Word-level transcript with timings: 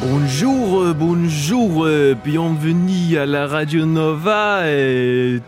Bonjour, 0.00 0.94
bonjour, 0.94 1.86
bienvenue 2.24 3.16
à 3.16 3.26
la 3.26 3.46
Radio 3.46 3.86
Nova. 3.86 4.70
Et 4.70 5.40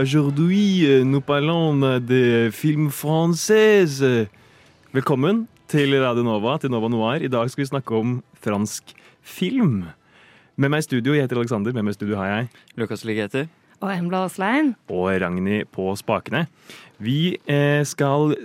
Aujourd'hui, 0.00 0.86
nous 1.04 1.20
parlons 1.20 1.98
de 2.00 2.50
film 2.52 2.90
français. 2.90 3.86
Velkommen 4.92 5.46
til 5.66 5.94
Radio 6.02 6.22
Nova, 6.22 6.58
til 6.58 6.70
Nova 6.70 6.88
Noir. 6.88 7.22
I 7.22 7.28
dag 7.28 7.50
skal 7.50 7.62
vi 7.62 7.66
snakke 7.66 7.94
om 7.96 8.22
fransk 8.42 8.92
film. 9.22 9.84
Med 10.56 10.70
meg 10.70 10.84
i 10.84 10.86
studio, 10.86 11.14
jeg 11.16 11.24
heter 11.24 11.40
Alexander. 11.40 11.72
Med 11.74 11.82
meg 11.82 11.96
i 11.96 11.98
studio 11.98 12.18
har 12.20 12.28
jeg 12.30 12.50
Lukas 12.78 13.02
Ligeti. 13.04 13.46
Og 13.80 13.90
Embla 13.90 14.22
Aaslein. 14.22 14.74
og 14.88 15.10
Ragnhild 15.20 15.66
på 15.72 15.96
spakene. 15.98 16.46
Vi 16.98 17.36
eh, 17.50 17.82
skal 17.84 18.36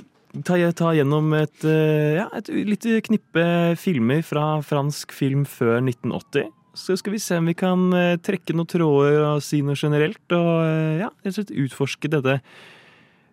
ta, 0.46 0.58
ta 0.78 0.94
gjennom 0.96 1.34
et, 1.38 1.66
eh, 1.66 2.20
ja, 2.20 2.28
et 2.38 2.50
lite 2.50 3.02
knippe 3.06 3.44
filmer 3.80 4.24
fra 4.26 4.60
fransk 4.66 5.14
film 5.16 5.46
før 5.50 5.80
1980. 5.82 6.50
Så 6.78 6.96
skal 7.00 7.16
vi 7.16 7.22
se 7.22 7.40
om 7.42 7.50
vi 7.50 7.56
kan 7.58 7.88
eh, 7.98 8.18
trekke 8.22 8.56
noen 8.56 8.70
tråder 8.70 9.24
og 9.26 9.44
si 9.44 9.62
noe 9.66 9.78
generelt. 9.80 10.22
Og 10.36 10.52
eh, 10.64 11.00
ja, 11.04 11.10
rett 11.24 11.34
og 11.34 11.40
slett 11.40 11.56
utforske 11.66 12.12
dette 12.12 12.40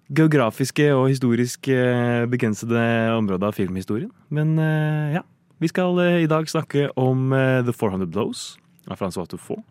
geografiske 0.07 0.85
og 0.95 1.09
historisk 1.11 1.67
begrensede 2.31 2.83
området 3.17 3.49
av 3.49 3.57
filmhistorien. 3.57 4.13
Men 4.31 4.53
ja, 5.11 5.25
vi 5.59 5.67
skal 5.67 5.99
i 6.23 6.29
dag 6.31 6.47
snakke 6.47 6.93
om 6.95 7.35
The 7.35 7.75
400 7.75 8.07
Blows 8.15 8.53
av 8.87 9.01
Francois 9.01 9.27
Truffaut. 9.33 9.65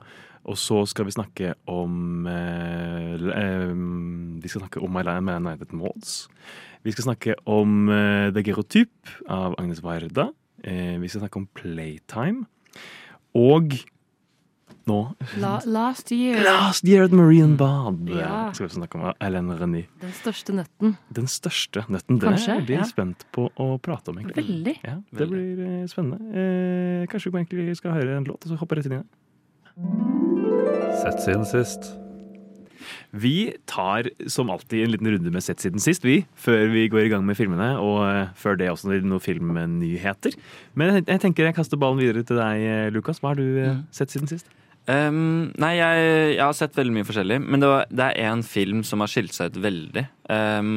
Og 0.45 0.57
så 0.61 0.83
skal 0.89 1.07
vi 1.07 1.15
snakke 1.15 1.53
om 1.71 2.27
eh, 2.29 3.15
eh, 3.17 3.73
Vi 4.41 4.51
skal 4.51 4.65
snakke 4.65 4.83
om 4.83 4.93
My 4.93 5.01
United 5.01 5.73
Mods. 5.73 6.27
Vi 6.85 6.93
skal 6.93 7.07
snakke 7.07 7.33
om 7.49 7.89
eh, 7.89 8.29
The 8.33 8.43
Gerotyp 8.45 9.09
av 9.31 9.55
Agnes 9.57 9.81
Varda. 9.81 10.29
Eh, 10.61 10.99
vi 11.01 11.09
skal 11.09 11.23
snakke 11.23 11.39
om 11.41 11.47
Playtime. 11.57 12.45
Og 13.35 13.73
nå 14.85 14.99
La, 15.41 15.55
last 15.65 16.11
year. 16.13 16.43
Last 16.45 16.85
Year 16.85 17.07
at 17.07 17.15
Marine 17.17 17.57
Bad. 17.57 18.05
Ja. 18.13 18.51
Skal 18.53 18.67
vi 18.67 18.75
snakke 18.77 18.99
om 19.01 19.07
Ellen 19.17 19.49
Reny. 19.57 19.87
Den 20.03 20.13
største 20.13 20.53
nøtten. 20.53 20.93
Den 21.09 21.25
største 21.25 21.87
nøtten. 21.89 22.19
Den 22.21 22.29
er 22.29 22.35
Kanskje, 22.35 22.51
jeg 22.53 22.61
veldig 22.67 22.77
ja. 22.77 22.87
spent 22.93 23.25
på 23.33 23.49
å 23.49 23.69
prate 23.81 24.13
om. 24.13 24.21
egentlig. 24.21 24.45
Veldig. 24.45 24.77
Ja, 24.85 24.95
det 25.17 25.29
blir 25.33 25.65
eh, 25.65 25.83
spennende. 25.89 26.21
Eh, 26.37 27.09
kanskje 27.09 27.33
vi 27.33 27.41
egentlig 27.41 27.79
skal 27.81 27.97
høre 27.97 28.21
en 28.21 28.29
låt, 28.29 28.45
og 28.45 28.53
så 28.53 28.61
hoppe 28.61 28.77
rett 28.77 28.91
inn 28.91 28.99
i 28.99 29.01
det. 29.01 29.07
Sett 31.01 31.17
siden 31.25 31.49
sist. 31.49 31.95
Vi 33.11 33.53
tar 33.69 34.09
som 34.31 34.51
alltid 34.53 34.83
en 34.83 34.93
liten 34.95 35.11
runde 35.13 35.33
med 35.33 35.45
Sett 35.45 35.63
siden 35.63 35.83
sist, 35.83 36.05
vi. 36.05 36.23
Før 36.35 36.67
vi 36.73 36.87
går 36.91 37.05
i 37.05 37.13
gang 37.13 37.25
med 37.27 37.37
filmene, 37.37 37.75
og 37.81 38.01
eh, 38.07 38.33
før 38.39 38.59
det 38.59 38.71
også 38.71 38.91
noen 38.95 39.23
filmnyheter. 39.23 40.35
Men 40.73 41.01
jeg, 41.01 41.19
tenker 41.23 41.49
jeg 41.49 41.57
kaster 41.57 41.79
ballen 41.81 42.01
videre 42.01 42.25
til 42.25 42.39
deg, 42.41 42.65
eh, 42.65 42.91
Lukas. 42.93 43.21
Hva 43.21 43.33
har 43.33 43.41
du 43.41 43.59
eh, 43.61 43.81
sett 43.95 44.13
siden 44.13 44.31
sist? 44.31 44.49
Um, 44.85 45.49
nei, 45.57 45.75
jeg, 45.79 46.01
jeg 46.35 46.43
har 46.43 46.53
sett 46.53 46.75
veldig 46.77 46.93
mye 46.93 47.07
forskjellig, 47.07 47.39
men 47.41 47.63
det, 47.63 47.69
var, 47.71 47.87
det 47.89 48.05
er 48.05 48.27
én 48.29 48.43
film 48.45 48.83
som 48.85 49.01
har 49.01 49.09
skilt 49.09 49.33
seg 49.33 49.53
ut 49.53 49.63
veldig. 49.63 50.05
Um, 50.29 50.75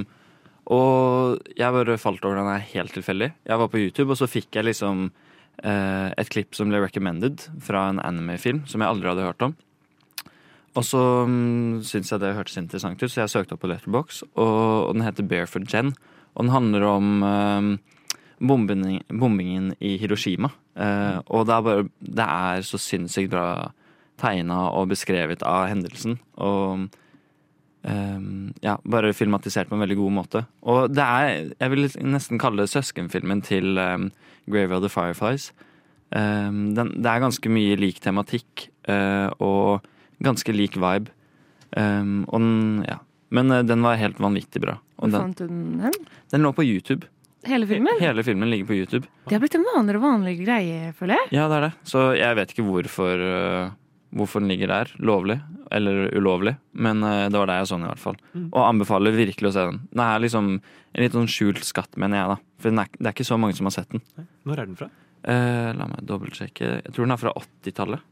og 0.73 1.41
jeg 1.57 1.75
bare 1.77 2.01
falt 2.01 2.25
over 2.25 2.41
den 2.41 2.49
her 2.49 2.65
helt 2.75 2.93
tilfeldig. 2.97 3.31
Jeg 3.49 3.61
var 3.61 3.71
på 3.73 3.81
YouTube, 3.81 4.11
og 4.13 4.21
så 4.21 4.29
fikk 4.29 4.57
jeg 4.57 4.69
liksom 4.69 5.09
uh, 5.09 6.09
et 6.13 6.33
klipp 6.33 6.57
som 6.57 6.73
ble 6.73 6.81
recommended 6.85 7.49
fra 7.65 7.89
en 7.93 8.01
anime-film 8.05 8.65
som 8.69 8.85
jeg 8.85 8.93
aldri 8.93 9.13
hadde 9.13 9.29
hørt 9.29 9.47
om. 9.49 9.57
Og 10.79 10.85
så 10.87 11.01
um, 11.27 11.81
syntes 11.83 12.13
jeg 12.13 12.23
det 12.23 12.37
hørtes 12.37 12.59
interessant 12.61 13.03
ut, 13.03 13.11
så 13.11 13.25
jeg 13.25 13.33
søkte 13.33 13.57
opp 13.57 13.65
på 13.65 13.71
Letterbox, 13.71 14.23
og, 14.37 14.59
og 14.87 14.93
den 14.95 15.03
heter 15.07 15.27
Barefoot 15.27 15.67
Jen. 15.73 15.91
Og 16.37 16.45
den 16.45 16.55
handler 16.55 16.87
om 16.87 17.09
um, 17.25 17.71
bombingen, 18.39 19.03
bombingen 19.11 19.73
i 19.83 19.97
Hiroshima. 19.99 20.53
Eh, 20.79 21.19
og 21.27 21.47
det 21.49 21.55
er 21.55 21.67
bare 21.67 21.89
Det 21.99 22.25
er 22.25 22.63
så 22.63 22.79
sinnssykt 22.79 23.33
bra 23.33 23.73
tegna 24.19 24.69
og 24.75 24.91
beskrevet 24.91 25.43
av 25.47 25.69
hendelsen. 25.71 26.19
Og 26.43 26.89
ehm, 27.87 28.55
ja, 28.63 28.77
bare 28.83 29.15
filmatisert 29.15 29.71
på 29.71 29.77
en 29.77 29.85
veldig 29.85 29.99
god 29.99 30.15
måte. 30.17 30.45
Og 30.63 30.91
det 30.91 31.05
er 31.05 31.53
Jeg 31.59 31.71
vil 31.71 31.91
nesten 32.03 32.39
kalle 32.39 32.63
det 32.63 32.71
søskenfilmen 32.71 33.43
til 33.43 33.79
um, 33.79 34.11
Grave 34.51 34.75
of 34.75 34.83
the 34.83 34.89
Fireflies. 34.89 35.53
Den, 36.11 36.75
det 36.75 37.07
er 37.07 37.21
ganske 37.21 37.51
mye 37.53 37.77
lik 37.77 38.01
tematikk 38.01 38.71
eh, 38.89 39.29
og 39.45 39.85
ganske 40.25 40.55
lik 40.55 40.79
vibe. 40.81 41.13
Um, 41.77 42.25
og 42.29 42.41
den, 42.41 42.59
ja. 42.89 42.99
Men 43.35 43.53
uh, 43.53 43.63
den 43.67 43.85
var 43.85 44.01
helt 44.01 44.21
vanvittig 44.23 44.63
bra. 44.65 44.79
Hvor 44.99 45.13
den, 45.13 45.21
fant 45.21 45.43
du 45.43 45.47
den 45.47 45.81
hen? 45.85 45.99
den 46.33 46.47
lå 46.47 46.53
på 46.57 46.65
YouTube. 46.67 47.09
Hele 47.47 47.69
filmen? 47.71 48.01
Hele 48.03 48.25
filmen 48.27 48.51
ligger 48.51 48.67
på 48.71 48.79
YouTube. 48.79 49.07
Det 49.29 49.37
har 49.37 49.43
blitt 49.43 49.57
en 49.59 49.67
vanligere 49.69 50.01
og 50.01 50.07
vanligere 50.09 50.47
greie, 50.47 50.95
føler 50.97 51.21
jeg. 51.21 51.35
Ja, 51.39 51.47
det 51.51 51.59
er 51.59 51.67
det. 51.69 51.75
Så 51.87 52.09
jeg 52.19 52.39
vet 52.41 52.55
ikke 52.55 52.67
hvorfor, 52.67 53.23
uh, 53.23 53.77
hvorfor 54.17 54.43
den 54.43 54.51
ligger 54.53 54.73
der. 54.73 54.93
Lovlig 54.99 55.39
eller 55.71 56.09
ulovlig. 56.17 56.57
Men 56.73 57.05
uh, 57.05 57.29
det 57.29 57.39
var 57.39 57.51
der 57.53 57.63
jeg 57.63 57.71
så 57.71 57.79
den, 57.79 57.87
i 57.87 57.93
hvert 57.93 58.05
fall. 58.07 58.19
Og 58.49 58.63
anbefaler 58.65 59.17
virkelig 59.17 59.53
å 59.53 59.57
se 59.59 59.67
den. 59.71 59.83
Den 59.93 60.05
er 60.09 60.25
liksom 60.25 60.55
en 60.59 61.05
litt 61.05 61.15
sånn 61.15 61.29
skjult 61.31 61.63
skatt, 61.67 61.93
mener 62.01 62.23
jeg, 62.23 62.33
da. 62.33 62.39
For 62.59 62.73
den 62.73 62.83
er, 62.83 62.91
det 62.97 63.11
er 63.11 63.17
ikke 63.17 63.29
så 63.29 63.39
mange 63.41 63.57
som 63.59 63.69
har 63.69 63.77
sett 63.77 63.93
den. 63.93 64.03
Når 64.49 64.63
er 64.63 64.71
den 64.71 64.79
fra? 64.79 64.89
Eh, 65.29 65.71
la 65.77 65.89
meg 65.91 66.07
dobbeltsjekke. 66.09 66.71
Jeg 66.87 66.95
tror 66.95 67.07
den 67.07 67.15
er 67.15 67.21
fra 67.21 67.35
80-tallet. 67.43 68.07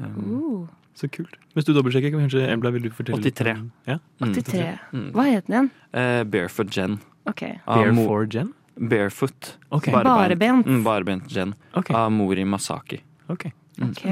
Um, 0.00 0.18
Uh, 0.30 0.68
Så 1.00 1.08
kult. 1.08 1.36
Hvis 1.56 1.64
du 1.64 1.72
dobbeltsjekker, 1.72 2.12
kanskje 2.12 2.44
Embla 2.52 2.72
vil 2.74 2.84
du 2.84 2.90
fortelle 2.92 3.22
83. 3.24 3.54
Ja? 3.88 3.96
mm. 4.20 4.34
83. 4.36 4.64
Mm. 4.92 5.06
Hva 5.16 5.24
het 5.30 5.46
den 5.46 5.56
igjen? 5.56 5.70
Uh, 5.96 6.22
Barefoot 6.28 6.76
Jen. 6.76 6.98
Okay. 7.30 7.56
For 7.64 8.26
Jen? 8.28 8.52
Barefoot. 8.76 9.54
Okay. 9.70 9.94
Barebent. 9.94 10.68
Mm, 10.68 10.84
Barebent 10.84 11.32
Jen. 11.32 11.54
Okay. 11.72 11.96
Av 11.96 12.12
Mori 12.12 12.44
Masaki. 12.44 13.00
ok. 13.28 13.50
Ok, 13.80 14.02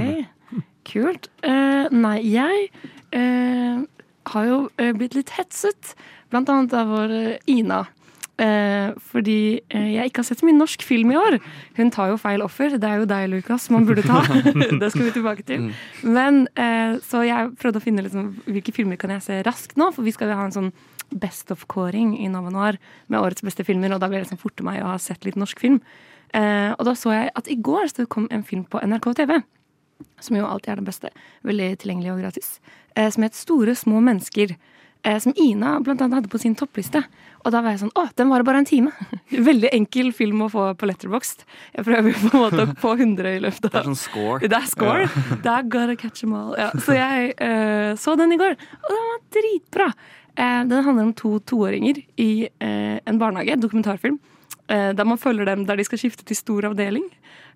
kult. 0.88 1.28
Uh, 1.44 1.90
nei, 1.92 2.22
jeg 2.24 2.70
uh, 3.12 3.82
har 4.32 4.46
jo 4.48 4.58
eh, 4.80 4.94
blitt 4.96 5.16
litt 5.16 5.34
hetset, 5.36 5.92
blant 6.32 6.48
annet 6.52 6.72
av 6.76 6.88
vår 6.88 7.12
Ina. 7.52 7.82
Eh, 8.38 8.92
fordi 9.10 9.58
eh, 9.66 9.88
jeg 9.96 10.10
ikke 10.10 10.22
har 10.22 10.28
sett 10.28 10.42
så 10.42 10.46
mye 10.46 10.58
norsk 10.58 10.84
film 10.86 11.10
i 11.10 11.18
år. 11.18 11.38
Hun 11.78 11.90
tar 11.94 12.12
jo 12.12 12.20
feil 12.22 12.44
offer. 12.44 12.76
Det 12.78 12.86
er 12.86 13.02
jo 13.02 13.08
deg, 13.10 13.26
Lukas, 13.32 13.66
man 13.74 13.88
burde 13.88 14.04
ta. 14.06 14.20
det 14.82 14.92
skal 14.92 15.08
vi 15.08 15.14
tilbake 15.16 15.46
til. 15.48 15.70
Men 16.06 16.44
eh, 16.54 16.98
Så 17.02 17.24
jeg 17.26 17.54
prøvde 17.58 17.82
å 17.82 17.84
finne 17.84 18.06
liksom, 18.06 18.30
hvilke 18.46 18.74
filmer 18.76 19.00
kan 19.00 19.16
jeg 19.16 19.26
se 19.26 19.40
raskt 19.46 19.78
nå, 19.80 19.90
for 19.96 20.06
vi 20.06 20.14
skal 20.14 20.30
jo 20.30 20.38
ha 20.38 20.46
en 20.48 20.54
sånn 20.54 20.72
Best 21.08 21.48
of-kåring 21.50 22.12
i 22.20 22.26
Nova 22.28 22.52
Noir 22.52 22.76
med 23.08 23.22
årets 23.22 23.40
beste 23.40 23.64
filmer, 23.64 23.94
og 23.94 24.02
da 24.02 24.10
blir 24.10 24.20
det 24.20 24.26
liksom 24.26 24.42
forte 24.42 24.66
meg 24.66 24.82
å 24.82 24.90
ha 24.90 24.98
sett 25.00 25.24
litt 25.24 25.38
norsk 25.40 25.56
film. 25.62 25.78
Eh, 26.36 26.74
og 26.74 26.84
da 26.84 26.92
så 26.92 27.14
jeg 27.14 27.30
at 27.40 27.48
i 27.48 27.56
går 27.56 27.88
så 27.88 28.04
kom 28.04 28.26
en 28.30 28.44
film 28.44 28.66
på 28.68 28.82
NRK 28.84 29.14
TV 29.22 29.38
som 30.20 30.36
jo 30.38 30.46
alltid 30.46 30.72
er 30.72 30.80
den 30.80 30.88
beste, 30.88 31.10
veldig 31.46 31.68
tilgjengelig 31.82 32.12
og 32.12 32.20
gratis, 32.22 32.50
eh, 32.94 33.08
som 33.10 33.24
het 33.24 33.38
Store 33.38 33.74
små 33.74 34.02
mennesker. 34.04 34.54
Eh, 35.08 35.18
som 35.18 35.32
Ina 35.36 35.80
blant 35.80 36.00
annet 36.00 36.18
hadde 36.18 36.28
på 36.28 36.38
sin 36.40 36.54
toppliste. 36.58 37.00
Og 37.46 37.52
da 37.54 37.62
var 37.64 37.72
jeg 37.72 37.80
sånn 37.84 37.94
Å, 37.96 38.08
den 38.18 38.28
varer 38.28 38.44
bare 38.44 38.60
en 38.60 38.68
time! 38.68 38.92
Veldig 39.50 39.70
enkel 39.72 40.10
film 40.16 40.42
å 40.44 40.50
få 40.52 40.66
på 40.76 40.88
Letterboxd. 40.90 41.46
Jeg 41.78 41.86
prøver 41.86 42.18
på 42.18 42.28
en 42.28 42.42
måte 42.42 42.66
å 42.66 42.74
få 42.82 42.92
100 42.98 43.38
i 43.38 43.42
løpet 43.46 43.70
av 43.70 43.72
Det 43.72 43.80
er 43.80 43.88
sånn 43.88 44.00
score. 44.02 44.40
Det 44.44 44.58
er 44.58 44.68
score. 44.68 45.06
Det 45.30 45.52
er 45.54 45.68
gotta 45.72 45.96
catch 46.00 46.24
them 46.24 46.34
all. 46.36 46.52
Ja, 46.60 46.68
så 46.76 46.96
jeg 46.98 47.32
uh, 47.40 47.92
så 48.00 48.18
den 48.20 48.34
i 48.36 48.40
går, 48.40 48.56
og 48.58 48.90
den 48.92 49.06
var 49.06 49.22
dritbra. 49.38 49.86
Uh, 50.38 50.62
den 50.68 50.84
handler 50.84 51.06
om 51.06 51.14
to 51.16 51.38
toåringer 51.48 52.02
i 52.20 52.32
uh, 52.50 52.98
en 52.98 53.20
barnehage, 53.20 53.54
en 53.56 53.64
dokumentarfilm. 53.64 54.20
Der 54.68 55.06
man 55.08 55.16
følger 55.16 55.48
dem 55.48 55.62
der 55.64 55.78
de 55.80 55.84
skal 55.86 55.96
skifte 55.96 56.26
til 56.28 56.36
stor 56.36 56.66
avdeling. 56.68 57.06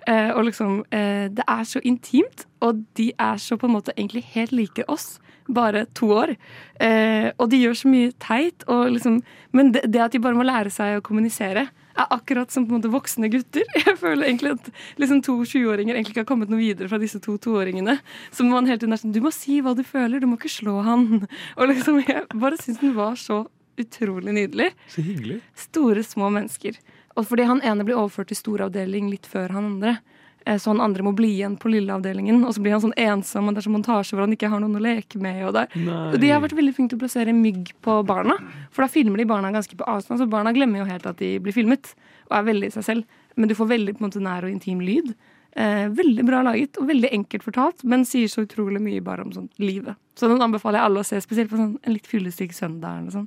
Og 0.08 0.46
liksom, 0.46 0.78
Det 0.88 1.44
er 1.44 1.66
så 1.68 1.82
intimt, 1.84 2.46
og 2.64 2.78
de 2.96 3.10
er 3.20 3.36
så 3.36 3.58
på 3.60 3.68
en 3.68 3.74
måte 3.74 3.92
egentlig 3.98 4.22
helt 4.32 4.54
like 4.56 4.86
oss. 4.88 5.18
Bare 5.50 5.86
to 5.98 6.10
år. 6.14 6.34
Eh, 6.80 7.30
og 7.36 7.48
de 7.50 7.62
gjør 7.62 7.78
så 7.78 7.90
mye 7.90 8.12
teit. 8.22 8.66
Liksom, 8.68 9.20
men 9.56 9.72
det, 9.74 9.86
det 9.90 10.02
at 10.04 10.14
de 10.14 10.22
bare 10.22 10.38
må 10.38 10.46
lære 10.46 10.72
seg 10.72 10.98
å 10.98 11.04
kommunisere, 11.04 11.68
er 11.92 12.12
akkurat 12.14 12.52
som 12.52 12.64
på 12.64 12.72
en 12.72 12.80
måte 12.80 12.92
voksne 12.92 13.28
gutter. 13.32 13.66
Jeg 13.86 13.98
føler 14.00 14.28
egentlig 14.28 14.54
at 14.56 14.70
liksom 15.00 15.22
to 15.24 15.36
20-åringer 15.42 15.96
egentlig 15.96 16.14
ikke 16.14 16.24
har 16.24 16.30
kommet 16.30 16.52
noe 16.52 16.62
videre 16.62 16.88
fra 16.90 17.00
disse 17.02 17.20
to 17.22 17.36
toåringene. 17.42 17.98
Så 18.32 18.46
man 18.48 18.68
hele 18.70 18.80
tiden 18.80 18.96
er 18.96 19.02
sånn 19.02 19.14
Du 19.14 19.20
må 19.24 19.32
si 19.34 19.60
hva 19.64 19.74
du 19.76 19.84
føler, 19.86 20.22
du 20.22 20.28
må 20.30 20.38
ikke 20.40 20.52
slå 20.52 20.78
han. 20.86 21.26
Og 21.58 21.68
liksom, 21.70 22.00
jeg 22.06 22.24
bare 22.32 22.60
syns 22.60 22.80
den 22.82 22.96
var 22.96 23.18
så 23.20 23.44
utrolig 23.80 24.34
nydelig. 24.36 24.72
Så 24.92 25.04
hyggelig. 25.04 25.40
Store, 25.58 26.04
små 26.06 26.32
mennesker. 26.32 26.78
Og 27.16 27.28
fordi 27.28 27.44
han 27.48 27.60
ene 27.66 27.84
blir 27.84 27.98
overført 28.00 28.30
til 28.32 28.40
storavdeling 28.40 29.10
litt 29.12 29.28
før 29.28 29.52
han 29.56 29.74
andre. 29.74 29.98
Eh, 30.46 30.58
så 30.58 30.70
han 30.72 30.80
andre 30.84 31.04
må 31.06 31.12
bli 31.16 31.30
igjen 31.38 31.56
på 31.60 31.70
lilleavdelingen. 31.72 32.42
Og 32.46 32.54
så 32.56 32.62
blir 32.64 32.76
han 32.76 32.84
sånn 32.84 32.96
ensom, 32.96 33.48
og 33.48 33.54
det 33.54 33.62
er 33.62 33.66
sånn 33.68 33.76
montasje 33.76 34.16
hvor 34.16 34.24
han 34.26 34.36
ikke 34.36 34.50
har 34.52 34.62
noen 34.62 34.78
å 34.78 34.82
leke 34.82 35.20
med. 35.22 35.42
Og, 35.48 35.52
det. 35.56 35.66
og 35.88 36.16
de 36.22 36.30
har 36.32 36.42
vært 36.44 36.56
veldig 36.58 36.74
flinke 36.76 36.94
til 36.94 37.00
å 37.00 37.04
plassere 37.04 37.34
mygg 37.36 37.74
på 37.84 37.98
barna. 38.08 38.38
For 38.70 38.84
da 38.86 38.90
filmer 38.92 39.22
de 39.22 39.28
barna 39.28 39.52
ganske 39.54 39.76
på 39.78 39.88
avstand, 39.88 40.20
så 40.22 40.28
barna 40.30 40.54
glemmer 40.56 40.82
jo 40.82 40.88
helt 40.88 41.06
at 41.06 41.18
de 41.22 41.34
blir 41.42 41.56
filmet. 41.56 41.94
Og 42.30 42.38
er 42.38 42.48
veldig 42.48 42.72
i 42.72 42.74
seg 42.78 42.88
selv. 42.88 43.20
Men 43.36 43.48
du 43.48 43.54
får 43.56 43.70
veldig 43.70 43.94
på 43.96 44.02
en 44.04 44.10
måte 44.10 44.20
nær 44.24 44.44
og 44.44 44.52
intim 44.52 44.80
lyd. 44.84 45.14
Eh, 45.56 45.88
veldig 45.92 46.24
bra 46.24 46.38
laget 46.46 46.78
og 46.80 46.86
veldig 46.88 47.10
enkelt 47.12 47.44
fortalt, 47.44 47.82
men 47.84 48.06
sier 48.08 48.28
så 48.32 48.46
utrolig 48.46 48.80
mye 48.80 49.02
bare 49.04 49.24
om 49.26 49.32
sånn 49.36 49.50
livet. 49.60 49.98
Så 50.16 50.28
den 50.30 50.40
anbefaler 50.40 50.80
jeg 50.80 50.88
alle 50.88 51.02
å 51.02 51.04
se, 51.04 51.18
spesielt 51.20 51.50
på 51.52 51.58
sånn, 51.60 51.74
en 51.82 51.92
litt 51.92 52.08
fyllesyk 52.08 52.54
søndag. 52.56 53.02
Eller, 53.02 53.12
sånn. 53.12 53.26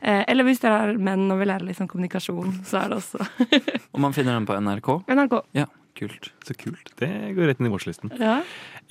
eh, 0.00 0.22
eller 0.28 0.44
hvis 0.48 0.62
dere 0.62 0.78
er 0.86 0.96
menn 0.96 1.26
og 1.30 1.40
vil 1.42 1.50
lære 1.52 1.68
litt 1.68 1.76
sånn 1.76 1.90
kommunikasjon, 1.92 2.62
så 2.64 2.80
er 2.80 2.94
det 2.94 3.00
også 3.02 3.20
Og 3.92 4.00
man 4.00 4.16
finner 4.16 4.38
den 4.38 4.48
på 4.48 4.56
NRK. 4.56 4.88
NRK. 5.12 5.36
Ja, 5.56 5.66
kult. 5.96 6.30
Så 6.46 6.54
kult. 6.60 6.92
Det 7.00 7.08
går 7.36 7.50
rett 7.50 7.60
inn 7.62 7.68
i 7.68 7.72
watchlisten. 7.72 8.12
Ja. 8.20 8.38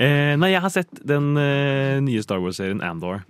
Eh, 0.02 0.34
nei, 0.42 0.52
jeg 0.54 0.62
har 0.66 0.74
sett 0.74 0.92
den 1.08 1.34
eh, 1.40 2.00
nye 2.04 2.24
Star 2.26 2.42
Wars-serien 2.44 2.82
Andor. 2.86 3.22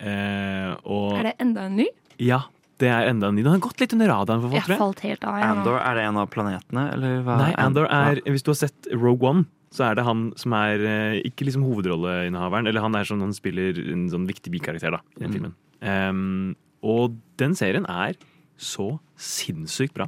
Eh, 0.00 0.72
og 0.84 1.16
Er 1.20 1.30
det 1.30 1.34
enda 1.42 1.66
en 1.70 1.76
ny? 1.80 1.86
ja, 2.20 2.42
det 2.80 2.88
er 2.92 3.08
enda 3.10 3.30
en 3.30 3.36
ny. 3.38 3.42
Den 3.46 3.54
har 3.56 3.62
gått 3.64 3.80
litt 3.80 3.92
under 3.96 4.10
radaren 4.12 4.42
for 4.44 4.50
folk, 4.52 4.56
Jeg 4.60 4.66
tror 4.66 4.74
jeg. 4.74 4.80
falt 4.84 5.00
helt 5.06 5.24
av. 5.24 5.36
jeg, 5.40 5.48
nå. 5.48 5.60
Andor, 5.62 5.78
er 5.80 5.94
det 5.96 6.02
en 6.10 6.18
av 6.20 6.26
planetene, 6.32 6.82
eller 6.92 7.22
hva? 7.24 7.36
Nei, 7.40 7.52
Andor 7.64 7.86
er 7.88 8.20
Ja. 8.20 8.32
Hvis 8.32 8.44
du 8.44 8.50
har 8.52 8.58
sett 8.60 8.88
Rogue 8.92 9.28
One, 9.28 9.46
så 9.72 9.90
er 9.90 9.94
det 9.96 10.04
han 10.04 10.32
som 10.36 10.52
er 10.56 10.84
eh, 10.84 11.22
ikke 11.28 11.44
liksom 11.48 11.64
hovedrolleinnehaveren. 11.64 12.68
Eller 12.68 12.80
han 12.84 12.94
er 12.96 13.04
sånn 13.08 13.20
han 13.24 13.32
spiller 13.36 13.76
en 13.92 14.06
sånn 14.12 14.26
viktig 14.28 14.52
bikarakter 14.52 14.90
da, 14.94 15.00
i 15.16 15.24
den 15.24 15.32
filmen. 15.32 15.54
Em, 15.82 16.54
og 16.84 17.16
den 17.40 17.54
serien 17.58 17.84
er 17.88 18.14
så 18.56 18.98
sinnssykt 19.20 19.92
bra. 19.96 20.06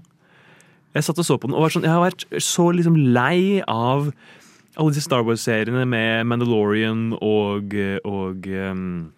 Jeg 0.96 1.06
satt 1.06 1.20
og 1.20 1.26
så 1.29 1.37
på 1.38 1.50
den 1.50 1.56
og 1.56 1.67
var 1.67 1.75
sånn, 1.75 1.87
jeg 1.87 1.94
har 1.94 2.05
vært 2.05 2.25
så 2.43 2.69
liksom 2.75 2.96
lei 3.14 3.61
av 3.69 4.08
alle 4.79 4.94
disse 4.94 5.05
Star 5.05 5.25
Wars-seriene 5.26 5.85
med 5.90 6.29
Mandalorian 6.31 7.11
og, 7.19 7.75
og 8.06 8.46
um, 8.46 9.11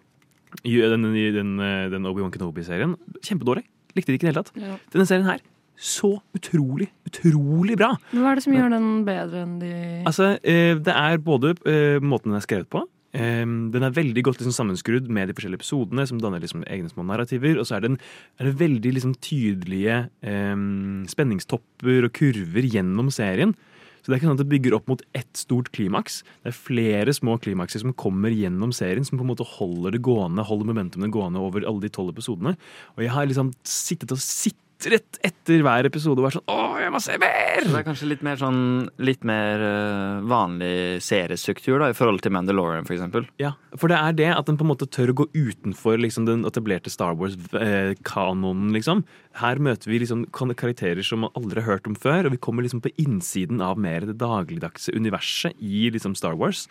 den, 0.65 1.07
den, 1.37 1.53
den 1.93 2.09
Obi-Wan 2.09 2.33
Kenobi-serien. 2.33 2.97
Kjempedårlig. 3.21 3.63
Likte 3.95 4.11
det 4.11 4.19
ikke 4.19 4.27
i 4.27 4.29
det 4.29 4.33
hele 4.33 4.43
tatt. 4.43 4.53
Ja. 4.57 4.77
Denne 4.93 5.07
serien 5.07 5.27
her, 5.27 5.41
så 5.81 6.11
utrolig, 6.37 6.91
utrolig 7.09 7.77
bra. 7.79 7.95
Hva 8.13 8.31
er 8.31 8.37
det 8.37 8.45
som 8.45 8.53
gjør 8.53 8.73
den 8.73 8.89
bedre 9.07 9.43
enn 9.45 9.55
de 9.61 9.71
Altså, 10.05 10.35
eh, 10.45 10.75
det 10.77 10.93
er 10.93 11.21
både 11.25 11.55
eh, 11.65 11.97
måten 12.03 12.31
den 12.31 12.37
er 12.37 12.45
skrevet 12.45 12.69
på. 12.71 12.83
Eh, 13.17 13.43
den 13.45 13.87
er 13.87 13.97
veldig 13.97 14.23
godt 14.27 14.41
liksom, 14.41 14.55
sammenskrudd 14.55 15.09
med 15.11 15.29
de 15.29 15.37
forskjellige 15.37 15.61
episodene, 15.63 16.07
som 16.09 16.21
danner 16.21 16.43
liksom, 16.43 16.65
egne 16.67 16.91
små 16.91 17.05
narrativer. 17.07 17.59
Og 17.59 17.67
så 17.67 17.77
er, 17.77 17.87
den, 17.87 17.99
er 18.39 18.49
det 18.49 18.59
veldig 18.61 18.95
liksom, 18.97 19.17
tydelige 19.23 20.05
um, 20.21 21.03
spenningstopper 21.11 22.07
og 22.07 22.15
kurver 22.17 22.71
gjennom 22.71 23.11
serien. 23.13 23.55
Så 24.01 24.09
det 24.09 24.15
er 24.15 24.19
ikke 24.19 24.29
sånn 24.31 24.39
at 24.39 24.41
det 24.41 24.49
bygger 24.49 24.75
opp 24.75 24.87
mot 24.89 25.01
ett 25.17 25.29
stort 25.37 25.69
klimaks. 25.75 26.21
Det 26.41 26.49
er 26.49 26.57
flere 26.57 27.13
små 27.13 27.35
klimakser 27.41 27.83
som 27.83 27.93
kommer 27.93 28.33
gjennom 28.33 28.73
serien, 28.73 29.05
som 29.05 29.19
på 29.19 29.25
en 29.25 29.29
måte 29.29 29.45
holder 29.45 29.93
det 29.93 30.01
gående, 30.05 30.45
holder 30.47 30.71
momentumene 30.71 31.13
gående 31.13 31.43
over 31.43 31.67
alle 31.69 31.85
de 31.85 31.91
tolv 31.93 32.15
episodene. 32.15 32.55
Og 32.97 33.05
jeg 33.05 33.13
har 33.13 33.29
liksom 33.29 33.53
sittet 33.67 34.15
og 34.15 34.21
sitret 34.81 35.19
etter 35.25 35.61
hver 35.65 35.87
episode 35.89 36.23
vært 36.23 36.37
sånn 36.39 36.51
Å, 36.51 36.59
jeg 36.81 36.93
må 36.93 37.01
se 37.03 37.17
mer! 37.21 37.61
Så 37.61 37.71
det 37.71 37.79
er 37.79 37.85
kanskje 37.87 38.09
litt 38.09 38.23
mer 38.25 38.39
sånn 38.39 38.61
Litt 39.01 39.25
mer 39.27 39.63
eh, 39.65 40.21
vanlig 40.29 41.01
seriestruktur 41.05 41.81
da, 41.81 41.91
i 41.91 41.97
forhold 41.97 42.23
til 42.23 42.33
Mandalorian, 42.33 42.87
for 42.87 42.95
eksempel. 42.95 43.27
Ja, 43.41 43.53
for 43.77 43.91
det 43.91 43.99
er 43.99 44.17
det 44.17 44.29
at 44.33 44.49
den 44.49 44.57
på 44.59 44.65
en 44.65 44.71
måte 44.71 44.87
tør 44.89 45.13
å 45.13 45.17
gå 45.21 45.27
utenfor 45.33 45.99
liksom, 46.01 46.27
den 46.29 46.45
etablerte 46.47 46.91
Star 46.93 47.15
Wars-kanonen. 47.19 48.71
liksom. 48.75 49.03
Her 49.41 49.61
møter 49.63 49.91
vi 49.91 50.01
liksom 50.03 50.25
karakterer 50.31 51.03
som 51.05 51.25
man 51.25 51.33
aldri 51.37 51.63
har 51.63 51.77
hørt 51.77 51.89
om 51.89 51.97
før, 51.97 52.27
og 52.27 52.35
vi 52.35 52.41
kommer 52.41 52.65
liksom 52.65 52.83
på 52.83 52.93
innsiden 53.01 53.63
av 53.65 53.79
mer 53.81 54.05
det 54.09 54.17
dagligdagse 54.21 54.95
universet 54.97 55.57
i 55.59 55.89
liksom 55.93 56.17
Star 56.19 56.37
Wars. 56.39 56.67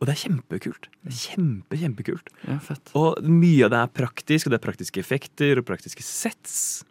Og 0.00 0.08
det 0.08 0.16
er 0.16 0.22
kjempekult. 0.26 0.88
Det 1.06 1.12
er 1.12 1.20
kjempe, 1.22 1.78
kjempekult. 1.80 2.30
Ja, 2.44 2.58
fett. 2.62 2.90
Og 2.98 3.22
mye 3.24 3.66
av 3.66 3.74
det 3.74 3.82
er 3.82 3.92
praktisk, 4.02 4.48
og 4.48 4.54
det 4.54 4.58
er 4.58 4.66
praktiske 4.66 5.00
effekter 5.00 5.60
og 5.60 5.68
praktiske 5.68 6.04
sets. 6.04 6.82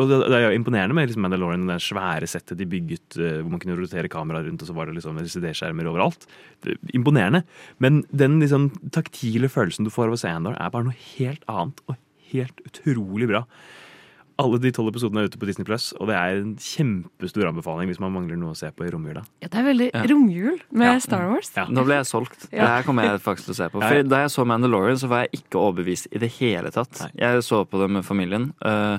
Og 0.00 0.08
det, 0.08 0.18
det 0.24 0.36
er 0.38 0.46
jo 0.46 0.56
imponerende 0.56 0.94
med 0.96 1.10
liksom 1.10 1.20
Mandalorian, 1.26 1.66
det 1.68 1.76
svære 1.84 2.24
settet 2.30 2.56
de 2.56 2.64
bygget 2.64 3.18
eh, 3.20 3.40
hvor 3.42 3.50
man 3.52 3.60
kunne 3.60 3.76
rotere 3.76 4.08
kameraet 4.08 4.46
rundt, 4.48 4.62
og 4.64 4.70
så 4.70 4.76
var 4.76 4.88
det 4.88 4.94
liksom 4.96 5.18
LCD-skjermer 5.20 5.90
overalt. 5.90 6.24
Det, 6.64 6.78
imponerende. 6.96 7.42
Men 7.78 8.00
den 8.08 8.38
liksom 8.40 8.70
taktile 8.94 9.50
følelsen 9.52 9.84
du 9.84 9.92
får 9.92 10.08
av 10.08 10.16
å 10.16 10.22
se 10.22 10.32
Andor, 10.32 10.56
er 10.56 10.72
bare 10.72 10.88
noe 10.88 10.96
helt 11.18 11.44
annet 11.52 11.84
og 11.92 11.98
helt 12.32 12.64
utrolig 12.64 13.28
bra. 13.28 13.44
Alle 14.40 14.56
de 14.58 14.70
tolv 14.72 14.88
episodene 14.88 15.20
er 15.20 15.28
ute 15.28 15.36
på 15.38 15.44
Disney 15.46 15.66
Plus, 15.68 15.90
og 16.00 16.08
det 16.08 16.16
er 16.16 16.38
en 16.40 16.54
kjempestor 16.56 17.44
anbefaling 17.50 17.90
hvis 17.92 18.00
man 18.00 18.14
mangler 18.14 18.38
noe 18.40 18.54
å 18.54 18.58
se 18.58 18.70
på 18.72 18.86
i 18.88 18.90
romjula. 18.90 19.20
Ja, 19.44 19.50
det 19.52 19.60
er 19.60 19.66
veldig 19.68 19.88
Ja. 19.92 20.02
romjul 20.08 20.56
med 20.72 20.88
Ja. 20.88 20.98
Star 21.04 21.28
Wars. 21.28 21.52
Ja. 21.54 21.66
Nå 21.68 21.84
ble 21.84 22.00
jeg 22.00 22.08
solgt. 22.08 22.48
Det 22.50 22.58
her 22.64 22.82
kommer 22.88 23.04
jeg 23.04 23.20
faktisk 23.20 23.50
til 23.52 23.54
å 23.54 23.60
se 23.60 23.68
på. 23.68 23.82
For 23.84 24.00
ja. 24.00 24.02
Da 24.08 24.22
jeg 24.24 24.32
så 24.32 24.46
Mandalorian, 24.48 24.96
så 24.98 25.06
var 25.12 25.26
jeg 25.28 25.42
ikke 25.44 25.60
overbevist 25.60 26.08
i 26.16 26.18
det 26.24 26.32
hele 26.40 26.72
tatt. 26.72 26.96
Nei. 27.04 27.10
Jeg 27.28 27.44
så 27.44 27.60
på 27.68 27.78
det 27.84 27.90
med 27.92 28.08
familien, 28.08 28.54
øh, 28.64 28.98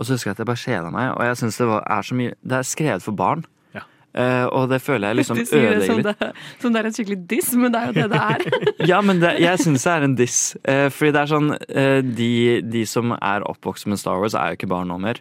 og 0.00 0.06
så 0.06 0.16
husker 0.16 0.30
jeg 0.30 0.38
at 0.38 0.40
jeg 0.40 0.48
bare 0.48 0.60
kjeda 0.64 0.90
meg. 0.94 1.10
Og 1.12 1.26
jeg 1.28 1.40
synes 1.42 1.58
det 1.60 1.66
var, 1.68 1.82
er 1.84 2.06
så 2.08 2.16
mye 2.16 2.36
Det 2.40 2.56
er 2.56 2.68
skrevet 2.68 3.04
for 3.04 3.16
barn. 3.16 3.44
Ja. 3.76 3.82
Uh, 4.16 4.46
og 4.56 4.70
det 4.72 4.80
føler 4.80 5.12
jeg 5.12 5.20
liksom 5.20 5.36
som 5.44 5.58
ødelegger 5.58 6.00
litt. 6.00 6.22
det, 6.22 6.30
som 6.62 6.72
det 6.72 6.80
er 6.80 6.88
en 6.88 6.96
skikkelig 6.96 7.20
diss, 7.30 7.52
men 7.60 7.74
det 7.74 7.82
er 7.82 7.90
jo 7.90 7.96
det 7.98 8.08
det 8.14 8.22
er. 8.24 8.46
Ja, 8.94 9.02
men 9.04 9.20
det, 9.20 9.34
jeg 9.44 9.60
syns 9.60 9.84
det 9.84 9.92
er 9.92 10.08
en 10.08 10.16
diss. 10.16 10.40
Uh, 10.64 10.88
fordi 10.88 11.12
det 11.12 11.22
er 11.22 11.32
sånn 11.34 11.52
uh, 11.52 12.00
de, 12.16 12.32
de 12.64 12.84
som 12.88 13.12
er 13.20 13.46
oppvokst 13.52 13.90
med 13.92 14.00
Star 14.00 14.22
Wars, 14.22 14.34
er 14.34 14.54
jo 14.54 14.60
ikke 14.62 14.72
barn 14.72 14.88
nå 14.88 14.96
mer. 15.04 15.20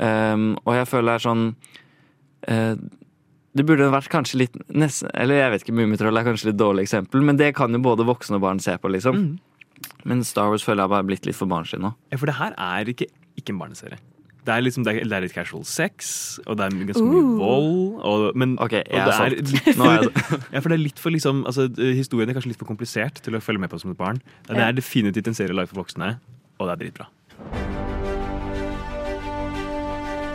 Um, 0.00 0.54
og 0.64 0.74
jeg 0.78 0.88
føler 0.90 1.12
det 1.12 1.14
er 1.20 1.22
sånn 1.22 1.42
eh, 2.50 2.72
Det 3.54 3.62
burde 3.62 3.92
vært 3.94 4.10
kanskje 4.10 4.40
litt 4.40 4.56
nesten, 4.66 5.06
Eller 5.14 5.38
jeg 5.38 5.52
vet 5.52 5.62
ikke, 5.62 5.74
Mummitroll 5.78 6.18
er 6.18 6.26
kanskje 6.26 6.48
litt 6.48 6.58
dårlig 6.58 6.88
eksempel, 6.88 7.22
men 7.22 7.38
det 7.38 7.52
kan 7.54 7.70
jo 7.70 7.78
både 7.84 8.06
voksne 8.08 8.40
og 8.40 8.42
barn 8.42 8.58
se 8.58 8.74
på, 8.74 8.90
liksom. 8.90 9.20
Mm. 9.20 9.92
Men 10.10 10.24
Star 10.26 10.50
Wars 10.50 10.66
føler 10.66 10.82
jeg 10.82 10.92
bare 10.96 11.04
er 11.04 11.10
blitt 11.12 11.28
litt 11.28 11.38
for 11.38 11.50
barnslig 11.50 11.78
nå. 11.84 11.92
Ja, 12.10 12.18
for 12.18 12.30
det 12.30 12.34
her 12.40 12.58
er 12.58 12.90
ikke, 12.90 13.06
ikke 13.38 13.54
en 13.54 13.62
barneserie. 13.62 14.00
Det 14.44 14.52
er, 14.52 14.60
liksom, 14.60 14.84
det, 14.84 14.92
er, 15.00 15.06
det 15.08 15.16
er 15.16 15.22
litt 15.24 15.32
casual 15.32 15.62
sex, 15.64 16.38
og 16.46 16.58
det 16.60 16.66
er 16.66 16.74
ganske 16.90 17.00
mye 17.04 17.22
Uh. 17.24 17.38
vold. 17.40 18.00
Og, 18.04 18.24
men, 18.36 18.58
Ok, 18.60 18.72
jeg 18.76 18.84
og 18.90 18.98
er 18.98 19.04
det 19.04 19.14
er 19.14 19.18
solgt. 19.18 19.52
litt 19.54 19.68
er 19.68 19.78
for, 19.78 20.42
ja, 20.52 20.60
for 20.60 20.68
det 20.68 20.76
er 20.76 20.82
litt 20.84 20.98
for 21.00 21.10
liksom, 21.16 21.44
altså, 21.48 21.64
Historien 21.96 22.28
er 22.28 22.36
kanskje 22.36 22.52
litt 22.52 22.60
for 22.60 22.68
komplisert 22.68 23.22
til 23.24 23.38
å 23.38 23.40
følge 23.40 23.60
med 23.64 23.72
på 23.72 23.80
som 23.80 23.90
et 23.94 23.96
barn. 23.96 24.20
Det 24.48 24.60
er 24.60 24.76
definitivt 24.76 25.32
en 25.32 25.34
serie 25.40 25.56
laget 25.56 25.72
for 25.72 25.80
voksne, 25.80 26.18
og 26.60 26.68
det 26.68 26.72
er 26.76 26.82
dritbra. 26.84 27.08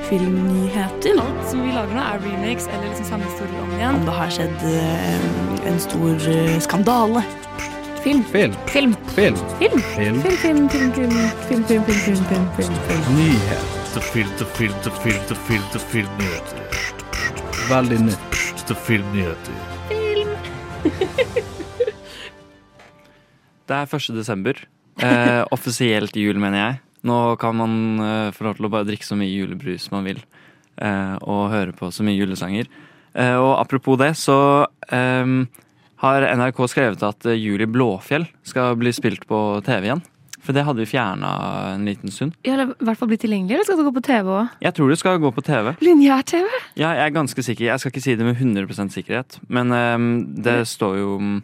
Filmnyheter. 0.10 1.20
Alt 1.22 1.44
som 1.52 1.62
vi 1.62 1.70
lager 1.76 1.94
nå, 1.94 2.02
er 2.02 2.24
remakes 2.24 2.66
eller 2.68 2.88
liksom 2.90 3.06
samme 3.12 3.26
historie 3.30 3.62
om 3.62 3.74
igjen. 3.78 4.00
Om 4.00 4.08
det 4.10 4.16
har 4.18 4.32
skjedd 4.34 4.64
eh, 4.72 5.70
en 5.70 5.78
stor 5.86 6.30
eh, 6.34 6.56
skandale. 6.66 7.22
Film. 8.02 8.24
Film. 8.34 8.56
Film. 8.74 8.96
Film. 9.14 9.36
Film. 9.60 9.82
Film. 9.94 10.22
Film, 10.24 10.38
film, 10.42 10.70
film, 10.70 10.70
film, 10.70 10.92
film, 10.94 11.12
film, 11.46 11.64
film, 11.64 11.64
film, 11.68 11.84
film, 11.84 12.26
film, 12.26 12.26
film. 12.26 12.56
Film. 12.56 12.56
Film. 12.56 12.56
film, 12.56 12.74
Film. 12.74 12.74
film, 12.74 12.78
Film. 12.80 12.88
film, 12.90 12.98
Film. 12.98 13.38
film, 13.38 13.40
Film. 13.40 13.79
Veldig 17.70 17.98
nytt 18.04 18.74
filmnyheter. 18.86 19.56
Det 23.66 23.78
er 23.78 23.90
1. 23.90 24.12
desember. 24.14 24.60
Eh, 25.02 25.42
offisielt 25.56 26.14
jul, 26.18 26.38
mener 26.42 26.62
jeg. 26.62 26.78
Nå 27.10 27.18
kan 27.42 27.58
man 27.58 27.74
eh, 28.04 28.30
få 28.36 28.46
lov 28.46 28.60
til 28.60 28.70
å 28.70 28.72
bare 28.76 28.88
drikke 28.92 29.08
så 29.08 29.18
mye 29.18 29.34
julebrus 29.34 29.90
man 29.94 30.06
vil. 30.06 30.22
Eh, 30.78 31.16
og 31.26 31.50
høre 31.54 31.74
på 31.74 31.90
så 31.90 32.06
mye 32.06 32.20
julesanger. 32.20 32.70
Eh, 33.18 33.36
og 33.42 33.56
apropos 33.58 33.98
det, 34.02 34.12
så 34.22 34.68
eh, 34.94 35.34
har 36.06 36.30
NRK 36.38 36.62
skrevet 36.70 37.10
at 37.10 37.30
Juli 37.34 37.66
Blåfjell 37.66 38.30
skal 38.46 38.78
bli 38.78 38.94
spilt 38.94 39.26
på 39.30 39.44
TV 39.66 39.90
igjen. 39.90 40.06
For 40.50 40.58
det 40.58 40.64
hadde 40.66 40.82
vi 40.82 40.88
fjerna 40.90 41.30
en 41.76 41.84
liten 41.86 42.10
stund. 42.10 42.34
Ja, 42.42 42.56
eller 42.56 42.72
i 42.74 42.86
hvert 42.88 42.98
fall 42.98 43.12
blitt 43.12 43.22
tilgjengelig, 43.22 43.54
eller 43.60 43.68
skal 43.68 43.78
det 43.78 43.86
gå 43.86 43.92
på 44.00 44.02
TV 44.08 44.32
òg? 44.34 44.56
Jeg 44.66 44.74
tror 44.80 44.90
det 44.90 44.98
skal 44.98 45.20
gå 45.22 45.30
på 45.36 45.44
TV. 45.46 45.68
Lineær-TV? 45.86 46.48
Ja, 46.82 46.90
jeg 46.98 47.04
er 47.06 47.14
ganske 47.14 47.44
sikker. 47.46 47.68
Jeg 47.68 47.84
skal 47.84 47.94
ikke 47.94 48.02
si 48.02 48.16
det 48.18 48.26
med 48.26 48.42
100% 48.42 48.96
sikkerhet, 48.98 49.38
men 49.48 49.70
um, 49.78 50.08
det 50.42 50.64
står 50.72 50.98
jo 51.04 51.12
um, 51.22 51.36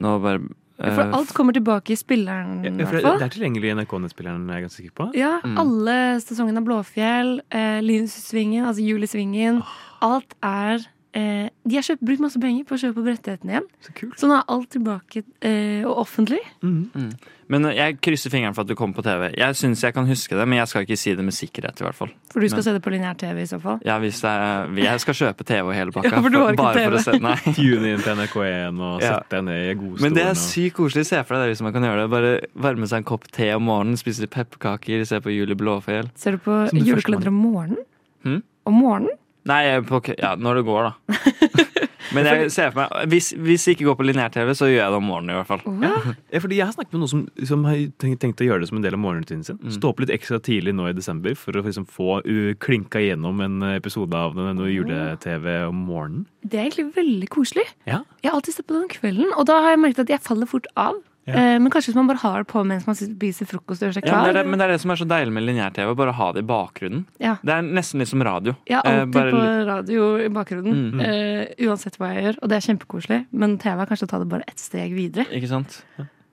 Nå 0.00 0.12
bare 0.22 0.38
eh, 0.78 0.94
For 0.94 1.16
alt 1.18 1.34
kommer 1.34 1.52
tilbake 1.58 1.92
i 1.92 1.98
spilleren, 1.98 2.62
Ja, 2.62 2.86
for 2.86 3.00
det, 3.00 3.02
det 3.18 3.26
er 3.26 3.34
tilgjengelig 3.34 3.72
i 3.72 3.74
NRK-nettspilleren, 3.80 4.46
er 4.46 4.60
jeg 4.60 4.68
ganske 4.68 4.82
sikker 4.84 4.96
på. 5.02 5.08
Ja, 5.18 5.32
Mm. 5.42 5.58
alle 5.64 5.98
sesongene 6.22 6.62
av 6.62 6.70
Blåfjell, 6.70 7.34
eh, 7.50 7.80
Lynsvingen, 7.82 8.70
altså 8.70 8.86
Julesvingen. 8.86 9.64
Alt 10.00 10.38
er 10.46 10.86
eh, 11.14 11.48
De 11.66 11.76
har 11.76 11.82
kjøpt, 11.86 12.02
brukt 12.06 12.20
masse 12.22 12.40
penger 12.40 12.64
på 12.68 12.74
å 12.76 12.80
kjøpe 12.80 13.00
opp 13.02 13.10
rettighetene 13.10 13.52
igjen. 13.56 13.66
Så 13.84 13.92
kult. 13.98 14.16
Så 14.20 14.28
nå 14.30 14.38
er 14.38 14.44
alt 14.48 14.70
tilbake 14.74 15.22
eh, 15.42 15.82
og 15.86 15.98
offentlig. 16.04 16.40
Mm. 16.62 17.12
Men 17.50 17.64
eh, 17.66 17.74
jeg 17.78 17.96
krysser 18.04 18.30
fingeren 18.30 18.54
for 18.54 18.62
at 18.62 18.70
du 18.70 18.76
kommer 18.78 18.94
på 18.94 19.02
TV. 19.06 19.28
Jeg 19.38 19.56
syns 19.58 19.82
jeg 19.82 19.94
kan 19.96 20.06
huske 20.06 20.36
det, 20.38 20.46
men 20.48 20.60
jeg 20.60 20.70
skal 20.70 20.86
ikke 20.86 20.98
si 21.00 21.14
det 21.18 21.24
med 21.26 21.34
sikkerhet. 21.34 21.80
i 21.82 21.84
hvert 21.86 21.98
fall 21.98 22.12
For 22.30 22.40
du 22.40 22.46
skal 22.48 22.60
Men- 22.62 22.66
se 22.68 22.72
det 22.78 22.82
på 22.84 22.92
lineær-TV 22.94 23.42
i 23.42 23.46
så 23.50 23.58
fall. 23.62 23.80
Ja, 23.84 23.98
hvis 24.02 24.20
jeg, 24.22 24.84
jeg 24.86 25.00
skal 25.04 25.14
kjøpe 25.20 25.44
TV 25.50 25.66
og 25.66 25.74
hele 25.74 25.92
pakka. 25.96 26.12
Ja, 26.14 26.22
for 26.22 26.30
du 26.30 26.38
har 26.40 26.52
ikke 26.54 26.62
bare 26.62 26.74
for 26.74 26.90
TV. 26.90 26.96
å 26.96 27.04
se 27.04 27.18
Nei. 27.26 27.36
Tune 27.58 27.92
inn 27.94 28.04
til 28.06 28.14
NRK1 28.20 28.80
og 28.90 29.04
Ja. 29.04 29.14
sette 29.18 29.34
deg 29.36 29.44
ned 29.50 29.60
i 29.66 29.74
godstolen. 29.82 30.02
Men 30.06 30.18
det 30.20 30.26
er 30.30 30.38
sykt 30.46 30.76
koselig. 30.78 31.06
Se 31.10 31.22
for 31.26 31.36
deg 31.36 31.48
det 31.48 31.54
hvis 31.56 31.64
man 31.66 31.74
kan 31.76 31.88
gjøre 31.90 32.04
det. 32.06 32.10
Bare 32.14 32.32
varme 32.68 32.86
seg 32.90 33.02
en 33.02 33.08
kopp 33.10 33.26
te 33.34 33.50
om 33.58 33.66
morgenen, 33.66 33.98
spise 34.00 34.22
litt 34.24 34.34
pepperkaker, 34.34 35.04
se 35.10 35.18
på 35.20 35.34
Julie 35.34 35.58
Blåfjell. 35.58 36.08
Ser 36.16 36.38
du 36.38 36.44
på 36.46 36.62
julekalender 36.72 37.28
om 37.34 37.42
morgenen? 37.44 37.82
Hmm? 38.24 38.42
Om 38.68 38.74
morgenen? 38.78 39.16
Nei, 39.48 39.62
på, 39.88 40.02
ja, 40.18 40.34
når 40.36 40.60
det 40.60 40.66
går, 40.68 40.90
da. 40.90 41.60
Men 42.14 42.26
jeg 42.26 42.50
ser 42.50 42.72
for 42.72 42.82
meg 42.82 43.10
Hvis, 43.12 43.30
hvis 43.38 43.66
jeg 43.68 43.76
ikke 43.76 43.86
går 43.90 43.96
på 44.00 44.06
lineær-TV, 44.08 44.52
så 44.58 44.68
gjør 44.70 44.80
jeg 44.80 44.94
det 44.94 44.98
om 44.98 45.06
morgenen 45.06 45.34
i 45.34 45.38
hvert 45.38 45.50
fall. 45.50 45.62
Ja, 45.84 46.40
fordi 46.42 46.58
Jeg 46.58 46.66
har 46.66 46.74
snakket 46.74 46.96
med 46.96 47.02
noen 47.04 47.12
som, 47.12 47.24
som 47.46 47.66
har 47.68 47.78
tenkt, 48.02 48.20
tenkt 48.24 48.42
å 48.42 48.48
gjøre 48.48 48.64
det 48.64 48.70
som 48.70 48.80
en 48.80 48.86
del 48.86 48.96
av 48.96 49.02
morgenrutinen 49.02 49.44
sin. 49.46 49.60
Mm. 49.62 49.74
Stå 49.76 49.92
opp 49.92 50.02
litt 50.02 50.12
ekstra 50.14 50.40
tidlig 50.42 50.74
nå 50.76 50.88
i 50.90 50.96
desember 50.96 51.36
for 51.38 51.56
å 51.56 51.64
liksom 51.66 51.86
få 51.90 52.20
uh, 52.26 52.52
klinka 52.62 53.02
gjennom 53.04 53.42
en 53.44 53.68
episode 53.70 54.16
av 54.16 54.34
denne 54.38 54.70
jule-TV 54.70 55.52
om 55.68 55.84
morgenen. 55.90 56.26
Det 56.42 56.58
er 56.58 56.66
egentlig 56.68 56.88
veldig 56.96 57.30
koselig. 57.30 57.66
Ja. 57.86 58.02
Jeg 58.24 58.32
har 58.32 58.40
alltid 58.40 58.58
sett 58.58 58.66
på 58.66 58.76
den 58.76 58.88
om 58.88 58.92
kvelden, 58.92 59.30
og 59.36 59.46
da 59.50 59.60
har 59.64 59.76
jeg 59.76 59.84
merket 59.84 60.04
at 60.06 60.14
jeg 60.16 60.24
faller 60.26 60.50
fort 60.50 60.66
av. 60.80 60.98
Ja. 61.28 61.34
Eh, 61.34 61.58
Men 61.60 61.70
kanskje 61.70 61.92
hvis 61.92 61.98
man 62.00 62.06
bare 62.08 62.22
har 62.22 62.38
det 62.42 62.48
på 62.50 62.62
mens 62.66 62.86
man 62.88 62.96
spiser 62.96 63.46
frokost 63.46 63.82
og 63.82 63.88
gjør 63.90 63.96
seg 63.98 64.06
Ja, 64.08 64.16
men, 64.22 64.24
det 64.24 64.30
er 64.30 64.38
det, 64.42 64.50
men 64.50 64.58
det 64.58 64.64
er 64.66 64.72
det 64.72 64.80
som 64.80 64.90
er 64.90 64.96
så 65.02 65.06
deilig 65.08 65.32
med 65.36 65.44
lineær-TV. 65.44 65.94
Bare 65.96 66.12
ha 66.16 66.30
det 66.32 66.42
i 66.44 66.46
bakgrunnen. 66.48 67.02
Ja. 67.20 67.36
Det 67.44 67.52
er 67.54 67.62
nesten 67.62 68.00
litt 68.00 68.08
som 68.08 68.22
radio. 68.24 68.54
Er 68.66 68.80
Eh, 68.80 69.00
alltid 69.02 69.12
bare 69.14 69.30
på 69.36 69.42
radio 69.68 70.06
i 70.24 70.28
bakgrunnen, 70.28 70.80
Mm. 70.94 71.00
Uh, 71.00 71.68
uansett 71.68 71.98
hva 72.00 72.14
jeg 72.14 72.24
gjør. 72.24 72.38
Og 72.42 72.48
det 72.48 72.56
er 72.56 72.66
kjempekoselig. 72.68 73.20
Men 73.32 73.58
TV 73.58 73.82
er 73.82 73.86
kanskje 73.86 74.08
å 74.08 74.10
ta 74.14 74.18
det 74.18 74.28
bare 74.32 74.48
ett 74.48 74.58
steg 74.58 74.94
videre. 74.96 75.26
Ikke 75.30 75.48
sant? 75.48 75.82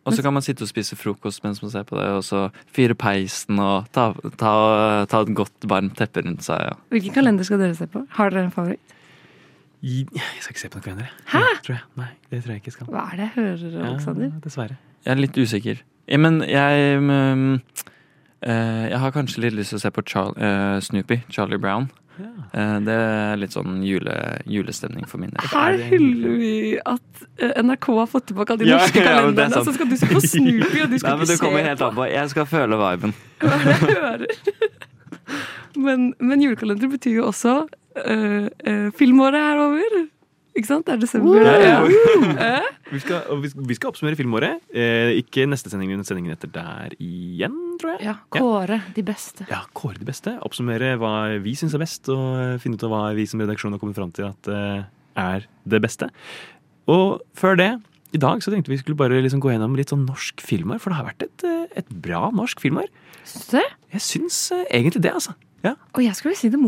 Og 0.08 0.14
så 0.16 0.24
kan 0.24 0.32
man 0.34 0.42
sitte 0.42 0.64
og 0.64 0.70
spise 0.72 0.96
frokost 0.96 1.44
mens 1.44 1.60
man 1.62 1.70
ser 1.70 1.84
på 1.84 1.98
det, 2.00 2.08
og 2.16 2.24
så 2.24 2.46
fyre 2.72 2.96
peisen 2.96 3.60
og 3.60 3.90
ta, 3.92 4.14
ta, 4.40 5.04
ta 5.06 5.20
et 5.22 5.34
godt, 5.36 5.68
varmt 5.68 5.98
teppe 6.00 6.24
rundt 6.24 6.46
seg. 6.48 6.62
Ja. 6.64 6.78
Hvilken 6.96 7.12
kalender 7.14 7.44
skal 7.44 7.60
dere 7.60 7.76
se 7.76 7.88
på? 7.92 8.06
Har 8.16 8.30
dere 8.32 8.46
en 8.48 8.52
favoritt? 8.56 8.80
I, 9.86 10.00
jeg 10.10 10.42
skal 10.42 10.56
ikke 10.56 10.62
se 10.64 10.70
på 10.74 10.80
noen 10.80 10.86
kalender. 10.88 11.12
jeg. 11.12 11.28
Hæ? 11.34 11.42
Tror 11.66 11.76
jeg. 11.76 11.84
Nei, 12.02 12.08
det 12.32 12.40
tror 12.44 12.52
jeg 12.56 12.62
ikke 12.64 12.72
jeg 12.72 12.78
skal. 12.80 12.88
Hva 12.94 13.04
er 13.12 13.20
det 13.20 13.26
jeg 13.28 13.34
hører, 13.36 13.86
Alexander? 13.92 14.32
Ja, 14.34 14.40
dessverre. 14.48 14.78
Jeg 15.06 15.12
er 15.14 15.22
litt 15.22 15.38
usikker. 15.38 15.84
Ja, 16.08 16.18
men 16.24 16.42
jeg 16.48 17.00
mm, 17.04 17.54
eh, 18.42 18.84
Jeg 18.90 19.00
har 19.04 19.12
kanskje 19.16 19.44
litt 19.46 19.54
lyst 19.60 19.74
til 19.76 19.78
å 19.80 19.84
se 19.86 19.92
på 19.94 20.04
Char 20.08 20.34
eh, 20.40 20.80
Snoopy, 20.82 21.20
Charlie 21.30 21.60
Brown. 21.62 21.90
Eh, 22.18 22.78
det 22.88 22.94
er 22.98 23.38
litt 23.38 23.54
sånn 23.54 23.84
jule, 23.86 24.16
julestemning 24.50 25.06
for 25.06 25.22
min 25.22 25.30
del. 25.36 25.50
Her 25.54 25.78
hyller 25.92 26.38
vi 26.42 26.54
at 26.82 27.26
NRK 27.62 27.90
har 28.00 28.10
fått 28.10 28.32
tilbake 28.32 28.56
alle 28.56 28.64
de 28.66 28.72
Ja, 28.72 28.80
norske 28.82 29.04
ja, 29.04 29.12
er 29.12 29.20
kalenderne. 29.22 29.54
sant. 29.60 29.70
Så 29.70 29.76
skal 29.78 29.92
du 29.92 29.98
se 30.02 30.10
på 30.10 30.24
Snoopy, 30.34 30.82
og 30.88 30.90
du 30.90 30.98
skal 30.98 31.12
Nei, 31.14 31.18
men 31.22 31.30
ikke 31.36 31.44
kommer 31.46 31.62
se 31.62 31.70
helt 31.70 31.84
på 31.84 31.92
an 31.92 32.00
på. 32.00 32.08
Jeg 32.16 32.34
skal 32.34 32.50
føle 32.56 32.82
viben. 32.82 33.14
hva 33.46 33.60
jeg 33.62 33.82
hører. 33.86 34.28
Men, 35.78 36.14
men 36.24 36.42
julekalender 36.42 36.90
betyr 36.90 37.20
jo 37.20 37.26
også 37.30 37.52
filmåret 38.98 39.42
er 39.42 39.64
over. 39.64 39.98
Ikke 40.58 40.70
sant? 40.72 40.88
Det 40.88 40.96
er 40.96 41.02
desember. 41.04 41.38
Ja, 41.46 41.58
ja. 41.62 41.82
Eh? 42.48 42.70
Vi 42.90 43.02
skal, 43.04 43.28
vi, 43.44 43.52
vi 43.70 43.76
skal 43.78 43.92
oppsummere 43.92 44.18
filmåret. 44.18 44.64
Eh, 44.74 45.14
ikke 45.20 45.46
neste 45.50 45.70
sending, 45.70 45.92
men 45.94 46.08
sendingen 46.08 46.34
etter 46.34 46.50
der 46.54 46.96
igjen, 47.04 47.58
tror 47.82 47.94
jeg. 47.94 48.08
Ja, 48.08 48.16
kåre 48.34 48.80
de 48.96 49.04
beste. 49.06 49.46
Ja, 49.52 49.62
kåre 49.78 50.02
de 50.02 50.08
beste. 50.08 50.34
Oppsummere 50.48 50.96
hva 50.98 51.12
vi 51.44 51.54
syns 51.60 51.76
er 51.78 51.84
best, 51.84 52.10
og 52.14 52.58
finne 52.64 52.80
ut 52.80 52.86
av 52.88 52.94
hva 52.94 53.04
vi 53.18 53.28
som 53.30 53.44
redaksjon 53.44 53.76
har 53.76 53.82
kommet 53.84 54.00
fram 54.00 54.14
til 54.18 54.32
at 54.32 54.50
eh, 54.50 54.88
er 55.28 55.46
det 55.70 55.84
beste. 55.84 56.10
Og 56.90 57.22
før 57.38 57.60
det, 57.60 57.72
i 58.16 58.22
dag 58.24 58.42
så 58.42 58.54
tenkte 58.54 58.74
vi 58.74 58.80
skulle 58.82 58.98
bare 58.98 59.22
liksom 59.22 59.44
gå 59.44 59.52
gjennom 59.54 59.78
litt 59.78 59.94
sånn 59.94 60.08
norsk 60.08 60.42
filmår, 60.42 60.82
for 60.82 60.90
det 60.90 61.02
har 61.02 61.10
vært 61.12 61.28
et, 61.28 61.46
eh, 61.46 61.82
et 61.84 61.94
bra 62.08 62.32
norsk 62.34 62.64
filmår. 62.64 62.90
Syns 63.28 63.52
du 63.52 63.58
det? 63.60 63.68
Jeg 63.94 64.08
syns 64.08 64.42
eh, 64.56 64.66
egentlig 64.72 65.06
det, 65.06 65.14
altså. 65.20 65.38
Ja. 65.66 65.76
Og 65.94 66.02
jeg 66.06 66.18
skulle 66.18 66.38
si 66.40 66.50
det 66.50 66.62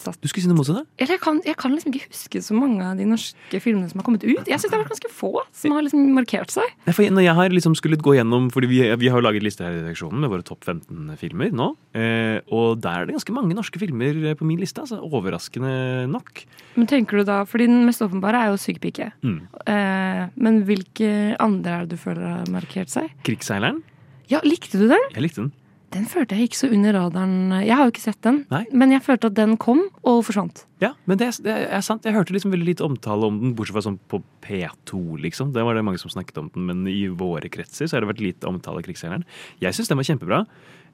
motsatte. 0.00 0.20
Du 0.22 0.28
skulle 0.28 0.44
si 0.44 0.50
det 0.50 0.56
motsatte? 0.56 0.84
Eller 0.98 1.16
jeg 1.16 1.22
kan, 1.22 1.40
jeg 1.44 1.56
kan 1.60 1.74
liksom 1.74 1.92
ikke 1.92 2.08
huske 2.10 2.42
så 2.42 2.56
mange 2.56 2.84
av 2.84 2.98
de 2.98 3.06
norske 3.08 3.60
filmene 3.60 3.90
som 3.90 4.00
har 4.00 4.06
kommet 4.06 4.24
ut. 4.24 4.48
Jeg 4.48 4.58
synes 4.58 4.70
det 4.70 4.76
har 4.76 4.82
vært 4.84 4.94
ganske 4.94 5.12
få 5.12 5.32
som 5.52 5.74
har 5.76 5.84
liksom 5.84 6.06
markert 6.16 6.52
seg. 6.54 6.72
Nei, 6.86 6.94
for 6.96 7.16
når 7.16 7.26
jeg 7.26 7.36
har 7.40 7.54
liksom 7.54 7.76
skulle 7.78 8.00
gå 8.00 8.16
gjennom 8.16 8.48
fordi 8.54 8.70
vi, 8.70 8.80
vi 9.00 9.10
har 9.10 9.20
jo 9.20 9.26
laget 9.26 9.44
liste 9.44 9.64
her 9.66 9.76
i 9.76 9.82
redaksjonen 9.82 10.24
med 10.24 10.32
våre 10.32 10.46
topp 10.46 10.64
15 10.64 11.12
filmer 11.20 11.52
nå. 11.54 11.70
Eh, 11.94 12.40
og 12.54 12.80
der 12.82 13.02
er 13.02 13.08
det 13.08 13.18
ganske 13.18 13.36
mange 13.36 13.56
norske 13.58 13.82
filmer 13.82 14.16
eh, 14.30 14.38
på 14.38 14.48
min 14.48 14.60
liste. 14.60 14.82
Altså, 14.82 15.00
overraskende 15.04 16.06
nok. 16.10 16.44
Men 16.78 16.90
tenker 16.90 17.20
du 17.20 17.28
da, 17.28 17.42
fordi 17.48 17.68
Den 17.70 17.84
mest 17.86 18.02
åpenbare 18.02 18.40
er 18.40 18.50
jo 18.50 18.58
Syk 18.60 18.80
pike. 18.82 19.10
Mm. 19.22 19.38
Eh, 19.68 20.24
men 20.40 20.62
hvilke 20.68 21.36
andre 21.40 21.80
er 21.80 21.86
det 21.86 21.96
du 21.96 22.02
føler 22.02 22.26
har 22.26 22.50
markert 22.52 22.92
seg? 22.92 23.12
Krigsseileren. 23.26 23.82
Ja, 24.30 24.38
Likte 24.46 24.78
du 24.78 24.86
den? 24.86 25.08
Jeg 25.14 25.24
likte 25.24 25.42
den. 25.42 25.52
Den 25.90 26.04
følte 26.06 26.36
jeg 26.38 26.48
ikke 26.50 26.58
så 26.60 26.68
under 26.70 26.94
radaren. 26.94 27.32
Jeg 27.66 27.74
har 27.74 27.88
jo 27.88 27.90
ikke 27.90 28.04
sett 28.04 28.20
den, 28.22 28.44
Nei. 28.52 28.62
men 28.70 28.92
jeg 28.94 29.02
følte 29.02 29.26
at 29.30 29.34
den 29.34 29.56
kom 29.58 29.80
og 30.06 30.20
forsvant. 30.28 30.64
Ja, 30.82 30.92
men 31.10 31.18
det, 31.18 31.32
det 31.42 31.54
er 31.66 31.82
sant. 31.82 32.04
Jeg 32.06 32.14
hørte 32.14 32.34
liksom 32.36 32.52
veldig 32.54 32.68
lite 32.68 32.86
omtale 32.86 33.26
om 33.26 33.40
den, 33.42 33.54
bortsett 33.58 33.74
fra 33.74 33.82
sånn 33.88 33.98
på 34.10 34.20
P2, 34.46 35.00
liksom. 35.26 35.50
Det 35.56 35.64
var 35.66 35.74
det 35.74 35.82
mange 35.86 35.98
som 36.02 36.12
snakket 36.12 36.38
om 36.38 36.50
den, 36.54 36.68
men 36.68 36.84
i 36.90 37.08
våre 37.10 37.50
kretser 37.52 37.90
så 37.90 37.98
har 37.98 38.04
det 38.06 38.12
vært 38.12 38.22
lite 38.22 38.46
omtale 38.50 38.78
av 38.78 38.86
Krigsseileren. 38.86 39.26
Jeg 39.64 39.74
syns 39.76 39.90
den 39.90 39.98
var 39.98 40.08
kjempebra. 40.12 40.40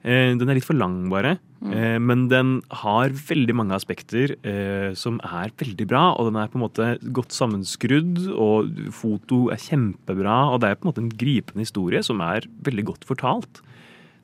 Eh, 0.01 0.33
Den 0.37 0.49
er 0.49 0.57
litt 0.57 0.65
for 0.67 0.77
lang, 0.77 0.97
bare. 1.13 1.35
Mm. 1.61 2.01
Men 2.05 2.25
den 2.33 2.49
har 2.81 3.09
veldig 3.09 3.55
mange 3.57 3.77
aspekter 3.77 4.33
eh, 4.45 4.91
som 4.97 5.21
er 5.25 5.53
veldig 5.57 5.87
bra. 5.89 6.03
Og 6.17 6.31
den 6.31 6.41
er 6.41 6.49
på 6.49 6.57
en 6.59 6.65
måte 6.65 6.89
godt 7.13 7.33
sammenskrudd, 7.37 8.25
og 8.33 8.73
foto 8.93 9.47
er 9.53 9.61
kjempebra. 9.61 10.39
Og 10.53 10.61
det 10.61 10.69
er 10.73 10.81
på 10.81 10.85
en 10.87 10.91
måte 10.91 11.05
en 11.05 11.13
gripende 11.13 11.65
historie 11.65 12.01
som 12.05 12.21
er 12.25 12.49
veldig 12.65 12.85
godt 12.91 13.05
fortalt. 13.09 13.61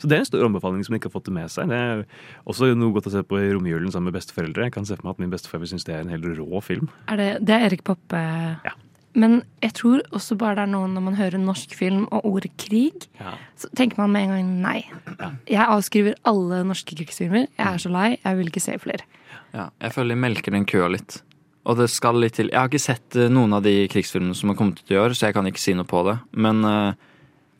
Så 0.01 0.09
det 0.09 0.17
er 0.17 0.23
en 0.23 0.29
stor 0.29 0.45
anbefaling 0.47 0.83
som 0.83 0.93
de 0.95 0.99
ikke 0.99 1.09
har 1.11 1.15
fått 1.17 1.29
det 1.29 1.35
med 1.35 1.51
seg. 1.53 1.69
Det 1.71 1.77
er 1.79 2.05
også 2.49 2.71
noe 2.75 2.93
godt 2.95 3.07
å 3.07 3.13
se 3.13 3.21
på 3.27 3.39
i 3.39 3.51
romjulen 3.55 3.91
sammen 3.93 4.09
med 4.11 4.17
besteforeldre. 4.17 4.65
Jeg 4.67 4.75
kan 4.75 4.87
se 4.89 4.97
for 4.97 5.07
meg 5.07 5.15
at 5.15 5.21
min 5.23 5.31
bestefar 5.31 5.61
syns 5.63 5.73
synes 5.73 5.87
det 5.87 5.95
er 5.95 6.03
en 6.03 6.11
helt 6.13 6.25
rå 6.39 6.61
film. 6.65 6.89
Er 7.07 7.21
det, 7.21 7.29
det 7.47 7.55
er 7.55 7.67
Erik 7.69 7.83
Poppe. 7.87 8.19
Ja. 8.65 8.73
Men 9.13 9.43
jeg 9.61 9.75
tror 9.77 10.01
også 10.11 10.35
bare 10.41 10.55
det 10.57 10.63
er 10.65 10.71
noe 10.73 10.87
når 10.89 11.03
man 11.05 11.17
hører 11.19 11.37
norsk 11.37 11.75
film 11.77 12.07
og 12.09 12.25
ordet 12.25 12.49
krig, 12.57 13.05
Ja. 13.19 13.35
så 13.55 13.69
tenker 13.77 13.99
man 14.01 14.11
med 14.11 14.23
en 14.25 14.33
gang 14.33 14.49
nei. 14.63 14.79
Jeg 15.47 15.67
avskriver 15.67 16.15
alle 16.25 16.63
norske 16.65 16.97
krigsfilmer. 16.97 17.45
Jeg 17.57 17.67
er 17.67 17.77
så 17.77 17.91
lei. 17.93 18.17
Jeg 18.23 18.37
vil 18.39 18.49
ikke 18.49 18.63
se 18.63 18.77
flere. 18.81 19.05
Ja, 19.53 19.69
jeg 19.79 19.93
føler 19.93 20.15
de 20.15 20.21
melker 20.23 20.51
den 20.55 20.65
køa 20.65 20.89
litt. 20.89 21.21
Og 21.63 21.77
det 21.77 21.89
skal 21.93 22.17
litt 22.19 22.33
til. 22.35 22.49
Jeg 22.51 22.59
har 22.59 22.67
ikke 22.67 22.81
sett 22.81 23.15
eh, 23.15 23.29
noen 23.31 23.53
av 23.55 23.63
de 23.63 23.87
krigsfilmene 23.87 24.35
som 24.35 24.49
har 24.51 24.57
kommet 24.59 24.81
ut 24.81 24.91
i 24.91 24.97
år, 24.99 25.13
så 25.15 25.29
jeg 25.29 25.35
kan 25.37 25.45
ikke 25.47 25.61
si 25.61 25.75
noe 25.77 25.87
på 25.87 26.01
det. 26.09 26.17
Men 26.35 26.59
eh, 26.67 26.93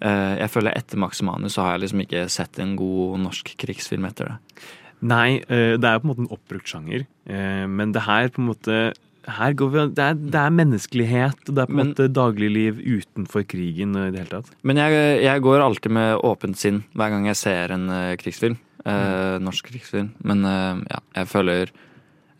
jeg 0.03 0.51
føler 0.51 0.75
etter 0.75 0.99
Max 0.99 1.21
Manus 1.23 1.53
så 1.55 1.63
har 1.63 1.75
jeg 1.77 1.85
liksom 1.85 2.01
ikke 2.03 2.23
sett 2.31 2.57
en 2.59 2.73
god 2.75 3.21
norsk 3.23 3.53
krigsfilm 3.61 4.03
etter 4.09 4.33
det. 4.33 4.65
Nei, 5.03 5.43
eh, 5.51 5.75
det 5.79 5.87
er 5.87 5.97
jo 5.97 6.03
på 6.03 6.07
en 6.07 6.11
måte 6.13 6.23
en 6.23 6.35
oppbrukt 6.37 6.69
sjanger. 6.71 7.05
eh, 7.27 7.65
Men 7.67 7.91
det 7.91 8.05
her 8.07 8.29
på 8.29 8.41
en 8.41 8.49
måte 8.51 8.93
her 9.23 9.53
går 9.55 9.69
vi, 9.71 9.83
det, 9.95 10.03
er, 10.03 10.15
det 10.19 10.39
er 10.39 10.49
menneskelighet, 10.51 11.45
og 11.47 11.55
det 11.55 11.61
er 11.63 11.69
på 11.69 11.77
en 11.77 11.91
måte 11.93 12.07
dagligliv 12.11 12.79
utenfor 12.83 13.45
krigen 13.47 13.95
i 13.95 14.09
det 14.11 14.19
hele 14.19 14.41
tatt. 14.41 14.49
Men 14.67 14.81
jeg, 14.81 14.97
jeg 15.23 15.43
går 15.45 15.63
alltid 15.63 15.95
med 15.95 16.17
åpent 16.27 16.59
sinn 16.59 16.81
hver 16.91 17.13
gang 17.13 17.29
jeg 17.29 17.39
ser 17.39 17.71
en 17.71 17.87
uh, 17.87 18.15
krigsfilm. 18.19 18.57
Uh, 18.83 19.39
norsk 19.39 19.69
krigsfilm. 19.71 20.09
Men 20.27 20.43
uh, 20.43 20.81
ja, 20.91 20.99
jeg 21.21 21.31
føler 21.31 21.71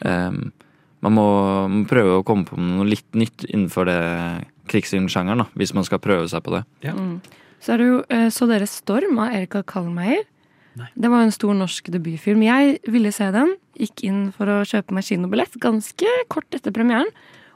um, 0.04 0.52
man 1.08 1.16
må, 1.16 1.28
må 1.72 1.86
prøve 1.88 2.20
å 2.20 2.26
komme 2.28 2.44
på 2.50 2.60
noe 2.60 2.90
litt 2.90 3.16
nytt 3.16 3.48
innenfor 3.48 3.88
det 3.88 4.02
krigsfilmsjangeren, 4.68 5.46
hvis 5.56 5.72
man 5.76 5.88
skal 5.88 6.04
prøve 6.04 6.28
seg 6.32 6.44
på 6.44 6.58
det. 6.58 6.66
Ja. 6.84 6.98
Mm. 7.00 7.22
Så 7.64 7.74
er 7.74 7.82
det 7.82 7.88
jo 7.88 8.00
eh, 8.12 8.28
Så 8.34 8.48
dere 8.50 8.68
Storm 8.70 9.20
av 9.24 9.34
Erika 9.38 9.64
Kallmeier. 9.64 10.26
Det 10.74 11.10
var 11.12 11.22
en 11.22 11.32
stor 11.34 11.54
norsk 11.54 11.92
debutfilm. 11.94 12.42
Jeg 12.42 12.80
ville 12.90 13.12
se 13.14 13.28
den. 13.34 13.52
Gikk 13.78 14.04
inn 14.08 14.24
for 14.34 14.50
å 14.50 14.62
kjøpe 14.66 14.96
meg 14.98 15.06
kinobillett 15.06 15.54
ganske 15.62 16.14
kort 16.34 16.50
etter 16.58 16.74
premieren. 16.74 17.10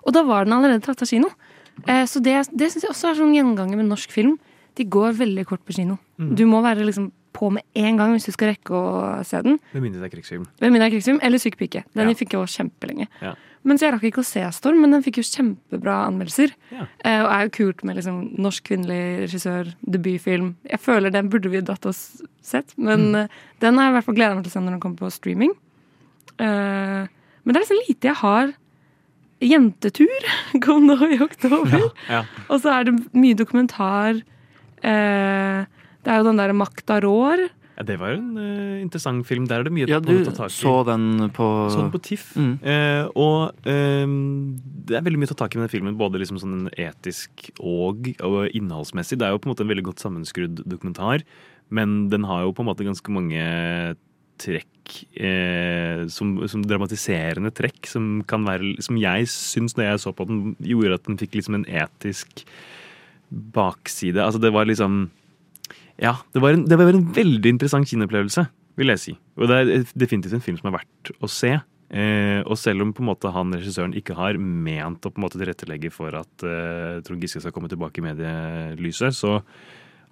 Og 0.05 0.13
da 0.13 0.21
var 0.27 0.45
den 0.45 0.53
allerede 0.53 0.85
tatt 0.85 1.01
av 1.01 1.09
kino. 1.09 1.31
Eh, 1.87 2.05
så 2.09 2.21
det, 2.23 2.35
det 2.53 2.69
syns 2.71 2.85
jeg 2.85 2.93
også 2.93 3.09
er 3.11 3.17
sånn 3.19 3.33
gjenganger 3.35 3.79
med 3.79 3.89
norsk 3.89 4.13
film. 4.13 4.37
De 4.77 4.85
går 4.85 5.17
veldig 5.17 5.47
kort 5.49 5.63
på 5.65 5.73
kino. 5.79 5.97
Mm. 6.21 6.35
Du 6.37 6.45
må 6.49 6.61
være 6.65 6.85
liksom 6.85 7.09
på 7.37 7.49
med 7.53 7.65
en 7.77 7.97
gang 7.99 8.13
hvis 8.15 8.25
du 8.29 8.33
skal 8.33 8.53
rekke 8.53 8.73
å 8.73 8.85
se 9.27 9.41
den. 9.45 9.59
Med 9.73 9.83
mindre 9.83 10.01
det 10.01 10.07
er 10.09 10.13
krigsfilm. 10.15 10.45
Med 10.61 10.71
mindre 10.73 10.85
det 10.85 10.91
er 10.91 10.95
krigsfilm 10.95 11.19
eller 11.25 11.41
Syk 11.41 11.57
pike. 11.59 11.83
Den 11.97 12.09
Ja. 12.09 12.15
fikk 12.17 12.33
jeg 12.33 12.41
også 12.41 12.63
kjempelenge. 12.63 13.07
Ja. 13.21 13.33
Mens 13.67 13.81
jeg 13.83 13.91
rakk 13.91 14.05
ikke 14.07 14.21
å 14.23 14.27
se 14.27 14.39
Storm, 14.55 14.79
men 14.79 14.93
den 14.95 15.03
fikk 15.03 15.17
jo 15.19 15.25
kjempebra 15.27 15.97
anmeldelser. 16.07 16.53
Ja. 16.71 16.85
Eh, 17.03 17.19
og 17.25 17.29
er 17.35 17.41
jo 17.49 17.53
kult 17.57 17.83
med 17.83 17.97
liksom 17.99 18.21
norsk 18.39 18.63
kvinnelig 18.69 19.25
regissør, 19.25 19.73
debutfilm. 19.83 20.53
Jeg 20.71 20.79
føler 20.79 21.11
den 21.11 21.27
burde 21.33 21.51
vi 21.51 21.59
dratt 21.67 21.85
oss 21.89 22.21
sett, 22.41 22.71
men 22.79 23.09
Mm. 23.11 23.15
uh, 23.25 23.27
den 23.59 23.75
har 23.77 23.89
jeg 23.89 23.91
i 23.91 23.95
hvert 23.97 24.05
fall 24.07 24.15
gleda 24.15 24.35
meg 24.37 24.45
til 24.45 24.51
å 24.53 24.55
se 24.55 24.63
når 24.63 24.71
den 24.77 24.79
kommer 24.85 25.01
på 25.03 25.11
streaming. 25.11 25.51
Uh, 26.39 27.03
men 27.43 27.51
det 27.53 27.59
er 27.59 27.65
liksom 27.65 27.83
lite 27.89 28.07
jeg 28.07 28.15
har. 28.21 28.53
Jentetur 29.43 30.29
kom 30.65 30.87
nå 30.87 30.95
i 31.11 31.19
oktober. 31.21 31.89
Ja. 32.09 32.23
Og 32.49 32.61
så 32.63 32.71
er 32.73 32.87
det 32.87 32.95
mye 33.13 33.35
dokumentar. 33.37 34.21
Uh, 34.79 35.65
det 36.05 36.13
er 36.13 36.21
jo 36.21 36.27
den 36.29 36.39
derre 36.39 36.55
Makta 36.55 37.01
rår. 37.03 37.49
Ja, 37.77 37.85
det 37.85 37.99
var 38.01 38.15
en 38.15 38.31
uh, 38.41 38.81
interessant 38.81 39.27
film. 39.29 39.45
Der 39.49 39.61
er 39.61 39.67
det 39.67 39.73
mye 39.75 39.85
Ja, 39.89 39.99
du 40.01 40.09
å 40.15 40.23
ta 40.25 40.33
tak 40.33 40.49
i. 40.49 40.55
så 40.57 40.73
den 40.87 41.27
på 41.35 41.45
Så 41.69 41.83
den 41.83 41.91
på 41.93 42.01
TIFF. 42.01 42.31
Mm. 42.33 42.55
Uh, 42.63 43.03
og 43.13 43.69
ehm, 43.69 44.15
det 44.89 44.97
er 44.97 45.05
veldig 45.05 45.21
mye 45.21 45.29
å 45.29 45.35
ta 45.35 45.43
tak 45.43 45.53
i 45.53 45.59
med 45.59 45.67
den 45.67 45.75
filmen, 45.75 45.99
både 45.99 46.21
liksom 46.23 46.41
sånn 46.41 46.71
etisk 46.73 47.51
og, 47.59 48.09
og 48.25 48.39
innholdsmessig. 48.57 49.19
Det 49.21 49.27
er 49.27 49.35
jo 49.35 49.43
på 49.43 49.49
en 49.49 49.53
måte 49.53 49.67
en 49.67 49.69
veldig 49.69 49.85
godt 49.91 50.01
sammenskrudd 50.01 50.63
dokumentar, 50.65 51.21
men 51.69 52.07
den 52.09 52.25
har 52.25 52.47
jo 52.47 52.55
på 52.57 52.65
en 52.65 52.71
måte 52.71 52.87
ganske 52.87 53.13
mange 53.13 53.45
trekk 54.41 54.97
eh, 55.19 56.05
som, 56.13 56.33
som 56.49 56.65
dramatiserende 56.65 57.51
trekk, 57.55 57.85
som 57.89 58.21
kan 58.29 58.45
være 58.47 58.75
Som 58.85 58.99
jeg 59.01 59.29
syns, 59.31 59.77
når 59.77 59.91
jeg 59.91 60.03
så 60.05 60.13
på 60.15 60.27
den, 60.29 60.41
gjorde 60.65 60.97
at 60.97 61.07
den 61.09 61.19
fikk 61.21 61.37
liksom 61.37 61.59
en 61.59 61.69
etisk 61.69 62.45
bakside. 63.29 64.21
Altså, 64.23 64.39
det 64.41 64.53
var 64.55 64.69
liksom 64.69 65.07
ja, 66.01 66.17
det 66.33 66.43
var, 66.43 66.53
en, 66.53 66.67
det 66.69 66.77
var 66.77 66.91
en 66.93 67.07
veldig 67.15 67.55
interessant 67.55 67.89
kinoopplevelse, 67.89 68.45
vil 68.77 68.93
jeg 68.93 69.03
si. 69.03 69.15
Og 69.39 69.49
det 69.49 69.57
er 69.57 69.89
definitivt 69.97 70.37
en 70.37 70.45
film 70.45 70.59
som 70.59 70.69
er 70.69 70.77
verdt 70.79 71.11
å 71.23 71.29
se. 71.31 71.55
Eh, 71.87 72.41
og 72.43 72.57
selv 72.59 72.83
om 72.83 72.91
på 72.91 72.99
en 72.99 73.07
måte 73.07 73.31
han 73.31 73.55
regissøren 73.55 73.95
ikke 73.95 74.17
har 74.17 74.37
ment 74.37 75.05
å 75.07 75.11
på 75.11 75.21
en 75.21 75.23
måte 75.23 75.39
tilrettelegge 75.39 75.91
for 75.95 76.17
at 76.19 76.43
eh, 76.43 76.99
Trond 77.07 77.23
Giske 77.23 77.39
skal 77.43 77.53
komme 77.55 77.71
tilbake 77.71 78.01
i 78.01 78.07
medielyset, 78.09 79.15
så 79.15 79.37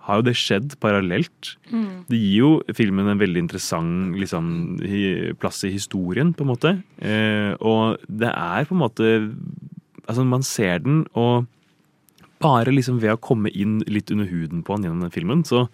har 0.06 0.22
jo 0.22 0.26
det 0.28 0.36
skjedd 0.38 0.76
parallelt. 0.82 1.56
Mm. 1.72 2.06
Det 2.08 2.20
gir 2.20 2.38
jo 2.38 2.52
filmen 2.78 3.10
en 3.10 3.22
veldig 3.22 3.42
interessant 3.42 4.16
liksom, 4.22 4.48
plass 5.42 5.64
i 5.66 5.74
historien, 5.74 6.32
på 6.34 6.46
en 6.46 6.52
måte. 6.52 6.76
Eh, 7.02 7.52
og 7.60 8.02
det 8.06 8.32
er 8.32 8.68
på 8.70 8.78
en 8.78 8.86
måte 8.86 9.16
Altså, 10.06 10.22
man 10.22 10.44
ser 10.46 10.84
den, 10.84 11.00
og 11.18 11.48
bare 12.44 12.74
liksom 12.74 13.00
ved 13.02 13.14
å 13.16 13.22
komme 13.22 13.50
inn 13.54 13.80
litt 13.88 14.12
under 14.12 14.26
huden 14.30 14.64
på 14.66 14.76
han 14.76 14.84
gjennom 14.84 15.06
den 15.06 15.14
filmen, 15.14 15.44
så 15.48 15.68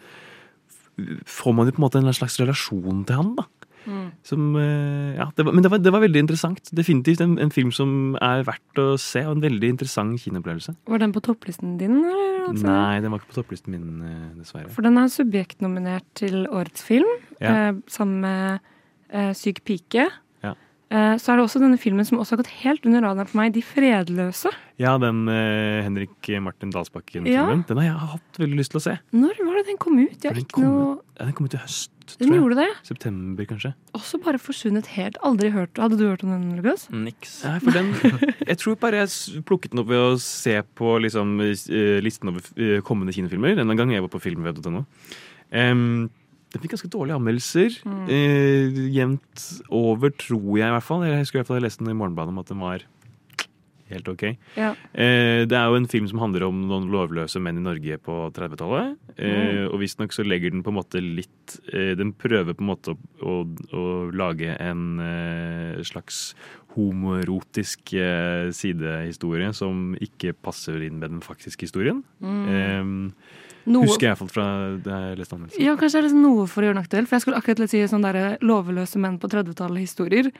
får 1.26 1.56
man 1.56 1.68
jo 1.70 1.74
på 1.76 1.82
en 1.82 1.88
måte 1.88 2.02
en 2.02 2.14
slags 2.14 2.38
relasjon 2.42 3.06
til 3.08 3.16
han, 3.18 3.34
da. 3.40 3.48
Mm. 3.82 4.12
Som, 4.22 4.56
eh, 4.62 5.16
ja, 5.18 5.26
det 5.36 5.46
var, 5.46 5.56
men 5.58 5.64
det 5.66 5.72
var, 5.74 5.80
det 5.82 5.92
var 5.96 6.04
veldig 6.04 6.22
interessant. 6.22 6.70
Definitivt 6.78 7.22
en, 7.26 7.40
en 7.42 7.50
film 7.50 7.72
som 7.74 8.14
er 8.22 8.44
verdt 8.46 8.78
å 8.82 8.92
se, 9.02 9.24
og 9.26 9.40
en 9.40 9.46
veldig 9.48 9.72
interessant 9.74 10.22
kinoopplevelse. 10.22 10.76
Var 10.92 11.02
den 11.02 11.16
på 11.16 11.24
topplisten 11.26 11.80
din? 11.80 11.96
Eller? 12.06 12.44
altså? 12.52 12.68
Nei, 12.68 13.00
den 13.02 13.10
var 13.14 13.24
ikke 13.24 13.32
på 13.34 13.40
topplisten 13.40 13.74
min, 13.74 13.88
eh, 14.06 14.28
dessverre. 14.38 14.70
For 14.76 14.86
den 14.86 15.00
er 15.02 15.10
subjektnominert 15.10 16.06
til 16.22 16.44
årets 16.52 16.86
film, 16.86 17.10
Ja. 17.42 17.56
eh, 17.72 17.80
sammen 17.90 18.22
med 18.22 18.60
eh, 19.10 19.34
Syk 19.34 19.64
pike. 19.66 20.06
Eh, 20.92 21.14
så 21.24 21.32
er 21.32 21.40
det 21.40 21.46
også 21.46 21.62
denne 21.64 21.78
filmen 21.80 22.04
som 22.04 22.20
også 22.20 22.36
har 22.36 22.42
gått 22.42 22.52
helt 22.66 22.84
under 22.90 23.06
radaren 23.06 23.30
for 23.30 23.40
meg, 23.40 23.54
De 23.56 23.62
fredløse. 23.64 24.52
Ja, 24.82 24.98
den 25.00 25.24
eh, 25.32 25.80
Henrik 25.86 26.28
Martin 26.44 26.74
Dalsbakken-filmen. 26.74 27.32
Ja. 27.32 27.46
Den 27.48 27.80
har 27.80 27.86
jeg 27.88 28.10
hatt 28.18 28.40
veldig 28.42 28.60
lyst 28.60 28.74
til 28.74 28.82
å 28.82 28.84
se. 28.84 28.98
Når 29.16 29.40
var 29.40 29.60
det 29.62 29.66
den 29.70 29.80
kom 29.80 29.96
ut? 30.02 30.18
Jeg 30.20 30.36
Den 30.36 30.44
ikke 30.44 30.58
kom, 30.58 30.68
noe... 30.68 30.92
ja, 31.16 31.30
den 31.30 31.36
kom 31.38 31.48
ut 31.48 31.56
i 31.56 31.62
høst, 31.64 31.94
Den 32.18 32.18
tror 32.18 32.34
jeg. 32.34 32.42
gjorde 32.42 32.60
det? 32.60 32.68
September, 32.92 33.48
kanskje. 33.54 33.74
Også 34.02 34.20
bare 34.26 34.42
forsvunnet 34.42 34.92
helt. 34.98 35.20
Aldri 35.24 35.54
hørt. 35.56 35.80
Hadde 35.80 36.00
du 36.02 36.06
hørt 36.10 36.26
om 36.28 36.34
den, 36.36 36.48
Lukas? 36.60 36.88
Niks. 36.92 37.38
Nei, 37.48 37.58
for 37.64 37.78
den 37.78 37.94
Jeg 38.52 38.60
tror 38.66 38.80
bare 38.84 39.06
jeg 39.06 39.44
plukket 39.48 39.72
den 39.72 39.86
opp 39.86 39.92
ved 39.94 40.04
å 40.10 40.16
se 40.20 40.58
på 40.76 40.98
liksom, 41.08 41.38
eh, 41.48 42.00
listen 42.04 42.34
over 42.34 42.44
eh, 42.60 42.82
kommende 42.84 43.16
kinofilmer. 43.16 43.56
Denne 43.64 43.80
gang 43.80 43.96
jeg 43.96 44.04
var 44.04 44.12
på 44.12 44.20
filmved.no. 44.28 44.84
Um, 45.52 46.10
den 46.52 46.64
fikk 46.64 46.76
ganske 46.76 46.92
dårlige 46.92 47.18
anmeldelser. 47.20 47.78
Mm. 47.88 48.08
Eh, 48.12 48.80
jevnt 48.92 49.46
over, 49.72 50.12
tror 50.12 50.58
jeg 50.60 50.68
i 50.68 50.74
hvert 50.76 50.88
fall. 50.88 51.06
Jeg 51.08 51.22
husker 51.22 51.40
i 51.40 51.42
hvert 51.42 51.52
fall 51.52 51.62
jeg 51.62 51.68
leste 51.70 51.86
den 51.86 51.94
i 51.94 52.00
Morgenbladet 52.00 52.34
om 52.34 52.42
at 52.42 52.52
den 52.52 52.64
var 52.64 52.88
helt 53.92 54.08
ok. 54.08 54.24
Ja. 54.56 54.72
Eh, 54.94 55.44
det 55.50 55.58
er 55.58 55.68
jo 55.68 55.78
en 55.80 55.90
film 55.92 56.08
som 56.08 56.22
handler 56.24 56.46
om 56.48 56.64
noen 56.70 56.88
lovløse 56.94 57.42
menn 57.44 57.60
i 57.60 57.66
Norge 57.66 57.98
på 58.04 58.18
30-tallet. 58.36 58.96
Eh, 59.16 59.66
og 59.68 59.80
visstnok 59.82 60.16
så 60.16 60.26
legger 60.28 60.54
den 60.54 60.64
på 60.66 60.72
en 60.72 60.80
måte 60.80 61.02
litt 61.04 61.58
eh, 61.74 61.92
Den 62.00 62.14
prøver 62.16 62.56
på 62.56 62.64
en 62.64 62.72
måte 62.72 62.96
å, 62.96 62.98
å, 63.20 63.36
å 63.76 63.86
lage 64.16 64.56
en 64.56 64.86
eh, 65.04 65.84
slags 65.88 66.32
homoerotisk 66.78 67.94
eh, 68.00 68.50
sidehistorie 68.56 69.52
som 69.56 69.92
ikke 70.00 70.36
passer 70.40 70.80
inn 70.88 71.02
med 71.02 71.18
den 71.18 71.24
faktiske 71.26 71.68
historien. 71.68 72.04
Mm. 72.24 73.12
Eh, 73.66 73.72
Noe- 73.72 73.86
Husker 73.88 74.08
jeg 74.10 74.18
fall 74.18 74.28
fra 74.34 74.46
det 74.78 74.96
jeg 75.02 75.18
leste 75.20 75.36
anmeldelsen. 75.38 75.62
Ja, 75.64 75.76
kanskje 75.76 75.92
det 75.92 76.02
er 76.02 76.08
liksom 76.10 76.22
noe 76.26 76.48
for 76.48 76.62
å 76.62 76.66
gjøre 76.66 76.76
den 76.80 76.84
aktuell. 76.84 77.06
For 77.08 77.16
jeg 77.18 77.22
skulle 77.26 77.38
akkurat 77.42 77.60
litt 77.60 77.70
si 77.74 77.84
sånn 77.88 78.02
derre 78.06 78.38
loveløse 78.42 78.98
menn 79.00 79.20
på 79.22 79.30
30-tallet-historier. 79.30 80.32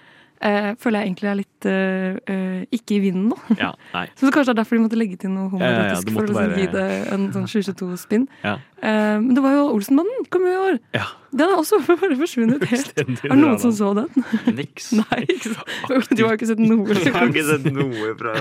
Eh, 0.42 0.72
føler 0.82 1.04
jeg 1.04 1.12
egentlig 1.12 1.28
er 1.30 1.36
litt 1.38 1.66
eh, 1.70 2.16
eh, 2.34 2.62
ikke 2.74 2.96
i 2.96 3.00
vinden 3.04 3.28
nå. 3.30 3.38
Ja, 3.60 3.76
nei. 3.94 4.08
Så 4.18 4.32
kanskje 4.34 4.50
det 4.50 4.56
er 4.56 4.60
derfor 4.64 4.80
de 4.80 4.82
måtte 4.88 4.98
legge 4.98 5.20
til 5.22 5.30
noe 5.30 5.60
Ja, 5.62 5.70
ja, 5.70 5.84
ja, 5.94 6.00
for 6.02 6.24
å 6.24 6.32
liksom 6.32 6.56
gi 6.58 6.66
det 6.74 6.86
en 7.14 7.28
sånn 7.36 7.46
22-spinn. 7.46 8.26
Ja. 8.42 8.56
Eh, 8.82 9.18
men 9.22 9.34
det 9.38 9.44
var 9.44 9.58
jo 9.58 9.72
Olsenmannen 9.76 10.30
kom 10.34 10.46
jo 10.48 10.54
i 10.54 10.62
år. 10.72 10.80
Ja. 10.98 11.08
Den 11.32 11.48
er 11.48 11.60
også 11.62 11.80
bare 11.88 12.16
forsvunnet 12.20 12.64
helt. 12.68 12.98
Er 13.00 13.08
det 13.08 13.38
noen 13.40 13.60
som 13.62 13.72
så 13.76 13.92
den? 13.96 14.26
Niks. 14.60 14.92
Nei, 14.98 15.22
ikke. 15.32 15.54
Du 16.12 16.26
har 16.26 16.36
ikke 16.36 16.50
sett 16.50 16.62
noe. 16.62 16.98
Jeg 16.98 17.14
har 17.16 17.30
ikke 17.32 17.46
sett 17.48 17.68
noe 17.72 18.12
fra 18.20 18.34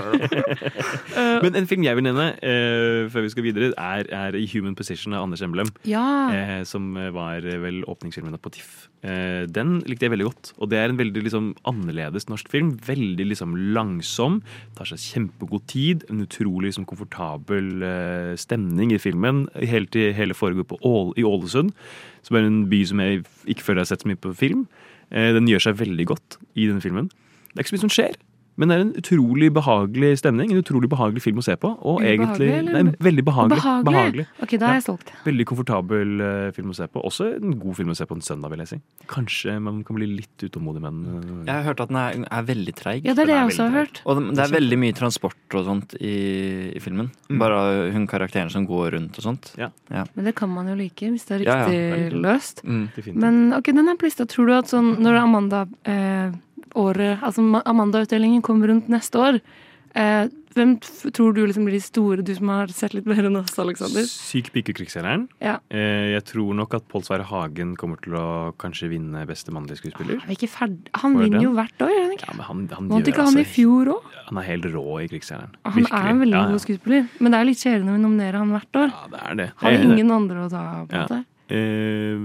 Men 1.45 1.55
en 1.61 1.69
film 1.69 1.85
jeg 1.87 1.97
vil 1.97 2.07
nevne 2.09 2.27
uh, 2.35 3.07
før 3.13 3.25
vi 3.25 3.31
skal 3.33 3.47
videre, 3.47 3.71
er, 3.77 4.09
er 4.11 4.37
Human 4.51 4.75
Position 4.75 5.15
av 5.15 5.27
Anders 5.27 5.43
Emblem. 5.45 5.71
Ja. 5.87 6.03
Uh, 6.33 6.61
som 6.67 6.91
var 7.15 7.45
eh, 7.47 7.59
vel 7.61 7.81
åpningsfilmen 7.89 8.35
på 8.41 8.51
TIFF. 8.57 8.87
Uh, 9.01 9.47
den 9.49 9.79
likte 9.89 10.05
jeg 10.05 10.13
veldig 10.13 10.27
godt. 10.27 10.51
Og 10.61 10.69
det 10.71 10.81
er 10.81 10.91
en 10.91 10.99
veldig 10.99 11.23
liksom, 11.25 11.51
annerledes 11.69 12.27
norsk 12.29 12.51
film. 12.51 12.73
Veldig 12.85 13.27
liksom, 13.31 13.55
langsom. 13.75 14.41
Tar 14.77 14.91
seg 14.91 15.01
kjempegod 15.01 15.65
tid. 15.71 16.05
En 16.11 16.23
utrolig 16.25 16.71
liksom, 16.71 16.85
komfortabel 16.89 17.85
eh, 17.87 18.33
stemning 18.39 18.93
i 18.93 19.01
filmen. 19.01 19.45
Helt 19.71 19.93
til 19.95 20.11
hele 20.17 20.30
foregår 20.37 20.67
på 20.69 20.79
Ål 20.87 21.13
i 21.19 21.25
Ålesund. 21.27 21.73
Som 22.25 22.37
er 22.37 22.47
en 22.47 22.63
by 22.71 22.81
som 22.87 23.01
jeg 23.03 23.23
ikke 23.49 23.65
føler 23.65 23.81
jeg 23.81 23.87
har 23.87 23.91
sett 23.93 24.05
så 24.05 24.11
mye 24.11 24.21
på 24.21 24.33
film. 24.37 24.65
Eh, 25.11 25.31
den 25.35 25.49
gjør 25.49 25.67
seg 25.67 25.79
veldig 25.81 26.07
godt 26.13 26.37
i 26.55 26.67
denne 26.69 26.83
filmen. 26.83 27.09
Det 27.51 27.59
er 27.59 27.65
ikke 27.65 27.73
så 27.73 27.77
mye 27.79 27.87
som 27.87 27.95
skjer. 27.97 28.19
Men 28.61 28.69
det 28.71 28.75
er 28.77 28.83
en 28.85 28.91
utrolig 29.01 29.49
behagelig 29.55 30.11
stemning. 30.21 30.51
En 30.53 30.61
utrolig 30.61 30.89
behagelig 30.91 31.23
film 31.25 31.41
å 31.41 31.45
se 31.45 31.55
på. 31.57 31.71
Og 31.89 32.03
egentlig? 32.05 32.49
Nei, 32.67 32.83
Veldig 33.01 33.23
behagelig. 33.25 33.57
Behagelig? 33.87 34.25
Ok, 34.45 34.53
da 34.61 34.69
er 34.69 34.77
jeg 34.77 34.85
solgt. 34.85 35.09
Veldig 35.25 35.45
komfortabel 35.49 36.21
eh, 36.27 36.51
film 36.55 36.69
å 36.71 36.77
se 36.77 36.85
på. 36.91 37.01
Også 37.09 37.31
en 37.39 37.55
god 37.61 37.79
film 37.79 37.89
å 37.93 37.97
se 37.97 38.05
på 38.05 38.17
en 38.19 38.21
søndag, 38.25 38.53
vil 38.53 38.61
jeg 38.63 38.71
si. 38.75 38.79
Kanskje 39.11 39.57
man 39.65 39.81
kan 39.87 39.97
bli 39.97 40.07
litt 40.11 40.45
utålmodig 40.45 40.83
med 40.85 40.91
den. 40.93 41.01
eh. 41.41 41.45
Jeg 41.49 41.55
har 41.57 41.67
hørt 41.71 41.81
at 41.87 41.91
den 41.91 41.99
er, 42.03 42.19
er 42.37 42.47
veldig 42.51 42.75
treig. 42.77 43.01
Ja, 43.09 43.15
det 43.17 43.25
er 43.25 43.31
det 43.31 43.35
er 43.35 43.41
jeg 43.41 43.51
også 43.55 43.67
har 43.67 43.75
hørt. 43.81 44.01
Og 44.05 44.21
det 44.29 44.45
er 44.45 44.53
veldig 44.55 44.79
mye 44.85 44.97
transport 45.01 45.57
og 45.57 45.65
sånt 45.67 45.97
i, 45.99 46.13
i 46.77 46.83
filmen. 46.83 47.09
Mm. 47.31 47.39
Bare 47.41 47.63
hun 47.95 48.05
karakteren 48.11 48.51
som 48.53 48.67
går 48.69 48.93
rundt 48.99 49.17
og 49.17 49.25
sånt. 49.25 49.51
Ja. 49.59 49.71
Men 49.89 50.29
det 50.29 50.35
kan 50.37 50.51
man 50.53 50.69
jo 50.69 50.77
like, 50.79 51.09
hvis 51.15 51.25
det 51.31 51.39
er 51.39 51.47
Ja, 51.47 51.57
ja. 51.65 51.65
riktig 51.71 52.21
løst. 52.21 52.61
Mm. 52.63 52.85
Men 53.25 53.41
ok, 53.57 53.73
den 53.73 53.89
er 53.89 53.97
på 53.97 54.05
lista. 54.07 54.27
Tror 54.29 54.47
du 54.51 54.55
at 54.59 54.69
sånn 54.71 54.93
når 55.01 55.17
Amanda 55.23 55.65
eh, 55.89 56.29
året, 56.75 57.21
altså 57.23 57.41
Amanda-utdelingen 57.65 58.41
kommer 58.41 58.67
rundt 58.71 58.87
neste 58.89 59.19
år, 59.19 59.41
eh, 59.95 60.27
hvem 60.51 60.73
tror 61.15 61.33
du 61.33 61.45
liksom 61.47 61.63
blir 61.63 61.77
de 61.77 61.79
store, 61.79 62.21
du 62.27 62.33
som 62.35 62.49
har 62.51 62.67
sett 62.75 62.93
litt 62.93 63.05
mer 63.07 63.23
enn 63.23 63.37
oss, 63.39 63.53
Aleksander? 63.57 64.03
Syk 64.03 64.49
pike 64.51 64.73
krigsseileren. 64.75 65.29
Ja. 65.39 65.59
Eh, 65.71 66.11
jeg 66.11 66.25
tror 66.27 66.53
nok 66.53 66.73
at 66.75 66.87
Pål 66.91 67.05
Sverre 67.07 67.23
Hagen 67.23 67.77
kommer 67.79 67.95
til 68.03 68.17
å 68.19 68.51
kanskje 68.59 68.89
vinne 68.91 69.23
beste 69.29 69.47
mannlige 69.55 69.79
skuespiller. 69.79 70.19
Er 70.27 70.35
ikke? 70.35 70.49
Han 70.99 71.15
vinner 71.15 71.39
jo 71.41 71.53
hvert 71.55 71.79
år, 71.79 71.87
gjør 71.95 72.03
han 72.03 72.11
ikke? 72.17 72.27
Ja, 72.27 72.35
men 72.35 72.45
han, 72.49 72.67
han, 72.75 72.89
Vant 72.91 73.07
ikke 73.07 73.23
han 73.23 73.37
i 73.39 73.45
altså- 73.45 73.53
fjor 73.55 73.93
òg? 73.95 74.11
Han 74.27 74.37
er 74.37 74.47
helt 74.49 74.65
rå 74.75 74.85
i 74.99 75.07
krigsseileren. 75.07 75.55
Han 75.63 75.85
er 75.87 76.09
en 76.11 76.19
veldig 76.19 76.35
Ja, 76.35 76.43
ja. 76.43 76.51
god 76.51 76.61
skuespiller. 76.67 77.07
Men 77.19 77.31
det 77.31 77.39
er 77.39 77.45
litt 77.45 77.63
kjedelig 77.63 77.85
når 77.87 77.95
vi 77.95 78.03
nominerer 78.03 78.37
han 78.43 78.51
hvert 78.51 78.75
år. 78.75 78.89
Ja, 78.91 79.07
det 79.11 79.19
er 79.31 79.35
det. 79.35 79.51
Har 79.55 79.71
ingen 79.71 80.11
andre 80.11 80.35
å 80.45 80.49
ta 80.51 80.85
på 80.85 80.91
Ja. 80.91 81.07
måte? 81.07 81.25
Eh, 81.51 82.15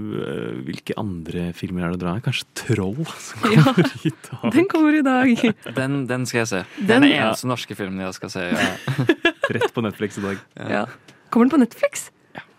hvilke 0.67 0.95
andre 0.99 1.49
filmer 1.57 1.83
er 1.83 1.93
det 1.93 1.97
å 1.99 2.01
dra? 2.05 2.13
Kanskje 2.23 2.45
Troll? 2.61 3.01
Som 3.19 3.51
Ja. 3.51 3.63
kommer 3.65 4.05
i 4.07 4.11
dag. 4.23 4.51
Den 4.53 4.67
kommer 4.71 4.97
i 4.97 5.01
dag. 5.03 5.55
Den, 5.79 5.97
den 6.07 6.25
skal 6.29 6.39
jeg 6.45 6.47
se. 6.53 6.61
Den- 6.79 7.01
den 7.03 7.11
eneste 7.11 7.49
norske 7.49 7.75
filmen 7.75 7.99
jeg 8.05 8.13
skal 8.15 8.29
se. 8.33 8.45
Ja. 8.53 8.69
Rett 9.57 9.73
på 9.75 9.83
Netflix 9.83 10.17
i 10.17 10.23
dag. 10.25 10.39
Ja. 10.59 10.85
Kommer 11.29 11.47
den 11.49 11.55
på 11.57 11.61
Netflix? 11.65 12.09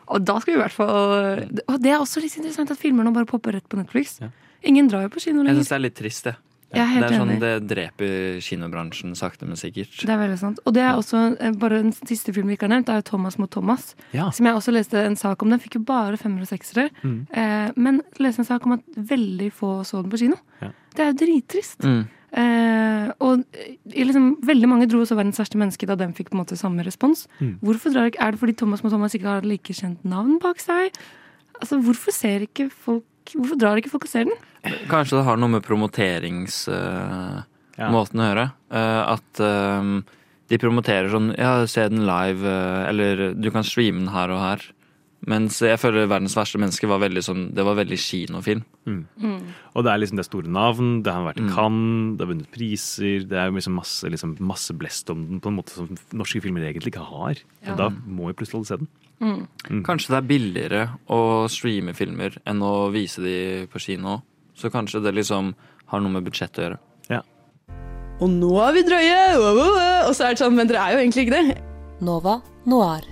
Og 0.09 0.23
da 0.25 0.39
skal 0.41 0.55
vi 0.55 0.59
i 0.59 0.63
hvert 0.63 0.73
fall 0.73 1.43
Og 1.69 1.75
det 1.85 1.91
er 1.93 1.99
også 2.01 2.23
litt 2.25 2.33
interessant 2.41 2.71
at 2.73 2.79
filmer 2.81 3.05
nå 3.05 3.11
bare 3.13 3.29
popper 3.29 3.53
rett 3.59 3.67
på 3.69 3.77
Netflix. 3.77 4.19
Ja. 4.23 4.31
Ingen 4.65 4.89
drar 4.89 5.03
jo 5.05 5.11
på 5.13 5.21
kino 5.21 5.43
Jeg 5.43 5.51
lenger. 5.51 5.61
syns 5.61 5.69
det 5.69 5.77
er 5.77 5.85
litt 5.85 5.99
trist, 6.01 6.25
det. 6.25 6.37
Helt 6.69 7.07
det 7.07 7.17
er 7.17 7.23
sånn 7.23 7.39
det 7.41 7.53
dreper 7.65 8.41
kinobransjen 8.45 9.15
sakte, 9.17 9.47
men 9.49 9.57
sikkert. 9.57 9.95
Det 10.03 10.13
er 10.13 10.21
veldig 10.21 10.37
sant. 10.41 10.59
Og 10.69 10.75
det 10.77 10.83
er 10.85 10.99
også 10.99 11.23
eh, 11.41 11.55
bare 11.57 11.81
den 11.81 11.95
siste 11.97 12.35
filmen 12.37 12.53
vi 12.53 12.59
ikke 12.59 12.69
har 12.69 12.75
nevnt, 12.75 12.91
er 12.93 13.01
jo 13.01 13.07
'Thomas 13.09 13.39
mot 13.41 13.51
Thomas'. 13.51 13.95
Ja. 14.13 14.29
Som 14.31 14.47
jeg 14.47 14.59
også 14.59 14.75
leste 14.77 15.01
en 15.01 15.17
sak 15.17 15.43
om. 15.43 15.49
Den 15.49 15.63
fikk 15.63 15.79
jo 15.79 15.85
bare 15.89 16.21
femmer 16.21 16.45
og 16.45 16.51
seksere. 16.51 16.91
Mm. 17.03 17.27
Eh, 17.33 17.71
men 17.77 18.03
leste 18.21 18.45
en 18.45 18.51
sak 18.51 18.67
om 18.67 18.77
at 18.77 18.85
veldig 18.97 19.51
få 19.53 19.81
så 19.81 20.03
den 20.03 20.13
på 20.13 20.21
kino. 20.21 20.37
Ja. 20.61 20.71
Det 20.95 21.05
er 21.05 21.13
jo 21.13 21.19
drittrist. 21.25 21.85
Mm. 21.89 22.05
Eh, 22.37 23.11
og 23.25 23.45
eh, 23.57 24.05
liksom, 24.05 24.37
veldig 24.45 24.69
mange 24.69 24.89
dro 24.89 25.01
også 25.01 25.17
'Verdens 25.17 25.41
verste 25.41 25.57
menneske' 25.57 25.89
da 25.89 25.97
den 25.97 26.13
fikk 26.13 26.29
på 26.29 26.37
en 26.37 26.45
måte 26.45 26.61
samme 26.61 26.85
respons. 26.85 27.27
Mm. 27.41 27.59
Hvorfor 27.65 27.93
drar 27.95 28.13
ikke, 28.13 28.21
Er 28.21 28.31
det 28.33 28.41
fordi 28.41 28.57
Thomas 28.57 28.83
mot 28.85 28.93
Thomas 28.93 29.15
ikke 29.15 29.29
har 29.29 29.41
like 29.41 29.73
kjent 29.73 30.05
navn 30.05 30.39
bak 30.39 30.61
seg? 30.61 30.93
Altså, 31.61 31.81
Hvorfor 31.81 32.13
ser 32.13 32.45
ikke 32.45 32.71
folk 32.71 33.05
Hvorfor 33.35 33.59
drar 33.61 33.77
ikke 33.81 33.91
folk 33.93 34.05
og 34.05 34.11
ser 34.13 34.25
den? 34.25 34.37
Kanskje 34.89 35.19
det 35.19 35.25
har 35.29 35.37
noe 35.37 35.49
med 35.49 35.63
promoteringsmåten 35.67 37.45
Ja. 37.79 37.91
å 37.93 38.05
gjøre. 38.11 38.47
Eh, 38.71 39.03
at 39.15 39.41
eh, 39.41 40.01
de 40.49 40.59
promoterer 40.59 41.11
sånn 41.13 41.35
Ja, 41.39 41.65
se 41.67 41.89
den 41.89 42.07
live, 42.07 42.43
eh, 42.45 42.89
eller 42.89 43.35
du 43.35 43.51
kan 43.51 43.63
streame 43.63 44.01
den 44.07 44.09
her 44.15 44.31
og 44.31 44.41
her. 44.41 44.61
Mens 45.27 45.59
jeg 45.59 45.77
føler 45.81 46.07
'Verdens 46.07 46.37
verste 46.37 46.59
menneske' 46.63 46.87
var 46.89 47.01
veldig 47.01 47.19
sånn 47.27 47.53
Det 47.53 47.65
var 47.65 47.75
veldig 47.75 47.99
kinofilm. 47.99 48.63
Og 49.75 49.85
det 49.85 49.91
er 49.93 49.99
liksom 49.99 50.17
det 50.17 50.25
store 50.27 50.47
navn, 50.47 51.03
det 51.03 51.13
har 51.13 51.25
vært 51.27 51.39
i 51.39 51.43
Mm. 51.49 51.55
Cannes, 51.55 52.17
det 52.17 52.27
har 52.27 52.35
vunnet 52.35 52.53
priser. 52.53 53.29
Det 53.29 53.33
er 53.37 53.51
jo 53.51 53.57
liksom 53.59 53.75
masse, 53.75 54.05
liksom, 54.09 54.39
masse 54.39 54.71
blest 54.79 55.11
om 55.11 55.27
den 55.29 55.41
på 55.41 55.49
en 55.49 55.57
måte 55.57 55.71
som 55.75 55.89
norske 56.15 56.41
filmer 56.41 56.63
egentlig 56.63 56.93
ikke 56.95 57.05
har. 57.05 57.37
Ja. 57.67 57.73
Og 57.73 57.77
da 57.77 57.89
må 57.91 58.27
vi 58.29 58.33
plutselig 58.35 58.55
alle 58.55 58.67
se 58.67 58.77
den. 58.79 58.89
Mm. 59.21 59.83
Kanskje 59.87 60.13
det 60.15 60.19
er 60.21 60.29
billigere 60.29 60.83
å 61.11 61.21
streame 61.51 61.95
filmer 61.99 62.37
enn 62.47 62.61
å 62.63 62.89
vise 62.95 63.23
de 63.25 63.37
på 63.73 63.81
kino. 63.83 64.21
Så 64.59 64.71
kanskje 64.75 65.03
det 65.03 65.15
liksom 65.17 65.53
har 65.91 66.01
noe 66.05 66.13
med 66.15 66.27
budsjett 66.27 66.59
å 66.59 66.65
gjøre. 66.67 66.79
Ja. 67.11 67.21
Og 68.23 68.31
nå 68.31 68.53
er 68.63 68.75
vi 68.77 68.83
drøye! 68.87 69.19
Og 70.09 70.15
så 70.15 70.29
er 70.29 70.35
det 70.35 70.43
sånn, 70.43 70.55
men 70.59 70.71
dere 70.71 70.83
er 70.85 70.97
jo 70.97 71.03
egentlig 71.03 71.27
ikke 71.27 71.39
det. 71.39 71.59
Nova 72.05 72.39
Noir. 72.69 73.07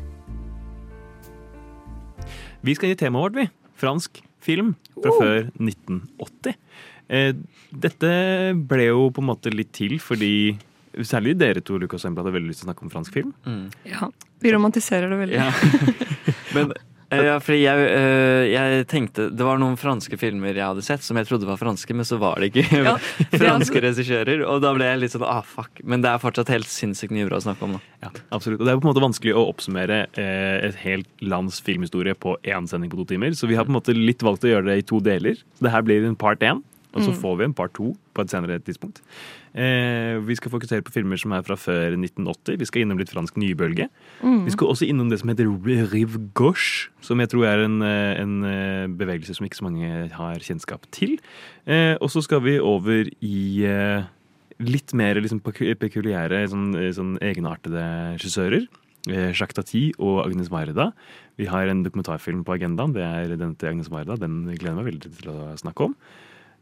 Vi 2.66 2.75
skal 2.75 2.90
gi 2.92 2.99
temaet 2.99 3.27
vårt, 3.29 3.37
vi. 3.38 3.49
Fransk 3.79 4.23
film 4.42 4.75
fra 4.97 5.11
Oh. 5.12 5.19
før 5.21 5.51
1980. 5.59 6.55
Eh, 7.09 7.33
dette 7.71 8.11
ble 8.66 8.87
jo 8.88 9.11
på 9.14 9.23
en 9.23 9.29
måte 9.31 9.53
litt 9.55 9.73
til 9.77 9.99
fordi 10.03 10.59
Særlig 11.04 11.37
dere 11.37 11.61
to 11.61 11.76
Lukas 11.82 12.04
og 12.04 12.11
Embla, 12.12 12.24
hadde 12.24 12.37
veldig 12.38 12.48
lyst 12.52 12.62
til 12.62 12.68
å 12.68 12.72
snakke 12.72 12.87
om 12.87 12.90
fransk 12.92 13.12
film. 13.18 13.32
Ja, 13.85 14.09
vi 14.40 14.52
romantiserer 14.54 15.11
det 15.12 15.18
veldig. 15.20 15.37
Ja. 15.37 15.50
Men 16.56 16.70
eh, 17.11 17.22
ja, 17.26 17.35
fordi 17.42 17.59
jeg, 17.62 17.82
eh, 17.94 18.44
jeg 18.50 18.87
tenkte 18.90 19.26
Det 19.37 19.44
var 19.46 19.61
noen 19.61 19.76
franske 19.78 20.16
filmer 20.18 20.56
jeg 20.56 20.64
hadde 20.64 20.82
sett 20.87 21.04
som 21.06 21.18
jeg 21.20 21.28
trodde 21.28 21.46
var 21.46 21.59
franske, 21.61 21.94
men 21.94 22.06
så 22.09 22.16
var 22.18 22.40
det 22.42 22.48
ikke 22.50 22.80
Ja, 22.82 22.94
franske 23.42 23.82
regissører. 23.85 24.42
Og 24.48 24.62
da 24.64 24.72
ble 24.76 24.88
jeg 24.88 25.02
litt 25.04 25.14
sånn 25.14 25.26
ah, 25.28 25.42
fuck. 25.46 25.82
Men 25.85 26.02
det 26.04 26.11
er 26.14 26.22
fortsatt 26.22 26.50
helt 26.54 26.70
sinnssykt 26.72 27.14
mye 27.14 27.28
bra 27.28 27.38
å 27.38 27.44
snakke 27.44 27.66
om. 27.68 27.76
Da. 27.76 27.82
Ja, 28.09 28.12
absolutt. 28.38 28.61
Og 28.62 28.66
det 28.66 28.72
er 28.74 28.80
på 28.80 28.87
en 28.88 28.92
måte 28.94 29.04
vanskelig 29.06 29.37
å 29.38 29.44
oppsummere 29.52 30.00
eh, 30.18 30.54
et 30.70 30.80
helt 30.87 31.11
lands 31.22 31.61
filmhistorie 31.66 32.16
på 32.18 32.38
én 32.42 32.66
sending 32.70 32.90
på 32.92 32.98
to 33.02 33.06
timer, 33.12 33.37
så 33.38 33.46
vi 33.50 33.59
har 33.61 33.68
på 33.68 33.74
en 33.74 33.78
måte 33.78 33.94
litt 33.96 34.24
valgt 34.26 34.46
å 34.48 34.50
gjøre 34.54 34.70
det 34.72 34.80
i 34.82 34.87
to 34.88 35.02
deler. 35.04 35.38
Det 35.62 35.72
her 35.76 35.85
blir 35.87 36.09
en 36.09 36.16
part 36.18 36.42
én, 36.46 36.64
og 36.96 37.02
så 37.04 37.12
Mm. 37.12 37.18
får 37.20 37.35
vi 37.38 37.44
en 37.44 37.52
part 37.54 37.74
to 37.76 37.90
på 38.16 38.22
et 38.24 38.30
senere 38.32 38.56
tidspunkt. 38.64 39.02
Eh, 39.57 40.19
vi 40.21 40.35
skal 40.37 40.53
fokusere 40.53 40.85
på 40.85 40.92
filmer 40.92 41.16
som 41.16 41.33
er 41.33 41.45
fra 41.47 41.57
før 41.57 41.95
1980. 41.97 42.59
Vi 42.61 42.66
skal 42.69 42.83
innom 42.85 42.99
litt 43.01 43.12
fransk 43.12 43.38
nybølge. 43.40 43.88
Mm. 44.21 44.42
Vi 44.45 44.53
skal 44.53 44.69
også 44.69 44.88
innom 44.88 45.09
det 45.09 45.23
som 45.23 45.33
heter 45.33 45.49
rive 45.95 46.21
gauche, 46.37 46.90
som 47.01 47.23
jeg 47.25 47.33
tror 47.33 47.47
er 47.49 47.64
en, 47.64 47.81
eh, 47.81 48.21
en 48.21 48.35
eh, 48.45 48.87
bevegelse 48.92 49.35
som 49.38 49.47
ikke 49.47 49.57
så 49.57 49.64
mange 49.64 50.11
har 50.12 50.45
kjennskap 50.45 50.85
til. 50.92 51.16
Eh, 51.66 51.97
og 52.01 52.12
så 52.12 52.23
skal 52.23 52.45
vi 52.45 52.59
over 52.61 53.09
i 53.25 53.64
eh, 53.64 54.05
litt 54.61 54.92
mer 54.92 55.14
liksom, 55.14 55.40
pekuliære, 55.40 56.45
sånn, 56.53 56.75
eh, 56.77 56.92
sånn 56.92 57.16
egenartede 57.25 58.19
regissører. 58.19 58.69
Jacques 59.07 59.55
Tati 59.55 59.92
og 60.03 60.25
Agnes 60.25 60.49
Varda. 60.51 60.88
Vi 61.38 61.47
har 61.47 61.69
en 61.71 61.85
dokumentarfilm 61.85 62.40
på 62.42 62.57
agendaen. 62.57 62.90
Det 62.92 63.05
er 63.07 63.37
den 63.38 63.53
til 63.55 63.69
Agnes 63.69 63.87
Varda. 63.88 64.16
Den 64.19 64.49
gleder 64.51 64.73
jeg 64.73 64.79
meg 64.81 64.88
veldig 64.88 65.11
til 65.21 65.31
å 65.31 65.55
snakke 65.61 65.87
om. 65.87 65.95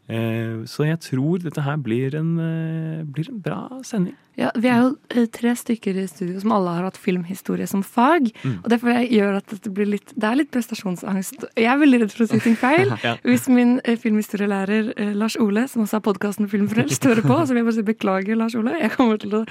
Eh, 0.08 0.64
Så 0.66 0.84
jeg 0.84 1.00
tror 1.00 1.38
dette 1.38 1.62
her 1.62 1.76
blir 1.76 2.14
en, 2.14 2.38
eh, 2.38 3.04
blir 3.04 3.30
en 3.30 3.40
bra 3.40 3.80
sending. 3.82 4.16
Ja, 4.34 4.50
vi 4.58 4.66
er 4.66 4.80
jo 4.82 4.88
eh, 5.14 5.26
tre 5.30 5.52
stykker 5.54 5.98
i 6.00 6.06
studio 6.10 6.40
som 6.42 6.52
alle 6.56 6.72
har 6.74 6.86
hatt 6.88 6.98
filmhistorie 6.98 7.66
som 7.70 7.84
fag. 7.86 8.30
Mm. 8.42 8.56
Og 8.64 8.70
derfor 8.72 8.98
gjør 9.06 9.38
at 9.38 9.54
det, 9.54 9.70
blir 9.74 9.88
litt 9.92 10.10
Det 10.14 10.26
er 10.26 10.40
litt 10.40 10.50
prestasjonsangst. 10.54 11.46
Jeg 11.54 11.68
er 11.70 11.78
veldig 11.78 12.00
redd 12.02 12.14
for 12.14 12.26
å 12.26 12.30
si 12.32 12.40
ting 12.44 12.58
feil. 12.58 12.92
Ja. 13.04 13.18
Hvis 13.26 13.44
min 13.52 13.74
eh, 13.84 13.98
filmhistorielærer 14.00 14.86
eh, 14.96 15.10
Lars 15.18 15.34
Ole, 15.40 15.66
som 15.68 15.82
også 15.82 15.98
har 15.98 16.02
podkasten 16.06 16.46
Filmfrelst, 16.48 17.04
hører 17.04 17.26
på, 17.26 17.36
så 17.36 17.52
vil 17.52 17.60
jeg 17.60 17.66
bare 17.66 17.76
si 17.76 17.84
beklager, 17.84 18.38
Lars 18.38 18.54
Ole. 18.56 18.72
Jeg 18.80 18.92
kommer 18.94 19.18
til 19.20 19.34
å 19.36 19.42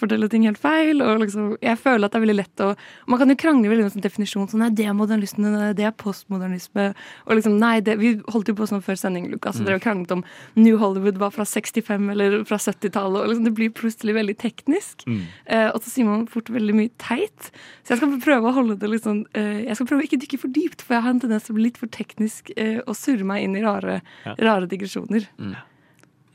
fortelle 0.00 0.26
ting 0.32 0.48
helt 0.48 0.58
feil. 0.58 1.02
Og 1.04 1.20
liksom, 1.22 1.52
jeg 1.62 1.78
føler 1.78 2.08
at 2.08 2.14
det 2.14 2.18
er 2.18 2.24
veldig 2.24 2.36
lett 2.40 2.64
å 2.64 2.72
Man 3.06 3.20
kan 3.20 3.30
jo 3.30 3.36
krangle 3.38 3.70
veldig 3.70 3.86
om 3.86 4.02
definisjon. 4.02 4.48
Sånn, 4.50 4.64
nei, 4.64 4.72
det 4.74 4.88
er 4.88 4.96
modernisme, 4.98 5.52
nei, 5.52 5.70
det 5.78 5.86
er 5.86 5.94
postmodernisme. 6.00 6.88
Og 7.28 7.38
liksom, 7.38 7.54
nei, 7.62 7.76
det, 7.86 7.98
Vi 8.02 8.16
holdt 8.34 8.50
jo 8.50 8.56
på 8.58 8.66
sånn 8.72 8.82
før 8.84 8.98
sending, 8.98 9.30
Lukas, 9.30 9.60
og 9.60 9.68
dere 9.68 9.82
kranglet 9.82 10.16
om 10.16 10.24
New 10.58 10.80
Hollywood 10.82 11.20
var 11.22 11.36
fra 11.36 11.46
65 11.46 12.10
eller 12.16 12.40
fra 12.48 12.58
70-tallet. 12.58 13.22
og 13.22 13.30
liksom, 13.30 13.46
Det 13.46 13.54
blir 13.60 13.74
plutselig 13.86 14.14
veldig 14.18 14.34
teknisk. 14.42 15.06
Eh, 15.46 15.68
og 15.70 15.78
så 15.80 15.88
sier 15.94 16.04
man 16.10 16.26
fort 16.30 16.50
veldig 16.52 16.74
mye 16.76 16.92
teit. 17.00 17.48
Så 17.86 17.94
jeg 17.94 18.02
skal 18.02 18.18
prøve 18.26 18.50
å 18.50 18.56
holde 18.58 18.76
det 18.82 18.90
litt 18.92 19.06
sånn 19.06 19.22
eh, 19.38 19.62
Jeg 19.68 19.78
skal 19.78 19.88
prøve 19.88 20.02
å 20.04 20.08
ikke 20.10 20.20
dykke 20.26 20.40
for 20.42 20.52
dypt, 20.52 20.82
for 20.84 20.98
jeg 20.98 21.06
har 21.06 21.14
en 21.14 21.22
tendens 21.22 21.46
til 21.46 21.54
å 21.54 21.58
bli 21.60 21.68
litt 21.70 21.78
for 21.80 21.92
teknisk 21.94 22.50
eh, 22.58 22.82
og 22.84 22.98
surre 22.98 23.24
meg 23.24 23.46
inn 23.46 23.56
i 23.56 23.62
rare, 23.64 24.00
Ja. 24.26 24.34
rare 24.42 24.66
digresjoner. 24.68 25.28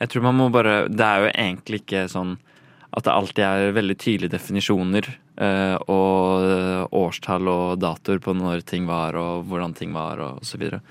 Jeg 0.02 0.10
tror 0.10 0.24
man 0.26 0.40
må 0.40 0.48
bare 0.50 0.88
Det 0.90 1.06
er 1.06 1.20
jo 1.28 1.32
egentlig 1.36 1.84
ikke 1.84 2.08
sånn 2.10 2.38
at 2.92 3.06
det 3.06 3.14
alltid 3.14 3.44
er 3.46 3.72
veldig 3.78 3.96
tydelige 4.02 4.34
definisjoner 4.34 5.06
eh, 5.40 5.76
og 5.88 6.92
årstall 6.92 7.48
og 7.48 7.80
datoer 7.80 8.20
på 8.24 8.34
når 8.36 8.66
ting 8.68 8.88
var 8.90 9.16
og 9.20 9.46
hvordan 9.48 9.76
ting 9.78 9.94
var 9.96 10.20
og 10.20 10.42
så 10.44 10.60
videre. 10.60 10.82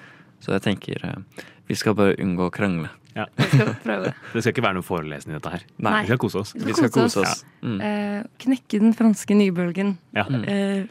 Så 0.40 0.54
jeg 0.54 0.64
tenker 0.64 1.04
eh, 1.04 1.44
vi 1.68 1.76
skal 1.78 1.94
bare 1.98 2.16
unngå 2.18 2.48
å 2.48 2.54
krangle. 2.54 2.88
Ja. 3.16 3.24
Vi 3.36 3.48
skal 3.50 3.74
prøve 3.82 4.04
det. 4.04 4.14
Det 4.32 4.42
skal 4.44 4.52
ikke 4.54 4.62
være 4.68 4.76
noen 4.78 4.86
forelesning 4.86 5.34
i 5.34 5.38
dette 5.40 5.50
her. 5.56 5.64
Nei. 5.82 5.96
Vi 6.04 6.10
skal 6.12 6.18
kose 6.22 6.38
oss. 6.44 6.52
Vi 6.54 6.72
skal 6.78 6.90
kose 6.94 7.20
oss. 7.24 7.44
Mm. 7.62 7.80
Eh, 7.82 8.22
knekke 8.44 8.80
den 8.84 8.92
franske 8.94 9.34
nybølgen. 9.34 9.96
Ja. 10.14 10.24
Eh, 10.30 10.84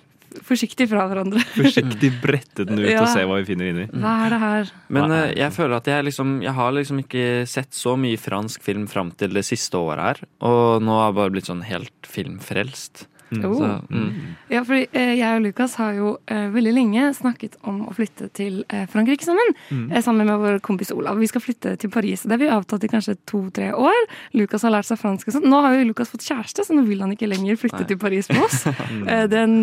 forsiktig 0.45 0.85
fra 0.91 1.07
hverandre. 1.09 1.41
Forsiktig 1.57 2.11
brette 2.21 2.65
den 2.67 2.77
ut 2.83 2.89
Ja. 2.91 3.01
og 3.01 3.07
se 3.09 3.23
hva 3.25 3.39
vi 3.39 3.47
finner 3.49 3.71
inni. 3.71 3.85
Hva 3.89 4.11
er 4.27 4.29
det 4.35 4.39
her? 4.43 4.73
Men 4.93 5.11
er- 5.15 5.31
jeg 5.39 5.51
føler 5.55 5.77
at 5.79 5.87
jeg 5.89 6.05
liksom 6.05 6.35
Jeg 6.43 6.53
har 6.53 6.71
liksom 6.75 6.99
ikke 7.01 7.23
sett 7.49 7.71
så 7.73 7.95
mye 7.97 8.19
fransk 8.21 8.61
film 8.61 8.85
fram 8.87 9.09
til 9.17 9.33
det 9.33 9.45
siste 9.47 9.73
året 9.79 10.03
her. 10.03 10.21
Og 10.45 10.83
nå 10.85 10.91
har 10.99 11.07
jeg 11.09 11.17
bare 11.21 11.33
blitt 11.33 11.49
sånn 11.49 11.63
helt 11.65 12.05
filmfrelst. 12.05 13.07
Oh. 13.31 13.57
Så, 13.57 13.69
mm. 13.89 14.09
Ja, 14.49 14.63
fordi 14.65 14.87
eh, 14.97 15.13
jeg 15.19 15.37
og 15.37 15.43
Lukas 15.45 15.75
har 15.77 15.93
jo 15.97 16.13
eh, 16.31 16.47
veldig 16.53 16.73
lenge 16.73 17.09
snakket 17.13 17.59
om 17.69 17.83
å 17.89 17.93
flytte 17.93 18.29
til 18.35 18.63
eh, 18.73 18.87
Frankrike 18.89 19.25
sammen. 19.25 19.53
Eh, 19.69 20.01
sammen 20.05 20.29
med 20.29 20.41
vår 20.41 20.59
kompis 20.65 20.91
Olav. 20.95 21.19
Vi 21.21 21.29
skal 21.29 21.43
flytte 21.43 21.75
til 21.79 21.91
Paris. 21.93 22.25
Det 22.25 22.33
har 22.33 22.41
vi 22.41 22.49
avtalt 22.53 22.85
i 22.87 22.91
kanskje 22.91 23.17
to-tre 23.29 23.71
år. 23.77 23.99
Lukas 24.37 24.65
har 24.65 24.73
lært 24.73 24.89
seg 24.89 25.01
fransk 25.01 25.29
og 25.29 25.37
sånn. 25.37 25.49
Nå 25.51 25.61
har 25.65 25.77
jo 25.77 25.85
Lukas 25.91 26.11
fått 26.13 26.25
kjæreste, 26.25 26.65
så 26.65 26.77
nå 26.77 26.85
vil 26.87 27.03
han 27.05 27.13
ikke 27.13 27.29
lenger 27.29 27.59
flytte 27.61 27.83
Nei. 27.83 27.89
til 27.91 28.01
Paris 28.01 28.31
med 28.33 28.41
oss. 28.47 28.63
den 29.35 29.55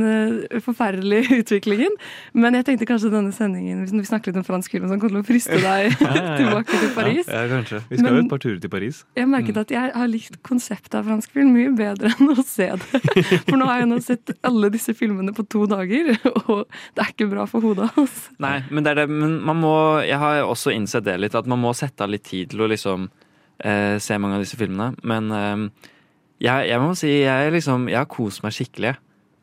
forferdelige 0.63 1.37
utviklingen. 1.41 1.99
Men 2.33 2.57
jeg 2.59 2.69
tenkte 2.71 2.89
kanskje 2.89 3.11
denne 3.13 3.33
sendingen, 3.35 3.83
hvis 3.83 3.95
vi 3.95 4.05
snakker 4.07 4.31
litt 4.31 4.41
om 4.41 4.47
fransk 4.47 4.77
film, 4.77 4.87
sånn, 4.91 5.01
kommer 5.03 5.19
til 5.19 5.25
å 5.25 5.27
friste 5.27 5.59
deg 5.59 5.91
ja, 5.91 6.13
ja. 6.15 6.37
tilbake 6.41 6.81
til 6.83 6.93
Paris. 6.97 7.31
Ja, 7.31 7.45
kanskje. 7.51 7.83
Vi 7.91 8.01
skal 8.01 8.19
jo 8.19 8.23
et 8.23 8.31
par 8.33 8.43
turer 8.43 8.61
til 8.63 8.73
Paris. 8.73 9.03
Jeg 9.19 9.31
merket 9.31 9.61
at 9.63 9.75
jeg 9.75 9.93
har 9.97 10.11
likt 10.11 10.39
konseptet 10.47 10.99
av 10.99 11.07
fransk 11.09 11.35
film 11.37 11.55
mye 11.57 11.73
bedre 11.77 12.13
enn 12.15 12.33
å 12.33 12.45
se 12.47 12.69
det. 12.77 13.03
For 13.49 13.56
nå 13.61 13.67
har 13.69 13.83
jeg 13.83 13.89
nå 13.91 13.99
sett 14.05 14.33
alle 14.47 14.71
disse 14.75 14.95
filmene 14.97 15.35
på 15.37 15.45
to 15.53 15.65
dager, 15.71 16.13
og 16.47 16.65
det 16.97 17.05
er 17.05 17.13
ikke 17.13 17.31
bra 17.33 17.47
for 17.51 17.65
hodet 17.65 17.89
hans. 17.97 18.27
Nei, 18.43 18.59
men 18.71 18.87
det 18.87 18.95
er 18.95 19.03
det. 19.03 19.09
Men 19.13 19.39
man 19.47 19.61
må 19.63 19.75
Jeg 20.07 20.21
har 20.23 20.43
også 20.45 20.75
innsett 20.75 21.07
det 21.09 21.17
litt, 21.23 21.37
at 21.39 21.49
man 21.51 21.63
må 21.63 21.75
sette 21.77 22.05
av 22.05 22.13
litt 22.13 22.27
tid 22.29 22.53
til 22.53 22.65
å 22.67 22.71
liksom 22.73 23.09
eh, 23.65 23.97
se 24.03 24.19
mange 24.21 24.39
av 24.39 24.45
disse 24.47 24.59
filmene. 24.61 24.93
Men 25.07 25.33
eh, 25.33 25.91
jeg, 26.45 26.69
jeg 26.71 26.83
må 26.83 26.93
si 26.99 27.13
jeg, 27.23 27.53
liksom, 27.57 27.91
jeg 27.93 28.01
har 28.03 28.09
kost 28.13 28.45
meg 28.45 28.55
skikkelig. 28.57 28.97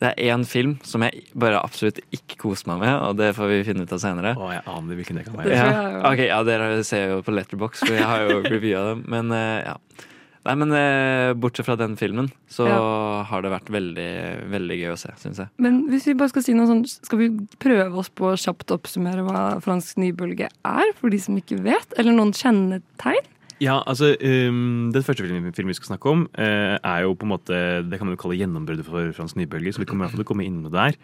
Det 0.03 0.09
er 0.11 0.33
én 0.33 0.41
film 0.43 0.73
som 0.83 1.03
jeg 1.05 1.21
bare 1.39 1.61
absolutt 1.63 2.01
ikke 2.11 2.35
koser 2.41 2.67
meg 2.73 2.81
med, 2.81 2.95
og 3.05 3.19
det 3.21 3.29
får 3.37 3.47
vi 3.53 3.59
finne 3.63 3.85
ut 3.85 3.93
av 3.95 4.01
senere. 4.03 4.33
Å, 4.35 4.49
jeg 4.51 4.63
aner 4.73 4.99
hvilken 4.99 5.19
det 5.19 5.27
kan 5.29 5.37
være. 5.39 5.53
Ja, 5.55 5.75
Okay, 6.09 6.27
ja, 6.27 6.41
dere 6.43 6.81
ser 6.83 7.13
jo 7.13 7.21
på 7.23 7.31
Letterbox, 7.31 7.85
for 7.85 7.95
jeg 7.95 8.09
har 8.09 8.25
jo 8.27 8.41
revya 8.53 8.81
dem. 8.89 9.05
Men 9.13 9.31
eh, 9.37 9.61
ja. 9.63 9.77
Nei, 10.43 10.55
men 10.59 10.73
eh, 10.75 11.31
bortsett 11.39 11.65
fra 11.69 11.77
den 11.79 11.93
filmen, 11.95 12.27
så 12.51 12.65
Ja. 12.67 12.79
har 13.29 13.41
det 13.45 13.51
vært 13.53 13.69
veldig, 13.71 14.09
veldig 14.51 14.77
gøy 14.81 14.91
å 14.91 14.97
se, 14.99 15.13
syns 15.21 15.37
jeg. 15.39 15.47
Men 15.57 15.85
hvis 15.87 16.03
vi 16.09 16.15
bare 16.19 16.33
skal 16.33 16.43
si 16.43 16.53
noe 16.57 16.67
sånn, 16.67 16.83
skal 16.85 17.21
vi 17.21 17.29
prøve 17.63 17.95
oss 18.01 18.09
på 18.11 18.27
å 18.33 18.35
kjapt 18.35 18.73
oppsummere 18.75 19.23
hva 19.23 19.43
fransk 19.63 19.95
nybølge 20.03 20.49
er, 20.51 20.91
for 20.99 21.09
de 21.09 21.17
som 21.23 21.37
ikke 21.39 21.61
vet? 21.63 21.95
Eller 21.97 22.11
noen 22.11 22.33
kjennetegn? 22.35 23.23
Ja, 23.63 23.77
altså, 23.87 24.11
um, 24.19 24.91
Den 24.91 25.03
første 25.05 25.23
filmen, 25.23 25.53
filmen 25.55 25.71
vi 25.71 25.77
skal 25.79 25.95
snakke 25.95 26.11
om, 26.11 26.27
eh, 26.35 26.75
er 26.83 27.03
jo 27.05 27.13
på 27.15 27.23
en 27.23 27.31
måte 27.31 27.55
Det 27.87 27.97
kan 27.99 28.07
man 28.07 28.17
jo 28.17 28.21
kalle 28.21 28.35
gjennombruddet 28.35 28.83
for 28.83 29.13
fransk 29.15 29.37
nybølge, 29.39 29.71
så 29.71 29.79
vi 29.79 29.85
kommer 29.85 30.03
i 30.03 30.09
hvert 30.09 30.17
fall 30.17 30.23
til 30.23 30.27
å 30.27 30.31
komme 30.33 30.45
inn 30.45 30.61
med 30.61 30.71
det 30.73 30.79
der. 30.81 30.97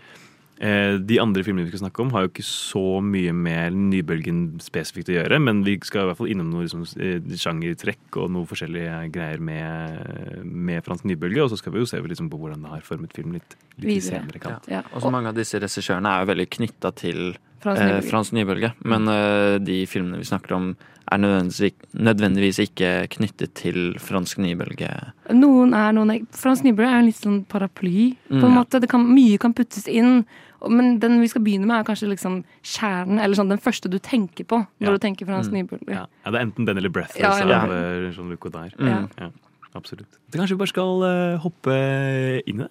Eh, 0.60 0.98
de 1.00 1.16
andre 1.24 1.40
filmene 1.46 1.64
vi 1.64 1.72
skal 1.72 1.86
snakke 1.86 2.02
om, 2.04 2.10
har 2.12 2.26
jo 2.26 2.32
ikke 2.34 2.44
så 2.44 2.82
mye 3.00 3.32
med 3.32 3.78
nybølgen 3.94 4.40
spesifikt 4.60 5.08
å 5.08 5.16
gjøre, 5.16 5.38
men 5.40 5.62
vi 5.64 5.78
skal 5.88 6.02
i 6.04 6.10
hvert 6.10 6.20
fall 6.20 6.32
innom 6.34 6.50
noe 6.52 6.66
liksom, 6.66 6.84
eh, 7.00 7.22
sjangertrekk 7.40 8.18
og 8.20 8.30
noe 8.36 8.44
forskjellige 8.50 8.98
greier 9.16 9.40
med, 9.40 10.44
med 10.44 10.84
fransk 10.84 11.06
nybølge. 11.08 11.46
Og 11.46 11.54
så 11.54 11.58
skal 11.62 11.72
vi 11.78 11.80
jo 11.80 11.88
se 11.88 12.02
liksom, 12.04 12.28
på 12.30 12.38
hvordan 12.42 12.62
det 12.66 12.74
har 12.74 12.82
formet 12.84 13.16
film 13.16 13.38
litt, 13.38 13.56
litt 13.80 14.04
senere 14.04 14.40
kant. 14.44 14.68
Ja. 14.68 14.84
Og 14.92 15.02
så 15.06 15.12
mange 15.16 15.32
av 15.32 15.38
disse 15.40 15.62
regissørene 15.64 16.12
er 16.12 16.26
jo 16.26 16.32
veldig 16.34 16.50
knytta 16.58 16.92
til 17.00 17.22
Fransk 17.64 17.82
eh, 17.82 17.88
nybølge. 17.90 18.10
fransk 18.12 18.36
nybølge. 18.38 18.74
Men 18.88 19.08
eh, 19.16 19.56
de 19.64 19.80
filmene 19.92 20.20
vi 20.20 20.28
snakker 20.28 20.56
om, 20.56 20.70
er 21.10 21.18
nødvendigvis, 21.24 21.74
nødvendigvis 21.98 22.60
ikke 22.68 22.92
knyttet 23.16 23.56
til 23.58 23.96
fransk 24.04 24.38
nybølge. 24.44 24.92
Noen 25.34 25.74
er 25.74 25.96
noen 25.98 26.12
er, 26.14 26.28
Fransk 26.38 26.68
nybølge 26.68 26.92
er 26.92 27.00
jo 27.00 27.02
en 27.06 27.10
litt 27.10 27.24
sånn 27.24 27.40
paraply. 27.50 28.12
på 28.30 28.36
en 28.44 28.46
Mm. 28.52 28.60
måte. 28.60 28.80
Det 28.84 28.90
kan, 28.92 29.08
mye 29.08 29.40
kan 29.42 29.54
puttes 29.58 29.88
inn. 29.88 30.26
Men 30.68 31.00
den 31.00 31.22
vi 31.22 31.28
skal 31.28 31.42
begynne 31.42 31.66
med, 31.66 31.80
er 31.80 31.84
kanskje 31.88 32.10
liksom 32.10 32.44
kjernen, 32.64 33.20
eller 33.24 33.36
sånn 33.36 33.50
den 33.50 33.58
første 33.64 33.90
du 33.90 33.98
tenker 34.00 34.44
på 34.44 34.58
når 34.82 34.88
Ja. 34.88 34.92
du 34.92 34.98
tenker 35.00 35.26
fransk 35.26 35.52
Mm. 35.52 35.62
nybølge. 35.68 35.94
Ja. 35.94 36.06
ja, 36.26 36.32
Det 36.32 36.36
er 36.42 36.46
enten 36.46 36.66
den 36.66 36.78
eller 36.78 36.90
Breathless 36.90 37.20
Ja, 37.22 37.38
eller- 37.40 37.56
av 37.56 37.72
eh, 37.72 38.12
Jean-Luc 38.12 38.40
Godard. 38.40 38.74
Mm. 38.80 39.10
Ja. 39.18 39.30
Absolutt. 39.76 40.10
Så 40.32 40.38
kanskje 40.38 40.50
vi 40.50 40.56
bare 40.58 40.68
skal 40.68 41.04
uh, 41.04 41.38
hoppe 41.38 42.42
inn 42.48 42.60
i 42.62 42.64
det. 42.64 42.70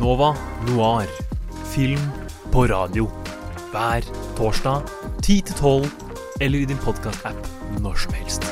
Nova 0.00 0.34
Noir. 0.66 1.06
Film 1.74 2.00
på 2.50 2.66
radio. 2.68 3.06
Hver 3.72 4.02
torsdag 4.36 4.82
10 5.22 5.40
til 5.42 5.54
12, 5.54 5.90
eller 6.40 6.58
i 6.58 6.64
din 6.64 6.76
podkast-app 6.78 7.46
når 7.80 7.94
som 7.96 8.12
helst. 8.12 8.42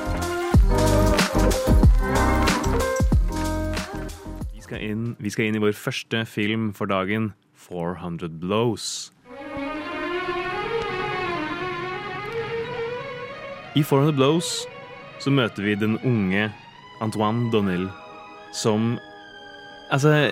Skal, 4.68 4.82
inn, 4.84 5.04
vi 5.16 5.30
skal 5.32 5.46
inn 5.48 5.56
i 5.56 5.60
vår 5.62 5.72
første 5.80 6.26
film 6.28 6.66
for 6.76 6.90
dagen, 6.90 7.30
400 7.56 8.28
Blows. 8.42 9.08
I 13.72 13.80
400 13.80 14.12
Blows 14.18 14.50
så 15.24 15.32
møter 15.32 15.64
vi 15.64 15.78
den 15.80 15.96
unge 16.04 16.50
Antoine 17.00 17.48
Donnell 17.54 17.86
som 18.52 18.98
Altså 19.88 20.28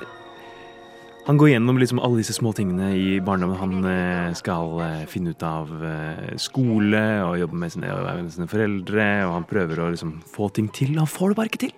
Han 1.25 1.41
går 1.41 1.55
gjennom 1.55 1.81
liksom 1.81 2.05
alle 2.05 2.21
disse 2.21 2.37
små 2.37 2.53
tingene 2.53 2.91
i 2.93 3.17
barndommen. 3.25 3.57
Han 3.57 3.89
eh, 3.89 4.37
skal 4.37 4.77
eh, 4.85 5.09
finne 5.09 5.33
ut 5.33 5.49
av 5.49 5.73
eh, 5.81 6.37
skole 6.37 7.03
og 7.25 7.41
jobbe 7.41 7.65
med 7.65 7.73
sine, 7.73 7.97
med 8.21 8.31
sine 8.37 8.53
foreldre. 8.53 9.09
Og 9.25 9.35
han 9.41 9.49
prøver 9.49 9.81
å 9.81 9.89
liksom 9.97 10.19
få 10.29 10.53
ting 10.53 10.69
til. 10.69 10.93
Han 11.01 11.09
får 11.09 11.33
det 11.33 11.41
bare 11.41 11.55
ikke 11.55 11.65
til. 11.65 11.75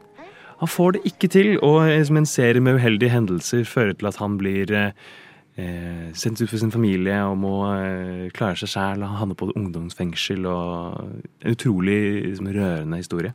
Han 0.59 0.69
får 0.69 0.97
det 0.97 1.07
ikke 1.07 1.31
til, 1.31 1.55
og 1.63 1.87
eh, 1.87 2.03
en 2.03 2.27
serie 2.27 2.61
med 2.61 2.81
uheldige 2.81 3.15
hendelser 3.15 3.65
fører 3.65 3.95
til 3.95 4.11
at 4.11 4.19
han 4.19 4.39
blir 4.41 4.73
eh, 4.75 4.91
eh, 5.59 6.09
sendt 6.19 6.43
ut 6.43 6.51
for 6.51 6.59
sin 6.59 6.75
familie 6.75 7.19
og 7.27 7.39
må 7.39 7.55
eh, 7.77 8.27
klare 8.35 8.59
seg 8.59 8.73
sjæl. 8.73 9.05
Han 9.07 9.21
havner 9.21 9.39
på 9.39 9.53
ungdomsfengsel 9.55 10.47
og 10.51 10.99
En 11.45 11.55
utrolig 11.55 12.01
liksom, 12.27 12.51
rørende 12.55 12.99
historie. 12.99 13.33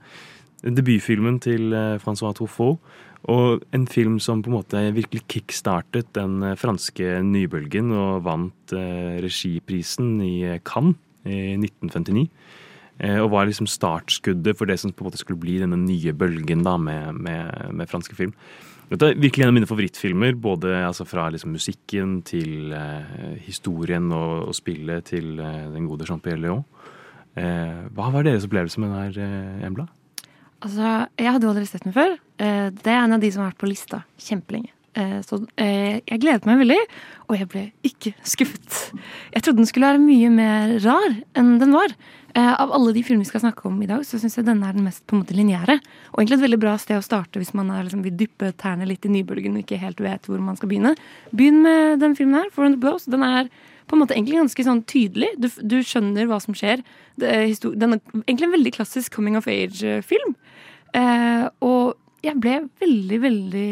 Debutfilmen 0.63 1.39
til 1.43 1.73
eh, 1.73 1.99
Francois 1.99 2.35
Truffaut. 2.35 2.79
Og 3.23 3.61
en 3.71 3.85
film 3.87 4.17
som 4.19 4.41
på 4.43 4.49
en 4.51 4.57
måte 4.57 4.79
virkelig 4.91 5.23
kickstartet 5.31 6.11
den 6.15 6.43
eh, 6.43 6.57
franske 6.59 7.21
nybølgen 7.23 7.91
og 7.95 8.25
vant 8.25 8.73
regiprisen 8.73 10.17
i 10.21 10.59
Cannes 10.67 10.99
i 11.23 11.55
1959. 11.55 12.27
Eh, 13.03 13.19
og 13.19 13.33
var 13.33 13.49
liksom 13.49 13.67
startskuddet 13.67 14.55
for 14.57 14.69
det 14.69 14.79
som 14.79 14.93
på 14.93 15.03
en 15.03 15.09
måte 15.11 15.19
skulle 15.19 15.41
bli 15.41 15.57
denne 15.59 15.79
nye 15.81 16.13
bølgen 16.15 16.63
da 16.63 16.77
med, 16.79 17.17
med, 17.19 17.73
med 17.75 17.91
franske 17.91 18.15
film. 18.15 18.31
Dette 18.91 19.09
er 19.09 19.17
virkelig 19.19 19.43
en 19.45 19.49
av 19.49 19.55
mine 19.55 19.67
favorittfilmer, 19.67 20.35
både 20.37 20.71
altså 20.85 21.05
fra 21.07 21.25
liksom 21.33 21.55
musikken 21.55 22.19
til 22.27 22.73
eh, 22.77 23.39
historien 23.47 24.11
og, 24.13 24.49
og 24.51 24.55
spillet 24.57 25.07
til 25.09 25.39
eh, 25.41 25.65
den 25.73 25.87
gode 25.89 26.05
Jean-Pierre 26.07 26.39
Léon. 26.43 26.63
Eh, 27.39 27.87
hva 27.97 28.11
var 28.13 28.27
deres 28.27 28.45
opplevelse 28.45 28.83
med 28.83 28.91
den 28.91 28.99
her, 29.01 29.19
eh, 29.25 29.65
Embla? 29.67 29.87
Altså, 30.63 30.91
jeg 31.19 31.31
hadde 31.33 31.47
jo 31.47 31.51
aldri 31.55 31.65
sett 31.67 31.87
den 31.87 31.95
før. 31.95 32.13
Eh, 32.37 32.69
Det 32.75 32.91
er 32.93 33.01
en 33.01 33.17
av 33.17 33.23
de 33.23 33.31
som 33.33 33.41
har 33.43 33.51
vært 33.51 33.63
på 33.63 33.71
lista 33.71 34.03
kjempelenge. 34.21 34.69
Så 35.25 35.39
jeg 35.57 36.19
gledet 36.21 36.45
meg 36.45 36.59
veldig, 36.59 36.75
og 37.25 37.39
jeg 37.39 37.47
ble 37.49 37.61
ikke 37.89 38.11
skuffet. 38.29 38.75
Jeg 39.33 39.41
trodde 39.41 39.63
den 39.63 39.65
skulle 39.65 39.89
være 39.89 40.03
mye 40.03 40.29
mer 40.29 40.75
rar 40.83 41.15
enn 41.33 41.55
den 41.57 41.73
var. 41.73 41.95
Eh, 42.33 42.53
Av 42.61 42.71
alle 42.73 42.93
de 42.95 43.03
filmene 43.05 43.21
vi 43.21 43.29
skal 43.29 43.43
snakke 43.43 43.67
om 43.69 43.75
i 43.83 43.89
dag, 43.89 44.01
så 44.07 44.17
syns 44.17 44.39
jeg 44.39 44.47
denne 44.47 44.65
er 44.65 44.73
den 44.73 44.87
mest 44.87 45.03
på 45.05 45.13
en 45.15 45.21
måte 45.21 45.35
lineære. 45.37 45.75
Og 46.13 46.21
egentlig 46.21 46.39
et 46.39 46.45
veldig 46.47 46.61
bra 46.63 46.73
sted 46.81 46.97
å 46.97 47.05
starte 47.05 47.41
hvis 47.41 47.53
man 47.53 47.69
er, 47.69 47.83
liksom, 47.85 48.01
vil 48.05 48.15
dyppe 48.17 48.49
tærne 48.57 48.87
litt 48.89 49.05
i 49.05 49.11
nybølgen 49.13 49.53
og 49.53 49.61
ikke 49.61 49.81
helt 49.81 50.01
vet 50.01 50.25
hvor 50.29 50.41
man 50.41 50.57
skal 50.57 50.71
begynne. 50.71 50.95
Begynn 51.35 51.61
med 51.65 52.01
den 52.01 52.17
filmen 52.17 52.39
her, 52.41 52.49
400 52.55 52.81
Blows. 52.81 53.05
Den 53.05 53.25
er 53.27 53.51
på 53.85 53.97
en 53.97 54.01
måte 54.01 54.15
egentlig 54.17 54.39
ganske 54.41 54.65
sånn 54.65 54.81
tydelig. 54.89 55.29
Du, 55.37 55.49
du 55.61 55.77
skjønner 55.85 56.29
hva 56.29 56.39
som 56.41 56.57
skjer. 56.57 56.81
Er 57.21 57.51
den 57.53 57.99
er 57.99 58.01
egentlig 58.23 58.47
en 58.47 58.55
veldig 58.55 58.73
klassisk 58.79 59.13
coming 59.13 59.37
of 59.37 59.49
age-film. 59.51 60.33
Eh, 60.97 61.45
og 61.61 61.99
jeg 62.23 62.39
ble 62.39 62.63
veldig, 62.81 63.19
veldig 63.27 63.69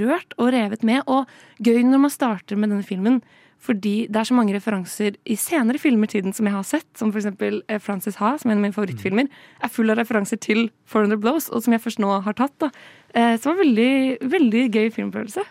rørt 0.00 0.36
og 0.38 0.52
revet 0.54 0.86
med. 0.86 1.02
Og 1.10 1.28
gøy 1.60 1.82
når 1.84 2.06
man 2.06 2.14
starter 2.14 2.56
med 2.56 2.72
denne 2.72 2.86
filmen, 2.86 3.20
fordi 3.60 4.06
det 4.08 4.16
er 4.20 4.28
så 4.28 4.34
mange 4.38 4.54
referanser 4.54 5.16
i 5.26 5.34
senere 5.36 5.80
filmer 5.82 6.06
tiden 6.08 6.32
som 6.32 6.46
jeg 6.46 6.54
har 6.54 6.62
sett, 6.64 6.86
som 6.96 7.10
for 7.12 7.18
eksempel 7.20 7.60
eh, 7.68 7.80
Frances 7.82 8.16
Ha, 8.22 8.36
som 8.38 8.50
er 8.50 8.54
en 8.54 8.60
av 8.62 8.66
mine 8.68 8.76
favorittfilmer, 8.76 9.26
er 9.62 9.68
full 9.74 9.90
av 9.90 9.98
referanser 9.98 10.38
til 10.40 10.68
400 10.86 11.18
Blows, 11.20 11.48
og 11.50 11.64
som 11.64 11.74
jeg 11.74 11.82
først 11.82 11.98
nå 12.02 12.12
har 12.22 12.36
tatt. 12.38 12.54
da. 12.62 12.70
Eh, 13.14 13.34
så 13.36 13.42
det 13.42 13.50
var 13.50 13.60
veldig, 13.64 13.90
veldig 14.36 14.62
gøy 14.76 14.88
filmfølelse. 14.94 15.44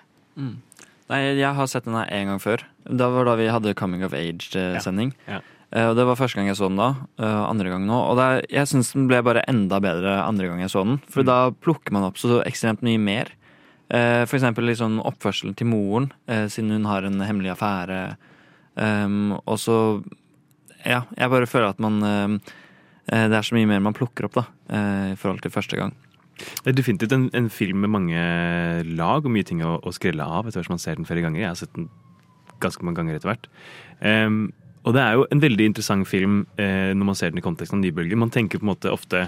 Nei, 1.07 1.19
jeg 1.39 1.53
har 1.55 1.67
sett 1.71 1.85
den 1.87 1.95
her 1.95 2.09
en 2.11 2.31
gang 2.33 2.41
før. 2.43 2.63
Da 2.87 3.07
var 3.13 3.27
da 3.29 3.35
vi 3.39 3.45
hadde 3.51 3.75
Coming 3.79 4.03
of 4.03 4.13
Age-sending. 4.15 5.13
Ja. 5.27 5.39
Ja. 5.39 5.89
Og 5.89 5.95
Det 5.99 6.05
var 6.07 6.15
første 6.15 6.39
gang 6.39 6.47
jeg 6.47 6.55
så 6.59 6.67
den 6.69 6.77
da. 6.79 6.89
eh, 7.19 7.43
Andre 7.49 7.69
gang 7.73 7.85
nå. 7.87 7.95
Og 8.11 8.15
det 8.19 8.23
er, 8.27 8.45
jeg 8.61 8.67
syns 8.71 8.93
den 8.95 9.07
ble 9.09 9.19
bare 9.23 9.43
enda 9.51 9.79
bedre 9.83 10.13
andre 10.23 10.47
gang 10.47 10.61
jeg 10.63 10.71
så 10.71 10.83
den. 10.87 10.99
For 11.11 11.23
da 11.27 11.51
plukker 11.51 11.91
man 11.95 12.03
opp 12.07 12.15
så 12.19 12.39
ekstremt 12.47 12.83
mye 12.87 12.99
mer. 12.99 13.31
Eh, 13.89 14.23
For 14.27 14.37
eksempel 14.37 14.67
liksom 14.67 14.99
oppførselen 15.07 15.55
til 15.55 15.69
moren, 15.71 16.11
eh, 16.27 16.47
siden 16.51 16.71
hun 16.75 16.85
har 16.85 17.03
en 17.07 17.21
hemmelig 17.21 17.53
affære. 17.55 18.17
Um, 18.75 19.31
og 19.47 19.57
så 19.57 20.03
Ja, 20.85 21.01
jeg 21.17 21.29
bare 21.29 21.47
føler 21.47 21.69
at 21.69 21.79
man 21.79 22.03
eh, 22.03 22.37
Det 23.09 23.33
er 23.33 23.41
så 23.41 23.55
mye 23.55 23.65
mer 23.65 23.79
man 23.79 23.93
plukker 23.93 24.25
opp, 24.25 24.35
da. 24.35 24.43
I 25.11 25.15
forhold 25.15 25.41
til 25.41 25.51
første 25.51 25.77
gang. 25.77 25.93
Det 26.37 26.67
er 26.67 26.75
definitivt 26.77 27.13
en, 27.13 27.29
en 27.33 27.49
film 27.49 27.77
med 27.77 27.89
mange 27.89 28.83
lag 28.83 29.25
og 29.25 29.31
mye 29.31 29.43
ting 29.43 29.63
å, 29.63 29.79
å 29.81 29.93
skrelle 29.95 30.21
av 30.21 30.45
etter 30.45 30.59
hvert 30.59 30.67
som 30.67 30.75
man 30.75 30.83
ser 30.83 30.99
den 30.99 31.07
flere 31.07 31.23
ganger. 31.23 31.39
Jeg 31.39 31.47
har 31.47 31.55
sett 31.55 31.73
den 31.73 31.89
ganske 32.59 32.83
mange 32.85 32.99
ganger 32.99 33.15
etter 33.15 33.31
hvert. 33.31 33.47
Um, 34.01 34.51
og 34.87 34.93
det 34.95 35.03
er 35.03 35.17
jo 35.17 35.25
en 35.31 35.41
veldig 35.43 35.65
interessant 35.67 36.07
film 36.07 36.41
eh, 36.55 36.93
når 36.95 37.09
man 37.09 37.17
ser 37.19 37.33
den 37.33 37.41
i 37.41 37.43
konteksten 37.43 37.79
av 37.79 37.83
Nybølgen. 37.83 38.21
Man 38.21 38.31
tenker 38.31 38.61
på 38.61 38.67
en 38.67 38.71
måte 38.71 38.93
ofte 38.93 39.25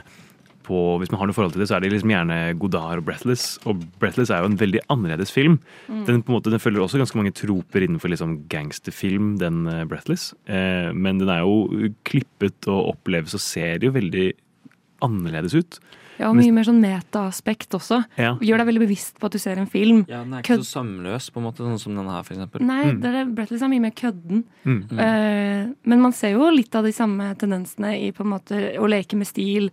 på, 0.66 0.98
Hvis 1.00 1.12
man 1.12 1.22
har 1.22 1.30
noe 1.30 1.38
forhold 1.38 1.56
til 1.56 1.64
det, 1.64 1.70
så 1.70 1.78
er 1.78 1.84
det 1.84 1.92
liksom 1.94 2.12
gjerne 2.14 2.40
Godard 2.62 3.02
og 3.02 3.08
Breathless. 3.08 3.58
Og 3.70 3.84
Breathless 4.02 4.32
er 4.34 4.44
jo 4.44 4.52
en 4.52 4.60
veldig 4.60 4.84
annerledes 4.90 5.32
film. 5.34 5.60
Den 5.88 6.24
på 6.24 6.34
en 6.34 6.38
måte, 6.38 6.54
den 6.54 6.62
følger 6.62 6.84
også 6.84 7.02
ganske 7.02 7.20
mange 7.20 7.36
troper 7.36 7.86
innenfor 7.86 8.12
liksom 8.12 8.36
gangsterfilm, 8.52 9.38
den 9.42 9.64
eh, 9.70 9.86
Breathless. 9.90 10.34
Eh, 10.50 10.92
men 10.94 11.22
den 11.22 11.32
er 11.34 11.46
jo 11.46 11.90
klippet 12.08 12.70
og 12.70 12.94
oppleves 12.96 13.38
og 13.38 13.44
ser 13.44 13.86
jo 13.86 13.96
veldig 13.96 14.32
annerledes 15.06 15.56
ut. 15.56 15.80
Ja, 16.20 16.28
og 16.28 16.36
mye 16.36 16.52
mer 16.52 16.66
sånn 16.68 16.82
meta-aspekt 16.84 17.76
også. 17.78 18.02
Ja. 18.20 18.34
Gjør 18.44 18.60
deg 18.60 18.68
veldig 18.74 18.82
bevisst 18.84 19.20
på 19.22 19.30
at 19.30 19.36
du 19.36 19.40
ser 19.40 19.60
en 19.62 19.70
film. 19.72 20.02
Ja, 20.10 20.26
Den 20.26 20.36
er 20.36 20.44
ikke 20.44 20.58
ikke 20.58 20.68
så 20.68 20.82
sømløs, 20.82 21.30
på 21.32 21.40
en 21.40 21.46
måte, 21.48 21.64
sånn 21.64 21.80
som 21.80 21.96
denne 21.96 22.12
her, 22.12 22.26
for 22.28 22.36
eksempel. 22.36 22.66
Nei, 22.68 22.82
det 23.00 23.14
er, 23.22 23.30
Breathless 23.38 23.64
er 23.64 23.72
mye 23.72 23.86
mer 23.86 23.94
kødden. 23.96 24.44
Mm. 24.66 24.82
Uh, 24.92 25.72
men 25.94 26.04
man 26.04 26.16
ser 26.16 26.36
jo 26.36 26.50
litt 26.52 26.76
av 26.76 26.88
de 26.88 26.92
samme 26.96 27.32
tendensene 27.40 27.94
i 28.02 28.12
på 28.16 28.26
en 28.26 28.34
måte 28.34 28.60
å 28.76 28.90
leke 28.92 29.20
med 29.20 29.32
stil. 29.32 29.72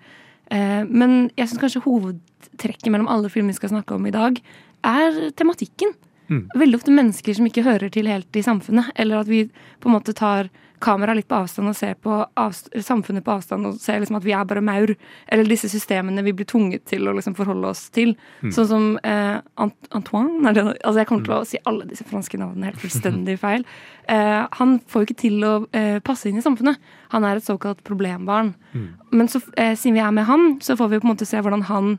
Eh, 0.50 0.82
men 0.86 1.30
jeg 1.36 1.50
syns 1.50 1.62
kanskje 1.62 1.84
hovedtrekket 1.86 2.90
mellom 2.92 3.10
alle 3.10 3.30
filmer 3.32 3.54
vi 3.54 3.60
skal 3.60 3.74
snakke 3.74 3.96
om 3.96 4.06
i 4.06 4.14
dag, 4.14 4.38
er 4.86 5.18
tematikken. 5.38 5.94
Mm. 6.30 6.44
Veldig 6.58 6.78
ofte 6.80 6.94
mennesker 6.94 7.38
som 7.38 7.46
ikke 7.48 7.64
hører 7.66 7.90
til 7.92 8.08
helt 8.10 8.38
i 8.38 8.44
samfunnet. 8.44 8.90
Eller 8.98 9.22
at 9.22 9.30
vi 9.30 9.46
på 9.80 9.90
en 9.90 9.96
måte 9.96 10.14
tar 10.16 10.50
kameraet 10.82 11.20
litt 11.20 11.28
på 11.30 11.38
avstand 11.38 11.70
og 11.70 11.76
ser 11.78 11.94
på 12.02 12.18
avst 12.38 12.68
samfunnet 12.84 13.24
på 13.24 13.34
avstand 13.34 13.68
og 13.68 13.78
ser 13.80 14.00
liksom 14.02 14.18
at 14.18 14.26
vi 14.26 14.34
er 14.36 14.46
bare 14.48 14.62
maur. 14.64 14.92
Eller 15.32 15.48
disse 15.48 15.70
systemene 15.72 16.24
vi 16.26 16.34
blir 16.36 16.48
tvunget 16.48 16.86
til 16.90 17.08
å 17.08 17.14
liksom 17.16 17.36
forholde 17.38 17.70
oss 17.72 17.86
til. 17.94 18.14
Sånn 18.44 18.68
som 18.70 18.88
eh, 19.02 19.38
Antoine 19.56 20.52
det, 20.52 20.64
altså 20.82 20.98
Jeg 21.00 21.10
kommer 21.10 21.26
til 21.28 21.36
å 21.36 21.46
si 21.48 21.60
alle 21.64 21.88
disse 21.88 22.06
franske 22.08 22.40
navnene 22.40 22.70
helt 22.70 22.82
fullstendig 22.82 23.38
feil. 23.44 23.66
Eh, 24.08 24.42
han 24.58 24.76
får 24.86 25.02
jo 25.02 25.08
ikke 25.08 25.22
til 25.26 25.46
å 25.46 25.54
eh, 25.76 25.98
passe 26.04 26.28
inn 26.30 26.40
i 26.40 26.44
samfunnet. 26.44 26.82
Han 27.14 27.24
er 27.24 27.38
et 27.38 27.46
såkalt 27.46 27.82
problembarn. 27.86 28.54
Men 29.10 29.28
så, 29.32 29.40
eh, 29.56 29.74
siden 29.78 29.96
vi 29.96 30.04
er 30.04 30.12
med 30.12 30.28
han, 30.28 30.58
så 30.60 30.76
får 30.76 30.92
vi 30.92 31.00
på 31.00 31.08
en 31.08 31.14
måte 31.14 31.28
se 31.28 31.40
hvordan 31.40 31.66
han 31.70 31.96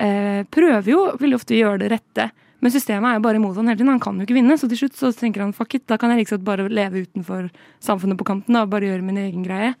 eh, 0.00 0.42
prøver 0.50 0.90
jo 0.90 1.04
veldig 1.20 1.38
ofte 1.38 1.56
å 1.56 1.62
gjøre 1.62 1.84
det 1.84 1.92
rette. 1.94 2.30
Men 2.64 2.72
systemet 2.72 3.10
er 3.10 3.18
jo 3.18 3.24
bare 3.26 3.40
imot 3.40 3.58
han 3.58 3.68
hele 3.70 3.78
tiden. 3.78 3.92
Han 3.92 4.02
kan 4.02 4.16
jo 4.16 4.26
ikke 4.26 4.38
vinne. 4.38 4.56
Så 4.60 4.70
til 4.70 4.80
slutt 4.80 4.96
så 4.98 5.12
tenker 5.16 5.44
han 5.44 5.54
fuck 5.56 5.76
it, 5.76 5.86
da 5.90 5.98
kan 6.00 6.12
jeg 6.12 6.24
liksom 6.24 6.46
bare 6.46 6.68
leve 6.72 7.04
utenfor 7.06 7.50
samfunnet 7.84 8.18
på 8.20 8.26
kanten 8.28 8.58
og 8.58 8.72
bare 8.72 8.88
gjøre 8.88 9.04
min 9.06 9.20
egen 9.26 9.44
greie. 9.46 9.74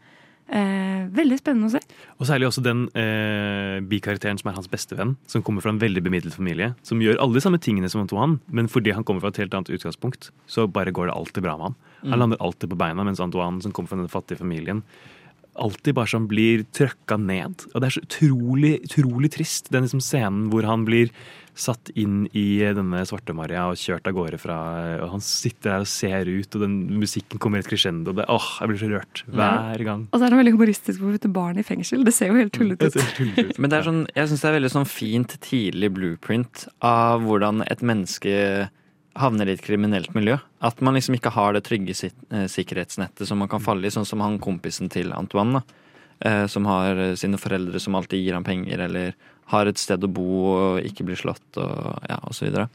Eh, 0.46 1.06
veldig 1.10 1.40
spennende 1.40 1.66
å 1.66 1.72
se. 1.74 1.80
Og 2.20 2.28
særlig 2.28 2.46
også 2.46 2.62
den 2.62 2.84
eh, 2.94 3.80
bikarakteren 3.90 4.38
som 4.38 4.52
er 4.52 4.58
hans 4.58 4.70
bestevenn, 4.70 5.16
som 5.26 5.42
kommer 5.42 5.64
fra 5.64 5.72
en 5.74 5.80
veldig 5.82 6.04
bemidlet 6.06 6.36
familie. 6.36 6.70
Som 6.86 7.02
gjør 7.02 7.18
alle 7.22 7.34
de 7.34 7.42
samme 7.42 7.58
tingene 7.62 7.90
som 7.90 8.04
Antoine, 8.04 8.38
men 8.54 8.70
fordi 8.70 8.94
han 8.94 9.06
kommer 9.06 9.24
fra 9.24 9.32
et 9.34 9.42
helt 9.42 9.56
annet 9.58 9.72
utgangspunkt, 9.74 10.30
så 10.46 10.68
bare 10.70 10.94
går 10.94 11.10
det 11.10 11.16
alltid 11.16 11.48
bra 11.48 11.56
med 11.58 11.72
han. 11.72 11.78
Han 12.06 12.22
lander 12.22 12.42
alltid 12.44 12.70
på 12.70 12.78
beina, 12.78 13.02
mens 13.02 13.22
Antoine, 13.24 13.58
som 13.64 13.74
kommer 13.74 13.90
fra 13.90 13.98
den 13.98 14.12
fattige 14.12 14.38
familien, 14.38 14.84
alltid 15.62 15.96
bare 15.96 16.12
sånn 16.12 16.28
blir 16.30 16.66
trøkka 16.76 17.18
ned. 17.20 17.66
Og 17.72 17.80
det 17.80 17.88
er 17.88 17.96
så 17.96 18.04
utrolig, 18.04 18.76
utrolig 18.86 19.32
trist, 19.36 19.72
den 19.74 19.86
liksom 19.86 20.04
scenen 20.04 20.48
hvor 20.52 20.68
han 20.68 20.86
blir 20.88 21.12
satt 21.56 21.88
inn 21.96 22.26
i 22.36 22.60
denne 22.76 23.00
Svarte-Maria 23.08 23.64
og 23.70 23.80
kjørt 23.80 24.08
av 24.10 24.14
gårde 24.16 24.38
fra 24.40 24.56
Og 25.06 25.14
han 25.14 25.22
sitter 25.24 25.70
der 25.70 25.84
og 25.86 25.88
ser 25.90 26.28
ut, 26.28 26.52
og 26.52 26.64
den 26.66 26.74
musikken 27.00 27.40
kommer 27.40 27.58
i 27.60 27.64
et 27.64 27.70
crescendo. 27.70 28.12
Og 28.12 28.20
det, 28.20 28.26
åh, 28.28 28.48
jeg 28.60 28.70
blir 28.70 28.82
så 28.82 28.90
rørt 28.92 29.22
hver 29.32 29.84
gang. 29.88 30.06
Og 30.10 30.18
så 30.18 30.26
er 30.26 30.34
det 30.34 30.40
veldig 30.42 30.54
humoristisk 30.58 31.00
hvor 31.00 31.14
å 31.14 31.16
putte 31.16 31.32
barn 31.32 31.60
i 31.60 31.66
fengsel. 31.66 32.04
Det 32.06 32.14
ser 32.14 32.32
jo 32.32 32.40
helt 32.42 32.54
tullete 32.56 32.90
ut. 32.90 32.98
ser 32.98 33.14
tullete 33.16 33.46
ut. 33.48 33.60
Men 33.60 33.72
det 33.72 33.80
er 33.80 33.88
sånn, 33.88 34.02
jeg 34.12 34.30
syns 34.32 34.44
det 34.44 34.50
er 34.50 34.58
veldig 34.58 34.72
sånn 34.76 34.90
fint 34.90 35.38
tidlig 35.48 35.92
blueprint 35.96 36.66
av 36.84 37.24
hvordan 37.24 37.64
et 37.66 37.84
menneske 37.86 38.36
havner 39.20 39.48
i 39.48 39.56
et 39.56 39.64
kriminelt 39.64 40.12
miljø. 40.16 40.36
At 40.64 40.80
man 40.84 40.96
liksom 40.96 41.16
ikke 41.16 41.32
har 41.34 41.56
det 41.56 41.64
trygge 41.66 41.96
eh, 42.06 42.46
sikkerhetsnettet 42.52 43.28
som 43.28 43.40
man 43.42 43.50
kan 43.52 43.64
falle 43.64 43.88
i, 43.88 43.92
sånn 43.94 44.08
som 44.08 44.22
han 44.24 44.38
kompisen 44.42 44.90
til 44.92 45.12
Antoine. 45.16 45.60
da. 45.60 45.82
Eh, 46.20 46.46
Som 46.46 46.68
har 46.68 46.96
eh, 46.96 47.14
sine 47.14 47.40
foreldre 47.40 47.80
som 47.80 47.94
alltid 47.94 48.22
gir 48.22 48.34
ham 48.34 48.44
penger, 48.44 48.80
eller 48.88 49.16
har 49.52 49.66
et 49.66 49.78
sted 49.78 50.02
å 50.02 50.10
bo 50.10 50.30
og 50.52 50.86
ikke 50.86 51.04
blir 51.06 51.18
slått, 51.18 51.44
og 51.56 52.00
ja, 52.08 52.16
og 52.22 52.34
så 52.34 52.48
videre. 52.48 52.68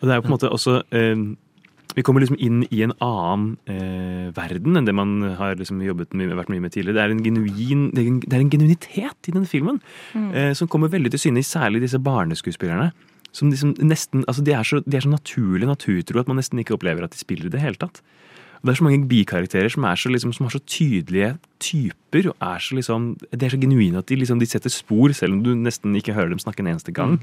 Og 0.00 0.08
det 0.08 0.12
er 0.12 0.18
jo 0.18 0.24
på 0.24 0.30
en 0.30 0.34
måte 0.34 0.50
også 0.50 0.74
eh, 0.96 1.22
Vi 1.96 2.02
kommer 2.06 2.22
liksom 2.22 2.38
inn 2.40 2.62
i 2.70 2.82
en 2.86 2.94
annen 3.02 3.56
eh, 3.66 4.30
verden 4.36 4.78
enn 4.78 4.86
det 4.86 4.94
man 4.94 5.34
har 5.36 5.56
liksom 5.58 5.80
jobbet 5.82 6.14
mye, 6.14 6.36
vært 6.38 6.52
mye 6.52 6.62
med 6.62 6.72
tidligere. 6.72 6.96
Det 6.96 7.02
er 7.02 7.14
en 7.16 7.24
genuin 7.24 7.86
det 7.90 8.02
er 8.02 8.10
en, 8.12 8.20
det 8.22 8.36
er 8.36 8.44
en 8.44 8.52
genuinitet 8.52 9.30
i 9.30 9.34
den 9.34 9.46
filmen 9.50 9.80
eh, 10.14 10.52
som 10.54 10.70
kommer 10.70 10.92
veldig 10.92 11.10
til 11.10 11.24
syne 11.26 11.42
i 11.42 11.46
særlig 11.46 11.82
disse 11.82 11.98
barneskuespillerne. 11.98 12.92
Som 13.32 13.52
liksom 13.52 13.76
nesten, 13.78 14.24
altså 14.26 14.42
de, 14.42 14.54
er 14.56 14.66
så, 14.66 14.80
de 14.82 14.96
er 14.96 15.04
så 15.04 15.12
naturlig 15.12 15.68
naturtro 15.68 16.18
at 16.18 16.30
man 16.30 16.40
nesten 16.40 16.58
ikke 16.58 16.74
opplever 16.74 17.06
at 17.06 17.14
de 17.14 17.20
spiller 17.20 17.46
i 17.46 17.54
det 17.54 17.62
hele 17.62 17.78
tatt. 17.78 18.02
Og 18.60 18.68
Det 18.68 18.74
er 18.74 18.78
så 18.80 18.84
mange 18.84 19.08
bikarakterer 19.08 19.72
som, 19.72 19.86
er 19.88 19.96
så, 19.96 20.10
liksom, 20.12 20.34
som 20.36 20.44
har 20.44 20.52
så 20.52 20.60
tydelige 20.68 21.30
typer. 21.62 22.28
og 22.28 22.36
er 22.44 22.60
så 22.60 22.76
liksom, 22.76 23.16
De 23.32 23.46
er 23.46 23.54
så 23.54 23.60
genuine 23.60 23.98
at 23.98 24.06
de, 24.06 24.18
liksom, 24.20 24.38
de 24.38 24.46
setter 24.46 24.70
spor, 24.70 25.14
selv 25.16 25.38
om 25.38 25.42
du 25.42 25.54
nesten 25.54 25.96
ikke 25.96 26.12
hører 26.12 26.34
dem 26.34 26.42
snakke 26.42 26.60
en 26.60 26.74
eneste 26.74 26.92
gang. 26.92 27.20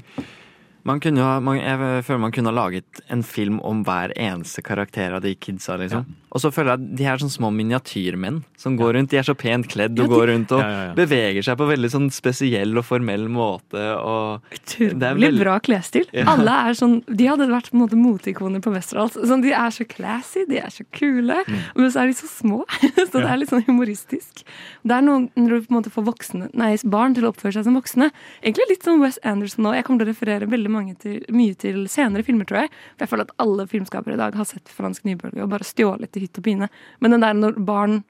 Man 0.88 1.00
kunne 1.00 1.40
man, 1.44 1.58
jeg 1.60 2.04
føler 2.06 2.20
man 2.22 2.32
kunne 2.32 2.50
ha 2.50 2.56
laget 2.56 3.02
en 3.10 3.22
film 3.22 3.60
om 3.60 3.84
hver 3.84 4.14
eneste 4.16 4.62
karakter 4.62 5.14
av 5.14 5.22
de 5.22 5.34
kidsa. 5.34 5.76
liksom. 5.76 6.06
Og 6.32 6.40
så 6.42 6.50
føler 6.52 6.74
jeg 6.74 6.80
at 6.80 6.96
de 6.98 7.04
er 7.08 7.16
sånn 7.22 7.32
små 7.32 7.48
miniatyrmenn 7.54 8.42
som 8.58 8.76
går 8.76 8.94
rundt. 8.98 9.10
De 9.10 9.16
er 9.20 9.22
så 9.26 9.34
pent 9.38 9.66
kledd 9.68 9.92
og 9.98 10.04
Ja, 10.04 10.08
de- 10.08 10.14
går 10.14 10.26
rundt 10.32 10.52
og 10.52 10.60
Ja, 10.60 10.68
ja, 10.68 10.82
ja. 10.88 10.94
beveger 10.94 11.42
seg 11.42 11.56
på 11.56 11.66
veldig 11.68 11.90
sånn 11.90 12.10
spesiell 12.12 12.76
og 12.76 12.84
formell 12.84 13.28
måte. 13.28 13.80
Og 13.96 14.40
det 14.50 14.58
er 14.58 15.14
Utrolig 15.16 15.20
veldig- 15.22 15.40
bra 15.40 15.58
klesstil. 15.60 16.06
Ja. 16.12 16.24
Alle 16.34 16.50
er 16.68 16.72
sånn, 16.74 17.02
De 17.08 17.26
hadde 17.26 17.48
vært 17.48 17.70
på 17.70 17.74
en 17.74 17.80
måte 17.88 17.96
moteikoner 17.96 18.60
på 18.60 18.72
Westerdals. 18.74 19.14
Sånn, 19.16 19.42
de 19.42 19.52
er 19.52 19.70
så 19.70 19.86
classy, 19.88 20.44
de 20.48 20.58
er 20.58 20.68
så 20.68 20.84
kule, 20.92 21.44
Mm. 21.46 21.58
men 21.76 21.90
så 21.90 22.02
er 22.02 22.06
de 22.06 22.12
så 22.12 22.28
små. 22.28 22.64
så 23.08 23.12
det 23.12 23.24
er 23.30 23.36
litt 23.38 23.48
sånn 23.50 23.64
humoristisk. 23.64 24.42
Det 24.84 24.92
er 24.92 25.00
noe 25.02 25.28
når 25.36 25.48
du 25.48 25.60
på 25.66 25.70
en 25.76 25.82
måte 25.82 25.90
får 25.92 26.04
voksne, 26.04 26.50
nei, 26.54 26.76
barn 26.84 27.14
til 27.14 27.24
å 27.24 27.32
oppføre 27.32 27.52
seg 27.54 27.64
som 27.64 27.74
voksne. 27.74 28.10
Egentlig 28.42 28.68
litt 28.68 28.82
som 28.82 29.00
Wes 29.00 29.18
Anderson 29.24 29.64
nå. 29.64 29.74
Jeg 29.74 29.84
kommer 29.84 30.04
til 30.04 30.08
å 30.08 30.14
referere 30.14 30.48
veldig 30.48 30.70
mange 30.70 30.98
til, 30.98 31.24
mye 31.30 31.56
til 31.56 31.86
senere 31.88 32.22
filmer, 32.24 32.44
tror 32.44 32.62
jeg. 32.62 32.70
For 32.98 33.06
jeg 33.06 33.08
føler 33.08 33.22
at 33.22 33.34
alle 33.38 33.66
filmskapere 33.66 34.12
i 34.14 34.16
dag 34.16 34.34
har 34.34 34.44
sett 34.44 34.64
fransk 34.68 35.02
nybølge 35.04 35.42
og 35.42 35.50
bare 35.50 35.64
stjålet 35.64 36.10
til 36.18 36.26
hytt 36.26 36.40
og 36.40 36.46
pine. 36.46 36.68
Men 37.00 37.14
den 37.14 37.24
der 37.24 37.36
når 37.38 37.58
barn 37.64 38.00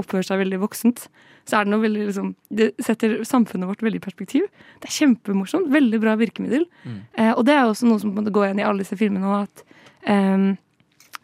oppfører 0.00 0.26
seg 0.26 0.40
veldig 0.42 0.60
voksent, 0.64 1.06
så 1.48 1.58
er 1.58 1.64
det 1.64 1.72
noe 1.72 1.84
veldig 1.84 2.06
liksom 2.10 2.32
Det 2.52 2.72
setter 2.84 3.22
samfunnet 3.24 3.70
vårt 3.70 3.82
veldig 3.84 4.02
i 4.02 4.04
perspektiv. 4.04 4.48
Det 4.82 4.90
er 4.90 4.96
kjempemorsomt. 4.98 5.70
Veldig 5.72 6.00
bra 6.02 6.16
virkemiddel. 6.20 6.66
Eh, 7.14 7.32
og 7.32 7.46
det 7.48 7.54
er 7.56 7.64
også 7.64 7.88
noe 7.88 8.00
som 8.02 8.12
på 8.12 8.18
en 8.18 8.24
måte 8.24 8.34
går 8.34 8.50
igjen 8.50 8.60
i 8.60 8.66
alle 8.68 8.84
disse 8.84 8.98
filmene 9.00 9.30
òg, 9.30 9.48
at 9.48 9.64
eh, 10.12 10.50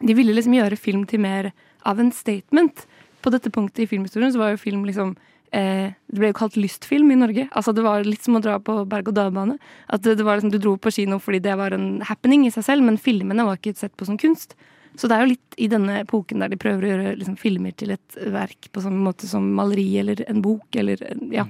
de 0.01 0.17
ville 0.17 0.33
liksom 0.33 0.57
gjøre 0.57 0.81
film 0.81 1.05
til 1.09 1.21
mer 1.21 1.51
av 1.85 2.01
en 2.01 2.11
statement. 2.11 2.87
På 3.21 3.33
dette 3.33 3.53
punktet 3.53 3.85
i 3.85 3.89
filmhistorien 3.89 4.33
så 4.33 4.41
var 4.41 4.53
jo 4.53 4.61
film 4.61 4.85
liksom 4.85 5.15
eh, 5.51 5.93
Det 5.93 6.19
ble 6.19 6.31
jo 6.31 6.39
kalt 6.41 6.57
lystfilm 6.57 7.11
i 7.13 7.19
Norge. 7.19 7.47
Altså 7.51 7.73
Det 7.73 7.85
var 7.85 8.05
litt 8.05 8.25
som 8.25 8.37
å 8.37 8.43
dra 8.43 8.57
på 8.59 8.81
berg-og-dal-bane. 8.89 9.59
At 9.87 10.01
det, 10.05 10.17
det 10.17 10.25
var 10.25 10.39
liksom 10.39 10.53
Du 10.53 10.57
dro 10.57 10.75
på 10.77 10.93
kino 10.93 11.19
fordi 11.19 11.43
det 11.45 11.57
var 11.57 11.75
en 11.75 12.01
happening 12.05 12.47
i 12.47 12.53
seg 12.53 12.65
selv, 12.65 12.85
men 12.85 12.97
filmene 12.97 13.45
var 13.45 13.61
ikke 13.61 13.77
sett 13.77 13.95
på 13.97 14.09
som 14.09 14.17
kunst. 14.17 14.57
Så 14.95 15.09
det 15.11 15.17
er 15.17 15.25
jo 15.25 15.33
litt 15.33 15.59
i 15.61 15.67
denne 15.71 15.99
epoken 16.03 16.43
der 16.43 16.51
de 16.51 16.59
prøver 16.59 16.85
å 16.85 16.91
gjøre 16.93 17.13
liksom, 17.19 17.37
filmer 17.39 17.75
til 17.77 17.93
et 17.95 18.17
verk 18.33 18.69
på 18.71 18.83
samme 18.83 19.01
måte 19.03 19.29
som 19.29 19.47
maleri 19.57 19.87
eller 20.01 20.23
en 20.29 20.41
bok 20.45 20.79
eller 20.79 21.01
ja. 21.33 21.47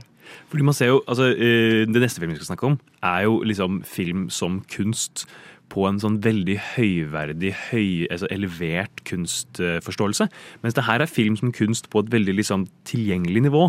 Fordi 0.50 0.66
man 0.66 0.74
ser 0.74 0.90
jo, 0.90 1.02
altså 1.06 1.28
eh, 1.34 1.84
Det 1.86 2.02
neste 2.02 2.18
filmen 2.22 2.34
vi 2.34 2.42
skal 2.42 2.56
snakke 2.56 2.72
om, 2.72 2.80
er 3.06 3.28
jo 3.28 3.42
liksom 3.46 3.84
film 3.86 4.28
som 4.34 4.64
kunst 4.74 5.28
på 5.72 5.86
en 5.90 6.00
sånn 6.02 6.20
veldig 6.24 6.56
høyverdig, 6.76 7.52
høy, 7.70 8.06
altså 8.14 8.30
elevert 8.34 9.04
kunstforståelse. 9.10 10.28
Mens 10.64 10.78
det 10.78 10.86
her 10.88 11.04
er 11.04 11.12
film 11.12 11.38
som 11.40 11.54
kunst 11.56 11.90
på 11.94 12.04
et 12.04 12.12
veldig 12.14 12.38
liksom 12.40 12.68
tilgjengelig 12.88 13.46
nivå. 13.48 13.68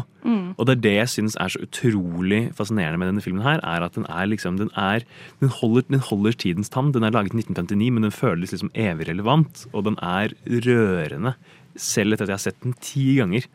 Og 0.57 0.67
det 0.67 0.77
er 0.77 0.83
det 0.85 0.95
jeg 0.95 1.13
syns 1.13 1.37
er 1.43 1.53
så 1.53 1.63
utrolig 1.65 2.41
fascinerende 2.57 3.01
med 3.01 3.11
denne 3.13 3.25
filmen 3.25 3.45
her, 3.45 3.61
er 3.63 3.85
at 3.85 3.97
den 3.99 4.09
er 4.09 4.27
liksom 4.31 4.57
Den, 4.61 4.71
er, 4.77 5.05
den, 5.41 5.53
holder, 5.53 5.85
den 5.91 6.01
holder 6.01 6.33
tidens 6.33 6.73
tann. 6.73 6.93
Den 6.93 7.05
er 7.05 7.15
laget 7.15 7.35
i 7.35 7.43
1959, 7.43 7.93
men 7.93 8.09
den 8.09 8.15
føles 8.15 8.53
liksom 8.53 8.73
evig 8.75 9.09
relevant. 9.09 9.67
Og 9.73 9.85
den 9.85 9.99
er 10.03 10.35
rørende. 10.47 11.37
Selv 11.77 12.15
etter 12.15 12.25
at 12.25 12.33
jeg 12.33 12.39
har 12.41 12.47
sett 12.49 12.65
den 12.65 12.77
ti 12.81 13.17
ganger. 13.21 13.47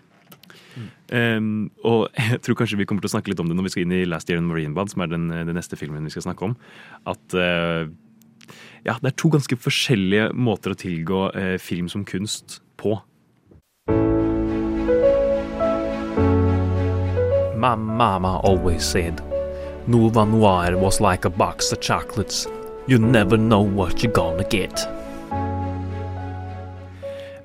Um, 1.12 1.72
og 1.84 2.08
jeg 2.16 2.40
tror 2.46 2.62
kanskje 2.62 2.78
vi 2.80 2.86
kommer 2.88 3.04
til 3.04 3.12
å 3.12 3.16
snakke 3.18 3.32
litt 3.32 3.42
om 3.44 3.50
det 3.50 3.58
når 3.58 3.68
vi 3.68 3.74
skal 3.74 3.84
inn 3.84 3.96
i 3.98 4.06
Last 4.08 4.30
Year 4.32 4.40
in 4.40 4.48
Marine 4.48 4.76
Bad, 4.78 4.94
som 4.94 5.04
er 5.04 5.12
den, 5.12 5.28
den 5.32 5.58
neste 5.58 5.80
filmen 5.80 6.06
vi 6.08 6.14
skal 6.14 6.30
snakke 6.30 6.48
om. 6.48 6.56
At 7.10 7.36
eh, 7.36 7.90
ja, 8.84 8.98
det 9.02 9.12
er 9.12 9.18
to 9.20 9.30
ganske 9.34 9.58
forskjellige 9.62 10.32
måter 10.34 10.74
å 10.74 10.80
tilgå 10.80 11.26
eh, 11.38 11.58
film 11.62 11.90
som 11.92 12.06
kunst 12.08 12.62
på. 12.82 12.98
My 17.62 17.76
mama 17.78 18.40
always 18.44 18.84
said, 18.84 19.22
Nova 19.86 20.26
Noir 20.26 20.78
was 20.82 21.00
like 21.00 21.26
a 21.26 21.30
box 21.30 21.72
of 21.72 21.80
chocolates. 21.80 22.48
You 22.88 22.98
never 22.98 23.38
know 23.38 23.62
what 23.62 24.02
you're 24.02 24.12
gonna 24.14 24.48
get. 24.50 24.88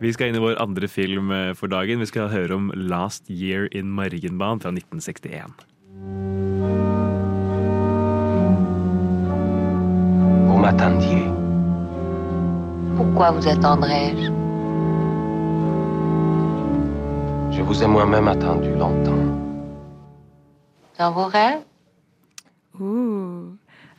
Vi 0.01 0.13
skal 0.13 0.29
inn 0.29 0.37
i 0.37 0.41
vår 0.41 0.59
andre 0.61 0.89
film 0.89 1.31
eh, 1.33 1.53
for 1.57 1.73
dagen. 1.73 2.01
Vi 2.01 2.09
skal 2.09 2.33
høre 2.33 2.57
om 2.57 2.73
Last 2.77 3.29
Year 3.29 3.69
in 3.73 3.93
Marienbahn 3.93 4.61
fra 4.61 4.73
1961. 4.73 5.53
Vous 10.77 10.83
m'attendiez. 10.83 11.25
Pourquoi 12.97 13.31
vous 13.31 13.49
attendrais-je 13.49 14.27
Je 17.57 17.63
vous 17.63 17.83
ai 17.83 17.87
moi-même 17.87 18.29
attendu 18.29 18.75
longtemps. 18.75 19.25
Dans 20.99 21.13
vos 21.13 21.25
rêves 21.25 21.63
Uh. 22.79 23.57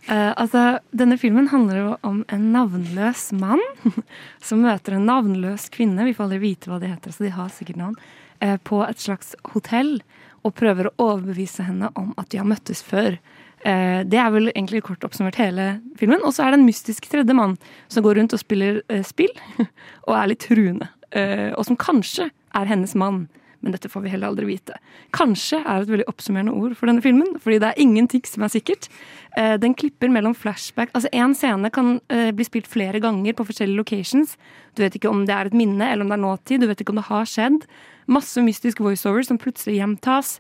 Eh, 0.08 0.34
altså, 0.38 0.78
denne 0.94 1.18
filmen 1.18 1.48
handler 1.48 1.80
jo 1.80 1.96
om 2.04 2.24
en 2.30 2.44
navnløs 2.54 3.32
mann 3.34 3.60
som 4.40 4.62
møter 4.62 5.00
en 5.00 5.08
navnløs 5.10 5.66
kvinne, 5.74 6.06
vi 6.06 6.14
får 6.14 6.28
aldri 6.28 6.38
vite 6.44 6.70
hva 6.70 6.78
de 6.78 6.92
heter, 6.92 7.12
så 7.12 7.26
de 7.26 7.34
har 7.34 7.50
sikkert 7.50 7.82
navn, 7.82 8.00
Uh, 8.38 8.54
på 8.62 8.84
et 8.86 9.00
slags 9.02 9.32
hotell 9.50 9.96
og 10.46 10.54
prøver 10.54 10.92
å 10.92 11.08
overbevise 11.08 11.64
henne 11.66 11.88
om 11.98 12.12
at 12.22 12.28
de 12.30 12.38
har 12.38 12.46
møttes 12.46 12.84
før. 12.86 13.16
Eh, 13.66 14.04
det 14.06 14.20
er 14.22 14.30
vel 14.34 14.52
egentlig 14.52 14.84
kort 14.86 15.06
oppsummert 15.08 15.40
hele 15.42 15.78
filmen. 16.00 16.22
Og 16.26 16.36
så 16.36 16.46
er 16.46 16.54
det 16.54 16.62
en 16.62 16.68
mystisk 16.68 17.10
tredje 17.10 17.38
mann 17.38 17.58
som 17.92 18.06
går 18.06 18.20
rundt 18.20 18.36
og 18.36 18.44
spiller 18.44 18.84
eh, 18.94 19.04
spill 19.06 19.34
og 20.08 20.14
er 20.14 20.32
litt 20.32 20.46
truende. 20.46 20.92
Eh, 21.16 21.50
og 21.56 21.66
som 21.68 21.80
kanskje 21.80 22.30
er 22.30 22.70
hennes 22.70 22.96
mann. 22.98 23.26
Men 23.66 23.74
dette 23.74 23.90
får 23.90 24.04
vi 24.04 24.12
heller 24.14 24.30
aldri 24.30 24.46
vite. 24.46 24.76
Kanskje 25.18 25.58
er 25.64 25.82
et 25.82 25.90
veldig 25.90 26.06
oppsummerende 26.12 26.54
ord 26.54 26.76
for 26.78 26.88
denne 26.88 27.02
filmen, 27.02 27.40
fordi 27.42 27.58
det 27.64 27.72
er 27.72 27.82
ingenting 27.82 28.22
som 28.30 28.46
er 28.46 28.52
sikkert. 28.54 28.86
Den 29.34 29.74
klipper 29.74 30.12
mellom 30.14 30.36
flashback 30.38 30.94
Altså, 30.94 31.10
én 31.10 31.34
scene 31.34 31.72
kan 31.74 31.96
bli 32.08 32.46
spilt 32.46 32.70
flere 32.70 33.02
ganger 33.02 33.34
på 33.34 33.48
forskjellige 33.50 33.82
locations. 33.82 34.36
Du 34.78 34.84
vet 34.86 34.94
ikke 34.96 35.10
om 35.10 35.26
det 35.26 35.34
er 35.34 35.50
et 35.50 35.58
minne 35.58 35.90
eller 35.90 36.06
om 36.06 36.14
det 36.14 36.20
er 36.20 36.24
nåtid. 36.24 36.62
Du 36.62 36.70
vet 36.70 36.86
ikke 36.86 36.94
om 36.94 37.02
det 37.02 37.08
har 37.10 37.26
skjedd. 37.26 37.66
Masse 38.06 38.46
mystisk 38.46 38.80
voiceover 38.86 39.26
som 39.26 39.42
plutselig 39.42 39.80
gjentas. 39.82 40.38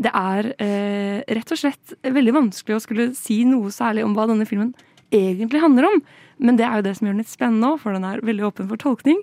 Det 0.00 0.12
er 0.16 0.52
eh, 0.56 1.20
rett 1.28 1.52
og 1.52 1.60
slett 1.60 1.94
veldig 2.00 2.32
vanskelig 2.36 2.78
å 2.78 2.82
skulle 2.82 3.10
si 3.18 3.42
noe 3.48 3.72
særlig 3.74 4.06
om 4.06 4.14
hva 4.16 4.26
denne 4.30 4.48
filmen 4.48 4.72
egentlig 5.12 5.60
handler 5.60 5.90
om. 5.90 6.00
Men 6.40 6.56
det 6.56 6.64
er 6.66 6.78
jo 6.78 6.86
det 6.86 6.96
som 6.96 7.06
gjør 7.06 7.16
den 7.16 7.24
litt 7.24 7.32
spennende 7.32 7.74
òg, 7.74 7.80
for 7.82 7.96
den 7.96 8.06
er 8.08 8.22
veldig 8.24 8.46
åpen 8.48 8.70
for 8.70 8.80
tolkning. 8.80 9.20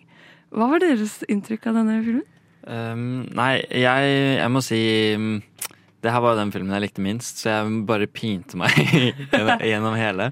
Hva 0.54 0.70
var 0.72 0.84
deres 0.84 1.20
inntrykk 1.28 1.70
av 1.72 1.80
denne 1.80 1.98
filmen? 2.06 2.26
Um, 2.68 3.26
nei, 3.38 3.62
jeg, 3.72 4.08
jeg 4.42 4.52
må 4.52 4.60
si 4.60 4.80
Det 6.04 6.12
her 6.12 6.20
var 6.20 6.34
jo 6.34 6.40
den 6.42 6.50
filmen 6.52 6.74
jeg 6.76 6.84
likte 6.84 7.04
minst, 7.06 7.40
så 7.40 7.54
jeg 7.54 7.78
bare 7.88 8.10
pinte 8.12 8.60
meg 8.60 8.76
gjennom 9.70 9.96
hele. 9.98 10.30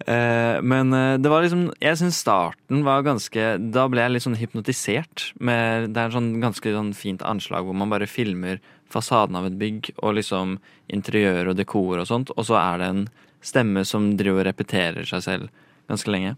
Eh, 0.00 0.60
men 0.60 0.92
eh, 0.92 1.16
det 1.22 1.30
var 1.30 1.44
liksom 1.44 1.68
Jeg 1.80 1.96
syns 1.96 2.18
starten 2.24 2.82
var 2.84 3.04
ganske 3.06 3.44
Da 3.72 3.84
ble 3.88 4.02
jeg 4.02 4.12
litt 4.12 4.24
sånn 4.26 4.36
hypnotisert. 4.36 5.30
Med, 5.38 5.92
det 5.94 6.00
er 6.00 6.10
en 6.10 6.16
sånn 6.18 6.32
ganske 6.42 6.72
sånn 6.74 6.92
fint 6.98 7.22
anslag 7.24 7.66
hvor 7.66 7.78
man 7.78 7.92
bare 7.92 8.10
filmer 8.10 8.60
fasaden 8.90 9.38
av 9.38 9.46
et 9.48 9.58
bygg 9.58 9.92
og 9.96 10.16
liksom 10.18 10.58
interiør 10.92 11.50
og 11.50 11.58
dekor 11.58 12.02
og 12.02 12.06
sånt, 12.06 12.30
og 12.36 12.46
så 12.46 12.58
er 12.60 12.78
det 12.78 12.90
en 12.92 13.04
stemme 13.44 13.82
som 13.88 14.12
driver 14.18 14.44
og 14.44 14.48
repeterer 14.50 15.08
seg 15.08 15.24
selv 15.24 15.64
ganske 15.90 16.12
lenge. 16.12 16.34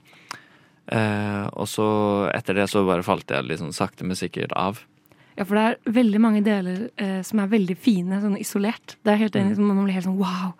Eh, 0.87 1.47
og 1.53 1.67
så 1.69 1.89
etter 2.33 2.57
det 2.61 2.69
så 2.71 2.85
bare 2.87 3.05
falt 3.07 3.31
jeg 3.31 3.59
sånn 3.61 3.75
sakte, 3.77 4.07
men 4.07 4.19
sikkert 4.19 4.55
av. 4.57 4.81
Ja, 5.37 5.45
for 5.45 5.59
det 5.59 5.65
er 5.69 5.95
veldig 5.99 6.21
mange 6.25 6.41
deler 6.45 6.87
eh, 6.97 7.21
som 7.27 7.43
er 7.43 7.53
veldig 7.53 7.77
fine, 7.77 8.23
sånn 8.23 8.39
isolert. 8.41 8.97
Det 9.05 9.13
er 9.13 9.21
helt 9.27 9.37
enig, 9.37 9.59
Man 9.61 9.85
blir 9.85 9.99
helt 9.99 10.09
sånn 10.09 10.17
wow. 10.21 10.55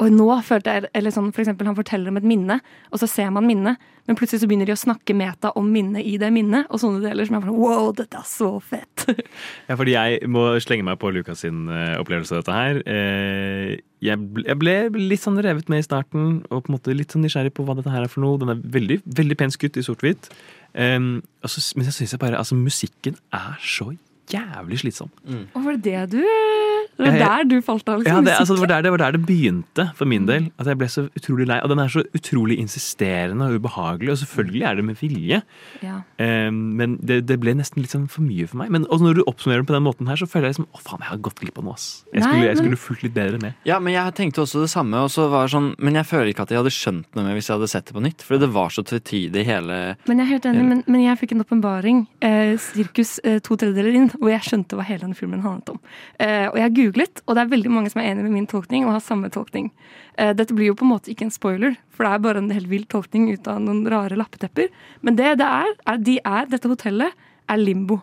Og 0.00 0.08
nå 0.12 0.28
følte 0.46 0.72
jeg 0.72 0.90
Eller 0.96 1.12
sånn 1.12 1.32
for 1.34 1.44
eksempel 1.44 1.68
han 1.68 1.76
forteller 1.76 2.08
om 2.08 2.16
et 2.16 2.26
minne, 2.26 2.56
og 2.90 3.02
så 3.02 3.08
ser 3.10 3.32
man 3.34 3.44
minnet, 3.44 3.80
men 4.08 4.16
plutselig 4.18 4.40
så 4.42 4.48
begynner 4.48 4.66
de 4.66 4.74
å 4.74 4.80
snakke 4.80 5.14
meta 5.14 5.52
om 5.58 5.68
minnet 5.70 6.06
i 6.08 6.16
det 6.18 6.30
minnet, 6.34 6.66
og 6.72 6.80
sånne 6.80 7.02
deler 7.04 7.28
som 7.28 7.36
er 7.38 7.44
sånn 7.44 7.58
wow, 7.60 7.90
dette 7.96 8.18
er 8.18 8.28
så 8.28 8.50
fett. 8.64 9.04
Ja, 9.68 9.76
fordi 9.78 9.94
jeg 9.94 10.28
må 10.32 10.46
slenge 10.62 10.86
meg 10.86 10.98
på 11.02 11.10
Lukas 11.14 11.42
sin 11.44 11.66
eh, 11.70 11.94
opplevelse 12.00 12.34
av 12.34 12.42
dette 12.42 12.56
her. 12.56 12.80
Eh, 12.88 13.74
jeg, 14.02 14.18
ble, 14.32 14.74
jeg 14.74 14.94
litt 14.96 15.22
sånn 15.22 15.40
revet 15.44 15.70
med 15.72 15.82
i 15.82 15.86
starten, 15.86 16.40
og 16.48 16.64
på 16.64 16.72
en 16.72 16.78
måte 16.78 16.96
litt 16.96 17.14
sånn 17.14 17.24
nysgjerrig 17.26 17.52
på 17.56 17.66
hva 17.66 17.76
dette 17.78 17.92
her 17.92 18.06
er 18.06 18.12
for 18.12 18.24
noe. 18.24 18.40
Den 18.40 18.54
er 18.54 18.64
veldig, 18.74 19.02
veldig 19.20 19.38
pen 19.38 19.54
skutt 19.54 19.78
i 19.78 19.84
sort-hvitt. 19.86 20.32
Men 20.72 21.20
jeg 21.44 21.94
syns 21.94 22.16
bare 22.20 22.40
altså 22.40 22.56
musikken 22.58 23.18
er 23.36 23.60
så 23.60 23.92
jævlig 24.32 24.78
slitsom. 24.82 25.10
Og 25.54 25.64
var 25.64 25.76
det 25.76 25.82
det 25.84 26.02
du 26.16 26.22
Det 26.22 27.08
var 27.08 27.18
der 27.18 27.44
du 27.48 27.56
falt 27.64 27.88
av? 27.88 28.02
Ja, 28.02 28.18
Liksom, 28.20 28.24
det, 28.26 28.34
altså, 28.38 28.54
det, 28.54 28.60
var 28.60 28.70
der, 28.72 28.82
det 28.86 28.90
var 28.92 29.00
der 29.02 29.12
det 29.16 29.22
begynte 29.26 29.86
for 29.96 30.08
min 30.08 30.26
del. 30.28 30.50
At 30.60 30.66
jeg 30.68 30.78
ble 30.80 30.88
så 30.92 31.06
utrolig 31.16 31.46
lei. 31.48 31.58
Og 31.64 31.70
den 31.72 31.80
er 31.82 31.88
så 31.92 32.02
utrolig 32.14 32.58
insisterende 32.62 33.46
og 33.48 33.56
ubehagelig, 33.62 34.10
og 34.12 34.18
selvfølgelig 34.22 34.62
er 34.68 34.74
det 34.78 34.84
med 34.84 34.98
vilje. 35.00 35.40
Ja. 35.82 35.96
Um, 36.20 36.60
men 36.78 36.98
det, 37.02 37.22
det 37.28 37.38
ble 37.42 37.54
nesten 37.58 37.82
litt 37.82 37.94
sånn 37.94 38.08
for 38.12 38.24
mye 38.26 38.46
for 38.50 38.60
meg. 38.62 38.70
Men 38.74 38.86
når 38.88 39.18
du 39.20 39.22
oppsummerer 39.26 39.62
den 39.62 39.68
på 39.70 39.76
den 39.76 39.86
måten 39.86 40.10
her, 40.10 40.20
så 40.20 40.28
føler 40.30 40.50
jeg 40.50 40.56
liksom 40.58 40.68
Å, 40.72 40.82
faen, 40.84 41.02
jeg 41.02 41.10
har 41.10 41.22
gått 41.26 41.40
glipp 41.42 41.58
av 41.58 41.66
noe, 41.66 41.74
ass. 41.78 41.86
Jeg 42.12 42.22
skulle, 42.22 42.44
jeg 42.44 42.54
men- 42.54 42.62
skulle 42.62 42.80
fulgt 42.84 43.02
litt 43.06 43.14
bedre 43.16 43.40
med. 43.42 43.54
Ja, 43.68 43.78
men 43.82 43.94
jeg 43.96 44.14
tenkte 44.18 44.44
også 44.44 44.62
det 44.62 44.70
samme, 44.72 45.00
og 45.02 45.10
så 45.12 45.28
var 45.32 45.48
det 45.48 45.54
sånn, 45.56 45.72
men 45.78 45.98
jeg 45.98 46.06
føler 46.08 46.30
ikke 46.32 46.46
at 46.46 46.52
jeg 46.54 46.60
hadde 46.62 46.74
skjønt 46.76 47.08
noe 47.16 47.24
mer 47.26 47.34
hvis 47.38 47.48
jeg 47.50 47.56
hadde 47.58 47.70
sett 47.72 47.86
det 47.90 47.96
på 47.96 48.04
nytt. 48.04 48.22
For 48.26 48.38
det 48.38 48.50
var 48.52 48.70
så 48.70 48.84
tvetydig 48.86 49.44
hele 49.48 49.96
Men 50.08 50.18
jeg 50.22 50.26
er 50.26 50.30
helt 50.36 50.46
enig, 50.52 50.64
men, 50.70 50.84
men 50.86 51.04
jeg 51.04 51.18
fikk 51.22 51.34
en 51.36 51.44
åpenbaring, 51.44 52.04
eh, 52.22 52.54
sirkus 52.62 53.16
eh, 53.24 53.38
to 53.44 53.56
tredjedeler 53.56 53.98
inn, 53.98 54.10
hvor 54.22 54.30
jeg 54.30 54.46
skjønte 54.46 54.78
hva 54.78 54.86
hele 54.86 55.02
denne 55.02 55.18
filmen 55.18 55.42
handlet 55.42 55.72
om. 55.74 55.80
Eh, 56.22 56.46
og 56.46 56.58
jeg 56.60 56.74
googlet, 56.76 57.22
og 57.26 57.34
det 57.34 57.42
er 57.42 57.50
veldig 57.50 57.72
mange 57.74 57.90
som 57.90 58.02
er 58.02 58.12
enig 58.12 58.26
med 58.28 58.36
min 58.36 58.46
tolkning 58.50 58.86
og 58.86 58.94
har 58.94 59.02
samme 59.02 59.30
tolkning. 59.34 59.72
Eh, 60.14 60.30
dette 60.38 60.54
blir 60.54 60.70
jo 60.70 60.76
på 60.78 60.86
en 60.86 60.92
måte 60.92 61.10
ikke 61.10 61.26
en 61.26 61.34
spoiler, 61.34 61.74
for 61.90 62.06
det 62.06 62.12
er 62.12 62.22
bare 62.28 62.42
en 62.42 62.52
helt 62.54 62.70
vill 62.70 62.84
tolkning 62.86 63.26
ut 63.32 63.50
av 63.50 63.58
noen 63.64 63.82
rare 63.90 64.18
lappetepper. 64.20 64.70
Men 65.02 65.18
det 65.18 65.34
det 65.42 65.48
er, 65.48 65.74
er 65.90 66.04
de 66.06 66.20
er, 66.22 66.46
dette 66.52 66.70
hotellet 66.70 67.18
er 67.50 67.58
limbo. 67.58 67.98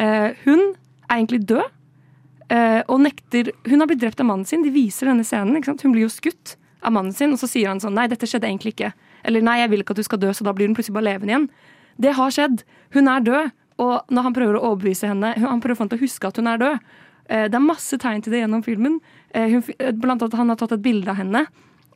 Eh, 0.00 0.32
hun 0.46 0.62
er 1.10 1.18
egentlig 1.18 1.42
død, 1.50 1.68
eh, 2.48 2.80
og 2.88 3.04
nekter 3.04 3.52
Hun 3.68 3.80
har 3.80 3.90
blitt 3.90 4.00
drept 4.00 4.20
av 4.20 4.30
mannen 4.30 4.48
sin. 4.48 4.64
De 4.64 4.72
viser 4.72 5.10
denne 5.10 5.26
scenen. 5.26 5.60
Hun 5.60 5.92
blir 5.92 6.06
jo 6.06 6.12
skutt 6.12 6.56
av 6.82 6.92
mannen 6.96 7.12
sin, 7.12 7.32
og 7.32 7.38
så 7.42 7.48
sier 7.50 7.68
han 7.68 7.80
sånn 7.82 7.94
Nei, 7.94 8.08
dette 8.08 8.24
skjedde 8.24 8.48
egentlig 8.48 8.72
ikke. 8.72 8.94
Eller 9.24 9.44
nei, 9.44 9.60
jeg 9.60 9.70
vil 9.70 9.84
ikke 9.84 9.92
at 9.92 10.00
du 10.00 10.06
skal 10.06 10.22
dø, 10.22 10.32
så 10.32 10.46
da 10.46 10.54
blir 10.56 10.70
hun 10.70 10.74
plutselig 10.78 10.96
bare 10.96 11.10
levende 11.12 11.34
igjen. 11.34 11.48
Det 12.00 12.14
har 12.16 12.32
skjedd. 12.32 12.62
Hun 12.96 13.10
er 13.12 13.26
død. 13.26 13.56
Og 13.80 14.12
når 14.12 14.28
han 14.28 14.36
prøver 14.36 14.58
å 14.58 14.66
overbevise 14.70 15.08
henne 15.08 15.32
Han 15.40 15.62
prøver 15.62 15.88
å 15.88 16.00
huske 16.00 16.28
at 16.28 16.36
hun 16.36 16.50
er 16.50 16.60
død. 16.60 16.78
Eh, 17.30 17.48
Det 17.48 17.54
er 17.54 17.64
masse 17.64 17.96
tegn 17.98 18.22
til 18.22 18.32
det 18.32 18.44
gjennom 18.44 18.64
filmen. 18.64 19.00
Eh, 19.32 19.48
Hun, 19.48 19.64
eh, 19.78 19.92
blant 19.92 20.22
annet 20.22 20.36
Han 20.36 20.48
har 20.48 20.56
tatt 20.56 20.72
et 20.72 20.82
bilde 20.82 21.08
av 21.08 21.16
henne. 21.16 21.46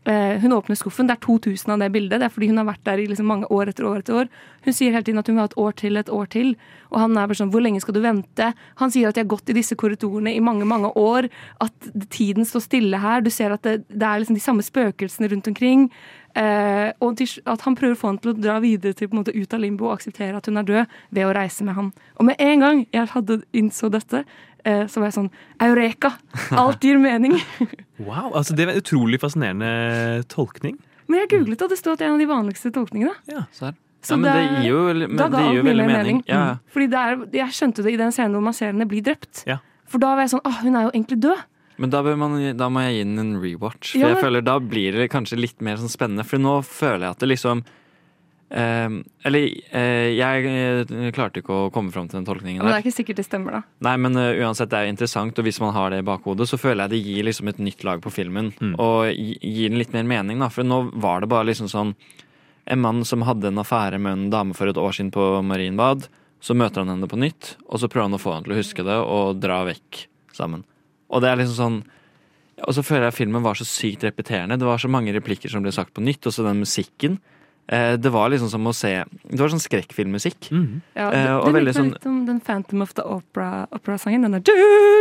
Hun 0.07 0.53
åpner 0.53 0.77
skuffen. 0.77 1.07
Det 1.09 1.17
er 1.17 1.27
2000 1.27 1.73
av 1.73 1.79
det 1.79 1.91
bildet. 1.91 2.21
Det 2.21 2.27
er 2.27 2.29
fordi 2.29 2.49
hun 2.49 2.59
har 2.59 2.67
vært 2.67 2.85
der 2.85 2.99
i 2.99 3.07
liksom 3.07 3.25
mange 3.25 3.47
år 3.49 3.69
etter 3.69 3.87
år 3.89 4.03
etter 4.03 4.13
år. 4.13 4.29
Hun 4.61 4.75
sier 4.75 4.93
hele 4.93 5.03
tiden 5.03 5.19
at 5.19 5.27
hun 5.27 5.37
vil 5.37 5.41
ha 5.41 5.47
et 5.47 5.57
år 5.57 5.73
til, 5.75 5.97
et 5.97 6.11
år 6.11 6.29
til. 6.29 6.57
Og 6.93 7.01
han 7.01 7.17
er 7.17 7.27
bare 7.27 7.41
sånn 7.41 7.51
Hvor 7.51 7.63
lenge 7.63 7.81
skal 7.81 7.95
du 7.95 8.03
vente? 8.03 8.53
Han 8.77 8.91
sier 8.91 9.09
at 9.09 9.15
de 9.15 9.23
har 9.23 9.33
gått 9.33 9.49
i 9.49 9.55
disse 9.55 9.75
korridorene 9.75 10.37
i 10.37 10.41
mange, 10.41 10.67
mange 10.67 10.93
år. 10.95 11.31
At 11.59 11.73
tiden 12.11 12.45
står 12.45 12.61
stille 12.61 13.01
her. 13.01 13.23
Du 13.23 13.31
ser 13.31 13.51
at 13.51 13.63
det, 13.63 13.89
det 13.89 14.03
er 14.03 14.21
liksom 14.21 14.35
de 14.35 14.45
samme 14.45 14.61
spøkelsene 14.61 15.31
rundt 15.31 15.49
omkring. 15.49 15.91
Eh, 16.35 16.91
og 17.05 17.15
til, 17.21 17.31
at 17.47 17.63
han 17.63 17.77
prøver 17.79 17.95
å 17.95 17.99
få 18.01 18.09
henne 18.11 18.23
til 18.25 18.33
å 18.33 18.39
dra 18.39 18.57
videre 18.63 18.97
til 18.97 19.07
på 19.11 19.15
en 19.15 19.21
måte 19.23 19.35
ut 19.35 19.55
av 19.55 19.61
limbo 19.63 19.87
og 19.87 19.95
akseptere 19.99 20.35
at 20.41 20.49
hun 20.51 20.59
er 20.59 20.67
død, 20.67 20.97
ved 21.15 21.29
å 21.29 21.35
reise 21.37 21.67
med 21.67 21.77
han. 21.79 21.93
Og 22.19 22.27
med 22.27 22.43
en 22.43 22.65
gang 22.65 22.83
jeg 22.95 23.13
hadde 23.13 23.37
innså 23.55 23.91
dette, 23.95 24.25
eh, 24.65 24.83
så 24.91 25.01
var 25.01 25.13
jeg 25.13 25.17
sånn 25.21 25.31
Eureka! 25.63 26.17
Alt 26.59 26.85
gir 26.85 26.99
mening. 26.99 27.39
Wow, 28.05 28.33
altså 28.35 28.57
Det 28.59 28.67
var 28.67 28.75
en 28.75 28.83
utrolig 28.83 29.21
fascinerende 29.23 30.25
tolkning. 30.27 30.81
Men 31.07 31.21
jeg 31.23 31.31
googlet, 31.37 31.63
og 31.63 31.71
det 31.71 31.79
sto 31.79 31.93
at 31.95 32.01
det 32.01 32.09
er 32.09 32.11
en 32.11 32.17
av 32.17 32.23
de 32.25 32.27
vanligste 32.27 32.73
tolkningene. 32.75 33.15
Ja, 33.31 33.45
Så 33.55 33.71
Ja, 33.71 34.17
men 34.19 34.27
det 34.27 34.65
gir 34.65 34.67
jo, 34.73 34.81
men 35.07 35.17
da 35.17 35.29
ga 35.31 35.39
det 35.39 35.45
gir 35.47 35.61
jo 35.61 35.63
veldig 35.69 35.87
mening. 35.87 35.97
mening. 35.97 36.25
Ja. 36.27 36.41
Mm. 36.43 36.59
Fordi 36.75 36.87
det 36.93 36.99
er, 37.05 37.23
jeg 37.39 37.55
skjønte 37.57 37.85
det 37.87 37.95
i 37.95 38.01
den 38.03 38.13
scenen 38.13 38.35
hvor 38.37 38.43
man 38.45 38.57
ser 38.57 38.73
henne 38.73 38.89
bli 38.91 39.01
drept. 39.01 39.45
Ja. 39.49 39.61
For 39.89 40.03
da 40.03 40.11
var 40.17 40.27
jeg 40.27 40.35
sånn 40.35 40.43
Å, 40.45 40.53
hun 40.65 40.75
er 40.77 40.89
jo 40.89 40.91
egentlig 40.91 41.21
død. 41.23 41.45
Men 41.81 41.91
da, 41.91 42.03
bør 42.07 42.19
man, 42.19 42.37
da 42.59 42.69
må 42.71 42.85
jeg 42.85 42.99
gi 42.99 43.07
den 43.07 43.23
en 43.23 43.33
rewatch. 43.43 43.95
For 43.95 44.03
Ja, 44.03 44.13
jeg 44.13 44.23
føler 44.23 44.45
Da 44.47 44.59
blir 44.63 44.95
det 45.01 45.11
kanskje 45.13 45.41
litt 45.41 45.65
mer 45.65 45.81
sånn 45.81 45.93
spennende. 45.93 46.27
For 46.27 46.43
nå 46.43 46.61
føler 46.67 47.09
jeg 47.09 47.17
at 47.17 47.25
det 47.25 47.31
liksom 47.33 47.63
eh, 48.55 48.99
Eller 49.27 49.47
eh, 49.75 50.11
jeg 50.15 50.51
eh, 50.51 51.09
klarte 51.17 51.43
ikke 51.43 51.57
å 51.57 51.71
komme 51.75 51.95
fram 51.95 52.07
til 52.11 52.21
den 52.21 52.29
tolkningen 52.29 52.63
Men 52.63 52.71
det 52.71 52.77
er 52.79 52.85
ikke 52.87 52.99
sikkert 52.99 53.23
det 53.23 53.27
stemmer, 53.27 53.59
da. 53.59 53.63
Nei, 53.89 53.95
men 54.07 54.21
uh, 54.21 54.31
uansett, 54.45 54.71
det 54.73 54.83
er 54.83 54.93
interessant, 54.93 55.39
og 55.39 55.49
hvis 55.49 55.61
man 55.63 55.75
har 55.77 55.91
det 55.91 56.03
i 56.03 56.07
bakhodet, 56.07 56.47
så 56.51 56.61
føler 56.61 56.85
jeg 56.85 56.95
det 56.95 57.03
gir 57.09 57.31
liksom 57.31 57.51
et 57.51 57.63
nytt 57.71 57.87
lag 57.87 58.05
på 58.05 58.13
filmen. 58.15 58.53
Og 58.79 59.11
gir 59.11 59.73
den 59.73 59.81
litt 59.81 59.95
mer 59.97 60.07
mening, 60.09 60.43
da. 60.45 60.51
For 60.55 60.67
nå 60.67 60.85
var 60.95 61.25
det 61.25 61.33
bare 61.33 61.51
liksom 61.51 61.71
sånn 61.73 61.97
En 62.65 62.81
mann 62.81 63.03
som 63.05 63.21
hadde 63.29 63.51
en 63.51 63.61
affære 63.61 63.99
med 64.01 64.13
en 64.13 64.29
dame 64.33 64.55
for 64.57 64.71
et 64.71 64.79
år 64.81 64.95
siden 64.97 65.11
på 65.13 65.21
Marienbad. 65.45 66.07
Så 66.41 66.55
møter 66.57 66.81
han 66.81 66.95
henne 66.95 67.09
på 67.09 67.19
nytt, 67.21 67.59
og 67.69 67.83
så 67.83 67.91
prøver 67.93 68.09
han 68.09 68.17
å 68.17 68.23
få 68.23 68.33
henne 68.33 68.47
til 68.47 68.55
å 68.55 68.57
huske 68.57 68.87
det, 68.87 68.97
og 68.97 69.43
dra 69.43 69.59
vekk 69.69 70.07
sammen. 70.33 70.65
Og 71.11 71.21
det 71.23 71.29
er 71.31 71.37
liksom 71.43 71.59
sånn 71.59 71.79
Og 72.65 72.73
så 72.77 72.83
føler 72.87 73.09
jeg 73.11 73.15
filmen 73.19 73.43
var 73.43 73.55
så 73.59 73.65
sykt 73.67 74.05
repeterende. 74.07 74.57
Det 74.59 74.65
var 74.67 74.79
så 74.79 74.89
mange 74.89 75.13
replikker 75.13 75.51
som 75.51 75.63
ble 75.65 75.73
sagt 75.75 75.93
på 75.93 76.01
nytt, 76.07 76.25
og 76.27 76.33
så 76.33 76.45
den 76.47 76.61
musikken. 76.63 77.17
Eh, 77.67 77.97
det 77.97 78.13
var 78.13 78.29
liksom 78.31 78.49
som 78.53 78.65
å 78.69 78.73
se 78.77 78.93
Det 79.27 79.41
var 79.41 79.49
sånn 79.51 79.63
skrekkfilmmusikk. 79.65 80.51
Ja, 80.95 81.09
Eh, 81.11 81.25
det, 81.25 81.31
og 81.35 81.47
det 81.49 81.55
veldig 81.57 81.73
meg 81.73 81.75
sånn 81.75 81.93
litt 81.93 82.07
om 82.07 82.21
den 82.27 82.41
Phantom 82.41 82.83
of 82.83 82.95
the 82.95 83.03
Opera- 83.03 83.67
Opera-sangen. 83.73 84.23
den 84.23 84.33
der 84.33 84.41
du, 84.41 84.53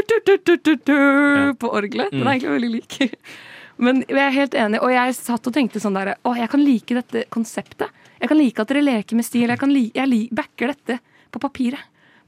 du, 0.10 0.20
du, 0.26 0.38
du, 0.45 0.58
du, 0.58 0.76
du, 0.76 1.54
på 1.60 1.70
orgelet. 1.70 2.10
Den 2.12 2.22
Mm. 2.24 2.28
er 2.28 2.34
egentlig 2.39 2.56
veldig 2.58 2.72
lik. 2.72 3.18
Men 3.78 4.04
jeg 4.08 4.18
er 4.18 4.32
helt 4.32 4.54
enig, 4.56 4.82
og 4.82 4.89
jeg 4.91 5.14
satt 5.16 5.47
og 5.47 5.54
tenkte 5.54 5.80
sånn 5.82 5.93
der 5.97 6.16
Å, 6.24 6.36
jeg 6.38 6.49
kan 6.49 6.64
like 6.64 6.93
dette 6.95 7.26
konseptet. 7.30 7.89
Jeg 8.20 8.30
kan 8.30 8.38
like 8.38 8.60
at 8.62 8.68
dere 8.68 8.82
leker 8.82 9.16
med 9.16 9.26
stil. 9.26 9.49
Jeg, 9.49 9.60
kan 9.60 9.70
li, 9.74 9.91
jeg 9.93 10.08
li, 10.08 10.30
backer 10.32 10.68
dette 10.74 10.99
på 11.32 11.39
papiret. 11.39 11.80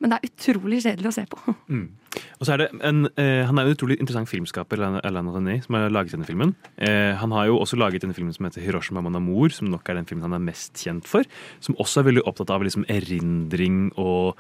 Men 0.05 0.13
det 0.13 0.17
er 0.21 0.29
utrolig 0.29 0.83
kjedelig 0.85 1.09
å 1.09 1.15
se 1.19 1.27
på. 1.29 1.41
Mm. 1.65 1.87
Og 2.39 2.45
så 2.45 2.53
er 2.53 2.61
det 2.61 2.65
en, 2.85 3.07
eh, 3.19 3.41
Han 3.43 3.57
er 3.57 3.65
en 3.65 3.73
utrolig 3.73 3.97
interessant 3.99 4.29
filmskaper, 4.29 4.79
Alain- 4.79 5.31
René, 5.33 5.55
som 5.65 5.75
har 5.75 5.89
laget 5.89 6.13
denne 6.13 6.27
filmen. 6.27 6.53
Eh, 6.77 7.11
han 7.17 7.33
har 7.35 7.47
jo 7.49 7.57
også 7.59 7.75
laget 7.75 8.05
denne 8.05 8.15
filmen 8.15 8.31
som 8.31 8.45
heter 8.45 8.63
Hiroshima 8.63 9.01
Mon 9.03 9.17
Amour, 9.17 9.49
som 9.51 9.67
nok 9.67 9.89
er 9.89 9.97
den 9.97 10.05
filmen 10.05 10.23
han 10.29 10.37
er 10.37 10.45
mest 10.45 10.77
kjent 10.79 11.09
for. 11.09 11.25
Som 11.59 11.75
også 11.75 11.99
er 11.99 12.07
veldig 12.11 12.23
opptatt 12.29 12.53
av 12.53 12.63
liksom 12.63 12.85
erindring 12.87 13.89
og 13.97 14.37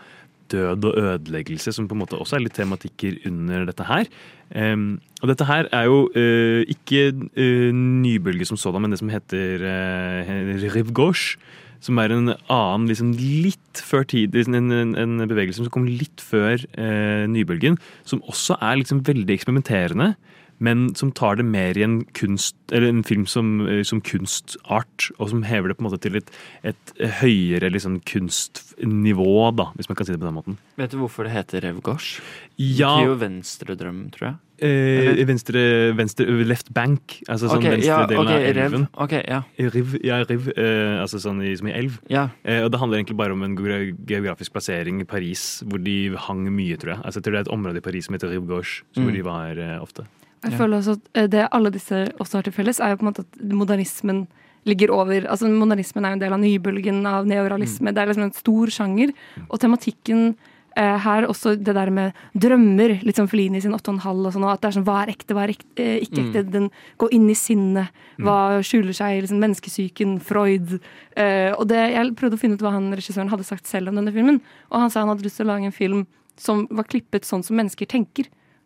død 0.53 0.85
og 0.85 0.97
ødeleggelse, 1.01 1.73
som 1.73 1.87
på 1.89 1.97
en 1.97 2.03
måte 2.03 2.17
også 2.19 2.37
er 2.37 2.45
litt 2.45 2.55
tematikker 2.55 3.17
under 3.27 3.65
dette 3.65 3.87
her. 3.89 4.07
Um, 4.53 5.01
og 5.23 5.31
dette 5.31 5.47
her 5.49 5.67
er 5.73 5.89
jo 5.89 6.05
uh, 6.13 6.61
ikke 6.69 7.09
uh, 7.11 7.71
nybølge 7.73 8.45
som 8.45 8.59
sådan, 8.61 8.85
men 8.85 8.93
det 8.93 9.01
som 9.01 9.09
heter 9.09 9.65
uh, 9.65 10.33
Rive 10.61 10.93
Gauche. 10.93 11.39
Som 11.85 11.99
er 12.01 12.13
en 12.13 12.31
annen, 12.33 12.87
liksom 12.89 13.11
litt 13.19 13.81
før 13.85 14.07
tid, 14.09 14.33
liksom 14.33 14.55
en, 14.57 14.71
en, 14.73 14.95
en 14.97 15.27
bevegelse 15.29 15.61
som 15.61 15.73
kom 15.73 15.85
litt 15.85 16.23
før 16.23 16.57
eh, 16.73 17.25
nybølgen. 17.29 17.77
Som 18.09 18.23
også 18.25 18.57
er 18.57 18.79
liksom 18.81 19.03
veldig 19.05 19.35
eksperimenterende, 19.35 20.15
men 20.63 20.85
som 20.95 21.11
tar 21.11 21.35
det 21.37 21.45
mer 21.45 21.77
i 21.77 21.83
en 21.83 21.97
kunst, 22.15 22.55
eller 22.71 22.87
en 22.89 23.03
film 23.05 23.25
som, 23.29 23.59
eh, 23.67 23.83
som 23.85 24.01
kunstart. 24.01 25.09
Og 25.19 25.29
som 25.33 25.43
hever 25.45 25.69
det 25.69 25.77
på 25.77 25.85
en 25.85 25.89
måte 25.89 26.01
til 26.05 26.17
et, 26.21 26.31
et 26.65 26.95
høyere 27.19 27.69
liksom, 27.73 27.99
kunstnivå, 28.07 29.35
da, 29.59 29.69
hvis 29.75 29.91
man 29.91 29.99
kan 29.99 30.07
si 30.07 30.15
det 30.15 30.21
på 30.23 30.29
den 30.29 30.39
måten. 30.39 30.57
Vet 30.79 30.95
du 30.95 31.01
hvorfor 31.03 31.27
det 31.27 31.35
heter 31.35 31.67
Rev 31.67 31.83
Gauche? 31.85 32.23
Ja. 32.57 32.95
Det 32.95 33.03
betyr 33.03 33.11
jo 33.11 33.21
venstredrøm, 33.27 34.01
tror 34.15 34.31
jeg. 34.31 34.41
Eh, 34.57 35.25
venstre, 35.27 35.61
venstre 35.97 36.25
Left 36.47 36.69
bank, 36.73 37.17
altså 37.27 37.49
sånn 37.49 37.59
okay, 37.59 37.73
venstre 37.75 37.89
ja, 37.89 38.05
delen 38.07 38.21
ok, 38.23 38.31
av 38.31 38.45
elven. 38.49 38.63
elven. 38.65 38.85
okay, 39.05 39.23
ja. 39.27 39.39
Riv, 39.75 39.95
ja, 40.05 40.19
riv, 40.23 40.47
eh, 40.55 41.01
altså 41.01 41.19
sånn 41.19 41.41
i, 41.43 41.55
som 41.59 41.67
i 41.67 41.73
elv. 41.75 41.97
Ja. 42.11 42.29
Eh, 42.43 42.61
og 42.63 42.71
det 42.71 42.79
handler 42.79 43.01
egentlig 43.01 43.17
bare 43.19 43.35
om 43.35 43.43
en 43.43 43.57
geografisk 43.59 44.53
plassering 44.55 45.01
i 45.03 45.07
Paris, 45.09 45.63
hvor 45.67 45.81
de 45.83 46.15
hang 46.27 46.45
mye, 46.55 46.77
tror 46.79 46.95
jeg. 46.95 47.01
Altså, 47.03 47.19
jeg 47.19 47.27
tror 47.27 47.35
det 47.35 47.41
er 47.41 47.47
et 47.49 47.55
område 47.57 47.81
i 47.83 47.85
Paris 47.89 48.07
som 48.07 48.15
heter 48.15 48.31
Rive 48.31 48.47
Gauche, 48.47 48.83
Mm. 48.95 49.03
hvor 49.03 49.11
de 49.11 49.21
var 49.23 49.57
eh, 49.59 49.77
ofte. 49.81 50.05
Jeg 50.45 50.53
føler 50.59 50.77
også 50.77 50.93
at 50.95 51.05
eh, 51.17 51.27
Det 51.27 51.47
alle 51.51 51.69
disse 51.73 52.05
også 52.19 52.37
har 52.37 52.43
til 52.43 52.53
felles, 52.53 52.79
er 52.79 52.89
jo 52.93 52.97
på 53.01 53.05
en 53.07 53.11
måte 53.11 53.25
at 53.25 53.39
modernismen 53.51 54.27
ligger 54.65 54.89
over 54.93 55.27
altså 55.29 55.45
Modernismen 55.49 56.05
er 56.05 56.09
jo 56.13 56.17
en 56.17 56.21
del 56.23 56.33
av 56.33 56.39
nybølgen 56.41 57.05
av 57.05 57.27
neorealisme. 57.29 57.91
Det 57.93 58.01
er 58.01 58.07
liksom 58.09 58.23
en 58.23 58.33
stor 58.33 58.71
sjanger. 58.73 59.11
Og 59.49 59.59
tematikken 59.61 60.35
eh, 60.75 60.97
her, 60.99 61.23
også 61.27 61.55
det 61.57 61.73
der 61.75 61.89
med 61.89 62.13
drømmer, 62.37 63.01
litt 63.03 63.15
sånn 63.15 63.29
Felini 63.31 63.61
sin 63.61 63.71
8,5 63.73 64.25
og 64.27 64.33
sånn, 64.33 64.45
at 64.51 64.61
det 64.61 64.67
er 64.69 64.75
sånn 64.79 64.85
hva 64.85 65.01
er 65.03 65.11
ekte, 65.13 65.33
hva 65.33 65.43
er 65.45 65.53
ekte, 65.55 65.65
eh, 65.77 65.99
ikke 66.03 66.19
Mm. 66.21 66.27
ekte? 66.35 66.51
Den 66.51 66.69
går 66.99 67.09
inn 67.13 67.29
i 67.29 67.33
sinnet. 67.33 67.87
Hva 68.19 68.59
skjuler 68.61 68.93
seg 68.93 69.17
i 69.17 69.21
liksom, 69.21 69.39
menneskesyken? 69.39 70.19
Freud. 70.21 70.79
Eh, 71.15 71.51
og 71.57 71.67
det, 71.67 71.79
jeg 71.93 72.15
prøvde 72.15 72.35
å 72.35 72.39
finne 72.39 72.53
ut 72.55 72.61
hva 72.61 72.71
han 72.71 72.91
regissøren 72.93 73.29
hadde 73.29 73.45
sagt 73.45 73.65
selv 73.67 73.89
om 73.89 73.95
denne 73.95 74.11
filmen, 74.13 74.41
og 74.71 74.79
han 74.79 74.89
sa 74.89 74.99
han 75.01 75.09
hadde 75.09 75.23
lyst 75.23 75.37
til 75.37 75.45
å 75.47 75.53
lage 75.55 75.65
en 75.65 75.71
film 75.71 76.05
som 76.37 76.67
var 76.69 76.83
klippet 76.83 77.23
sånn 77.23 77.43
som 77.43 77.55
mennesker 77.55 77.85
tenker. 77.87 78.25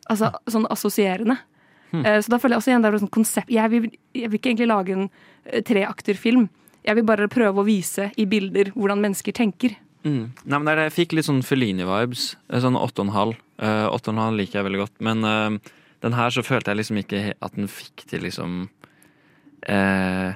Altså 0.10 0.32
sånn 0.50 0.66
assosierende. 0.70 1.38
Eh, 1.94 2.20
Så 2.22 2.30
da 2.30 2.38
føler 2.38 2.56
jeg 2.58 2.62
også 2.62 2.72
igjen 2.72 2.82
det 2.82 2.94
er 2.94 3.00
sånn 3.00 3.10
konsept 3.10 3.50
jeg 3.50 3.70
vil, 3.70 3.92
jeg 4.14 4.30
vil 4.30 4.40
ikke 4.40 4.50
egentlig 4.56 4.68
lage 4.68 4.90
en 4.94 5.10
eh, 5.46 5.62
treakterfilm. 5.62 6.50
Jeg 6.86 6.96
vil 6.96 7.04
bare 7.04 7.28
prøve 7.28 7.58
å 7.62 7.66
vise 7.66 8.12
i 8.18 8.26
bilder 8.26 8.72
hvordan 8.74 9.02
mennesker 9.02 9.32
tenker. 9.34 9.76
Mm. 10.06 10.32
Nei, 10.46 10.58
men 10.58 10.70
er 10.72 10.80
det, 10.80 10.84
Jeg 10.90 10.96
fikk 10.96 11.16
litt 11.18 11.28
sånn 11.28 11.44
Fellini-vibes. 11.44 12.36
eh, 12.50 12.62
Sånn 12.64 12.80
åtte 12.80 13.04
og 13.04 13.10
en 13.10 13.16
halv. 13.16 13.40
Eh, 13.60 13.88
Åtte 13.92 14.12
og 14.12 14.16
en 14.16 14.24
halv 14.24 14.40
liker 14.40 14.60
jeg 14.60 14.68
veldig 14.70 14.84
godt. 14.86 14.96
Men 15.04 15.24
uh, 15.28 15.72
den 16.06 16.16
her 16.16 16.32
så 16.32 16.44
følte 16.46 16.72
jeg 16.72 16.80
liksom 16.80 17.02
ikke 17.02 17.24
at 17.36 17.56
den 17.58 17.68
fikk 17.68 18.06
til 18.08 18.24
liksom 18.24 18.70
uh, 19.68 20.32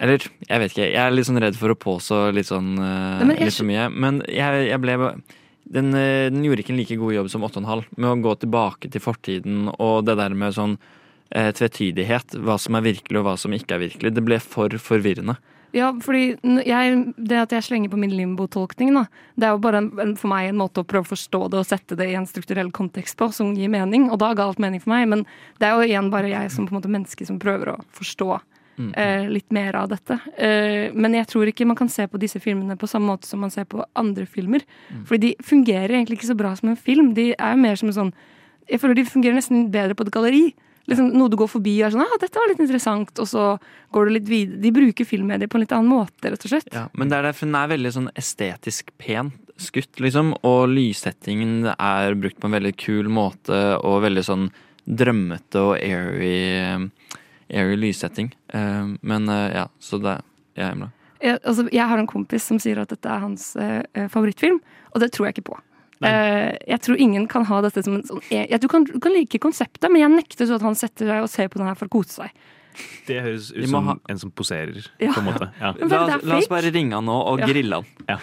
Eller, 0.00 0.24
jeg 0.48 0.60
vet 0.62 0.72
ikke. 0.72 0.88
Jeg 0.88 1.02
er 1.02 1.12
litt 1.12 1.28
sånn 1.28 1.42
redd 1.42 1.56
for 1.60 1.72
å 1.74 1.78
påstå 1.78 2.20
litt 2.34 2.48
sånn 2.48 2.74
uh, 2.80 3.20
Nei, 3.28 3.38
litt 3.44 3.58
for 3.60 3.68
mye. 3.68 3.90
Men 3.92 4.22
jeg, 4.24 4.68
jeg 4.70 4.80
ble 4.82 4.98
den, 5.64 5.94
den 5.96 6.42
gjorde 6.44 6.60
ikke 6.60 6.74
en 6.74 6.80
like 6.80 6.96
god 7.00 7.14
jobb 7.14 7.28
som 7.32 7.44
åtte 7.46 7.56
og 7.56 7.64
en 7.64 7.70
halv 7.70 7.92
med 7.96 8.10
å 8.10 8.18
gå 8.24 8.34
tilbake 8.42 8.90
til 8.92 9.00
fortiden 9.00 9.70
og 9.78 10.04
det 10.04 10.18
der 10.20 10.34
med 10.36 10.52
sånn 10.56 10.76
tvetydighet. 11.32 12.36
Hva 12.44 12.58
som 12.60 12.76
er 12.76 12.84
virkelig 12.84 13.18
og 13.18 13.24
hva 13.26 13.32
som 13.40 13.54
ikke 13.56 13.78
er 13.78 13.80
virkelig. 13.86 14.12
Det 14.12 14.22
ble 14.22 14.36
for 14.44 14.76
forvirrende. 14.78 15.38
Ja, 15.74 15.90
fordi 16.00 16.36
jeg, 16.64 16.98
Det 17.18 17.40
at 17.42 17.52
jeg 17.56 17.66
slenger 17.66 17.90
på 17.90 17.98
min 17.98 18.14
limbo-tolkning, 18.14 18.94
da, 18.94 19.04
det 19.34 19.48
er 19.48 19.56
jo 19.56 19.62
bare 19.64 19.82
en, 19.82 19.90
en, 19.98 20.14
for 20.16 20.30
meg 20.30 20.48
en 20.52 20.60
måte 20.60 20.84
å 20.84 20.86
prøve 20.86 21.08
å 21.08 21.12
forstå 21.12 21.40
det 21.50 21.58
og 21.60 21.66
sette 21.66 21.98
det 21.98 22.08
i 22.12 22.16
en 22.18 22.28
strukturell 22.30 22.70
kontekst 22.74 23.18
på, 23.18 23.28
som 23.34 23.54
gir 23.58 23.72
mening. 23.72 24.06
Og 24.14 24.20
da 24.22 24.32
ga 24.38 24.46
alt 24.46 24.62
mening 24.62 24.82
for 24.82 24.94
meg, 24.94 25.08
men 25.10 25.26
det 25.58 25.68
er 25.68 25.74
jo 25.74 25.88
igjen 25.88 26.12
bare 26.14 26.30
jeg 26.30 26.52
som 26.54 26.68
på 26.68 26.74
en 26.74 26.78
måte 26.80 26.92
menneske 26.92 27.26
som 27.26 27.42
prøver 27.42 27.74
å 27.74 27.80
forstå 27.98 28.36
Mm. 28.74 28.92
eh, 28.96 29.28
litt 29.30 29.52
mer 29.52 29.76
av 29.76 29.88
dette. 29.88 30.16
Eh, 30.36 30.90
men 30.94 31.14
jeg 31.14 31.28
tror 31.30 31.46
ikke 31.46 31.66
man 31.66 31.76
kan 31.78 31.88
se 31.88 32.08
på 32.10 32.18
disse 32.18 32.40
filmene 32.42 32.76
på 32.76 32.88
samme 32.90 33.06
måte 33.06 33.28
som 33.28 33.38
man 33.38 33.52
ser 33.54 33.68
på 33.70 33.84
andre 33.94 34.26
filmer. 34.26 34.64
Fordi 35.06 35.28
de 35.28 35.44
fungerer 35.46 35.94
egentlig 35.94 36.18
ikke 36.18 36.32
så 36.32 36.36
bra 36.36 36.54
som 36.56 36.68
en 36.72 36.76
film. 36.76 37.12
De 37.14 37.34
er 37.38 37.54
jo 37.54 37.60
mer 37.62 37.76
som 37.76 37.88
en 37.88 37.94
sånn 37.94 38.14
Jeg 38.66 38.80
føler 38.80 38.94
de 38.96 39.04
fungerer 39.04 39.36
nesten 39.36 39.70
bedre 39.70 39.94
på 39.94 40.06
et 40.06 40.10
galleri. 40.10 40.54
Liksom, 40.90 41.14
noe 41.16 41.32
du 41.32 41.36
går 41.40 41.48
forbi 41.48 41.78
og 41.80 41.86
er 41.86 41.94
sånn 41.94 42.04
ah, 42.04 42.18
'dette 42.20 42.40
var 42.40 42.50
litt 42.50 42.60
interessant', 42.60 43.20
og 43.22 43.28
så 43.28 43.44
går 43.94 44.04
du 44.04 44.10
litt 44.18 44.28
videre. 44.28 44.60
De 44.60 44.72
bruker 44.74 45.08
filmmedier 45.08 45.48
på 45.48 45.56
en 45.56 45.64
litt 45.64 45.72
annen 45.72 45.88
måte, 45.88 46.28
rett 46.28 46.44
og 46.44 46.52
slett. 46.52 46.68
Ja, 46.74 46.88
men 46.92 47.08
det 47.08 47.16
er 47.18 47.30
derfor 47.30 47.48
den 47.48 47.56
er 47.56 47.72
veldig 47.72 47.92
sånn 47.94 48.10
estetisk 48.20 48.92
pent 49.00 49.40
skutt, 49.56 50.00
liksom. 50.02 50.34
Og 50.42 50.68
lyssettingen 50.68 51.70
er 51.74 52.16
brukt 52.18 52.40
på 52.40 52.50
en 52.50 52.56
veldig 52.58 52.74
kul 52.76 53.08
måte, 53.08 53.60
og 53.80 54.02
veldig 54.04 54.24
sånn 54.26 54.48
drømmete 54.84 55.62
og 55.62 55.76
airy, 55.78 56.90
airy 57.48 57.76
lyssetting. 57.80 58.34
Eh, 58.52 58.84
Men 59.00 59.28
eh, 59.28 59.54
ja, 59.54 59.68
så 59.80 60.00
det 60.02 60.18
er 60.56 60.72
Emla. 60.72 60.90
Jeg, 61.24 61.38
altså, 61.40 61.64
jeg 61.72 61.88
har 61.88 61.98
en 61.98 62.10
kompis 62.10 62.44
som 62.44 62.58
sier 62.60 62.82
at 62.82 62.90
dette 62.92 63.08
er 63.08 63.22
hans 63.22 63.54
eh, 63.56 64.08
favorittfilm, 64.12 64.60
og 64.92 65.00
det 65.00 65.12
tror 65.14 65.28
jeg 65.28 65.38
ikke 65.38 65.54
på. 65.54 65.60
Eh, 66.04 66.50
jeg 66.74 66.80
tror 66.84 67.00
ingen 67.00 67.26
kan 67.30 67.46
ha 67.48 67.60
dette 67.64 67.84
som 67.86 67.98
en 67.98 68.04
sånn 68.06 68.22
jeg, 68.28 68.48
jeg, 68.50 68.60
du, 68.62 68.68
kan, 68.70 68.86
du 68.88 68.98
kan 69.02 69.14
like 69.14 69.40
konseptet, 69.42 69.88
men 69.90 70.02
jeg 70.02 70.12
nekter 70.14 70.48
så 70.48 70.58
at 70.58 70.66
han 70.66 70.78
setter 70.78 71.10
seg 71.10 71.24
og 71.24 71.30
ser 71.32 71.50
på 71.52 71.60
den 71.60 71.70
her 71.70 71.78
for 71.78 71.90
å 71.90 71.94
kose 71.96 72.22
seg. 72.22 72.44
Det 73.06 73.20
høres 73.22 73.50
ut 73.54 73.68
som 73.70 73.86
ha- 73.90 73.96
en 74.10 74.18
som 74.18 74.30
poserer, 74.30 74.86
Ja. 75.00 75.12
på 75.12 75.20
en 75.20 75.26
måte. 75.28 75.50
Ja. 75.60 75.72
La, 75.80 76.18
la 76.22 76.38
oss 76.38 76.48
bare 76.48 76.70
ringe 76.74 76.94
han 76.96 77.04
nå 77.06 77.14
og 77.32 77.40
Ja. 77.40 77.46
grille 77.46 77.74
han. 77.80 77.84
Ja, 78.08 78.18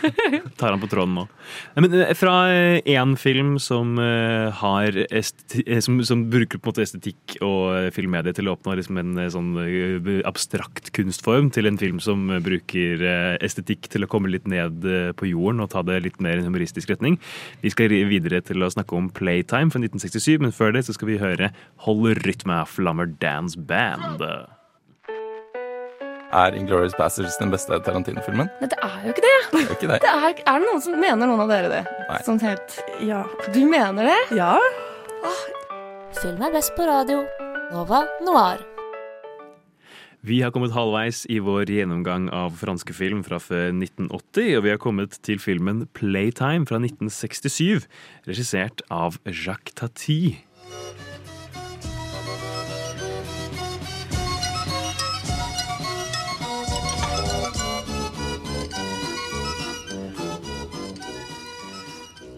tar 0.58 0.72
han 0.76 0.80
på 0.82 0.89
tråden 0.89 1.16
nå. 1.16 1.28
Men 1.76 1.93
eh, 1.93 2.14
fra 2.14 2.47
én 2.86 3.16
film 3.18 3.58
som, 3.60 3.97
eh, 3.99 4.52
har 4.52 4.91
esti 5.12 5.64
eh, 5.66 5.80
som, 5.82 5.99
som 6.04 6.26
bruker 6.30 6.60
på 6.60 6.70
en 6.70 6.74
måte 6.74 6.84
estetikk 6.86 7.38
og 7.41 7.76
eh, 7.78 7.89
filmmedie 7.95 8.34
til 8.38 8.45
å 8.49 8.56
oppnå 8.58 8.76
liksom 8.78 8.99
en 9.02 9.18
eh, 9.18 9.30
sånn 9.34 9.52
eh, 9.64 10.22
abstrakt 10.28 10.91
kunstform, 10.93 11.52
til 11.52 11.66
en 11.70 11.78
film 11.82 11.99
som 12.04 12.30
eh, 12.30 12.39
bruker 12.43 13.02
eh, 13.02 13.38
estetikk 13.41 13.88
til 13.89 14.04
å 14.06 14.10
komme 14.12 14.30
litt 14.32 14.47
ned 14.49 14.86
eh, 14.86 15.12
på 15.18 15.30
jorden 15.32 15.62
og 15.66 15.72
ta 15.74 15.82
det 15.88 16.02
litt 16.04 16.20
mer 16.22 16.38
i 16.38 16.43
en 16.43 16.49
humoristisk 16.52 16.89
retning. 16.93 17.18
Vi 17.64 17.70
skal 17.74 17.89
videre 17.91 18.41
til 18.45 18.62
å 18.64 18.70
snakke 18.72 18.95
om 18.97 19.10
Playtime 19.10 19.72
fra 19.74 19.82
1967, 19.82 20.39
men 20.41 20.52
før 20.56 20.74
det 20.78 20.86
så 20.88 20.93
skal 20.95 21.10
vi 21.12 21.18
høre 21.22 21.52
Hold 21.88 22.22
rytme 22.26 22.62
av 22.62 22.70
Flammer 22.70 23.06
Dance 23.22 23.58
Band. 23.60 24.22
Er 26.32 26.55
Inglourious 26.55 26.93
Basterds 26.95 27.36
den 27.41 27.51
beste 27.51 27.75
Tarantino-filmen? 27.84 28.47
Nei, 28.61 28.69
det 28.71 28.77
er 28.79 28.97
jo 29.03 29.11
ikke 29.11 29.23
det! 29.25 29.36
Det 29.51 29.61
er 29.61 29.73
ikke 29.75 29.89
det. 29.91 29.97
det 30.05 30.11
er, 30.11 30.38
er 30.47 30.61
det 30.63 30.67
noen 30.69 30.84
som 30.86 30.95
mener 30.95 31.27
noen 31.27 31.43
av 31.43 31.51
dere 31.51 31.71
det? 31.73 31.82
Nei. 32.07 32.19
Sånn 32.27 32.39
helt 32.43 32.77
Ja. 33.03 33.25
Du 33.51 33.59
mener 33.67 34.07
det? 34.07 34.19
ja. 34.39 34.53
Film 36.21 36.41
er 36.43 36.53
best 36.53 36.71
på 36.77 36.86
radio. 36.88 37.23
Nova 37.71 38.03
Noir. 38.23 38.61
Vi 40.21 40.38
har 40.43 40.51
kommet 40.53 40.73
halvveis 40.75 41.23
i 41.34 41.39
vår 41.41 41.65
gjennomgang 41.73 42.27
av 42.36 42.53
franske 42.59 42.93
film 42.93 43.23
fra 43.25 43.39
før 43.41 43.71
1980, 43.73 44.51
og 44.59 44.65
vi 44.67 44.69
har 44.69 44.77
kommet 44.84 45.15
til 45.25 45.39
filmen 45.41 45.88
Playtime 45.97 46.67
fra 46.69 46.77
1967, 46.77 47.88
regissert 48.29 48.84
av 48.93 49.17
Jacques 49.25 49.73
Tati. 49.82 50.19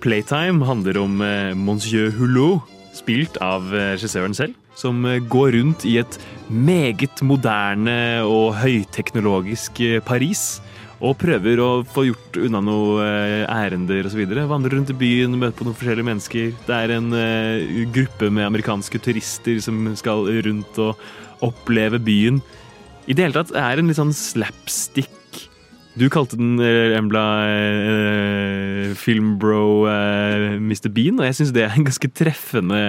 Playtime 0.04 0.66
handler 0.68 0.97
om 0.99 1.22
eh, 1.24 1.54
Monsieur 1.56 2.12
Hulot, 2.18 2.68
spilt 2.93 3.38
av 3.39 3.70
eh, 3.72 3.93
regissøren 3.93 4.36
selv, 4.36 4.58
som 4.76 4.99
eh, 5.08 5.22
går 5.32 5.54
rundt 5.56 5.86
i 5.88 5.95
et 6.01 6.18
meget 6.51 7.24
moderne 7.24 7.95
og 8.28 8.58
høyteknologisk 8.60 9.80
Paris. 10.04 10.60
Og 11.04 11.16
prøver 11.20 11.60
å 11.60 11.70
få 11.88 12.06
gjort 12.08 12.38
unna 12.39 12.62
noen 12.64 13.47
ærender 13.51 14.08
osv. 14.08 14.22
Vandrer 14.47 14.78
rundt 14.78 14.93
i 14.93 14.95
byen, 14.95 15.34
møter 15.36 15.58
på 15.58 15.66
noen 15.68 15.76
forskjellige 15.76 16.08
mennesker. 16.08 16.54
Det 16.64 16.78
er 16.78 16.93
en 16.95 17.10
gruppe 17.91 18.30
med 18.32 18.47
amerikanske 18.47 19.01
turister 19.04 19.60
som 19.66 19.82
skal 19.99 20.30
rundt 20.45 20.80
og 20.80 21.43
oppleve 21.43 21.99
byen. 21.99 22.39
I 23.04 23.18
det 23.18 23.26
hele 23.26 23.36
tatt 23.36 23.51
er 23.51 23.76
det 23.76 23.84
en 23.84 23.91
litt 23.91 23.99
sånn 23.99 24.16
slapstick 24.16 25.12
du 25.93 26.07
kalte 26.09 26.37
den 26.39 26.57
eh, 26.63 26.95
Embla 26.97 27.23
eh, 27.45 28.93
filmbro 28.97 29.85
eh, 29.89 30.55
Mr. 30.57 30.89
Bean, 30.93 31.19
og 31.21 31.27
jeg 31.27 31.37
syns 31.37 31.53
det 31.53 31.67
er 31.67 31.75
en 31.77 31.85
ganske 31.85 32.09
treffende 32.17 32.79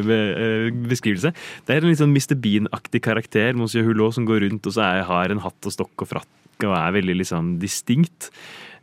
eh, 0.00 0.70
beskrivelse. 0.88 1.34
Det 1.66 1.74
er 1.74 1.84
en 1.84 1.92
litt 1.92 2.00
sånn 2.00 2.14
Mr. 2.14 2.36
Bean-aktig 2.40 3.02
karakter, 3.04 3.52
Monsieur 3.58 3.84
Hulot, 3.84 4.16
som 4.16 4.28
går 4.28 4.46
rundt 4.46 4.68
og 4.68 4.76
så 4.76 4.86
er, 4.86 5.04
har 5.10 5.34
en 5.34 5.44
hatt 5.44 5.68
og 5.68 5.76
stokk 5.76 6.06
og 6.06 6.12
frakk 6.14 6.64
og 6.64 6.72
er 6.72 6.96
veldig 6.96 7.18
liksom 7.20 7.56
distinkt. 7.60 8.30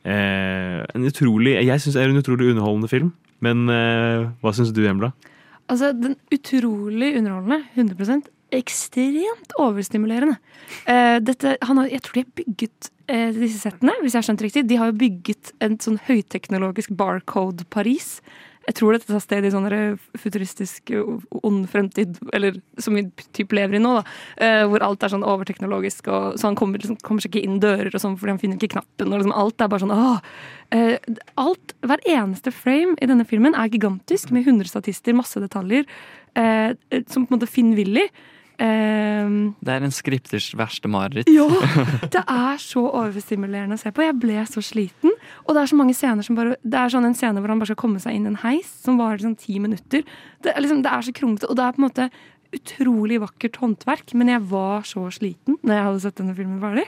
Eh, 0.05 0.84
en 0.84 1.09
utrolig, 1.09 1.57
jeg 1.57 1.82
syns 1.82 1.97
det 1.97 2.03
er 2.03 2.13
en 2.13 2.21
utrolig 2.21 2.51
underholdende 2.53 2.91
film, 2.91 3.13
men 3.41 3.65
eh, 3.74 4.30
hva 4.43 4.53
syns 4.53 4.69
du, 4.76 4.84
Embla? 4.86 5.13
Altså, 5.71 5.89
den 5.97 6.13
utrolig 6.30 7.15
underholdende. 7.17 7.63
100% 7.74 8.30
Ekstremt 8.53 9.55
overstimulerende. 9.57 10.36
Eh, 10.86 11.17
dette, 11.26 11.55
har, 11.57 11.80
jeg 11.89 12.01
tror 12.05 12.13
de 12.13 12.21
har 12.21 12.36
bygget 12.38 12.89
eh, 12.89 12.93
disse 13.08 13.60
settene, 13.60 13.93
hvis 14.01 14.16
jeg 14.16 14.22
har 14.22 14.28
skjønt 14.30 14.45
riktig. 14.45 14.66
De 14.70 14.80
har 14.80 14.89
jo 14.91 14.99
bygget 15.01 15.54
en 15.64 15.78
sånn 15.82 15.99
høyteknologisk 16.08 16.93
barcode 16.97 17.66
Paris. 17.74 18.20
Jeg 18.64 18.78
tror 18.78 18.95
dette 18.95 19.10
tar 19.10 19.20
sted 19.20 19.43
i 19.43 19.51
sånn 19.51 19.66
der 19.68 19.95
futuristisk 20.20 20.91
eh, 20.95 21.08
ond 21.43 21.66
fremtid, 21.72 22.16
eller 22.36 22.56
som 22.80 22.95
vi 22.95 23.06
typ 23.36 23.51
lever 23.56 23.76
i 23.78 23.82
nå, 23.84 23.97
da. 23.97 24.04
Eh, 24.45 24.64
hvor 24.72 24.86
alt 24.88 25.04
er 25.04 25.12
sånn 25.12 25.26
overteknologisk, 25.28 26.08
og, 26.08 26.38
så 26.39 26.47
han 26.47 26.58
kommer, 26.60 26.80
liksom, 26.80 26.99
kommer 27.04 27.24
seg 27.24 27.34
ikke 27.34 27.43
inn 27.43 27.60
dører 27.64 27.91
og 27.91 28.04
sånn 28.04 28.16
fordi 28.20 28.36
han 28.36 28.41
finner 28.41 28.60
ikke 28.60 28.78
knappen. 28.78 29.10
og 29.12 29.20
liksom 29.20 29.36
Alt 29.43 29.64
er 29.64 29.72
bare 29.74 29.84
sånn 29.84 29.95
åh. 29.95 30.22
Eh, 30.76 30.95
alt, 31.43 31.76
Hver 31.84 32.06
eneste 32.08 32.54
frame 32.56 32.95
i 33.04 33.10
denne 33.10 33.28
filmen 33.28 33.58
er 33.58 33.72
gigantisk, 33.74 34.32
med 34.32 34.47
100 34.47 34.72
statister, 34.72 35.18
masse 35.18 35.43
detaljer, 35.43 35.84
eh, 36.39 36.72
som 37.12 37.28
på 37.28 37.34
en 37.34 37.41
måte 37.41 37.51
finner-Willy. 37.51 38.08
Eh, 38.60 39.30
Det 39.64 39.74
er 39.74 39.84
en 39.86 39.91
skripters 39.93 40.51
verste 40.58 40.89
mareritt. 40.91 41.30
ja! 41.34 41.47
Det 42.14 42.22
er 42.28 42.58
så 42.62 42.84
overstimulerende 42.89 43.78
å 43.78 43.82
se 43.82 43.91
på. 43.91 44.04
Jeg 44.06 44.18
ble 44.22 44.43
så 44.49 44.62
sliten. 44.62 45.12
Og 45.47 45.56
det 45.56 45.64
er 45.64 45.72
så 45.72 45.80
mange 45.80 45.95
scener 45.97 46.24
som 46.26 46.36
bare 46.38 46.56
Det 46.64 46.78
er 46.80 46.89
sånn 46.93 47.06
en 47.10 47.16
scene 47.18 47.41
hvor 47.41 47.49
han 47.49 47.60
bare 47.62 47.72
skal 47.74 47.82
komme 47.84 47.99
seg 48.04 48.14
inn 48.18 48.28
i 48.28 48.34
en 48.34 48.41
heis, 48.43 48.70
som 48.84 48.97
varer 49.01 49.24
sånn 49.24 49.38
ti 49.39 49.58
minutter. 49.64 50.04
Det 50.43 50.54
er, 50.54 50.62
liksom, 50.62 50.84
det 50.86 50.91
er 50.93 51.01
så 51.08 51.14
kronglete, 51.16 51.49
og 51.49 51.58
det 51.58 51.66
er 51.66 51.76
på 51.78 51.82
en 51.84 51.88
måte 51.89 52.10
utrolig 52.54 53.18
vakkert 53.24 53.56
håndverk. 53.58 54.14
Men 54.14 54.30
jeg 54.36 54.43
var 54.51 54.84
så 54.86 55.08
sliten 55.16 55.58
når 55.64 55.74
jeg 55.80 55.88
hadde 55.88 56.04
sett 56.06 56.20
denne 56.22 56.36
filmen 56.38 56.60
ferdig. 56.62 56.86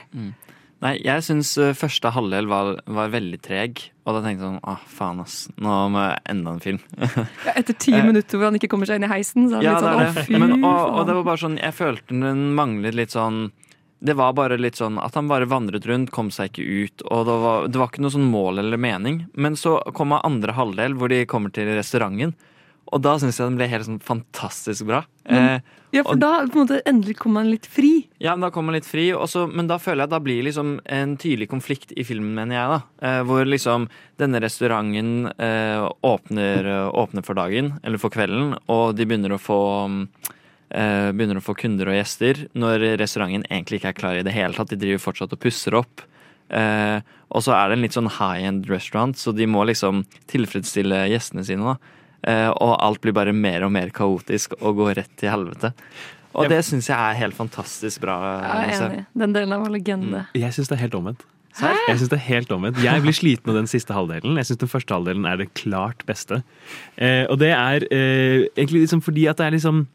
Nei, 0.86 0.94
jeg 1.02 1.24
syns 1.26 1.50
eh, 1.58 1.72
første 1.76 2.12
halvdel 2.14 2.46
var, 2.50 2.76
var 2.86 3.10
veldig 3.10 3.38
treg. 3.42 3.80
Og 4.06 4.14
da 4.14 4.20
tenkte 4.22 4.44
jeg 4.44 4.52
sånn 4.52 4.60
Åh, 4.70 4.82
faen, 4.96 5.20
ass. 5.24 5.36
Nå 5.58 5.76
må 5.90 6.04
jeg 6.04 6.20
enda 6.32 6.52
en 6.54 6.62
film. 6.62 6.80
Ja, 7.48 7.54
etter 7.58 7.74
ti 7.74 7.94
Eh, 7.96 8.04
minutter 8.06 8.38
hvor 8.38 8.48
han 8.52 8.58
ikke 8.60 8.70
kommer 8.70 8.86
seg 8.86 9.00
inn 9.00 9.06
i 9.08 9.10
heisen, 9.10 9.48
så 9.50 9.58
er 9.58 9.64
det 9.64 9.66
Ja, 9.66 9.76
litt 9.76 9.86
det 9.86 9.94
sånn 9.96 10.22
å, 10.22 10.26
fy 10.28 10.40
Men, 10.44 10.54
og, 10.62 10.82
og 11.00 11.06
det 11.08 11.16
var 11.18 11.26
bare 11.32 11.42
sånn 11.42 11.56
Jeg 11.58 11.74
følte 11.74 12.20
den 12.22 12.44
manglet 12.58 12.94
litt 12.98 13.14
sånn 13.16 13.40
Det 14.06 14.14
var 14.20 14.36
bare 14.38 14.60
litt 14.60 14.78
sånn 14.78 15.00
at 15.02 15.16
han 15.18 15.26
bare 15.32 15.48
vandret 15.50 15.88
rundt, 15.90 16.12
kom 16.14 16.28
seg 16.30 16.52
ikke 16.52 16.66
ut. 16.86 17.06
Og 17.10 17.24
det 17.26 17.36
var, 17.42 17.66
det 17.72 17.80
var 17.80 17.90
ikke 17.90 18.04
noe 18.04 18.14
sånn 18.14 18.28
mål 18.30 18.60
eller 18.62 18.78
mening. 18.78 19.22
Men 19.34 19.56
så 19.58 19.78
kommer 19.96 20.22
andre 20.28 20.52
halvdel, 20.54 20.94
hvor 21.00 21.10
de 21.10 21.22
kommer 21.26 21.50
til 21.56 21.72
restauranten. 21.74 22.36
Og 22.92 23.02
da 23.02 23.16
syns 23.18 23.40
jeg 23.40 23.48
den 23.48 23.56
ble 23.58 23.66
helt 23.72 23.88
sånn 23.88 23.98
fantastisk 24.04 24.86
bra. 24.86 25.00
Eh, 25.28 25.60
Ja, 25.92 26.02
for 26.02 26.12
og- 26.12 26.20
da 26.20 26.44
på 26.46 26.60
en 26.60 26.66
måte 26.66 26.82
endelig 26.84 27.16
kom 27.16 27.32
man 27.32 27.48
litt 27.50 27.64
fri. 27.66 28.08
ja, 28.20 28.34
men 28.34 28.40
da 28.42 28.50
kommer 28.50 28.66
man 28.72 28.74
litt 28.80 28.84
fri, 28.84 29.10
også, 29.12 29.46
men 29.52 29.66
da 29.66 29.78
føler 29.78 30.02
jeg 30.02 30.02
at 30.04 30.10
da 30.10 30.18
blir 30.20 30.42
liksom 30.44 30.80
en 30.84 31.16
tydelig 31.16 31.48
konflikt 31.48 31.92
i 31.96 32.02
filmen, 32.04 32.34
mener 32.34 32.54
jeg. 32.56 32.68
da. 32.68 32.82
Eh, 33.06 33.22
hvor 33.24 33.44
liksom 33.46 33.88
denne 34.18 34.40
restauranten 34.40 35.32
eh, 35.38 35.88
åpner, 36.04 36.90
åpner 36.92 37.24
for 37.24 37.34
dagen, 37.34 37.78
eller 37.84 37.98
for 37.98 38.10
kvelden, 38.10 38.58
og 38.68 38.96
de 38.96 39.04
begynner 39.06 39.30
å 39.30 39.40
få 39.40 40.08
eh, 40.70 41.12
begynner 41.12 41.38
å 41.38 41.44
få 41.46 41.54
kunder 41.56 41.88
og 41.88 41.94
gjester, 41.94 42.48
når 42.54 42.98
restauranten 42.98 43.46
egentlig 43.50 43.80
ikke 43.80 43.92
er 43.94 44.00
klar 44.00 44.18
i 44.18 44.22
det 44.26 44.32
hele 44.34 44.52
tatt. 44.52 44.68
De 44.68 44.76
driver 44.76 44.98
fortsatt 44.98 45.32
og 45.32 45.40
pusser 45.40 45.76
opp. 45.78 46.02
Eh, 46.50 47.00
og 47.30 47.42
så 47.42 47.54
er 47.54 47.68
det 47.70 47.78
en 47.78 47.82
litt 47.82 47.96
sånn 47.96 48.10
high 48.18 48.44
end 48.46 48.66
restaurant, 48.70 49.14
så 49.16 49.34
de 49.34 49.46
må 49.46 49.64
liksom 49.66 50.04
tilfredsstille 50.30 51.06
gjestene 51.10 51.44
sine. 51.46 51.62
da. 51.74 51.76
Eh, 52.24 52.50
og 52.50 52.76
alt 52.82 53.02
blir 53.04 53.14
bare 53.16 53.34
mer 53.36 53.66
og 53.66 53.72
mer 53.74 53.92
kaotisk 53.94 54.56
og 54.60 54.80
går 54.80 54.94
rett 55.02 55.16
til 55.20 55.32
helvete. 55.32 55.72
Og 56.36 56.50
det 56.52 56.60
syns 56.66 56.90
jeg 56.90 56.96
er 56.96 57.16
helt 57.16 57.36
fantastisk 57.36 58.02
bra. 58.04 58.16
Jeg 58.42 58.76
er 58.76 58.84
enig. 58.90 59.06
Den 59.16 59.32
delen 59.36 59.56
av 59.56 59.64
var 59.64 59.72
legende. 59.72 60.26
Jeg 60.36 60.52
syns 60.56 60.68
det 60.68 60.76
er 60.76 60.84
helt 60.84 60.98
omvendt. 60.98 61.24
Hæ? 61.56 61.70
Jeg 61.88 61.98
synes 61.98 62.10
det 62.12 62.18
er 62.18 62.26
helt 62.26 62.50
omvendt. 62.52 62.80
Jeg 62.84 63.00
blir 63.00 63.16
sliten 63.16 63.52
av 63.52 63.56
den 63.56 63.68
siste 63.70 63.94
halvdelen. 63.96 64.36
Jeg 64.36 64.48
syns 64.50 64.60
den 64.60 64.68
første 64.68 64.92
halvdelen 64.92 65.24
er 65.24 65.38
det 65.40 65.46
klart 65.56 66.04
beste. 66.08 66.42
Eh, 67.00 67.24
og 67.32 67.38
det 67.40 67.54
er 67.54 67.86
eh, 67.88 68.44
egentlig 68.58 68.84
liksom 68.84 69.00
fordi 69.00 69.24
at 69.30 69.40
det 69.40 69.46
er 69.46 69.56
liksom 69.56 69.86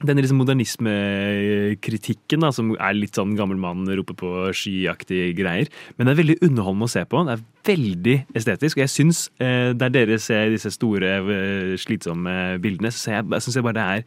denne 0.00 0.22
liksom 0.24 0.38
modernismekritikken, 0.40 2.46
som 2.56 2.70
er 2.76 2.94
litt 2.96 3.16
sånn 3.18 3.36
gammel 3.38 3.58
mann 3.60 3.88
roper 3.98 4.14
på 4.16 4.28
skyaktige 4.56 5.34
greier. 5.36 5.66
Men 5.96 6.06
det 6.06 6.12
er 6.14 6.22
veldig 6.22 6.42
underholdende 6.46 6.88
å 6.88 6.94
se 6.94 7.02
på. 7.04 7.16
Det 7.26 7.34
er 7.34 7.46
veldig 7.68 8.16
estetisk. 8.40 8.74
Og 8.78 8.84
jeg 8.86 8.94
syns, 8.94 9.18
eh, 9.38 9.70
der 9.76 9.90
dere 9.92 10.18
ser 10.18 10.50
disse 10.54 10.70
store, 10.72 11.10
eh, 11.20 11.76
slitsomme 11.76 12.58
bildene, 12.62 12.90
så 12.90 13.10
jeg, 13.18 13.24
jeg 13.30 13.42
synes 13.42 13.56
jeg 13.56 13.66
bare 13.66 13.80
det 13.80 13.88
er 13.90 14.02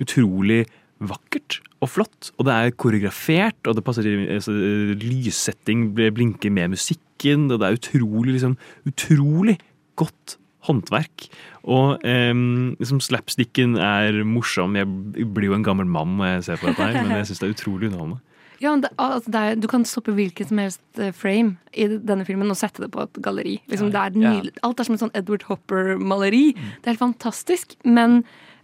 utrolig 0.00 0.62
vakkert 1.02 1.60
og 1.82 1.88
flott. 1.90 2.30
Og 2.38 2.46
det 2.46 2.54
er 2.54 2.70
koreografert, 2.70 3.66
og 3.66 3.76
det 3.76 3.84
passer 3.84 4.02
til 4.06 4.28
altså, 4.30 4.52
lyssetting 4.96 5.94
blinker 5.94 6.50
med 6.50 6.68
musikken, 6.76 7.50
og 7.50 7.60
det 7.60 7.66
er 7.68 7.76
utrolig, 7.76 8.32
liksom, 8.38 8.56
utrolig 8.88 9.58
godt 9.98 10.38
håndverk. 10.66 11.28
Og 11.62 12.02
eh, 12.06 12.34
liksom 12.80 13.00
slapsticken 13.04 13.78
er 13.78 14.22
morsom. 14.26 14.76
Jeg 14.78 14.88
blir 15.34 15.50
jo 15.50 15.56
en 15.58 15.66
gammel 15.66 15.88
mann 15.88 16.18
når 16.18 16.36
jeg 16.36 16.44
ser 16.50 16.62
på 16.62 16.70
dette 16.70 16.90
her, 16.90 17.00
men 17.02 17.18
jeg 17.20 17.30
syns 17.30 17.42
det 17.42 17.48
er 17.48 17.56
utrolig 17.56 17.90
underholdende. 17.90 18.22
Ja, 18.62 18.76
det, 18.78 18.92
altså 18.94 19.32
det 19.34 19.40
er, 19.40 19.56
Du 19.58 19.66
kan 19.66 19.84
stoppe 19.88 20.14
hvilken 20.14 20.46
som 20.46 20.60
helst 20.62 21.00
eh, 21.02 21.10
frame 21.16 21.56
i 21.74 21.88
denne 21.98 22.26
filmen 22.28 22.52
og 22.52 22.58
sette 22.60 22.84
det 22.84 22.92
på 22.94 23.02
et 23.02 23.18
galleri. 23.24 23.56
Liksom, 23.70 23.90
er 23.90 24.14
nydelig. 24.14 24.54
Alt 24.62 24.80
er 24.80 24.86
som 24.86 24.96
et 24.96 25.02
sånn 25.02 25.14
Edward 25.18 25.48
Hopper-maleri. 25.48 26.52
Det 26.54 26.86
er 26.86 26.94
helt 26.94 27.02
fantastisk. 27.02 27.74
Men 27.82 28.22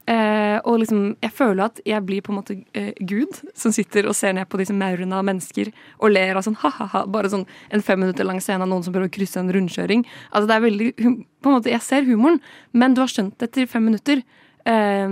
eh, 0.08 0.56
og 0.64 0.80
liksom, 0.82 1.02
jeg 1.22 1.34
føler 1.36 1.68
at 1.68 1.80
jeg 1.86 2.04
blir 2.08 2.24
på 2.24 2.32
en 2.32 2.38
måte 2.40 2.56
eh, 2.76 2.90
Gud 3.00 3.40
som 3.58 3.74
sitter 3.74 4.08
og 4.08 4.16
ser 4.16 4.34
ned 4.36 4.48
på 4.50 4.60
disse 4.60 4.76
maurene 4.76 5.18
av 5.18 5.26
mennesker 5.28 5.70
og 5.98 6.14
ler 6.14 6.38
av 6.38 6.46
sånn 6.46 6.58
ha-ha-ha. 6.62 7.04
Bare 7.12 7.30
sånn 7.32 7.46
en 7.74 7.84
fem 7.84 8.00
minutter 8.02 8.26
lang 8.28 8.40
scene 8.44 8.64
av 8.64 8.70
noen 8.70 8.84
som 8.86 8.96
prøver 8.96 9.10
å 9.10 9.16
krysse 9.18 9.40
en 9.42 9.52
rundkjøring. 9.54 10.06
Altså 10.32 10.50
det 10.50 10.58
er 10.58 10.66
veldig, 10.66 10.90
på 10.98 11.52
en 11.52 11.58
måte, 11.58 11.72
Jeg 11.74 11.84
ser 11.86 12.08
humoren, 12.08 12.40
men 12.72 12.96
du 12.96 13.02
har 13.04 13.12
skjønt 13.12 13.36
det 13.38 13.50
etter 13.52 13.70
fem 13.70 13.88
minutter. 13.90 14.24
Eh, 14.68 15.08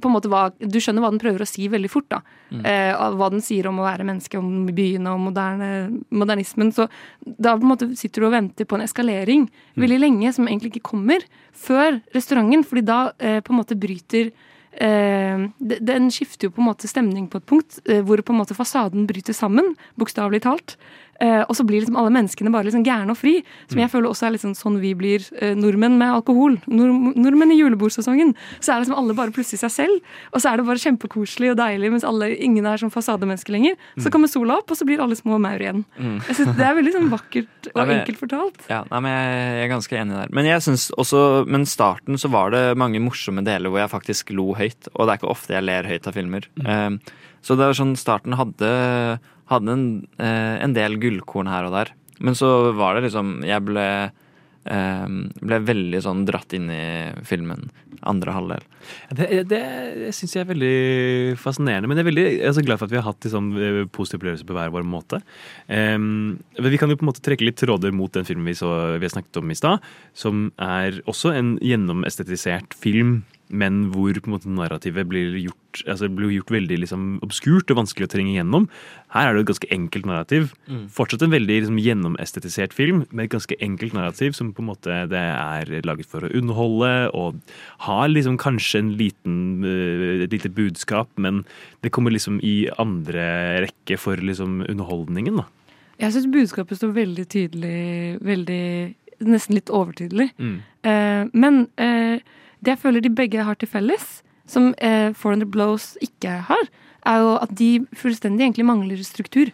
på 0.00 0.08
en 0.08 0.14
måte 0.14 0.30
hva, 0.32 0.48
Du 0.58 0.80
skjønner 0.82 1.04
hva 1.04 1.12
den 1.12 1.20
prøver 1.22 1.44
å 1.44 1.46
si 1.46 1.68
veldig 1.70 1.90
fort. 1.92 2.08
da 2.10 2.20
Mm. 2.50 2.64
eh, 2.64 2.94
Hva 3.14 3.30
den 3.30 3.42
sier 3.44 3.68
om 3.68 3.78
å 3.78 3.84
være 3.84 4.06
menneske, 4.08 4.38
om 4.38 4.66
byen 4.66 5.06
og 5.06 5.20
moderne, 5.20 6.00
modernismen. 6.10 6.72
Så 6.72 6.88
da 7.22 7.56
på 7.56 7.62
en 7.62 7.76
måte 7.76 7.96
sitter 7.96 8.22
du 8.22 8.26
og 8.26 8.32
venter 8.32 8.64
på 8.64 8.74
en 8.78 8.86
eskalering 8.86 9.48
veldig 9.76 10.00
lenge, 10.00 10.32
som 10.32 10.48
egentlig 10.48 10.72
ikke 10.72 10.90
kommer 10.90 11.20
før 11.52 12.00
restauranten. 12.14 12.64
fordi 12.64 12.84
da 12.84 13.12
eh, 13.20 13.40
på 13.40 13.52
en 13.52 13.60
måte 13.62 13.78
bryter 13.78 14.32
eh, 14.80 15.48
Den 15.60 16.10
skifter 16.10 16.48
jo 16.48 16.50
på 16.50 16.62
en 16.62 16.68
måte 16.72 16.88
stemning 16.88 17.28
på 17.28 17.36
et 17.36 17.46
punkt 17.46 17.80
hvor 17.84 18.22
på 18.22 18.32
en 18.32 18.40
måte 18.40 18.56
fasaden 18.56 19.06
bryter 19.06 19.34
sammen, 19.34 19.76
bokstavelig 19.98 20.42
talt. 20.42 20.76
Eh, 21.20 21.40
og 21.48 21.56
så 21.58 21.64
blir 21.66 21.80
liksom 21.82 21.96
alle 21.98 22.12
menneskene 22.14 22.52
bare 22.54 22.68
liksom 22.68 22.84
gærne 22.86 23.10
og 23.10 23.18
fri. 23.18 23.40
Som 23.66 23.80
jeg 23.82 23.90
føler 23.90 24.06
også 24.12 24.28
er 24.28 24.34
liksom 24.36 24.52
sånn 24.54 24.76
vi 24.78 24.92
blir 24.94 25.24
eh, 25.42 25.54
nordmenn 25.58 25.96
med 25.98 26.12
alkohol. 26.14 26.58
Nord 26.70 27.16
nordmenn 27.18 27.50
i 27.50 27.58
julebordsesongen. 27.58 28.34
Så 28.62 28.70
er 28.74 28.84
liksom 28.84 28.94
alle 29.00 29.16
bare 29.18 29.34
plutselig 29.34 29.58
seg 29.64 29.72
selv. 29.74 30.00
Og 30.32 30.38
så 30.44 30.52
er 30.52 30.60
det 30.62 30.66
bare 30.68 30.78
kjempekoselig 30.78 31.50
og 31.50 31.58
deilig, 31.58 31.90
mens 31.90 32.06
alle, 32.06 32.30
ingen 32.38 32.66
er 32.70 32.78
sånn 32.78 32.92
fasademennesker 32.94 33.50
lenger. 33.56 33.74
Så 33.98 34.06
Mm. 34.06 34.12
kommer 34.14 34.28
sola 34.30 34.58
opp, 34.58 34.70
og 34.70 34.76
så 34.78 34.86
blir 34.86 35.00
alle 35.02 35.16
små 35.18 35.40
maur 35.42 35.58
igjen. 35.58 35.84
Mm. 35.98 36.20
Jeg 36.28 36.36
synes 36.36 36.56
Det 36.56 36.66
er 36.68 36.74
veldig 36.78 36.92
sånn 36.94 37.10
vakkert 37.10 37.66
og 37.74 37.80
og 37.82 37.86
men- 37.88 37.98
enkelt 38.00 38.18
fortalt. 38.22 38.60
Ja, 38.70 38.84
nei, 38.90 39.00
men 39.00 39.10
jeg, 39.10 39.54
jeg 39.58 39.64
er 39.70 39.74
ganske 39.74 39.96
enig 39.98 40.14
der. 40.22 40.28
Men 40.32 40.44
jeg 40.46 40.60
synes 40.62 40.90
også, 40.96 41.46
men 41.48 41.64
starten 41.66 42.14
så 42.14 42.30
var 42.30 42.50
det 42.54 42.76
mange 42.78 43.00
morsomme 43.02 43.42
deler 43.42 43.68
hvor 43.70 43.80
jeg 43.82 43.90
faktisk 43.90 44.30
lo 44.36 44.54
høyt. 44.54 44.86
Og 44.94 45.06
det 45.06 45.12
er 45.12 45.18
ikke 45.18 45.30
ofte 45.34 45.54
jeg 45.58 45.64
ler 45.66 45.82
høyt 45.82 46.06
av 46.06 46.14
filmer. 46.14 46.46
Eh, 46.64 46.90
så 47.42 47.56
det 47.56 47.66
er 47.66 47.74
sånn, 47.74 47.96
starten 47.96 48.34
hadde, 48.38 49.18
hadde 49.48 49.74
en, 49.74 49.84
eh, 50.20 50.56
en 50.62 50.74
del 50.76 50.98
gullkorn 51.00 51.50
her 51.50 51.68
og 51.68 51.76
der. 51.76 51.92
Men 52.20 52.34
så 52.34 52.72
var 52.74 52.96
det 52.96 53.06
liksom 53.06 53.44
Jeg 53.46 53.62
ble, 53.64 54.10
eh, 54.66 55.06
ble 55.40 55.60
veldig 55.64 56.00
sånn 56.02 56.24
dratt 56.26 56.52
inn 56.56 56.70
i 56.70 57.12
filmen 57.24 57.70
andre 58.06 58.34
halvdel. 58.34 58.66
Det, 59.14 59.28
det 59.50 59.62
syns 60.16 60.36
jeg 60.36 60.44
er 60.44 60.50
veldig 60.52 61.38
fascinerende. 61.40 61.90
Men 61.90 62.00
jeg 62.00 62.06
er 62.06 62.10
veldig 62.10 62.26
jeg 62.28 62.50
er 62.50 62.56
så 62.56 62.64
glad 62.64 62.80
for 62.80 62.88
at 62.88 62.94
vi 62.94 63.00
har 63.00 63.08
hatt 63.08 63.26
liksom, 63.26 63.50
eh, 63.56 63.80
positive 63.94 64.20
opplevelser 64.22 64.48
på 64.48 64.58
hver 64.58 64.74
vår 64.74 64.86
måte. 64.88 65.22
Um, 65.68 66.38
men 66.58 66.70
vi 66.72 66.80
kan 66.80 66.90
jo 66.90 66.98
på 66.98 67.06
en 67.06 67.12
måte 67.12 67.24
trekke 67.24 67.46
litt 67.46 67.60
tråder 67.60 67.94
mot 67.94 68.12
den 68.14 68.28
filmen 68.28 68.48
vi, 68.48 68.58
så, 68.58 68.70
vi 68.98 69.08
har 69.08 69.16
snakket 69.16 69.40
om 69.42 69.50
i 69.50 69.58
stad, 69.58 69.88
som 70.16 70.48
er 70.62 71.00
også 71.10 71.34
en 71.36 71.56
gjennomestetisert 71.64 72.76
film, 72.78 73.22
men 73.48 73.86
hvor 73.94 74.12
på 74.12 74.28
en 74.28 74.34
måte 74.34 74.50
narrativet 74.52 75.08
blir 75.08 75.36
gjort, 75.40 75.80
altså, 75.88 76.08
blir 76.12 76.34
gjort 76.34 76.52
veldig 76.52 76.78
liksom, 76.82 77.06
obskurt 77.24 77.70
og 77.72 77.80
vanskelig 77.80 78.08
å 78.08 78.12
trenge 78.12 78.34
gjennom. 78.36 78.66
Her 79.14 79.30
er 79.30 79.36
det 79.36 79.44
et 79.44 79.50
ganske 79.52 79.70
enkelt 79.72 80.08
narrativ. 80.08 80.50
Mm. 80.68 80.82
Fortsatt 80.92 81.24
en 81.24 81.32
veldig 81.32 81.56
liksom, 81.62 81.78
gjennomestetisert 81.80 82.76
film, 82.76 83.06
med 83.08 83.28
et 83.28 83.34
ganske 83.36 83.56
enkelt 83.64 83.96
narrativ 83.96 84.36
som 84.36 84.52
på 84.52 84.64
en 84.64 84.68
måte 84.68 85.00
det 85.08 85.24
er 85.24 85.72
laget 85.88 86.10
for 86.10 86.26
å 86.26 86.32
underholde 86.36 86.92
og 87.16 87.40
har 87.88 88.08
liksom 88.12 88.38
kanskje 88.40 88.82
en 88.84 88.94
liten, 89.00 89.36
eh, 89.64 90.24
et 90.24 90.32
lite 90.32 90.52
budskap, 90.52 91.10
men 91.16 91.44
det 91.82 91.90
kommer 91.90 92.14
liksom 92.14 92.38
i 92.44 92.68
andre 92.78 93.66
rekke 93.66 93.98
for 93.98 94.16
liksom 94.16 94.62
underholdningen, 94.68 95.42
da. 95.42 95.48
Jeg 95.98 96.14
syns 96.14 96.30
budskapet 96.30 96.78
står 96.78 96.94
veldig 96.94 97.26
tydelig, 97.26 98.18
veldig 98.22 98.64
Nesten 99.18 99.56
litt 99.56 99.70
overtydelig. 99.74 100.28
Mm. 100.38 100.58
Eh, 100.86 101.22
men 101.34 101.64
eh, 101.74 102.20
det 102.62 102.76
jeg 102.76 102.80
føler 102.84 103.02
de 103.02 103.10
begge 103.10 103.42
har 103.42 103.56
til 103.58 103.66
felles, 103.66 104.04
som 104.46 104.68
eh, 104.78 105.10
400 105.10 105.48
Blows 105.50 105.96
ikke 106.04 106.36
har, 106.46 106.68
er 107.08 107.24
jo 107.24 107.32
at 107.40 107.54
de 107.58 107.70
fullstendig 107.98 108.46
egentlig 108.46 108.68
mangler 108.68 109.02
struktur. 109.02 109.50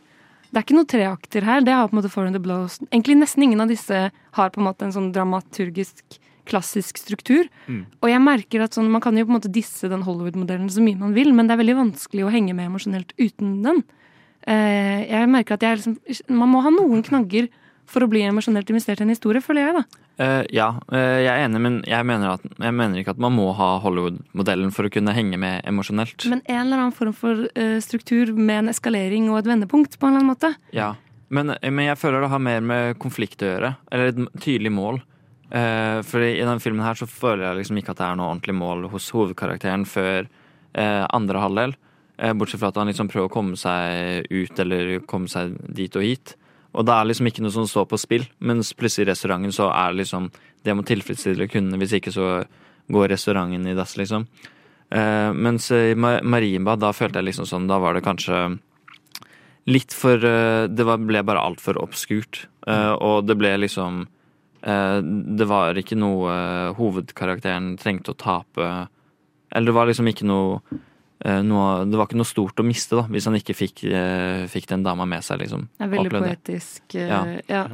Det 0.50 0.60
er 0.60 0.66
ikke 0.66 0.76
noe 0.76 0.90
treakter 0.90 1.46
her. 1.48 1.64
Det 1.64 1.74
har 1.74 1.88
på 1.88 1.96
en 1.96 2.00
måte 2.02 2.12
400 2.12 2.44
Blows. 2.44 2.76
Egentlig 2.90 3.16
nesten 3.18 3.46
ingen 3.46 3.64
av 3.64 3.72
disse 3.72 4.04
har 4.12 4.52
på 4.52 4.60
en 4.60 4.68
måte 4.68 4.86
en 4.86 4.94
sånn 4.94 5.10
dramaturgisk, 5.16 6.18
klassisk 6.48 7.00
struktur. 7.00 7.48
Mm. 7.66 7.82
Og 8.02 8.08
jeg 8.10 8.22
merker 8.22 8.64
at 8.64 8.76
sånn, 8.76 8.90
Man 8.92 9.02
kan 9.04 9.16
jo 9.16 9.26
på 9.26 9.32
en 9.32 9.38
måte 9.40 9.52
disse 9.52 9.88
den 9.90 10.04
Hollywood-modellen 10.06 10.70
så 10.70 10.84
mye 10.84 11.00
man 11.00 11.16
vil, 11.16 11.32
men 11.34 11.48
det 11.48 11.56
er 11.56 11.62
veldig 11.64 11.80
vanskelig 11.80 12.24
å 12.26 12.32
henge 12.32 12.54
med 12.56 12.70
emosjonelt 12.70 13.14
uten 13.18 13.60
den. 13.64 13.84
Eh, 14.44 15.04
jeg 15.08 15.28
merker 15.32 15.56
at 15.56 15.64
jeg 15.64 15.78
liksom, 15.80 15.94
Man 16.36 16.50
må 16.52 16.60
ha 16.60 16.72
noen 16.72 17.04
knagger 17.04 17.48
for 17.88 18.04
å 18.04 18.08
bli 18.08 18.22
emosjonelt 18.24 18.70
investert 18.72 19.00
i 19.02 19.04
en 19.04 19.12
historie, 19.12 19.44
føler 19.44 19.66
jeg. 19.66 19.76
da. 19.76 20.00
Uh, 20.14 20.42
ja, 20.54 20.68
uh, 20.88 21.18
jeg 21.20 21.28
er 21.28 21.42
enig, 21.44 21.60
men 21.60 21.78
jeg 21.88 22.06
mener, 22.06 22.38
at, 22.38 22.44
jeg 22.62 22.76
mener 22.78 23.00
ikke 23.00 23.12
at 23.16 23.22
man 23.22 23.34
må 23.34 23.48
ha 23.58 23.74
Hollywood-modellen 23.82 24.70
for 24.72 24.86
å 24.86 24.92
kunne 24.94 25.14
henge 25.16 25.36
med 25.40 25.64
emosjonelt. 25.68 26.24
Men 26.30 26.40
en 26.46 26.60
eller 26.62 26.84
annen 26.84 26.94
form 26.96 27.16
for 27.18 27.44
uh, 27.44 27.78
struktur 27.84 28.32
med 28.36 28.62
en 28.62 28.72
eskalering 28.72 29.26
og 29.32 29.42
et 29.42 29.50
vendepunkt, 29.50 29.98
på 29.98 30.08
en 30.08 30.14
eller 30.14 30.22
annen 30.22 30.32
måte. 30.32 30.52
Ja, 30.76 30.94
men, 31.34 31.56
men 31.60 31.88
jeg 31.88 31.98
føler 32.00 32.24
det 32.24 32.30
har 32.32 32.46
mer 32.46 32.64
med 32.64 33.00
konflikt 33.02 33.42
å 33.42 33.50
gjøre. 33.50 33.74
Eller 33.90 34.12
et 34.12 34.22
tydelig 34.44 34.72
mål. 34.74 35.02
Eh, 35.54 36.00
for 36.02 36.24
i 36.24 36.40
denne 36.40 36.58
filmen 36.62 36.82
her 36.84 36.98
så 36.98 37.06
føler 37.06 37.44
jeg 37.46 37.60
liksom 37.60 37.78
ikke 37.78 37.92
at 37.94 38.00
det 38.00 38.06
er 38.08 38.16
noe 38.18 38.30
ordentlig 38.32 38.56
mål 38.58 38.88
hos 38.90 39.10
hovedkarakteren 39.14 39.84
før 39.86 40.24
eh, 40.26 41.04
andre 41.14 41.42
halvdel. 41.44 41.76
Eh, 42.18 42.32
bortsett 42.34 42.62
fra 42.62 42.72
at 42.72 42.80
han 42.80 42.90
liksom 42.90 43.10
prøver 43.12 43.30
å 43.30 43.34
komme 43.34 43.58
seg 43.58 44.26
ut 44.34 44.62
eller 44.64 44.96
komme 45.10 45.30
seg 45.30 45.54
dit 45.74 45.94
og 45.98 46.06
hit. 46.06 46.34
Og 46.74 46.86
det 46.88 46.94
er 46.96 47.06
liksom 47.06 47.28
ikke 47.30 47.44
noe 47.44 47.54
som 47.54 47.68
står 47.70 47.86
på 47.92 48.00
spill, 48.02 48.24
mens 48.42 48.72
plutselig 48.74 49.06
i 49.06 49.10
restauranten 49.12 49.54
så 49.54 49.68
er 49.70 49.92
det 49.94 50.02
liksom 50.02 50.30
Det 50.64 50.72
må 50.74 50.82
tilfredsstille 50.82 51.46
kundene, 51.52 51.76
hvis 51.78 51.92
ikke 52.00 52.10
så 52.10 52.26
går 52.90 53.10
restauranten 53.12 53.66
i 53.68 53.74
dass, 53.76 53.94
liksom. 54.00 54.24
Mens 54.90 55.70
i 55.70 55.94
Ma- 55.94 56.22
Marienbad, 56.24 56.80
da 56.80 56.90
følte 56.96 57.20
jeg 57.20 57.28
liksom 57.28 57.46
sånn 57.48 57.68
Da 57.68 57.78
var 57.82 57.94
det 57.94 58.02
kanskje 58.04 58.58
litt 59.70 59.92
for 59.96 60.18
Det 60.18 60.84
ble 61.06 61.22
bare 61.22 61.44
altfor 61.46 61.78
obskurt. 61.82 62.46
Og 62.66 63.26
det 63.28 63.36
ble 63.38 63.54
liksom 63.62 64.06
Det 64.64 65.46
var 65.50 65.76
ikke 65.76 65.96
noe 65.98 66.32
eh, 66.32 66.74
hovedkarakteren 66.78 67.74
trengte 67.76 68.14
å 68.14 68.16
tape 68.16 68.68
Eller 69.52 69.66
det 69.70 69.74
var 69.76 69.90
liksom 69.90 70.08
ikke 70.08 70.24
noe, 70.24 70.60
eh, 71.24 71.42
noe 71.44 71.84
Det 71.84 71.98
var 72.00 72.08
ikke 72.08 72.20
noe 72.20 72.28
stort 72.28 72.62
å 72.62 72.66
miste, 72.66 72.96
da, 72.96 73.04
hvis 73.12 73.28
han 73.28 73.36
ikke 73.36 73.56
fikk, 73.58 73.84
eh, 73.84 74.46
fikk 74.48 74.70
den 74.70 74.86
dama 74.86 75.04
med 75.04 75.24
seg, 75.26 75.42
liksom. 75.44 75.68
Det 75.76 75.84
er 75.84 75.92
veldig 75.92 76.14
poetisk. 76.16 76.82
eh, 76.94 77.08
Ja. 77.08 77.24
ja. 77.48 77.66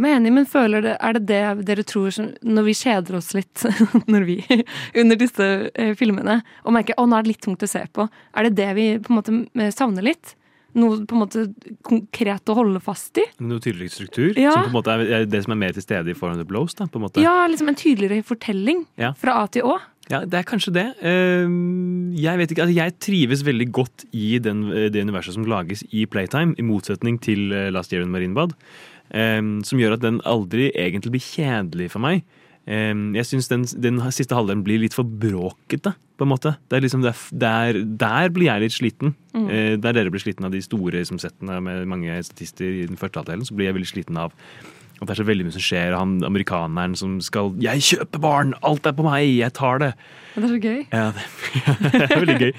Menig, 0.00 0.30
men 0.32 0.46
føler 0.48 0.80
det, 0.80 0.96
er 0.96 1.12
det 1.18 1.26
det 1.28 1.66
dere 1.68 1.82
tror 1.84 2.12
som, 2.14 2.30
når 2.40 2.64
vi 2.70 2.74
kjeder 2.78 3.18
oss 3.18 3.34
litt 3.36 3.66
når 4.12 4.24
vi, 4.24 4.38
under 4.96 5.18
disse 5.20 5.48
eh, 5.74 5.92
filmene 5.98 6.38
og 6.64 6.72
merker 6.72 6.96
å 6.96 7.04
nå 7.04 7.18
er 7.18 7.26
det 7.26 7.34
litt 7.34 7.44
tungt 7.44 7.66
å 7.66 7.68
se 7.68 7.82
på, 7.92 8.06
er 8.08 8.48
det 8.48 8.54
det 8.62 8.70
vi 8.78 8.86
på 9.02 9.12
en 9.12 9.18
måte 9.18 9.34
eh, 9.60 9.74
savner 9.74 10.06
litt? 10.06 10.36
Noe 10.74 11.00
på 11.04 11.16
en 11.16 11.22
måte 11.24 11.54
konkret 11.82 12.46
å 12.46 12.54
holde 12.54 12.80
fast 12.80 13.18
i? 13.18 13.24
Noe 13.42 13.58
tydeligere 13.58 13.90
struktur, 13.90 14.34
Ja. 14.38 14.52
som 14.52 14.62
på 14.62 14.68
en 14.70 14.76
måte 14.82 14.94
er 15.20 15.24
det 15.26 15.42
som 15.44 15.52
er 15.52 15.56
mer 15.56 15.72
til 15.72 15.82
stede 15.82 16.08
i 16.10 16.14
Foreign 16.14 16.38
the 16.38 16.44
Blows. 16.44 16.74
da, 16.74 16.86
på 16.86 16.96
en 17.00 17.02
måte. 17.08 17.20
Ja, 17.22 17.46
liksom 17.48 17.68
en 17.68 17.74
tydeligere 17.74 18.22
fortelling 18.24 18.86
Ja. 18.96 19.12
fra 19.14 19.42
A 19.42 19.46
til 19.48 19.62
Å. 19.62 19.80
Ja, 20.10 20.20
det 20.24 20.34
er 20.34 20.42
kanskje 20.42 20.72
det. 20.72 20.86
Ehm, 21.02 22.14
Jeg 22.16 22.38
vet 22.38 22.50
ikke, 22.52 22.62
altså 22.66 22.74
jeg 22.74 22.98
trives 22.98 23.42
veldig 23.46 23.70
godt 23.72 24.04
i 24.12 24.38
den, 24.38 24.68
det 24.90 24.96
universet 25.06 25.34
som 25.34 25.44
lages 25.44 25.84
i 25.92 26.04
Playtime, 26.06 26.54
i 26.58 26.62
motsetning 26.62 27.20
til 27.20 27.52
eh, 27.52 27.70
Last 27.70 27.92
Year 27.92 28.02
in 28.02 28.10
Marienbad. 28.10 28.52
ehm, 29.12 29.64
Som 29.64 29.78
gjør 29.78 29.94
at 29.94 30.00
den 30.00 30.20
aldri 30.20 30.70
egentlig 30.74 31.10
blir 31.12 31.20
kjedelig 31.22 31.90
for 31.90 31.98
meg. 32.00 32.22
Jeg 32.66 33.26
syns 33.26 33.48
den, 33.50 33.64
den 33.82 33.98
siste 34.14 34.36
halvdelen 34.36 34.62
blir 34.62 34.78
litt 34.82 34.94
for 34.94 35.04
bråkete, 35.04 35.94
på 36.20 36.26
en 36.26 36.30
måte. 36.30 36.52
Det 36.68 36.76
er 36.76 36.84
liksom, 36.84 37.02
det 37.02 37.14
er, 37.14 37.22
der, 37.32 37.78
der 37.98 38.28
blir 38.34 38.50
jeg 38.50 38.62
litt 38.62 38.76
sliten. 38.76 39.14
Mm. 39.32 39.46
Eh, 39.48 39.76
Der 39.80 39.96
dere 39.96 40.12
blir 40.12 40.20
sliten 40.22 40.44
av 40.44 40.52
de 40.52 40.60
store 40.62 41.00
som 41.08 41.18
settene 41.18 41.56
med 41.64 41.88
mange 41.88 42.18
statister 42.22 42.68
i 42.68 42.86
den 42.86 43.00
første 43.00 43.22
halvdelen, 43.22 43.46
så 43.48 43.56
blir 43.56 43.70
jeg 43.70 43.78
veldig 43.78 43.90
sliten 43.90 44.20
av 44.20 44.36
at 45.00 45.08
det 45.08 45.14
er 45.14 45.20
så 45.22 45.24
veldig 45.24 45.46
mye 45.46 45.54
som 45.54 45.64
skjer. 45.64 45.94
Han 45.96 46.18
amerikaneren 46.28 46.94
som 46.96 47.20
skal 47.24 47.54
'Jeg 47.56 47.80
kjøper 47.80 48.20
barn! 48.20 48.54
Alt 48.62 48.86
er 48.86 48.92
på 48.92 49.02
meg! 49.02 49.24
Jeg 49.38 49.52
tar 49.56 49.78
det!' 49.78 49.94
Det 50.36 50.44
er 50.44 50.48
så 50.48 50.60
gøy. 50.60 50.86
Ja, 50.92 51.06
det, 51.16 51.24
det 51.92 52.10
er 52.10 52.20
veldig 52.20 52.38
gøy. 52.38 52.52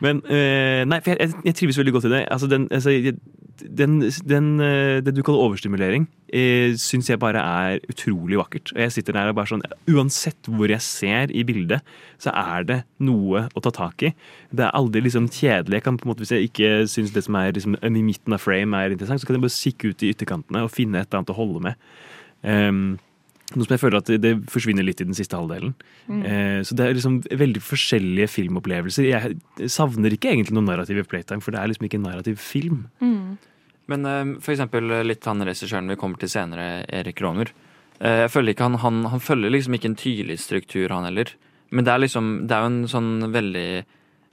Men 0.00 0.20
eh, 0.28 0.84
nei, 0.84 1.00
for 1.00 1.10
jeg, 1.10 1.18
jeg, 1.20 1.34
jeg 1.44 1.54
trives 1.54 1.78
veldig 1.78 1.92
godt 1.96 2.04
i 2.04 2.12
det. 2.12 2.28
Altså, 2.30 2.46
den, 2.46 2.68
altså, 2.70 2.90
jeg, 2.90 3.14
den, 3.62 3.98
den, 4.28 4.48
eh, 4.60 4.98
det 5.04 5.14
du 5.14 5.22
kaller 5.24 5.46
overstimulering, 5.46 6.06
eh, 6.32 6.74
syns 6.80 7.08
jeg 7.10 7.20
bare 7.22 7.40
er 7.40 7.80
utrolig 7.90 8.38
vakkert. 8.40 8.72
Og 8.74 8.82
jeg 8.84 8.94
sitter 8.94 9.16
der 9.16 9.30
og 9.30 9.38
bare 9.38 9.50
sånn 9.52 9.64
Uansett 9.90 10.50
hvor 10.50 10.70
jeg 10.70 10.82
ser 10.84 11.32
i 11.32 11.44
bildet, 11.46 11.84
så 12.22 12.34
er 12.34 12.66
det 12.68 12.78
noe 12.98 13.46
å 13.54 13.62
ta 13.64 13.72
tak 13.74 14.06
i. 14.08 14.12
Det 14.50 14.66
er 14.66 14.76
aldri 14.76 15.04
liksom 15.06 15.30
kjedelig. 15.30 15.80
Jeg 15.80 15.86
kan 15.86 15.98
på 16.00 16.06
en 16.06 16.12
måte, 16.12 16.24
Hvis 16.24 16.34
jeg 16.34 16.50
ikke 16.50 16.70
syns 16.90 17.14
det 17.14 17.24
som 17.24 17.36
er 17.36 17.52
liksom, 17.52 17.78
i 17.82 18.02
midten 18.02 18.34
av 18.34 18.42
frame 18.42 18.74
er 18.74 18.94
interessant, 18.94 19.20
så 19.20 19.26
kan 19.26 19.38
jeg 19.38 19.46
bare 19.46 19.60
kikke 19.60 19.90
ut 19.92 20.02
i 20.02 20.12
ytterkantene 20.14 20.64
og 20.64 20.72
finne 20.74 21.00
et 21.00 21.08
eller 21.08 21.22
annet 21.22 21.34
å 21.34 21.40
holde 21.40 21.62
med. 21.68 21.74
Ehm, 22.44 22.98
Noe 23.54 23.62
som 23.62 23.76
jeg 23.76 23.82
føler 23.82 24.00
at 24.00 24.08
det, 24.18 24.32
forsvinner 24.50 24.82
litt 24.82 25.00
i 25.00 25.06
den 25.06 25.14
siste 25.14 25.38
halvdelen. 25.38 25.76
Mm. 26.10 26.22
Eh, 26.26 26.60
så 26.66 26.74
det 26.74 26.86
er 26.86 26.96
liksom 26.98 27.20
veldig 27.30 27.62
forskjellige 27.62 28.32
filmopplevelser. 28.32 29.06
Jeg 29.06 29.70
savner 29.70 30.16
ikke 30.16 30.32
egentlig 30.32 30.56
noen 30.56 30.66
narrativ 30.66 30.98
i 30.98 31.06
Playtime, 31.06 31.44
for 31.44 31.54
det 31.54 31.60
er 31.60 31.70
liksom 31.70 31.86
ikke 31.86 32.00
en 32.00 32.08
narrativ 32.08 32.40
film. 32.42 32.88
Mm. 32.98 33.36
Men 33.92 34.10
eh, 34.10 34.34
for 34.42 34.56
eksempel 34.56 34.90
litt 35.06 35.30
han 35.30 35.46
regissøren 35.46 35.94
vi 35.94 35.98
kommer 36.00 36.18
til 36.18 36.32
senere, 36.32 36.82
Erik 36.90 37.22
Romer. 37.22 37.54
Eh, 38.00 38.24
jeg 38.24 38.32
føler 38.34 38.54
ikke 38.54 38.66
han, 38.66 38.80
han, 38.82 39.04
han 39.14 39.22
følger 39.22 39.54
liksom 39.54 39.78
ikke 39.78 39.92
en 39.92 40.00
tydelig 40.00 40.40
struktur, 40.42 40.90
han 40.90 41.06
heller. 41.06 41.30
Men 41.70 41.86
det 41.86 41.92
er 41.92 41.98
liksom 41.98 42.26
Det 42.46 42.54
er 42.54 42.62
jo 42.62 42.70
en 42.70 42.84
sånn 42.86 43.08
veldig 43.34 43.70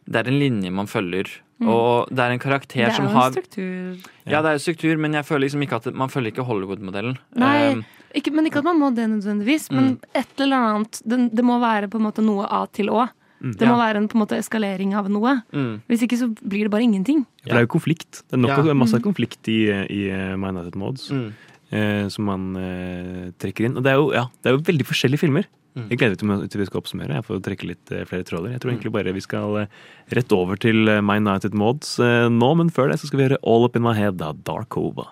Det 0.05 0.19
er 0.19 0.27
en 0.29 0.37
linje 0.37 0.69
man 0.69 0.89
følger. 0.89 1.31
Mm. 1.63 1.69
Og 1.71 2.11
det 2.13 2.21
er 2.21 2.33
en 2.33 2.41
karakter 2.43 2.83
Det 2.83 2.89
er 2.91 2.95
som 2.97 3.07
jo 3.07 3.09
en 3.09 3.17
har 3.17 3.31
struktur. 3.31 4.11
Ja, 4.29 4.41
det 4.43 4.51
er 4.51 4.61
struktur, 4.61 4.97
men 5.01 5.17
jeg 5.17 5.25
føler 5.25 5.45
liksom 5.47 5.63
ikke 5.65 5.79
at 5.81 5.89
man 5.97 6.11
følger 6.13 6.33
ikke 6.33 6.45
Hollywood-modellen. 6.49 7.17
Nei, 7.39 7.57
Um, 7.73 7.85
ikke, 8.15 8.31
men 8.33 8.45
ikke 8.49 8.61
at 8.61 8.63
man 8.69 8.79
må 8.79 8.93
det 8.95 9.07
nødvendigvis. 9.09 9.71
Men 9.71 9.95
Mm. 9.95 9.99
et 10.15 10.39
eller 10.39 10.57
annet 10.57 11.01
det, 11.05 11.19
det 11.35 11.43
må 11.45 11.59
være 11.59 11.89
på 11.89 11.95
en 11.99 12.05
måte 12.11 12.23
noe 12.23 12.45
A 12.49 12.65
til 12.67 12.87
Å. 12.89 13.09
Mm. 13.43 13.57
Det 13.57 13.67
må 13.67 13.75
Ja. 13.75 13.85
være 13.91 13.97
en 13.97 14.07
på 14.07 14.15
en 14.15 14.21
måte 14.25 14.37
eskalering 14.39 14.93
av 14.95 15.09
noe. 15.09 15.43
Mm. 15.51 15.81
Hvis 15.89 16.03
ikke 16.07 16.17
så 16.17 16.29
blir 16.47 16.63
det 16.63 16.71
bare 16.71 16.83
ingenting. 16.87 17.25
For 17.43 17.49
det 17.49 17.57
er 17.57 17.65
jo 17.67 17.73
konflikt. 17.79 18.23
Det 18.29 18.33
er 18.33 18.37
nok 18.37 18.65
Ja. 18.65 18.73
masse 18.73 18.95
Mm. 18.95 19.03
konflikt 19.03 19.47
i, 19.49 19.67
i 19.89 20.09
eh, 20.09 20.35
My 20.37 20.47
United 20.49 20.75
Mods. 20.75 21.09
Mm. 21.11 21.33
Eh, 21.73 22.07
som 22.07 22.25
man 22.25 22.55
eh, 22.55 23.31
trekker 23.39 23.65
inn. 23.65 23.75
Og 23.77 23.83
det 23.83 23.91
er 23.91 23.95
jo, 23.97 24.11
ja, 24.13 24.27
det 24.43 24.51
er 24.53 24.57
jo 24.57 24.61
veldig 24.63 24.85
forskjellige 24.85 25.19
filmer. 25.19 25.45
Mm. 25.75 25.89
Jeg 25.89 25.97
gleder 25.97 26.23
meg 26.23 26.49
til, 26.51 26.59
vi 26.61 26.65
skal 26.67 26.81
oppsummere. 26.81 27.09
Jeg 27.17 27.25
får 27.25 27.41
trekke 27.41 27.65
litt 27.67 27.91
eh, 27.91 28.05
flere 28.05 28.23
tråder. 28.23 28.51
Jeg 28.53 28.61
tror 28.61 28.71
egentlig 28.71 28.91
bare 28.93 29.11
vi 29.11 29.19
skal 29.25 29.57
eh, 29.57 29.65
rett 30.13 30.31
over 30.31 30.55
til 30.55 30.85
My 31.01 31.17
United 31.17 31.53
Mods 31.55 31.99
eh, 31.99 32.29
nå, 32.29 32.55
men 32.55 32.69
før 32.69 32.91
det 32.91 32.99
så 33.01 33.07
skal 33.09 33.17
vi 33.19 33.27
gjøre 33.27 33.39
All 33.43 33.65
Up 33.65 33.75
In 33.75 33.81
My 33.81 33.93
Head 33.97 34.21
av 34.21 34.37
Darkova. 34.45 35.07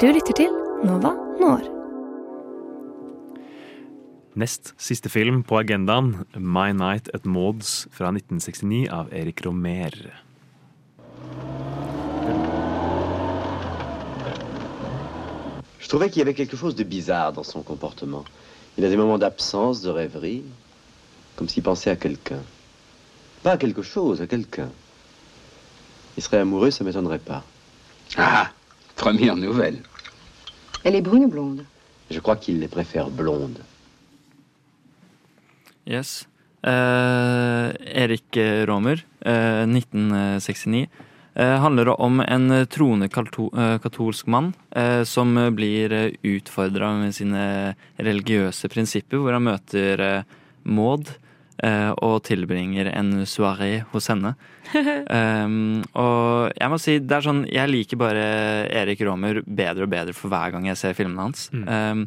Du 0.00 0.06
lytter 0.08 0.32
til 0.32 0.54
Nova 0.80 1.10
Når. 1.36 1.66
Nest 4.40 4.70
siste 4.80 5.10
film 5.12 5.42
på 5.44 5.58
agendaen, 5.60 6.14
My 6.40 6.70
Night 6.72 7.10
at 7.12 7.26
Mods 7.28 7.84
fra 7.92 8.08
1969 8.08 8.86
av 8.88 9.10
Erik 9.12 9.42
Romer. 9.44 9.92
Je 15.78 15.88
trouvais 15.88 16.08
qu'il 16.08 16.20
y 16.20 16.22
avait 16.22 16.32
quelque 16.32 16.56
chose 16.56 16.74
de 16.74 16.84
bizarre 16.84 17.34
dans 17.34 17.44
son 17.44 17.60
comportement. 17.60 18.24
Il 18.78 18.86
a 18.86 18.88
des 18.88 18.96
moments 18.96 19.18
d'absence, 19.18 19.82
de 19.82 19.90
rêverie, 19.90 20.44
comme 21.36 21.50
s'il 21.50 21.62
pensait 21.62 21.90
à 21.90 21.96
quelqu'un. 21.96 22.40
Pas 23.42 23.52
à 23.52 23.58
quelque 23.58 23.82
chose, 23.82 24.22
à 24.22 24.26
quelqu'un. 24.26 24.70
Il 26.16 26.22
serait 26.22 26.38
amoureux, 26.38 26.70
ça 26.70 26.84
m'étonnerait 26.84 27.18
pas. 27.18 27.44
Ah, 28.16 28.48
première 28.96 29.36
nouvelle. 29.36 29.82
Elle 30.84 30.96
est 30.96 31.02
brune 31.02 31.24
ou 31.24 31.28
blonde 31.28 31.64
Je 32.10 32.20
crois 32.20 32.36
qu'il 32.36 32.58
les 32.60 32.68
préfère 32.68 33.10
blondes. 33.10 33.58
Yes. 35.86 36.26
Eh, 36.64 37.72
Erik 37.94 38.38
Romer, 38.66 39.04
eh, 39.24 39.66
1969. 39.66 40.88
eh, 41.34 41.58
handler 41.60 42.00
om 42.00 42.20
en 42.20 42.66
troende 42.66 43.06
eh, 43.06 43.78
katolsk 43.80 44.26
mann 44.26 44.52
eh, 44.76 45.02
som 45.04 45.34
blir 45.54 45.92
eh, 45.92 46.12
utfordra 46.22 46.92
med 46.98 47.14
sine 47.14 47.74
religiøse 47.98 48.68
prinsipper, 48.68 49.18
hvor 49.18 49.36
han 49.36 49.46
møter 49.48 50.24
Maud 50.64 51.14
og 51.60 52.22
tilbringer 52.24 52.88
en 52.94 53.26
soiré 53.28 53.82
hos 53.92 54.08
henne. 54.08 54.32
Um, 54.72 55.82
og 56.02 56.54
jeg 56.54 56.70
må 56.72 56.78
si, 56.80 56.94
det 57.02 57.16
er 57.16 57.24
sånn 57.26 57.40
Jeg 57.50 57.68
liker 57.68 57.98
bare 58.00 58.24
Erik 58.70 59.00
Romer 59.02 59.40
bedre 59.44 59.84
og 59.84 59.90
bedre 59.92 60.14
for 60.16 60.32
hver 60.32 60.54
gang 60.54 60.68
jeg 60.70 60.78
ser 60.80 60.96
filmene 60.96 61.26
hans. 61.26 61.48
Um, 61.52 62.06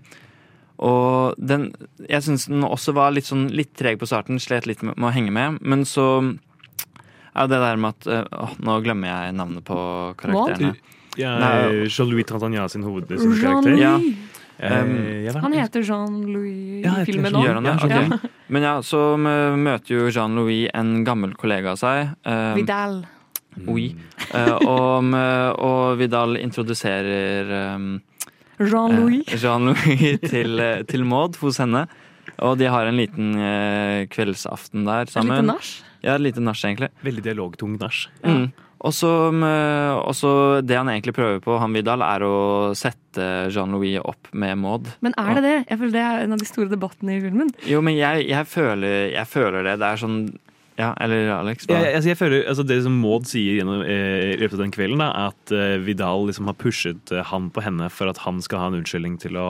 og 0.84 1.36
den 1.38 1.70
Jeg 2.10 2.24
syns 2.26 2.47
den 2.49 2.66
også 2.66 2.95
var 2.97 3.14
litt 3.14 3.30
sånn 3.30 3.47
litt 3.54 3.76
treg 3.78 3.99
på 4.01 4.10
starten, 4.10 4.41
slet 4.41 4.68
litt 4.70 4.82
med, 4.82 4.97
med 4.97 5.12
å 5.12 5.14
henge 5.16 5.34
med. 5.36 5.62
Men 5.62 5.86
så 5.88 6.08
er 7.34 7.49
det 7.49 7.62
der 7.62 7.80
med 7.82 7.95
at 7.95 8.10
eh, 8.10 8.49
Nå 8.62 8.80
glemmer 8.86 9.10
jeg 9.10 9.38
navnet 9.38 9.66
på 9.68 9.78
karakterene. 10.20 10.76
Ja, 11.18 11.38
Jean-Louis 11.86 12.26
Trantagnas 12.26 12.74
sin 12.74 12.86
hovedkarakter. 12.86 13.76
Ja. 13.78 13.99
Eh, 14.60 14.84
Um, 14.84 15.41
Han 15.41 15.54
heter 15.58 15.82
Jean-Louis 15.84 16.84
Ja, 16.86 16.99
i 17.01 17.06
filmen 17.08 17.34
nå 17.34 17.41
òg. 17.41 17.66
Ja, 17.66 17.74
okay. 17.84 18.30
Men 18.54 18.64
ja, 18.64 18.76
så 18.86 18.99
eh, 19.18 19.56
møter 19.58 19.95
jo 19.97 20.10
Jean-Louis 20.14 20.70
en 20.74 21.04
gammel 21.04 21.34
kollega 21.36 21.74
av 21.74 21.80
seg. 21.82 22.14
Um, 22.24 22.54
Vidal. 22.60 22.99
Oui. 23.68 23.95
Uh, 24.34 24.58
og, 24.66 25.10
og 25.62 25.97
Vidal 25.99 26.38
introduserer 26.41 27.49
um, 27.76 27.89
Jean-Louis. 28.60 29.26
uh, 29.30 29.38
Jean-Louis 29.41 30.20
til, 30.32 30.60
eh, 30.60 30.84
til 30.89 31.06
Maud 31.06 31.38
hos 31.41 31.60
henne. 31.62 31.86
Og 32.43 32.58
de 32.62 32.70
har 32.72 32.88
en 32.89 32.97
liten 32.97 33.34
uh, 33.38 34.06
kveldsaften 34.14 34.86
der 34.88 35.06
Et 35.10 35.14
sammen. 35.14 35.36
lite 35.36 35.49
nach. 35.49 35.74
Ja, 36.04 36.16
et 36.16 36.22
lite 36.26 36.41
nach, 36.41 36.60
egentlig. 36.66 36.89
Veldig 37.04 37.24
dialogtung 37.24 37.78
nach. 37.80 38.08
Mm. 38.26 38.51
Og 38.84 38.91
så 38.91 39.09
og 39.31 40.13
så 40.17 40.31
det 40.61 40.75
han 40.75 40.89
egentlig 40.91 41.15
prøver 41.15 41.39
på, 41.43 41.55
han 41.61 41.75
Vidal, 41.75 42.03
er 42.03 42.25
å 42.27 42.36
sette 42.75 43.27
Jean-Louis 43.53 44.01
opp 44.03 44.27
med 44.36 44.59
Maud. 44.59 44.89
Men 45.05 45.15
er 45.19 45.38
det 45.38 45.43
det? 45.45 45.57
Jeg 45.69 45.79
føler 45.79 45.93
det 45.95 46.03
er 46.03 46.23
en 46.25 46.36
av 46.36 46.41
de 46.41 46.49
store 46.49 46.71
debattene 46.71 47.15
i 47.15 47.21
filmen. 47.23 47.53
Jo, 47.69 47.79
men 47.86 47.95
jeg, 47.95 48.27
jeg, 48.27 48.49
føler, 48.51 49.13
jeg 49.13 49.29
føler 49.31 49.69
det. 49.69 49.77
Det 49.79 49.88
er 49.88 50.03
sånn 50.03 50.19
Ja, 50.80 50.93
eller 50.99 51.28
Alex? 51.36 51.67
hva? 51.69 51.76
Jeg, 51.84 51.95
altså 51.99 52.09
jeg 52.09 52.17
føler, 52.17 52.47
altså 52.49 52.63
Det 52.65 52.80
som 52.84 52.95
Maud 53.01 53.28
sier 53.30 53.59
gjennom, 53.59 53.82
eh, 53.86 54.34
i 54.34 54.38
løpet 54.41 54.57
av 54.57 54.63
den 54.63 54.71
kvelden, 54.74 55.01
er 55.05 55.30
at 55.30 55.51
eh, 55.53 55.76
Vidal 55.86 56.26
liksom 56.30 56.47
har 56.49 56.55
pushet 56.57 57.11
eh, 57.13 57.24
han 57.30 57.49
på 57.53 57.61
henne 57.61 57.89
for 57.93 58.09
at 58.09 58.17
han 58.26 58.41
skal 58.41 58.59
ha 58.63 58.67
en 58.71 58.80
unnskyldning 58.82 59.19
til 59.21 59.38
å 59.38 59.47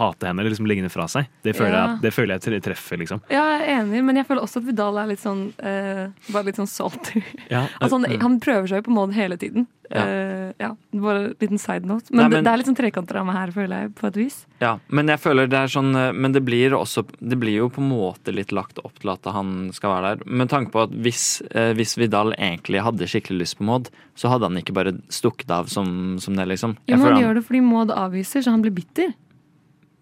hate 0.00 0.26
henne 0.26 0.42
eller 0.42 0.50
liksom 0.50 0.66
legge 0.66 0.82
henne 0.82 0.90
fra 0.90 1.06
seg. 1.10 1.28
Det 1.46 1.54
føler, 1.54 1.76
Ja. 1.76 1.86
jeg, 1.94 2.02
det 2.02 2.14
føler 2.16 2.38
jeg 2.40 2.62
treffer, 2.66 2.98
liksom. 2.98 3.22
Ja, 3.30 3.44
jeg 3.58 3.62
er 3.68 3.80
enig, 3.84 4.02
men 4.04 4.16
jeg 4.18 4.26
føler 4.26 4.42
også 4.42 4.58
at 4.64 4.66
Vidal 4.66 4.98
er 4.98 5.06
litt 5.12 5.22
sånn 5.22 5.52
eh, 5.62 6.08
Bare 6.32 6.44
litt 6.50 6.58
sånn 6.58 6.66
salty. 6.70 7.22
Ja. 7.50 7.66
altså, 7.80 8.00
han, 8.00 8.08
Mm. 8.10 8.20
han 8.26 8.40
prøver 8.42 8.66
seg 8.68 8.82
jo 8.82 8.88
på 8.90 8.94
Maud 8.96 9.12
hele 9.14 9.36
tiden. 9.38 9.68
Ja. 9.90 10.02
Uh, 10.06 10.52
ja, 10.60 10.68
bare 11.02 11.20
en 11.24 11.34
liten 11.40 11.58
side 11.58 11.86
note. 11.88 12.10
Men, 12.10 12.20
Nei, 12.20 12.24
det, 12.28 12.36
men- 12.36 12.44
det 12.46 12.50
er 12.52 12.60
litt 12.60 12.68
sånn 12.68 12.76
trekantdrama 12.78 13.32
her, 13.34 13.50
føler 13.54 13.84
jeg, 13.84 13.94
på 13.98 14.06
et 14.06 14.18
vis. 14.20 14.36
Ja, 14.62 14.76
men 14.88 15.08
jeg 15.10 15.18
føler 15.22 15.48
det 15.50 15.56
er 15.58 15.70
sånn 15.72 15.94
eh, 15.96 16.10
Men 16.12 16.34
det 16.36 16.42
blir 16.44 16.74
også 16.76 17.06
Det 17.18 17.38
blir 17.40 17.54
jo 17.56 17.68
på 17.72 17.80
en 17.80 17.88
måte 17.88 18.34
litt 18.34 18.52
lagt 18.52 18.78
opp 18.84 18.98
til 19.00 19.08
at 19.14 19.24
han 19.32 19.70
skal 19.72 19.94
være 19.94 20.10
der. 20.18 20.24
Med 20.30 20.50
tanke 20.52 20.70
på 20.74 20.82
at 20.84 20.90
hvis, 20.92 21.40
eh, 21.50 21.72
hvis 21.78 21.96
Vidal 21.98 22.34
egentlig 22.36 22.82
hadde 22.84 23.08
skikkelig 23.08 23.40
lyst 23.46 23.58
på 23.58 23.64
Maud, 23.64 23.88
så 24.14 24.28
hadde 24.28 24.46
han 24.50 24.60
ikke 24.60 24.74
bare 24.76 24.92
stukket 25.08 25.50
av 25.50 25.66
som, 25.72 26.18
som 26.20 26.36
det, 26.36 26.46
liksom. 26.52 26.76
Jo, 26.86 26.96
men 26.98 27.06
han, 27.06 27.14
han 27.16 27.22
gjør 27.24 27.34
det 27.40 27.44
fordi 27.48 27.60
Maud 27.64 27.90
avviser, 27.90 28.44
så 28.44 28.50
han 28.54 28.62
blir 28.62 28.74
bitter. 28.76 29.14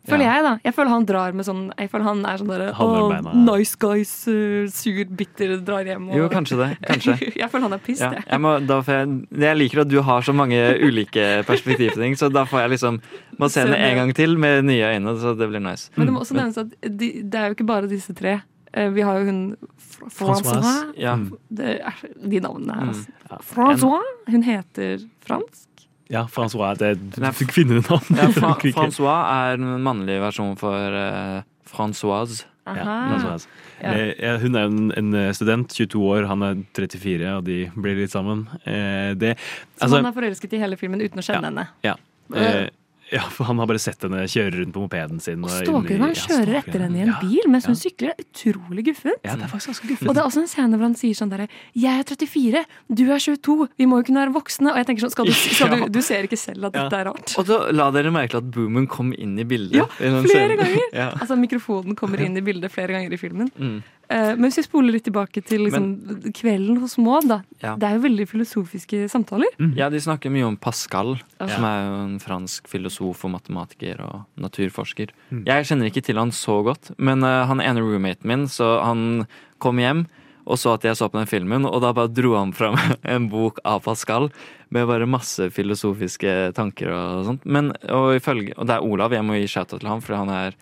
Føler 0.09 0.24
Ja. 0.24 0.34
jeg, 0.34 0.44
da. 0.44 0.52
Jeg 0.64 0.74
føler 0.74 0.90
han 0.94 1.04
drar 1.09 1.32
med 1.36 1.44
sånn 1.46 1.62
Jeg 1.78 1.90
føler 1.92 2.04
han 2.09 2.24
er 2.26 2.38
sånn 2.40 2.48
derre 2.52 2.68
oh, 2.80 3.34
Nice 3.34 3.76
guys, 3.78 4.12
uh, 4.28 4.66
sur, 4.72 5.04
bitter, 5.20 5.56
drar 5.61 5.84
hjem 5.84 6.09
og 6.11 6.16
Jo, 6.16 6.28
kanskje 6.32 6.59
det. 6.62 6.68
Kanskje. 6.88 7.16
jeg 7.42 7.50
føler 7.52 7.68
han 7.68 7.76
er 7.78 7.82
pissed, 7.84 8.12
Ja, 8.18 8.22
jeg. 8.26 8.40
må, 8.40 8.54
jeg, 8.64 9.14
jeg 9.44 9.56
liker 9.61 9.80
at 9.84 9.88
du 9.92 10.00
har 10.02 10.22
så 10.26 10.34
mange 10.34 10.59
ulike 10.82 11.28
perspektiv 11.50 11.92
til 11.94 12.02
ting, 12.02 12.16
så 12.18 12.30
da 12.32 12.44
får 12.48 12.64
jeg 12.66 12.70
liksom 12.78 13.00
må 13.38 13.48
se 13.52 13.61
henne 13.66 13.76
en 13.78 13.96
gang 14.02 14.14
til 14.16 14.36
med 14.38 14.64
nye 14.66 14.94
øyne, 14.96 15.14
så 15.20 15.36
det 15.38 15.48
blir 15.52 15.61
nice. 15.62 15.90
Men 15.96 16.06
det 16.09 16.14
må 16.16 16.24
også 16.24 16.34
nevnes 16.34 16.59
at 16.59 16.72
de, 16.82 17.11
det 17.22 17.38
er 17.38 17.52
jo 17.52 17.54
ikke 17.59 17.68
bare 17.68 17.86
disse 17.90 18.14
tre. 18.18 18.40
Eh, 18.74 18.88
Vi 18.90 19.00
har 19.06 19.20
jo 19.20 19.28
hun 19.30 19.56
Fr- 19.78 20.09
Françoise. 20.11 20.59
Françoise. 20.59 20.92
Ja. 21.00 21.14
De 21.48 22.40
navnene 22.40 22.74
her, 22.74 22.84
Mm. 22.84 22.90
altså. 22.90 23.38
François. 23.54 24.02
Hun 24.28 24.42
heter 24.42 25.04
fransk. 25.24 25.67
Ja, 26.12 26.24
Francois. 26.32 26.78
Det 26.80 26.94
Nei, 27.20 27.30
er 27.30 27.50
kvinnenavn. 27.52 28.16
Ja, 28.16 28.28
Fra, 28.36 28.54
Francois 28.62 29.32
er 29.34 29.59
en 29.59 29.82
mannlig 29.84 30.18
versjon 30.22 30.54
for 30.61 30.96
uh, 30.96 31.42
Françoise. 31.68 32.46
Ja, 32.68 32.74
Aha. 32.74 32.96
Francoise. 33.12 33.48
Ja. 33.78 33.92
Eh, 33.94 34.14
ja, 34.18 34.32
hun 34.42 34.56
er 34.59 34.66
jo 34.66 34.72
en, 34.72 34.88
en 34.98 35.34
student, 35.36 35.72
22 35.72 36.00
år, 36.04 36.26
han 36.28 36.42
er 36.44 36.59
34, 36.76 37.28
og 37.36 37.44
de 37.46 37.59
blir 37.76 38.00
litt 38.00 38.12
sammen. 38.12 38.46
Eh, 38.64 39.14
det, 39.16 39.36
altså, 39.78 39.94
så 39.94 40.00
han 40.00 40.11
er 40.11 40.16
forelsket 40.16 40.56
i 40.56 40.61
hele 40.64 40.80
filmen 40.80 41.04
uten 41.04 41.22
å 41.22 41.24
kjenne 41.24 41.52
henne. 41.52 41.68
ja, 41.86 41.94
eh, 42.34 42.66
ja, 43.12 43.22
for 43.32 43.48
han 43.48 43.59
har 43.62 43.68
bare 43.70 43.80
sett 43.80 44.02
henne 44.04 44.24
kjøre 44.28 44.59
rundt 44.61 44.74
på 44.74 44.82
mopeden 44.84 45.20
sin. 45.22 45.42
Og 45.44 45.50
stalker 45.52 45.94
henne. 45.96 46.09
Han 46.11 46.16
kjører 46.18 46.52
ja, 46.59 46.62
etter 46.64 46.84
henne 46.84 46.98
i 46.98 47.04
en 47.06 47.12
Ja. 47.14 47.18
bil 47.22 47.48
mens 47.52 47.66
hun 47.70 47.76
sykler. 47.78 48.12
Det 48.18 48.26
er 48.26 48.28
utrolig 48.28 48.84
guffent. 48.90 49.20
Ja, 49.24 49.36
det 49.36 49.46
er 49.46 49.52
faktisk 49.52 49.82
ganske 49.86 50.09
Og 50.09 50.14
det 50.14 50.20
er 50.22 50.26
også 50.28 50.42
en 50.44 50.50
scene 50.52 50.76
hvor 50.76 50.86
han 50.88 50.94
sier 50.98 51.14
sånn 51.16 51.30
derre 51.32 51.48
Jeg 51.74 52.02
er 52.02 52.04
34, 52.04 52.64
du 53.00 53.04
er 53.12 53.18
22, 53.18 53.68
vi 53.78 53.86
må 53.88 54.00
jo 54.02 54.09
kunne 54.11 54.24
være 54.26 54.34
voksne. 54.36 54.72
Og 54.72 54.76
jeg 54.82 54.86
tenker 54.90 55.06
sånn, 55.06 55.14
skal 55.16 55.24
du, 55.30 55.32
skal 55.56 55.72
du, 55.74 55.86
du 55.98 56.00
ser 56.04 56.28
ikke 56.28 56.36
selv 56.40 56.68
at 56.68 56.76
dette 56.76 57.00
er 57.00 57.09
rart? 57.11 57.34
Og 57.40 57.46
så 57.48 57.61
la 57.72 57.90
dere 57.94 58.11
merke 58.12 58.34
til 58.36 58.42
at 58.44 58.50
boomen 58.54 58.86
kom 58.86 59.12
inn 59.16 59.38
i 59.38 59.44
bildet. 59.48 59.78
Ja, 59.80 59.86
flere 59.98 60.56
ganger. 60.61 60.84
Ja. 60.98 61.11
Altså 61.20 61.36
Mikrofonen 61.38 61.94
kommer 61.98 62.20
inn 62.24 62.36
i 62.36 62.42
bildet 62.42 62.72
flere 62.72 62.92
ganger 62.96 63.12
i 63.12 63.18
filmen. 63.20 63.50
Mm. 63.56 63.80
Eh, 64.09 64.30
men 64.38 64.46
hvis 64.48 64.61
vi 64.62 64.64
spoler 64.64 64.94
litt 64.94 65.04
tilbake 65.04 65.42
til 65.44 65.66
liksom, 65.66 65.88
kvelden 66.36 66.78
hos 66.80 66.96
Maud, 67.00 67.28
da. 67.28 67.42
Ja. 67.61 67.74
Det 67.76 67.88
er 67.88 67.98
jo 67.98 68.04
veldig 68.06 68.26
filosofiske 68.30 69.02
samtaler. 69.12 69.52
ja, 69.76 69.90
de 69.92 70.00
snakker 70.00 70.32
mye 70.32 70.46
om 70.48 70.56
Pascal, 70.56 71.18
Ja. 71.38 71.48
som 71.52 71.64
er 71.68 71.82
jo 71.84 71.96
en 72.06 72.18
fransk 72.18 72.68
filosof 72.68 73.24
og 73.24 73.34
matematiker 73.36 74.00
og 74.00 74.24
naturforsker. 74.40 75.12
Mm. 75.30 75.44
Jeg 75.46 75.68
kjenner 75.68 75.90
ikke 75.90 76.04
til 76.04 76.16
han 76.16 76.32
så 76.32 76.62
godt, 76.64 76.92
men 76.98 77.22
uh, 77.22 77.44
han 77.46 77.61
ene 77.61 77.84
roommaten 77.84 78.24
min, 78.24 78.46
så 78.48 78.78
han 78.82 79.26
kom 79.61 79.78
hjem, 79.78 80.06
og 80.48 80.56
så 80.56 80.72
at 80.78 80.86
jeg 80.88 80.96
så 80.96 81.11
på 81.12 81.18
den 81.20 81.28
filmen, 81.28 81.66
og 81.68 81.82
da 81.84 81.92
bare 81.92 82.09
dro 82.09 82.32
han 82.38 82.54
fram 82.56 82.78
en 83.04 83.28
bok 83.28 83.61
av 83.68 83.82
Pascal 83.84 84.30
med 84.72 84.88
bare 84.88 85.04
masse 85.09 85.50
filosofiske 85.52 86.54
tanker 86.56 86.88
og 86.92 87.26
sånt. 87.28 87.44
Men, 87.44 87.74
og, 87.92 88.14
ifølge, 88.16 88.56
og 88.56 88.66
det 88.68 88.78
er 88.78 88.88
Olav, 88.88 89.12
jeg 89.12 89.24
må 89.28 89.36
gi 89.36 89.48
shout-out 89.48 89.82
til 89.82 89.88
ham, 89.92 90.00
for 90.00 90.16
han 90.16 90.32
er 90.32 90.56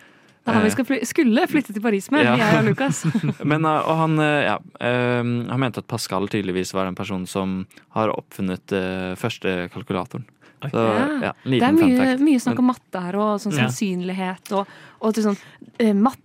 Det 0.47 0.53
er 0.53 0.61
han 0.61 0.63
vi 0.63 0.71
eh, 0.71 0.75
skal 0.77 0.87
fly 0.87 1.01
skulle 1.03 1.47
flytte 1.51 1.75
til 1.75 1.83
Paris 1.83 2.07
med, 2.15 2.23
Ja. 2.23 2.37
jeg 2.39 2.61
og 2.61 2.69
Lukas. 2.71 3.03
Men, 3.51 3.67
uh, 3.67 3.81
og 3.83 3.99
han, 4.05 4.15
uh, 4.23 4.45
ja, 4.47 4.57
han 4.79 5.59
mente 5.59 5.83
at 5.83 5.89
Pascal 5.91 6.31
tydeligvis 6.31 6.71
var 6.77 6.87
en 6.87 6.95
person 6.95 7.27
som 7.27 7.65
har 7.97 8.15
oppfunnet 8.15 8.71
første 9.19 9.67
kalkulatoren. 9.75 10.27
Så, 10.71 10.83
ja, 11.21 11.33
det 11.45 11.59
er 11.63 11.75
mye, 11.77 12.15
mye 12.23 12.41
snakk 12.41 12.63
om 12.63 12.71
matte 12.71 13.01
her, 13.03 13.19
og 13.21 13.43
sånn 13.43 13.55
sannsynlighet. 13.55 14.55
Og, 14.57 14.71
og 15.01 15.15
til 15.15 15.25
sånn, 15.25 15.39
eh, 15.79 15.93
matte 15.93 16.23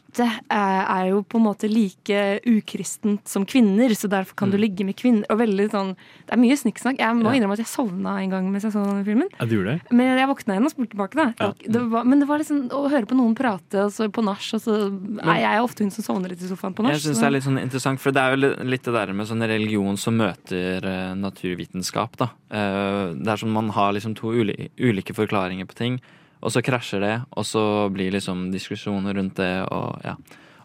er, 0.51 0.82
er 0.91 1.05
jo 1.11 1.22
på 1.24 1.38
en 1.39 1.45
måte 1.45 1.69
like 1.72 2.39
ukristent 2.45 3.28
som 3.32 3.45
kvinner, 3.47 3.93
så 3.95 4.09
derfor 4.11 4.36
kan 4.36 4.51
du 4.51 4.57
ligge 4.59 4.84
med 4.84 4.97
kvinner. 4.99 5.24
Og 5.32 5.39
veldig 5.39 5.69
sånn, 5.72 5.93
Det 6.28 6.36
er 6.36 6.41
mye 6.41 6.57
snikksnakk. 6.59 6.97
Jeg 6.99 7.15
må 7.15 7.32
Ja. 7.32 7.39
innrømme 7.39 7.53
at 7.55 7.63
jeg 7.63 7.67
sovna 7.72 8.17
en 8.22 8.30
gang 8.30 8.51
mens 8.51 8.63
jeg 8.63 8.74
så 8.74 8.84
den 8.86 9.05
filmen. 9.05 9.30
Ja, 9.39 9.45
du 9.45 9.55
gjorde 9.55 9.80
det? 9.80 9.91
Men 9.91 10.17
jeg 10.17 10.28
våkna 10.28 10.55
igjen 10.55 10.65
og 10.65 10.72
spurte 10.72 10.91
tilbake. 10.95 11.15
da. 11.15 11.34
Ja. 11.39 11.53
Det 11.63 11.89
var, 11.89 12.03
men 12.03 12.19
det 12.19 12.28
var 12.28 12.39
liksom 12.39 12.69
å 12.69 12.89
høre 12.89 13.05
på 13.07 13.15
noen 13.15 13.36
prate 13.36 13.86
og 13.86 13.91
så 13.91 14.09
på 14.11 14.24
nach, 14.24 14.53
og 14.53 14.61
så 14.61 14.91
Nei, 14.91 15.39
jeg 15.39 15.53
er 15.57 15.61
ofte 15.63 15.80
hun 15.84 15.91
som 15.91 16.03
sovner 16.03 16.30
litt 16.30 16.41
i 16.43 16.47
sofaen 16.47 16.74
på 16.76 16.84
nach. 16.84 16.91
Jeg 16.91 17.01
synes 17.07 17.19
det 17.19 17.28
er 17.28 17.32
litt 17.32 17.43
sånn 17.43 17.61
interessant, 17.61 17.99
for 17.99 18.11
det 18.11 18.22
er 18.22 18.36
jo 18.36 18.65
litt 18.67 18.84
det 18.84 18.93
der 18.93 19.13
med 19.13 19.28
sånn 19.28 19.41
religion 19.47 19.97
som 19.97 20.17
møter 20.17 20.84
eh, 20.84 21.13
naturvitenskap, 21.15 22.17
da. 22.17 22.30
Eh, 22.51 23.13
det 23.15 23.28
er 23.28 23.38
som 23.38 23.51
man 23.51 23.69
har 23.69 23.93
liksom 23.93 24.15
to 24.15 24.28
ulike 24.32 25.13
forklaringer 25.15 25.65
på 25.67 25.76
ting, 25.76 26.01
og 26.42 26.54
så 26.54 26.64
krasjer 26.66 27.04
det, 27.04 27.16
og 27.38 27.46
så 27.48 27.64
blir 27.94 28.14
liksom 28.16 28.50
diskusjoner 28.54 29.18
rundt 29.18 29.38
det, 29.39 29.54
og 29.70 30.02
ja. 30.06 30.16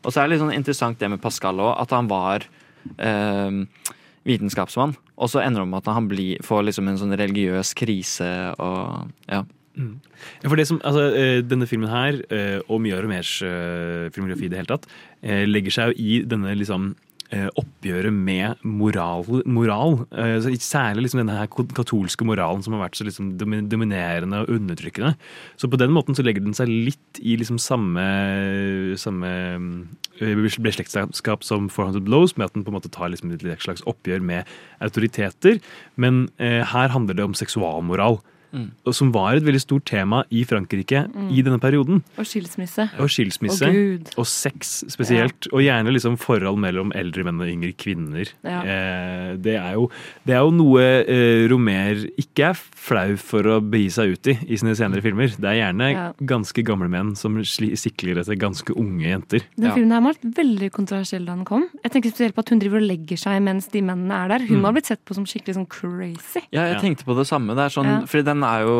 Og 0.02 0.12
så 0.12 0.22
er 0.22 0.26
det 0.26 0.36
litt 0.36 0.44
sånn 0.44 0.54
interessant 0.54 1.00
det 1.00 1.10
med 1.12 1.22
Pascal 1.22 1.60
òg, 1.60 1.74
at 1.82 1.92
han 1.92 2.08
var 2.10 2.46
eh, 2.96 3.60
vitenskapsmann, 4.26 4.96
og 5.16 5.32
så 5.32 5.42
ender 5.42 5.64
det 5.64 5.70
med 5.72 5.82
at 5.82 5.92
han 5.96 6.08
blir, 6.10 6.40
får 6.46 6.66
liksom 6.68 6.90
en 6.90 7.00
sånn 7.00 7.16
religiøs 7.18 7.74
krise 7.78 8.32
og 8.62 9.12
ja. 9.28 9.44
Mm. 9.76 9.98
For 10.46 10.56
det 10.56 10.64
som, 10.70 10.78
altså, 10.88 11.02
eh, 11.12 11.42
Denne 11.44 11.66
filmen 11.68 11.90
her, 11.92 12.22
eh, 12.32 12.60
og 12.64 12.80
mye 12.80 12.96
av 12.96 13.02
Romers 13.04 13.42
eh, 13.44 14.08
filmografi 14.08 14.46
i 14.46 14.48
det 14.48 14.62
hele 14.62 14.70
tatt, 14.70 14.86
legger 15.20 15.74
seg 15.74 15.90
jo 15.90 16.00
i 16.00 16.22
denne 16.24 16.54
liksom 16.56 16.94
oppgjøret 17.32 18.14
med 18.14 18.62
moral. 18.62 19.24
moral. 19.44 20.06
Eh, 20.12 20.38
Særlig 20.62 21.06
liksom 21.06 21.22
denne 21.22 21.38
her 21.38 21.48
katolske 21.48 22.26
moralen 22.26 22.62
som 22.62 22.76
har 22.76 22.84
vært 22.86 22.98
så 22.98 23.06
liksom 23.06 23.34
dominerende 23.38 24.44
og 24.44 24.52
undertrykkende. 24.54 25.16
Så 25.56 25.70
på 25.70 25.78
den 25.80 25.94
måten 25.94 26.14
så 26.14 26.24
legger 26.24 26.44
den 26.44 26.54
seg 26.54 26.70
litt 26.70 27.20
i 27.20 27.36
liksom 27.36 27.58
samme, 27.58 28.04
samme 29.00 29.32
eh, 30.20 30.36
beslektskap 30.36 31.44
som 31.44 31.68
400 31.68 32.04
Blows, 32.06 32.36
med 32.36 32.46
at 32.46 32.54
den 32.54 32.64
på 32.64 32.72
en 32.72 32.78
måte 32.78 32.92
tar 32.92 33.10
liksom 33.10 33.34
et 33.34 33.44
slags 33.62 33.84
oppgjør 33.86 34.22
med 34.22 34.46
autoriteter. 34.80 35.60
Men 35.96 36.28
eh, 36.38 36.62
her 36.62 36.94
handler 36.94 37.18
det 37.18 37.26
om 37.26 37.36
seksualmoral. 37.36 38.20
Mm. 38.52 38.70
Som 38.92 39.12
var 39.12 39.34
et 39.36 39.42
veldig 39.44 39.60
stort 39.60 39.84
tema 39.84 40.24
i 40.30 40.44
Frankrike 40.44 41.06
Mm. 41.12 41.30
i 41.32 41.42
denne 41.42 41.58
perioden. 41.60 42.02
Og 42.18 42.24
skilsmisse. 42.24 42.88
Og 42.98 43.08
skilsmisse. 43.08 43.66
Og, 43.66 43.72
Gud. 43.74 44.10
og 44.18 44.26
sex 44.26 44.84
spesielt. 44.88 45.48
Og 45.52 45.60
gjerne 45.62 45.92
liksom 45.92 46.16
forhold 46.18 46.58
mellom 46.58 46.92
eldre 46.94 47.24
menn 47.24 47.40
og 47.40 47.48
yngre 47.48 47.72
kvinner. 47.76 48.28
Ja. 48.44 48.60
Eh, 48.62 49.36
det, 49.36 49.56
er 49.56 49.72
jo, 49.74 49.90
det 50.24 50.34
er 50.34 50.40
jo 50.44 50.50
noe 50.50 50.82
eh, 51.06 51.46
Romer 51.50 52.06
ikke 52.18 52.50
er 52.50 52.54
flau 52.54 53.16
for 53.16 53.42
å 53.42 53.60
begi 53.60 53.90
seg 53.90 54.12
ut 54.16 54.26
i 54.32 54.38
i 54.48 54.56
sine 54.56 54.74
senere 54.76 55.02
filmer. 55.02 55.28
Det 55.36 55.44
er 55.44 55.58
gjerne 55.62 55.90
Ja. 55.92 56.12
ganske 56.22 56.62
gamle 56.64 56.88
menn 56.88 57.14
som 57.16 57.36
sikler 57.42 58.18
etter 58.20 58.36
ganske 58.38 58.72
unge 58.76 59.04
jenter. 59.06 59.40
Den 59.56 59.72
filmen 59.72 59.92
her 59.92 60.00
var 60.00 60.14
veldig 60.22 60.70
kontroversiell 60.72 61.24
da 61.26 61.34
den 61.34 61.44
kom. 61.44 61.68
Jeg 61.82 61.92
tenker 61.92 62.10
spesielt 62.10 62.34
på 62.34 62.40
at 62.44 62.48
Hun 62.50 62.58
driver 62.60 62.78
og 62.78 62.86
legger 62.88 63.16
seg 63.18 63.42
mens 63.42 63.66
de 63.72 63.80
mennene 63.82 64.12
er 64.24 64.28
der. 64.28 64.46
Hun 64.46 64.60
Mm. 64.60 64.64
har 64.64 64.72
blitt 64.72 64.86
sett 64.86 65.04
på 65.04 65.14
som 65.14 65.24
skikkelig 65.24 65.54
sånn 65.56 65.68
crazy. 65.68 66.40
Ja, 66.52 66.64
jeg 66.72 66.80
tenkte 66.80 67.04
på 67.04 67.16
det 67.16 67.26
samme. 67.26 67.54
Det 67.54 67.64
er 67.66 67.68
sånn, 67.74 67.86
Ja. 67.86 68.00
Fordi 68.06 68.24
den 68.24 68.35
er 68.44 68.64
jo 68.66 68.76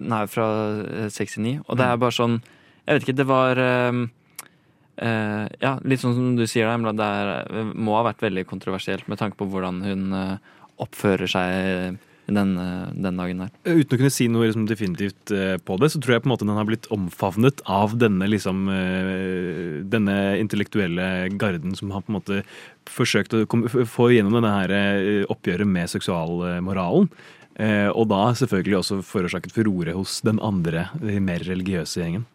den 0.00 0.14
er 0.14 0.30
fra 0.30 0.48
eh, 0.84 1.08
69, 1.12 1.60
og 1.66 1.78
det 1.78 1.86
er 1.86 2.00
bare 2.00 2.16
sånn 2.16 2.40
Jeg 2.40 2.96
vet 2.96 3.06
ikke, 3.06 3.18
det 3.20 3.28
var 3.28 3.62
eh, 3.62 4.02
Ja, 5.62 5.72
litt 5.84 6.02
sånn 6.02 6.16
som 6.16 6.36
du 6.36 6.44
sier, 6.50 6.68
da, 6.68 6.92
det 6.92 7.08
er, 7.22 7.72
må 7.74 7.96
ha 7.96 8.04
vært 8.08 8.24
veldig 8.24 8.44
kontroversielt 8.50 9.08
med 9.08 9.20
tanke 9.20 9.38
på 9.38 9.46
hvordan 9.52 9.82
hun 9.86 10.08
uh, 10.10 10.56
oppfører 10.82 11.30
seg 11.30 11.98
den, 12.34 12.56
eh, 12.58 12.88
den 12.94 13.16
dagen 13.16 13.42
der. 13.42 13.52
Uten 13.64 13.96
å 13.96 14.00
kunne 14.00 14.12
si 14.12 14.28
noe 14.30 14.48
liksom, 14.48 14.66
definitivt 14.68 15.32
eh, 15.34 15.56
på 15.56 15.78
det, 15.80 15.90
så 15.92 16.00
tror 16.02 16.16
jeg 16.16 16.24
på 16.24 16.28
en 16.28 16.34
måte 16.34 16.48
den 16.48 16.58
har 16.58 16.68
blitt 16.68 16.88
omfavnet 16.94 17.62
av 17.64 17.96
denne 18.00 18.28
liksom 18.28 18.68
eh, 18.72 19.80
denne 19.88 20.18
intellektuelle 20.42 21.08
garden 21.40 21.76
som 21.78 21.92
har 21.94 22.04
på 22.04 22.12
en 22.12 22.18
måte 22.18 22.42
forsøkt 22.88 23.36
å 23.36 23.44
komme, 23.50 23.70
få 23.70 24.10
gjennom 24.12 24.38
denne 24.38 24.54
her 24.54 24.76
eh, 24.76 25.24
oppgjøret 25.32 25.68
med 25.68 25.92
seksualmoralen. 25.94 27.10
Eh, 27.58 27.88
og 27.90 28.06
da 28.10 28.20
selvfølgelig 28.38 28.78
også 28.78 29.00
forårsaket 29.02 29.54
furore 29.54 29.94
hos 29.96 30.20
den 30.26 30.38
andre, 30.38 30.88
den 31.02 31.24
mer 31.26 31.42
religiøse 31.42 32.00
gjengen. 32.00 32.26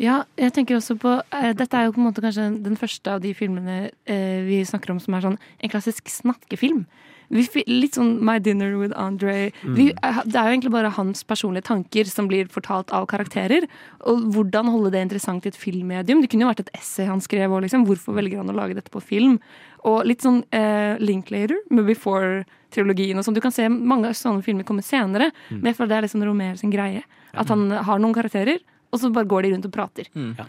Ja, 0.00 0.22
jeg 0.36 0.52
tenker 0.52 0.76
også 0.76 0.96
på 1.00 1.12
eh, 1.32 1.52
Dette 1.56 1.76
er 1.76 1.86
jo 1.86 1.94
på 1.96 2.02
en 2.02 2.08
måte 2.08 2.24
kanskje 2.24 2.50
den 2.64 2.76
første 2.76 3.14
av 3.14 3.22
de 3.24 3.32
filmene 3.36 3.90
eh, 4.04 4.40
vi 4.44 4.60
snakker 4.68 4.92
om 4.92 5.00
som 5.00 5.16
er 5.16 5.24
sånn 5.24 5.38
en 5.40 5.72
klassisk 5.72 6.08
snakkefilm. 6.12 6.84
Vi, 7.30 7.46
litt 7.66 7.94
sånn 7.98 8.20
My 8.24 8.38
Dinner 8.38 8.76
with 8.78 8.92
Andre. 8.96 9.50
Vi, 9.64 9.88
eh, 10.02 10.20
det 10.24 10.36
er 10.36 10.46
jo 10.50 10.54
egentlig 10.56 10.72
bare 10.72 10.90
hans 10.94 11.24
personlige 11.24 11.64
tanker 11.66 12.04
som 12.06 12.28
blir 12.28 12.46
fortalt 12.48 12.92
av 12.92 13.06
karakterer. 13.10 13.66
Og 14.06 14.20
hvordan 14.34 14.70
holde 14.70 14.92
det 14.92 15.02
interessant 15.02 15.44
i 15.46 15.48
et 15.48 15.56
filmmedium. 15.58 16.20
Det 16.22 16.30
kunne 16.30 16.46
jo 16.46 16.50
vært 16.52 16.60
et 16.66 16.70
essay 16.78 17.06
han 17.06 17.20
skrev 17.20 17.50
òg, 17.50 17.62
liksom. 17.66 17.86
Hvorfor 17.88 18.14
velger 18.14 18.38
han 18.38 18.50
å 18.50 18.54
lage 18.56 18.74
dette 18.78 18.90
på 18.94 19.02
film? 19.02 19.40
Og 19.84 20.04
litt 20.06 20.22
sånn 20.22 20.44
eh, 20.52 20.96
Linklater 20.98 21.56
med 21.70 21.86
Before-trilogien 21.86 23.18
og 23.18 23.24
sånn. 23.26 23.34
Du 23.36 23.40
kan 23.44 23.52
se 23.54 23.68
mange 23.70 24.10
sånne 24.16 24.42
filmer 24.46 24.64
komme 24.66 24.82
senere, 24.82 25.32
Mm. 25.50 25.60
men 25.62 25.72
jeg 25.72 25.76
føler 25.76 25.88
det 25.88 25.96
er 25.98 26.06
liksom 26.08 26.24
Romer 26.24 26.56
sin 26.56 26.70
greie. 26.72 27.02
At 27.34 27.48
han 27.48 27.70
har 27.70 27.98
noen 27.98 28.14
karakterer, 28.14 28.58
og 28.92 29.00
så 29.00 29.12
bare 29.12 29.26
går 29.28 29.42
de 29.42 29.50
rundt 29.54 29.66
og 29.66 29.72
prater. 29.72 30.06
Mm. 30.14 30.34
eh, 30.38 30.44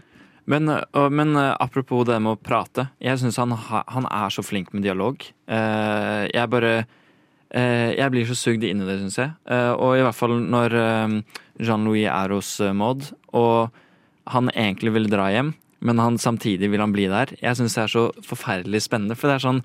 og, 0.47 1.11
men 1.11 1.35
eh, 1.35 1.53
apropos 1.59 2.05
det 2.07 2.19
med 2.23 2.37
å 2.37 2.39
prate. 2.39 2.87
Jeg 3.03 3.19
syns 3.19 3.37
han, 3.41 3.51
han 3.51 4.07
er 4.07 4.31
så 4.31 4.43
flink 4.45 4.71
med 4.73 4.85
dialog. 4.85 5.19
Eh, 5.47 6.23
jeg 6.31 6.51
bare 6.53 6.73
eh, 7.51 7.91
Jeg 7.97 8.11
blir 8.13 8.27
så 8.29 8.37
sugd 8.37 8.63
inn 8.63 8.81
i 8.83 8.87
det, 8.87 8.99
syns 9.01 9.19
jeg. 9.19 9.33
Eh, 9.51 9.73
og 9.75 9.97
i 9.97 10.05
hvert 10.05 10.15
fall 10.17 10.37
når 10.39 10.77
eh, 10.79 11.17
Jean-Louis 11.59 12.07
er 12.07 12.35
hos 12.35 12.53
eh, 12.63 12.71
Maud, 12.75 13.09
og 13.35 13.73
han 14.31 14.51
egentlig 14.55 14.93
vil 14.95 15.09
dra 15.11 15.29
hjem, 15.31 15.53
men 15.87 15.99
han 16.01 16.17
samtidig 16.19 16.71
vil 16.71 16.81
han 16.83 16.95
bli 16.95 17.09
der. 17.11 17.35
Jeg 17.43 17.59
syns 17.59 17.75
det 17.77 17.83
er 17.85 17.93
så 17.93 18.07
forferdelig 18.25 18.81
spennende, 18.87 19.15
for 19.19 19.29
det 19.29 19.37
er 19.37 19.45
sånn 19.45 19.61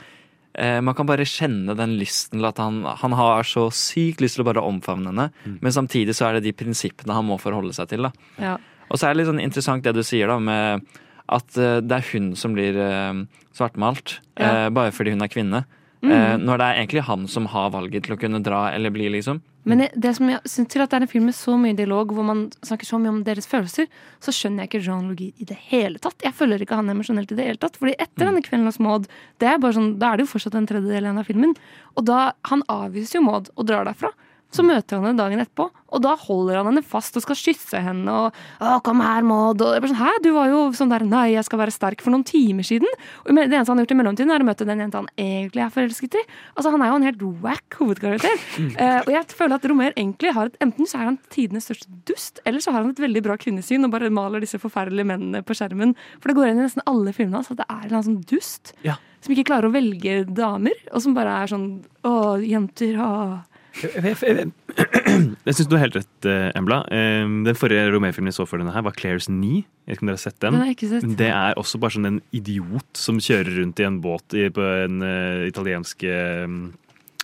eh, 0.58 0.80
man 0.84 0.94
kan 0.98 1.08
bare 1.08 1.26
kjenne 1.26 1.74
den 1.78 1.94
lysten 1.98 2.38
til 2.42 2.50
at 2.50 2.58
han, 2.62 2.82
han 2.84 3.16
har 3.18 3.46
så 3.48 3.68
sykt 3.74 4.22
lyst 4.22 4.38
til 4.38 4.44
å 4.44 4.50
bare 4.50 4.66
omfavne 4.66 5.10
henne, 5.14 5.30
men 5.62 5.74
samtidig 5.74 6.14
så 6.18 6.28
er 6.28 6.38
det 6.38 6.44
de 6.50 6.56
prinsippene 6.58 7.14
han 7.16 7.26
må 7.30 7.38
forholde 7.42 7.74
seg 7.78 7.90
til. 7.94 8.06
da. 8.10 8.12
Ja. 8.42 8.58
Og 8.92 9.00
så 9.00 9.08
er 9.08 9.14
det 9.14 9.22
litt 9.22 9.30
sånn 9.32 9.40
interessant 9.42 9.84
det 9.86 9.94
du 9.96 10.02
sier 10.04 10.28
da, 10.28 10.36
med 10.42 10.84
at 11.32 11.56
eh, 11.56 11.78
det 11.80 11.96
er 11.96 12.08
hun 12.12 12.32
som 12.36 12.52
blir 12.56 12.76
eh, 12.76 13.22
svartmalt, 13.56 14.18
Ja. 14.36 14.66
eh, 14.66 14.68
bare 14.74 14.92
fordi 14.92 15.14
hun 15.14 15.24
er 15.24 15.32
kvinne. 15.32 15.64
Mm. 16.02 16.10
Eh, 16.10 16.36
når 16.42 16.58
det 16.58 16.66
er 16.66 16.78
egentlig 16.82 17.02
han 17.06 17.28
som 17.30 17.46
har 17.46 17.70
valget 17.70 18.04
til 18.04 18.16
å 18.16 18.18
kunne 18.18 18.40
dra 18.42 18.72
eller 18.74 18.90
bli, 18.90 19.06
liksom. 19.14 19.38
Men 19.64 19.78
det, 19.84 19.90
det 19.94 20.10
som 20.16 20.26
jeg 20.26 20.40
synes 20.50 20.72
til 20.72 20.82
at 20.82 20.90
det 20.90 20.96
er 20.98 21.04
en 21.06 21.10
film 21.12 21.28
med 21.30 21.36
så 21.38 21.54
mye 21.54 21.76
dialog, 21.78 22.10
hvor 22.10 22.26
man 22.26 22.40
snakker 22.66 22.88
så 22.88 22.98
mye 22.98 23.12
om 23.12 23.20
deres 23.22 23.46
følelser, 23.46 23.86
så 24.18 24.34
skjønner 24.34 24.64
jeg 24.64 24.72
ikke 24.72 24.80
Jean 24.88 25.06
Logie 25.06 25.30
i 25.38 25.46
det 25.46 25.54
hele 25.70 26.02
tatt. 26.02 26.18
Jeg 26.26 26.34
følger 26.34 26.64
ikke 26.64 26.74
han 26.80 26.90
emosjonelt 26.90 27.30
i 27.30 27.38
det 27.38 27.46
hele 27.46 27.62
tatt. 27.62 27.78
Fordi 27.78 27.94
etter 28.02 28.26
denne 28.26 28.42
kvelden 28.42 28.66
hos 28.66 28.80
Maud, 28.82 29.06
det 29.38 29.52
er 29.52 29.62
bare 29.62 29.76
sånn, 29.78 29.92
da 30.02 30.10
er 30.10 30.18
det 30.18 30.26
jo 30.26 30.32
fortsatt 30.34 30.58
en 30.58 30.66
tredjedel 30.66 31.06
igjen 31.06 31.22
av 31.22 31.30
filmen. 31.30 31.54
Og 31.94 32.08
da, 32.10 32.32
han 32.50 32.66
avviser 32.74 33.20
jo 33.20 33.24
Maud 33.28 33.52
og 33.54 33.70
drar 33.70 33.86
derfra. 33.86 34.10
Så 34.52 34.60
møter 34.62 34.98
han 34.98 35.06
henne 35.08 35.16
dagen 35.16 35.40
etterpå, 35.40 35.70
og 35.92 36.00
da 36.04 36.10
holder 36.16 36.58
han 36.60 36.66
henne 36.68 36.82
fast 36.84 37.16
og 37.16 37.22
skal 37.24 37.36
kysse 37.40 37.80
henne. 37.80 38.08
og 38.08 38.34
å, 38.60 38.82
'Kom 38.84 39.00
her, 39.00 39.22
Maud.' 39.22 39.62
Og 39.62 39.72
jeg 39.72 39.80
bare 39.80 39.92
sånn, 39.92 40.02
'Hæ, 40.04 40.22
du 40.22 40.32
var 40.32 40.46
jo 40.48 40.70
sånn 40.76 40.90
der 40.92 41.00
'Nei, 41.00 41.32
jeg 41.32 41.44
skal 41.44 41.58
være 41.58 41.72
sterk' 41.72 42.02
for 42.02 42.10
noen 42.12 42.24
timer 42.24 42.62
siden'. 42.62 42.92
Og 43.24 43.34
det 43.34 43.48
eneste 43.48 43.68
han 43.72 43.78
har 43.78 43.86
gjort 43.86 43.96
i 43.96 44.00
mellomtiden, 44.02 44.30
er 44.30 44.44
å 44.44 44.48
møte 44.48 44.66
den 44.66 44.78
jenta 44.78 44.98
han 45.00 45.08
egentlig 45.16 45.62
er 45.64 45.70
forelsket 45.72 46.14
i. 46.14 46.22
Altså, 46.56 46.70
Han 46.70 46.82
er 46.82 46.88
jo 46.88 46.96
en 46.96 47.08
helt 47.08 47.42
wack 47.42 47.68
hovedkarakter. 47.80 48.36
uh, 48.78 49.00
og 49.00 49.10
jeg 49.12 49.24
føler 49.28 49.54
at 49.54 49.64
Romer 49.68 49.92
egentlig 49.96 50.32
har 50.34 50.46
et 50.46 50.56
Enten 50.60 50.86
så 50.86 51.00
er 51.00 51.04
han 51.04 51.18
tidenes 51.30 51.64
største 51.68 51.88
dust, 52.04 52.40
eller 52.46 52.60
så 52.60 52.72
har 52.72 52.82
han 52.82 52.90
et 52.90 53.00
veldig 53.00 53.22
bra 53.22 53.36
kvinnesyn 53.36 53.84
og 53.84 53.90
bare 53.90 54.10
maler 54.10 54.40
disse 54.40 54.60
forferdelige 54.60 55.06
mennene 55.06 55.42
på 55.42 55.54
skjermen. 55.56 55.94
For 56.20 56.28
det 56.28 56.36
går 56.36 56.46
igjen 56.46 56.60
i 56.60 56.66
nesten 56.68 56.82
alle 56.86 57.12
filmene 57.12 57.40
hans 57.40 57.50
at 57.50 57.56
det 57.56 57.66
er 57.68 57.86
en 57.88 57.96
annen 57.96 58.04
sånn 58.04 58.26
dust 58.28 58.72
Ja. 58.84 58.96
som 59.20 59.34
ikke 59.34 59.48
klarer 59.48 59.70
å 59.70 59.72
velge 59.72 60.26
damer, 60.34 60.72
og 60.92 61.00
som 61.02 61.14
bare 61.14 61.42
er 61.42 61.46
sånn 61.46 61.84
'Å, 62.04 62.46
jenter, 62.46 62.94
å'. 62.98 63.42
Jeg, 63.80 64.16
jeg, 64.20 65.54
syns 65.56 65.68
du 65.70 65.76
har 65.76 65.86
helt 65.86 65.96
rett, 65.96 66.28
eh, 66.28 66.50
Embla. 66.58 66.82
Eh, 66.92 67.24
Den 67.46 67.58
forrige 67.58 67.88
Romer-filmen 67.94 68.30
jeg 68.32 68.38
så 68.38 68.46
for 68.48 68.60
denne 68.60 68.74
her, 68.74 68.84
var 68.84 68.96
Claire's 68.98 69.30
Knee. 69.30 69.64
Jeg 69.86 69.94
vet 69.94 69.98
ikke 69.98 70.04
om 70.04 70.12
dere 70.12 70.18
har 70.18 70.24
sett 70.24 70.38
den? 70.44 70.56
Den 70.56 70.64
har 70.64 70.72
ikke 70.74 70.90
sett. 70.92 71.08
Det 71.18 71.30
er 71.32 71.58
også 71.60 71.80
bare 71.82 71.96
sånn 71.96 72.10
en 72.10 72.22
idiot 72.36 73.00
som 73.00 73.20
kjører 73.22 73.52
rundt 73.62 73.82
i 73.82 73.88
en 73.88 74.00
båt 74.04 74.36
på 74.54 74.70
en 74.84 75.02
uh, 75.02 75.44
italiensk 75.48 76.04
uh, 76.06 76.56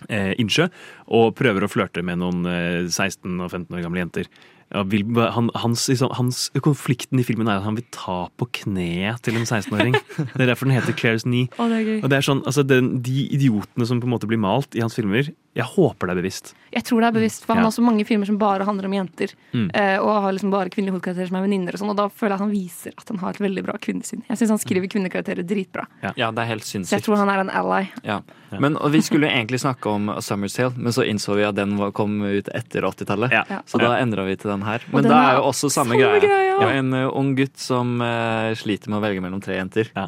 innsjø 0.09 0.69
og 1.15 1.35
prøver 1.39 1.65
å 1.65 1.71
flørte 1.71 2.03
med 2.05 2.21
noen 2.21 2.45
uh, 2.47 2.87
16 2.89 3.39
og 3.39 3.51
15 3.51 3.75
år 3.77 3.85
gamle 3.85 4.03
jenter. 4.03 4.29
ja, 4.73 4.83
vil, 4.85 5.05
han, 5.33 5.49
hans, 5.57 5.87
liksom, 5.89 6.11
hans 6.13 6.43
Konflikten 6.61 7.19
i 7.19 7.25
filmen 7.25 7.47
er 7.49 7.57
at 7.57 7.65
han 7.65 7.77
vil 7.79 7.87
ta 7.95 8.19
på 8.37 8.47
kneet 8.61 9.21
til 9.25 9.39
en 9.39 9.47
16-åring. 9.47 9.95
Det 10.35 10.43
er 10.43 10.51
derfor 10.51 10.69
den 10.69 10.77
heter 10.77 10.93
Claire's 10.93 11.25
Knee. 11.25 11.49
Oh, 11.57 11.69
det. 11.71 12.03
Og 12.03 12.09
det 12.11 12.19
er 12.19 12.27
sånn, 12.27 12.43
altså 12.45 12.65
den, 12.67 12.97
De 13.05 13.25
idiotene 13.33 13.87
som 13.89 14.01
på 14.01 14.09
en 14.09 14.13
måte 14.13 14.29
blir 14.29 14.41
malt 14.41 14.77
i 14.77 14.83
hans 14.83 14.97
filmer, 14.97 15.31
jeg 15.57 15.65
håper 15.65 16.07
det 16.07 16.13
er 16.13 16.21
bevisst. 16.21 16.53
Jeg 16.71 16.83
tror 16.85 17.01
det 17.01 17.07
er 17.09 17.15
bevisst, 17.17 17.45
for 17.45 17.55
han 17.55 17.63
Ja. 17.63 17.67
har 17.67 17.71
så 17.71 17.81
mange 17.81 18.05
filmer 18.05 18.25
som 18.25 18.37
bare 18.37 18.63
handler 18.63 18.85
om 18.85 18.93
jenter. 18.93 19.33
Mm. 19.53 19.71
eh, 19.73 19.97
og 19.97 20.21
har 20.21 20.31
liksom 20.31 20.51
bare 20.51 20.69
kvinnelige 20.69 20.93
hovedkarakterer 20.93 21.27
som 21.27 21.37
er 21.37 21.47
venninner. 21.47 21.73
Og 21.73 21.79
sånn, 21.79 21.89
og 21.89 21.97
da 21.97 22.07
føler 22.07 22.29
jeg 22.29 22.39
at 22.39 22.45
han 22.45 22.51
viser 22.51 22.91
at 22.95 23.07
han 23.09 23.17
har 23.17 23.29
et 23.29 23.39
veldig 23.41 23.63
bra 23.65 23.73
kvinnesyn. 23.81 24.21
Jeg 24.29 24.37
syns 24.37 24.49
han 24.49 24.59
skriver 24.61 24.87
kvinnekarakterer 24.87 25.43
dritbra. 25.43 25.87
Ja, 26.15 26.31
det 26.31 26.39
er 26.43 26.45
helt 26.53 26.63
Så 26.63 26.85
jeg 26.85 27.01
tror 27.03 27.17
han 27.17 27.29
er 27.29 27.39
en 27.39 27.49
ally. 27.49 27.89
Ja. 28.03 28.21
Men, 28.51 28.77
og 28.77 28.91
vi 28.91 29.01
skulle 29.01 29.29
egentlig 29.29 29.59
snakke 29.61 29.89
om 29.89 30.09
A 30.09 30.21
Summer's 30.21 30.55
Tale, 30.55 30.73
men 30.77 30.93
så 30.93 31.05
innså 31.05 31.35
vi 31.35 31.43
at 31.45 31.55
den 31.55 31.77
kom 31.93 32.21
ut 32.21 32.49
etter 32.53 32.81
80-tallet. 32.81 33.31
Ja. 33.31 33.61
Så 33.65 33.77
da 33.77 33.97
Ja. 33.97 34.03
endra 34.03 34.25
vi 34.25 34.35
til 34.35 34.49
den 34.51 34.61
her. 34.61 34.81
Men 34.91 35.03
den 35.03 35.11
det 35.11 35.17
er 35.17 35.37
jo 35.37 35.43
også 35.49 35.69
samme, 35.69 35.93
samme 35.93 35.99
greie. 36.21 36.47
Ja, 36.59 36.69
en 36.69 36.93
uh, 36.93 37.09
ung 37.15 37.35
gutt 37.35 37.57
som 37.57 38.01
uh, 38.01 38.53
sliter 38.53 38.89
med 38.89 38.99
å 38.99 39.01
velge 39.05 39.21
mellom 39.21 39.41
tre 39.41 39.55
jenter. 39.57 39.89
Ja, 39.95 40.05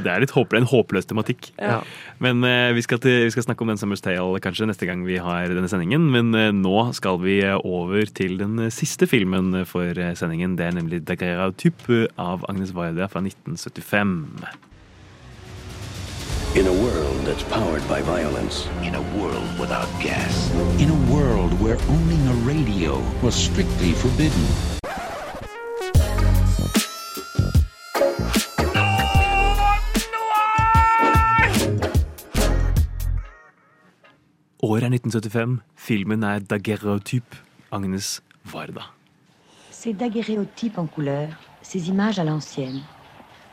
det 0.00 0.06
er 0.06 0.20
litt 0.20 0.30
håpløs, 0.30 0.60
en 0.60 0.66
håpløs 0.66 1.06
tematikk. 1.06 1.52
Ja. 1.58 1.80
Men 2.20 2.42
uh, 2.44 2.72
vi, 2.72 2.82
skal 2.82 2.98
til, 2.98 3.24
vi 3.24 3.30
skal 3.30 3.42
snakke 3.42 3.62
om 3.62 3.68
den 3.68 3.76
Summer's 3.80 4.02
Tale 4.04 4.40
kanskje 4.40 4.66
neste 4.68 4.77
gang 4.86 5.02
vi 5.06 5.18
har 5.18 5.48
denne 5.50 5.68
sendingen. 5.70 6.10
Men 6.12 6.30
eh, 6.36 6.52
nå 6.54 6.92
skal 6.96 7.18
vi 7.24 7.40
eh, 7.42 7.58
over 7.64 8.06
til 8.14 8.38
den 8.38 8.58
eh, 8.62 8.72
siste 8.74 9.08
filmen 9.10 9.64
for 9.66 9.98
sendingen. 10.18 10.56
Det 10.58 10.68
er 10.68 10.78
nemlig 10.78 11.02
Daguerreotype 11.08 12.06
av 12.20 12.46
Agnes 12.48 12.74
Varda 12.76 13.08
fra 13.10 13.24
1975. 13.24 14.14
In 16.56 16.66
a 16.66 16.72
world 16.72 17.26
that's 17.26 17.44
powered 17.44 17.86
by 17.88 18.00
violence. 18.00 18.68
In 18.82 18.94
a 18.94 19.04
world 19.18 19.48
without 19.58 19.88
gas. 20.00 20.50
In 20.78 20.90
a 20.90 21.12
world 21.12 21.52
where 21.60 21.78
owning 21.88 22.22
a 22.28 22.36
radio 22.46 23.02
was 23.22 23.34
strictly 23.34 23.92
forbidden. 23.92 24.46
Året 34.60 34.82
er 34.82 34.88
1975. 34.90 35.60
Filmen 35.76 36.22
er 36.22 36.40
Daguerreotype. 36.40 37.36
Agnes 37.70 38.22
Varda. 38.44 38.90
Ces 39.70 39.92
daguerréotypes 39.92 40.78
en 40.78 40.86
couleur, 40.86 41.28
ces 41.62 41.88
images 41.88 42.18
à 42.18 42.24
l'ancienne, 42.24 42.80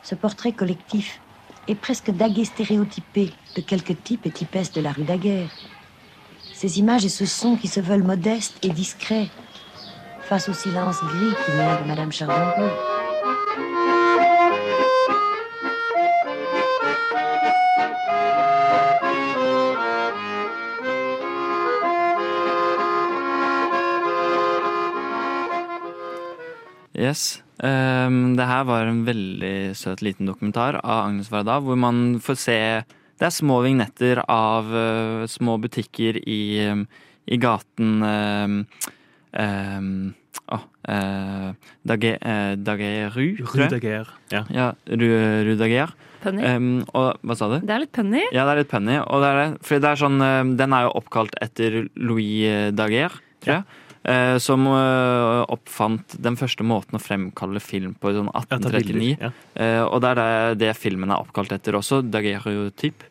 ce 0.02 0.16
portrait 0.16 0.50
collectif 0.50 1.20
est 1.68 1.76
presque 1.76 2.10
daguestéréotypé 2.10 3.30
de 3.54 3.60
quelques 3.60 4.02
types 4.02 4.26
et 4.26 4.32
typesses 4.32 4.72
de 4.72 4.80
la 4.80 4.90
rue 4.90 5.04
Daguerre. 5.04 5.50
Ces 6.52 6.80
images 6.80 7.04
et 7.04 7.08
ce 7.08 7.24
son 7.24 7.56
qui 7.56 7.68
se 7.68 7.78
veulent 7.78 8.02
modestes 8.02 8.58
et 8.64 8.70
discrets 8.70 9.28
face 10.22 10.48
au 10.48 10.54
silence 10.54 11.00
gris 11.04 11.34
qui 11.44 11.52
vient 11.52 11.80
de 11.82 11.86
Madame 11.86 12.10
Chardon. 12.10 12.68
Yes. 26.96 27.42
Um, 27.56 28.34
det 28.36 28.44
her 28.48 28.66
var 28.68 28.88
en 28.88 29.04
veldig 29.06 29.72
søt 29.76 30.02
liten 30.04 30.28
dokumentar 30.28 30.76
av 30.82 31.06
Agnes 31.06 31.30
Varda, 31.32 31.58
hvor 31.64 31.78
man 31.80 32.18
får 32.20 32.36
se 32.40 32.58
Det 33.16 33.24
er 33.24 33.32
små 33.32 33.62
vignetter 33.64 34.20
av 34.28 34.68
uh, 34.68 35.24
små 35.28 35.56
butikker 35.60 36.18
i, 36.20 36.68
um, 36.68 36.82
i 37.24 37.38
gaten 37.40 38.02
um, 38.04 38.58
um, 39.32 39.94
Å 40.52 40.58
uh, 40.60 41.54
Daguerre, 41.88 42.20
uh, 42.20 42.58
Daguerre 42.60 43.08
Rue 43.14 43.40
jeg. 43.40 44.04
Ja. 44.32 44.44
Ja, 44.52 44.68
Rue, 44.84 45.22
Rue. 45.48 45.86
Penny. 46.20 46.44
Um, 46.44 46.68
og 46.92 47.24
hva 47.24 47.38
sa 47.38 47.48
du? 47.54 47.56
Det 47.64 47.72
er 47.72 47.82
litt 47.86 47.94
penny. 47.96 48.20
Ja, 48.34 48.44
det 48.44 48.52
er 48.52 48.62
litt 48.64 48.72
penny. 48.72 49.00
Og 49.00 49.24
det 49.24 49.32
er 49.32 49.40
det. 49.40 49.48
Fordi 49.64 49.82
det 49.84 49.90
er 49.90 50.00
sånn, 50.04 50.20
eh, 50.26 50.52
den 50.58 50.74
er 50.76 50.86
jo 50.86 50.94
oppkalt 51.00 51.36
etter 51.44 51.84
Louis 51.96 52.72
Daguerre, 52.76 53.20
tror 53.44 53.58
jeg. 53.58 53.66
eh, 53.66 53.85
Som 54.38 54.66
eh, 54.70 55.40
oppfant 55.50 56.14
den 56.22 56.36
første 56.38 56.62
måten 56.62 56.94
å 56.94 57.02
fremkalle 57.02 57.58
film 57.58 57.94
på 57.98 58.12
i 58.12 58.14
sånn 58.14 58.28
Ja, 58.30 58.42
1839. 58.44 58.92
bilder, 58.92 59.24
ja. 59.26 59.30
Eh, 59.58 59.82
Og 59.82 60.00
det 60.04 60.12
er 60.12 60.20
det, 60.20 60.58
det 60.62 60.76
filmen 60.78 61.10
er 61.10 61.18
oppkalt 61.24 61.50
etter 61.56 61.74
også. 61.74 62.02
Daguerreotyp. 62.06 63.02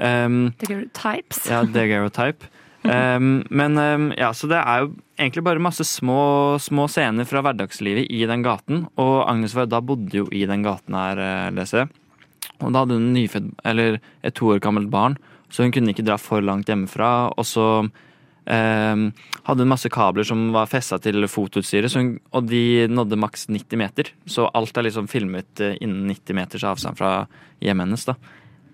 Um, 0.00 0.52
Daguerreotypes. 0.58 1.44
ja, 1.50 1.62
daguerreotype. 1.68 2.48
Um, 2.82 3.44
men 3.54 3.76
um, 3.78 4.08
ja, 4.18 4.32
så 4.34 4.48
det 4.50 4.58
er 4.58 4.80
jo 4.82 4.88
egentlig 5.20 5.44
bare 5.46 5.62
masse 5.62 5.84
små, 5.86 6.58
små 6.58 6.88
scener 6.90 7.28
fra 7.28 7.42
hverdagslivet 7.46 8.08
i 8.10 8.24
den 8.26 8.42
gaten. 8.42 8.88
Og 8.98 9.20
Agnes 9.30 9.54
Varda 9.54 9.78
bodde 9.84 10.16
jo 10.16 10.24
i 10.34 10.42
den 10.50 10.64
gaten 10.66 10.96
her, 10.98 11.20
eh, 11.22 11.50
leser 11.54 11.84
jeg. 11.84 11.92
Og 12.62 12.72
da 12.74 12.82
hadde 12.82 12.96
hun 12.98 13.12
nyfød, 13.14 13.52
eller 13.70 14.00
et 14.26 14.34
to 14.34 14.50
år 14.50 14.58
gammelt 14.64 14.90
barn, 14.90 15.14
så 15.52 15.62
hun 15.62 15.70
kunne 15.74 15.92
ikke 15.94 16.06
dra 16.08 16.16
for 16.18 16.42
langt 16.42 16.66
hjemmefra. 16.72 17.12
Og 17.38 17.46
så 17.46 17.68
hadde 18.46 19.62
en 19.62 19.70
masse 19.70 19.90
kabler 19.92 20.26
som 20.26 20.48
var 20.54 20.70
festa 20.70 20.98
til 21.02 21.26
fotoutstyret, 21.30 21.94
og 22.34 22.48
de 22.50 22.88
nådde 22.90 23.18
maks 23.20 23.46
90 23.48 23.78
meter. 23.78 24.10
Så 24.26 24.48
alt 24.50 24.76
er 24.76 24.88
liksom 24.88 25.08
filmet 25.10 25.62
eh, 25.62 25.76
innen 25.80 26.08
90 26.10 26.38
meters 26.38 26.64
avstand 26.66 26.98
fra 26.98 27.12
hjemmet 27.62 27.86
hennes. 27.86 28.08
da. 28.08 28.16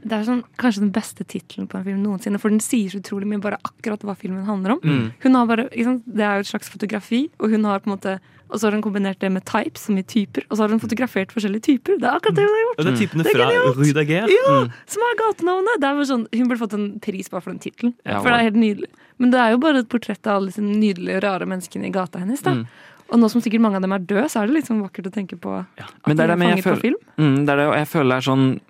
Det 0.04 0.12
er 0.14 0.24
sånn, 0.24 0.44
kanskje 0.56 0.80
den 0.84 0.92
beste 0.94 1.24
tittelen 1.26 1.66
på 1.68 1.78
en 1.78 1.84
film 1.84 2.02
noensinne, 2.04 2.38
for 2.38 2.48
den 2.54 2.60
sier 2.62 2.88
så 2.92 3.00
utrolig 3.00 3.26
mye 3.26 3.40
bare 3.42 3.58
akkurat 3.66 4.04
hva 4.06 4.14
filmen 4.16 4.44
handler 4.46 4.76
om. 4.76 4.80
Mm. 4.84 5.12
Hun 5.24 5.34
har 5.34 5.46
bare, 5.50 5.68
liksom. 5.74 6.02
Det 6.06 6.24
er 6.24 6.36
jo 6.38 6.46
et 6.46 6.52
slags 6.52 6.70
fotografi, 6.70 7.30
og 7.40 7.50
hun 7.50 7.64
har 7.64 7.80
på 7.80 7.90
en 7.90 7.96
måte 7.98 8.18
og 8.48 8.56
så 8.56 8.68
har 8.68 8.72
hun 8.78 8.82
kombinert 8.82 9.18
det 9.20 9.28
med 9.28 9.44
types, 9.44 9.82
som 9.84 9.98
i 10.00 10.02
typer, 10.02 10.46
og 10.48 10.56
så 10.56 10.64
har 10.64 10.72
hun 10.72 10.80
fotografert 10.80 11.32
forskjellige 11.36 11.66
typer. 11.66 11.98
Det 12.00 12.08
er 12.08 12.16
akkurat 12.16 12.38
det 12.38 12.46
hun 12.46 12.54
har 12.54 12.62
gjort. 12.64 12.78
Mm. 12.78 12.84
det 12.86 12.92
er 12.92 13.00
typene 13.02 13.24
Det 13.26 13.28
er 13.28 13.36
fra. 13.36 13.48
Rue. 13.50 14.28
Ja, 14.32 14.54
Mm. 14.64 14.70
som 14.86 15.02
er 15.04 15.18
gatenavnet. 15.20 15.80
Det 15.80 15.88
er 15.90 16.04
sånn, 16.08 16.26
hun 16.32 16.48
burde 16.48 16.62
fått 16.62 16.72
en 16.78 16.86
pris 17.00 17.28
bare 17.28 17.42
for 17.42 17.50
den 17.52 17.58
tittelen. 17.60 17.92
Ja, 18.06 18.22
for 18.22 18.30
det 18.30 18.38
er 18.38 18.48
helt 18.48 18.56
nydelig. 18.56 18.88
Men 19.18 19.30
det 19.30 19.38
er 19.40 19.50
jo 19.50 19.58
bare 19.58 19.78
et 19.80 19.88
portrett 19.88 20.26
av 20.26 20.36
alle 20.36 20.46
disse 20.48 20.62
nydelige, 20.64 21.20
rare 21.22 21.44
menneskene 21.44 21.86
i 21.86 21.90
gata 21.90 22.18
hennes. 22.18 22.40
da. 22.40 22.54
Mm. 22.54 22.66
Og 23.10 23.18
nå 23.20 23.30
som 23.30 23.40
sikkert 23.40 23.60
mange 23.60 23.76
av 23.76 23.82
dem 23.82 23.92
er 23.92 23.98
døde, 23.98 24.28
så 24.28 24.42
er 24.42 24.46
det 24.46 24.64
sånn 24.64 24.80
vakkert 24.80 25.08
å 25.08 25.12
tenke 25.12 25.36
på 25.36 25.52
at 25.60 25.66
Men 26.06 26.16
det 26.16 26.24
er 26.24 26.26
de 26.28 26.32
er 26.32 26.48
fanget 26.48 26.64
på 26.64 26.80
film. 26.80 26.96
mm, 27.18 27.44
det 27.44 27.52
er 27.52 27.56
det, 27.56 27.66
og 27.68 27.74
jeg 27.74 27.88
føler 27.88 28.08
det 28.08 28.16
er 28.16 28.30
sånn 28.32 28.60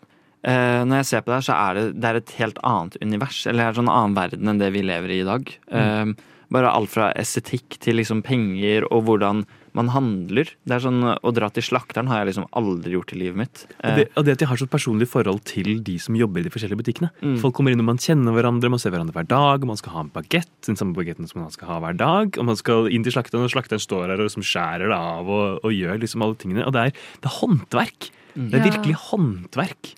eh, 0.42 0.80
Når 0.84 1.02
jeg 1.02 1.10
ser 1.10 1.22
på 1.22 1.32
det 1.32 1.38
her, 1.40 1.46
så 1.48 1.58
er 1.58 1.78
det, 1.78 1.84
det 1.98 2.10
er 2.10 2.20
et 2.20 2.34
helt 2.38 2.58
annet 2.66 2.98
univers. 3.02 3.44
Eller 3.46 3.68
er 3.68 3.78
sånn 3.78 3.92
annen 3.92 4.18
verden 4.18 4.50
enn 4.50 4.60
det 4.62 4.72
vi 4.74 4.84
lever 4.86 5.14
i 5.14 5.22
i 5.22 5.28
dag. 5.28 5.54
Eh, 5.70 6.12
bare 6.54 6.72
alt 6.72 6.92
fra 6.92 7.10
estetikk 7.18 7.76
til 7.84 7.98
liksom 8.00 8.22
penger 8.24 8.86
og 8.88 9.04
hvordan 9.08 9.44
man 9.76 9.90
handler. 9.92 10.48
Det 10.66 10.74
er 10.74 10.82
sånn, 10.82 11.02
Å 11.04 11.32
dra 11.34 11.50
til 11.52 11.64
slakteren 11.66 12.08
har 12.10 12.22
jeg 12.22 12.30
liksom 12.30 12.48
aldri 12.56 12.94
gjort 12.96 13.12
i 13.14 13.20
livet 13.20 13.38
mitt. 13.38 13.64
Og 13.84 13.98
det, 13.98 14.06
og 14.16 14.26
det 14.26 14.34
at 14.36 14.44
jeg 14.44 14.50
har 14.50 14.60
så 14.60 14.68
personlig 14.70 15.08
forhold 15.10 15.44
til 15.48 15.82
de 15.86 15.98
som 16.02 16.16
jobber 16.18 16.42
i 16.42 16.46
de 16.48 16.52
forskjellige 16.54 16.80
butikkene. 16.80 17.10
Mm. 17.20 17.36
Folk 17.42 17.56
kommer 17.58 17.74
inn 17.74 17.82
og 17.82 17.88
man 17.90 18.00
kjenner 18.02 18.34
hverandre, 18.34 18.72
man 18.72 18.82
ser 18.82 18.94
hverandre 18.94 19.14
hver 19.16 19.28
dag, 19.30 19.66
man 19.68 19.78
skal 19.80 19.94
ha 19.94 20.04
en 20.06 20.12
bagett, 20.14 20.50
den 20.66 20.78
samme 20.80 20.96
bagetten 20.96 21.28
som 21.30 21.42
man 21.44 21.54
skal 21.54 21.72
ha 21.74 21.80
hver 21.84 21.98
dag. 22.00 22.40
Og 22.40 22.48
man 22.48 22.58
skal 22.58 22.90
inn 22.90 23.06
til 23.06 23.14
slakteren, 23.14 23.44
og 23.46 23.54
slakteren 23.54 23.82
står 23.84 24.08
her 24.08 24.18
og 24.18 24.30
liksom 24.30 24.46
skjærer 24.46 24.88
det 24.88 24.98
av 24.98 25.28
og, 25.28 25.60
og 25.62 25.76
gjør 25.76 26.00
liksom 26.02 26.24
alle 26.26 26.40
tingene. 26.40 26.66
Og 26.66 26.74
det 26.74 26.88
er, 26.88 27.04
det 27.22 27.30
er 27.30 27.38
håndverk! 27.42 28.12
Det 28.38 28.54
er 28.54 28.68
virkelig 28.68 28.94
håndverk. 29.08 29.88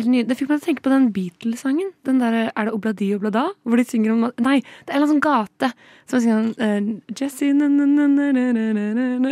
Det, 0.00 0.22
det 0.28 0.36
fikk 0.38 0.48
meg 0.48 0.60
til 0.60 0.62
å 0.62 0.68
tenke 0.70 0.84
på 0.84 0.92
den 0.92 1.08
Beatles-sangen. 1.14 1.90
Den 2.06 2.20
der, 2.22 2.50
Er 2.54 2.68
det 2.68 2.72
Obladi 2.72 3.10
Oblada? 3.16 3.44
Hvor 3.66 3.76
de 3.76 3.84
synger 3.84 4.14
om 4.14 4.20
Nei, 4.42 4.62
det 4.86 4.94
er 4.94 5.02
en 5.02 5.10
sånn 5.10 5.22
gate 5.22 5.72
som 6.08 6.20
synger 6.22 6.36
sånn 6.38 6.54
uh, 6.58 6.80
Jessie. 7.18 7.52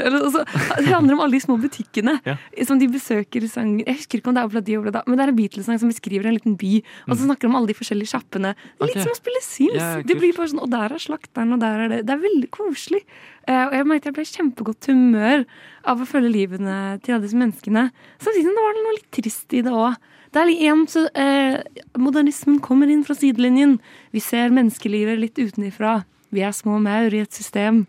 Eller, 0.00 0.18
altså, 0.20 0.44
Det 0.78 0.90
handler 0.90 1.16
om 1.16 1.22
alle 1.24 1.36
de 1.36 1.42
små 1.44 1.56
butikkene 1.60 2.18
Ja. 2.26 2.36
som 2.66 2.78
de 2.80 2.88
besøker 2.90 3.44
i 3.44 3.50
sangen. 3.50 3.82
Jeg 3.86 4.00
husker 4.02 4.20
ikke 4.20 4.30
om 4.32 4.36
det 4.36 4.42
er 4.42 4.50
Obladi 4.50 4.76
Oblada, 4.78 5.02
men 5.06 5.18
det 5.18 5.24
er 5.24 5.32
en 5.32 5.38
Beatles-sang 5.40 5.80
som 5.80 5.90
beskriver 5.92 6.28
en 6.28 6.36
liten 6.36 6.56
by, 6.60 6.82
og 7.08 7.16
så 7.16 7.24
snakker 7.24 7.46
de 7.46 7.50
om 7.52 7.58
alle 7.60 7.70
de 7.72 7.78
forskjellige 7.78 8.12
sjappene. 8.12 8.54
Litt 8.80 8.94
okay. 8.94 9.04
som 9.04 9.12
å 9.14 9.18
spille 9.18 9.42
Sims. 9.44 9.80
Yeah, 9.80 10.04
det 10.06 10.16
blir 10.18 10.36
bare 10.36 10.52
sånn, 10.52 10.62
Og 10.64 10.70
der 10.72 10.94
er 10.94 11.02
slakteren, 11.02 11.54
og 11.56 11.60
der 11.62 11.86
er 11.86 11.88
det 11.92 12.00
Det 12.08 12.14
er 12.16 12.22
veldig 12.22 12.50
koselig. 12.54 13.02
Uh, 13.48 13.66
og 13.70 13.74
jeg 13.78 13.88
merket 13.88 14.10
jeg 14.10 14.16
ble 14.18 14.24
i 14.26 14.34
kjempegodt 14.36 14.90
humør 14.90 15.44
av 15.88 16.00
å 16.00 16.08
følge 16.08 16.30
livene 16.34 16.76
til 17.04 17.16
alle 17.16 17.24
disse 17.24 17.38
menneskene. 17.40 17.88
Samtidig 18.20 18.46
som 18.46 18.56
det 18.58 18.66
var 18.66 18.78
noe 18.78 18.96
litt 18.98 19.10
trist 19.16 19.56
i 19.56 19.62
det 19.66 19.74
òg. 19.74 19.96
Det 20.30 20.38
er 20.38 20.46
litt 20.46 20.62
igjen 20.62 20.84
så 20.90 21.06
eh, 21.18 21.58
Modernismen 21.98 22.60
kommer 22.62 22.90
inn 22.90 23.02
fra 23.06 23.16
sidelinjen. 23.18 23.78
Vi 24.14 24.22
ser 24.22 24.54
menneskelivet 24.54 25.18
litt 25.18 25.40
utenifra. 25.40 26.04
Vi 26.30 26.44
er 26.46 26.54
små 26.54 26.78
maur 26.82 27.10
i 27.14 27.24
et 27.24 27.34
system. 27.34 27.84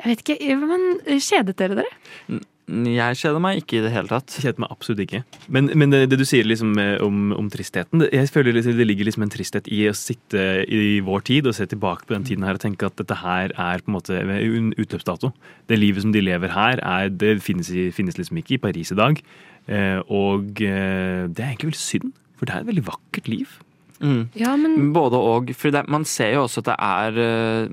Jeg 0.00 0.08
vet 0.08 0.24
ikke, 0.24 0.38
eh, 0.40 0.64
men 0.64 0.88
eh, 1.04 1.20
Kjedet 1.20 1.58
dere 1.60 1.82
dere? 1.82 2.40
Jeg 2.72 3.18
kjeder 3.18 3.42
meg 3.42 3.58
ikke 3.58 3.76
i 3.76 3.82
det 3.84 3.90
hele 3.92 4.08
tatt. 4.08 4.32
Kjeder 4.40 4.62
meg 4.62 4.70
absolutt 4.72 5.02
ikke. 5.04 5.20
Men, 5.52 5.68
men 5.76 5.92
det, 5.92 6.06
det 6.12 6.18
du 6.20 6.24
sier 6.26 6.46
liksom 6.46 6.72
eh, 6.80 6.94
om, 7.04 7.34
om 7.36 7.50
tristheten 7.52 8.06
Jeg 8.06 8.30
føler 8.32 8.54
liksom, 8.56 8.78
det 8.78 8.86
ligger 8.86 9.08
liksom 9.08 9.26
en 9.26 9.32
tristhet 9.34 9.68
i 9.68 9.82
å 9.90 9.94
sitte 9.98 10.46
i 10.64 11.00
vår 11.04 11.26
tid 11.28 11.50
og 11.50 11.56
se 11.58 11.66
tilbake 11.68 12.06
på 12.08 12.16
den 12.16 12.24
tiden 12.28 12.46
her 12.46 12.56
og 12.56 12.64
tenke 12.64 12.88
at 12.88 12.96
dette 13.02 13.18
her 13.20 13.52
er 13.52 13.84
på 13.84 13.92
en 13.92 13.98
måte 13.98 14.16
en 14.16 14.72
utløpsdato. 14.78 15.34
Det 15.68 15.78
livet 15.78 16.06
som 16.06 16.14
de 16.14 16.24
lever 16.24 16.54
her, 16.54 16.80
er, 16.80 17.12
det 17.12 17.36
finnes, 17.44 17.68
finnes 17.92 18.16
liksom 18.16 18.40
ikke 18.40 18.56
i 18.56 18.62
Paris 18.62 18.94
i 18.94 18.98
dag. 18.98 19.20
Eh, 19.68 20.00
og 20.10 20.58
eh, 20.62 21.28
det 21.30 21.38
er 21.42 21.52
egentlig 21.52 21.70
veldig 21.72 21.82
synd, 21.82 22.12
for 22.38 22.46
det 22.48 22.54
er 22.56 22.64
et 22.64 22.70
veldig 22.72 22.86
vakkert 22.88 23.28
liv. 23.30 23.58
Mm. 24.02 24.22
Ja, 24.34 24.56
men 24.58 24.92
Både 24.92 25.14
og. 25.22 25.52
For 25.54 25.70
det, 25.70 25.84
man 25.88 26.04
ser 26.04 26.32
jo 26.34 26.46
også 26.48 26.64
at 26.64 26.72
det 26.72 26.78
er 26.82 27.20
eh, 27.22 27.68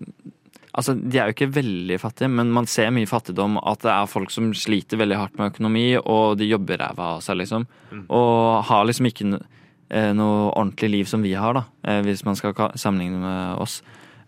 Altså, 0.78 0.94
De 0.94 1.18
er 1.18 1.32
jo 1.32 1.34
ikke 1.34 1.48
veldig 1.56 1.96
fattige, 2.00 2.28
men 2.30 2.52
man 2.54 2.68
ser 2.70 2.92
mye 2.94 3.08
fattigdom. 3.10 3.58
At 3.68 3.82
det 3.84 3.90
er 3.92 4.06
folk 4.08 4.30
som 4.32 4.52
sliter 4.54 5.00
veldig 5.02 5.18
hardt 5.18 5.40
med 5.40 5.50
økonomi, 5.52 5.88
og 5.98 6.38
de 6.40 6.46
jobber 6.46 6.78
ræva 6.80 7.16
av 7.16 7.24
seg, 7.26 7.40
liksom. 7.42 7.66
Og 8.06 8.62
har 8.70 8.86
liksom 8.86 9.10
ikke 9.10 9.26
eh, 9.90 10.12
noe 10.16 10.52
ordentlig 10.54 10.92
liv 10.94 11.10
som 11.10 11.26
vi 11.26 11.34
har, 11.34 11.58
da. 11.58 11.64
Eh, 11.90 12.04
hvis 12.06 12.22
man 12.24 12.38
skal 12.38 12.54
ka- 12.56 12.70
sammenligne 12.80 13.18
med 13.20 13.58
oss. 13.66 13.80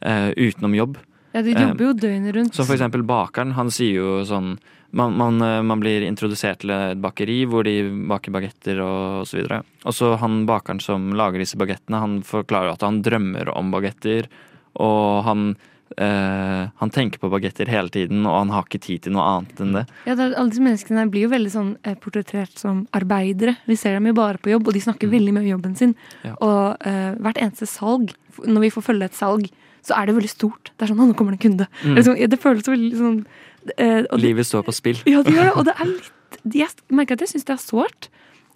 Eh, 0.02 0.32
utenom 0.34 0.74
jobb. 0.76 0.98
Ja, 1.32 1.46
de 1.46 1.54
jobber 1.54 1.86
jo 1.86 1.94
døgnet 1.94 2.36
rundt. 2.36 2.58
Som 2.58 2.66
for 2.68 2.76
eksempel 2.76 3.06
bakeren. 3.08 3.54
Han 3.56 3.70
sier 3.72 4.02
jo 4.02 4.18
sånn 4.28 4.56
man, 4.92 5.18
man, 5.18 5.42
eh, 5.42 5.62
man 5.62 5.82
blir 5.82 6.04
introdusert 6.06 6.62
til 6.64 6.74
et 6.76 7.02
bakeri 7.02 7.42
hvor 7.50 7.66
de 7.68 7.76
baker 8.12 8.34
bagetter 8.36 8.82
og 8.84 9.28
så 9.30 9.40
videre. 9.40 9.62
Og 9.88 9.96
så 9.96 10.14
han 10.22 10.44
bakeren 10.50 10.82
som 10.84 11.12
lager 11.18 11.42
disse 11.42 11.60
bagettene, 11.60 12.02
han 12.04 12.22
forklarer 12.28 12.74
at 12.74 12.86
han 12.86 13.02
drømmer 13.06 13.52
om 13.56 13.72
bagetter. 13.74 14.28
Og 14.80 15.24
han, 15.28 15.56
eh, 15.98 16.68
han 16.76 16.94
tenker 16.94 17.20
på 17.20 17.32
bagetter 17.32 17.72
hele 17.72 17.92
tiden, 17.92 18.26
og 18.26 18.38
han 18.38 18.54
har 18.56 18.68
ikke 18.68 18.84
tid 18.84 19.06
til 19.06 19.16
noe 19.16 19.28
annet 19.30 19.64
enn 19.64 19.74
det. 19.80 19.86
Ja, 20.08 20.16
det 20.16 20.32
Alle 20.34 20.52
disse 20.52 20.68
menneskene 20.68 21.08
blir 21.12 21.28
jo 21.28 21.34
veldig 21.34 21.54
sånn 21.56 21.74
eh, 21.84 21.96
portrettert 21.96 22.60
som 22.60 22.86
arbeidere. 22.96 23.58
Vi 23.68 23.80
ser 23.80 23.98
dem 23.98 24.12
jo 24.12 24.18
bare 24.20 24.42
på 24.42 24.54
jobb, 24.54 24.68
og 24.68 24.78
de 24.78 24.84
snakker 24.84 25.12
veldig 25.12 25.36
mye 25.36 25.46
om 25.46 25.52
jobben 25.56 25.76
sin. 25.80 25.96
Ja. 26.24 26.36
Og 26.40 26.88
eh, 26.88 27.12
hvert 27.20 27.42
eneste 27.42 27.70
salg, 27.70 28.16
når 28.44 28.68
vi 28.68 28.74
får 28.76 28.90
følge 28.92 29.12
et 29.12 29.20
salg, 29.20 29.52
så 29.82 29.96
er 29.98 30.08
det 30.08 30.14
veldig 30.14 30.30
stort. 30.30 30.70
Det 30.78 30.86
er 30.86 30.92
sånn 30.92 31.00
'Å, 31.02 31.08
nå 31.10 31.16
kommer 31.18 31.34
det 31.34 31.42
en 31.42 31.48
kunde'. 31.48 31.68
Mm. 31.82 31.96
Det, 31.96 32.04
sånn, 32.06 32.20
det 32.30 32.40
føles 32.40 32.68
veldig 32.70 32.98
sånn 33.00 33.26
og 33.62 34.18
det- 34.18 34.22
Livet 34.24 34.46
står 34.48 34.64
på 34.68 34.74
spill. 34.74 34.98
Ja, 35.06 35.22
det 35.24 35.34
gjør 35.36 35.44
det. 35.52 35.58
Og 35.58 35.66
det 35.66 35.76
er 35.80 35.86
litt 35.86 36.12
Jeg 36.56 36.68
merker 36.90 37.14
at 37.14 37.20
jeg 37.22 37.30
syns 37.36 37.46
det 37.46 37.54
er 37.54 37.62
sårt. 37.62 38.08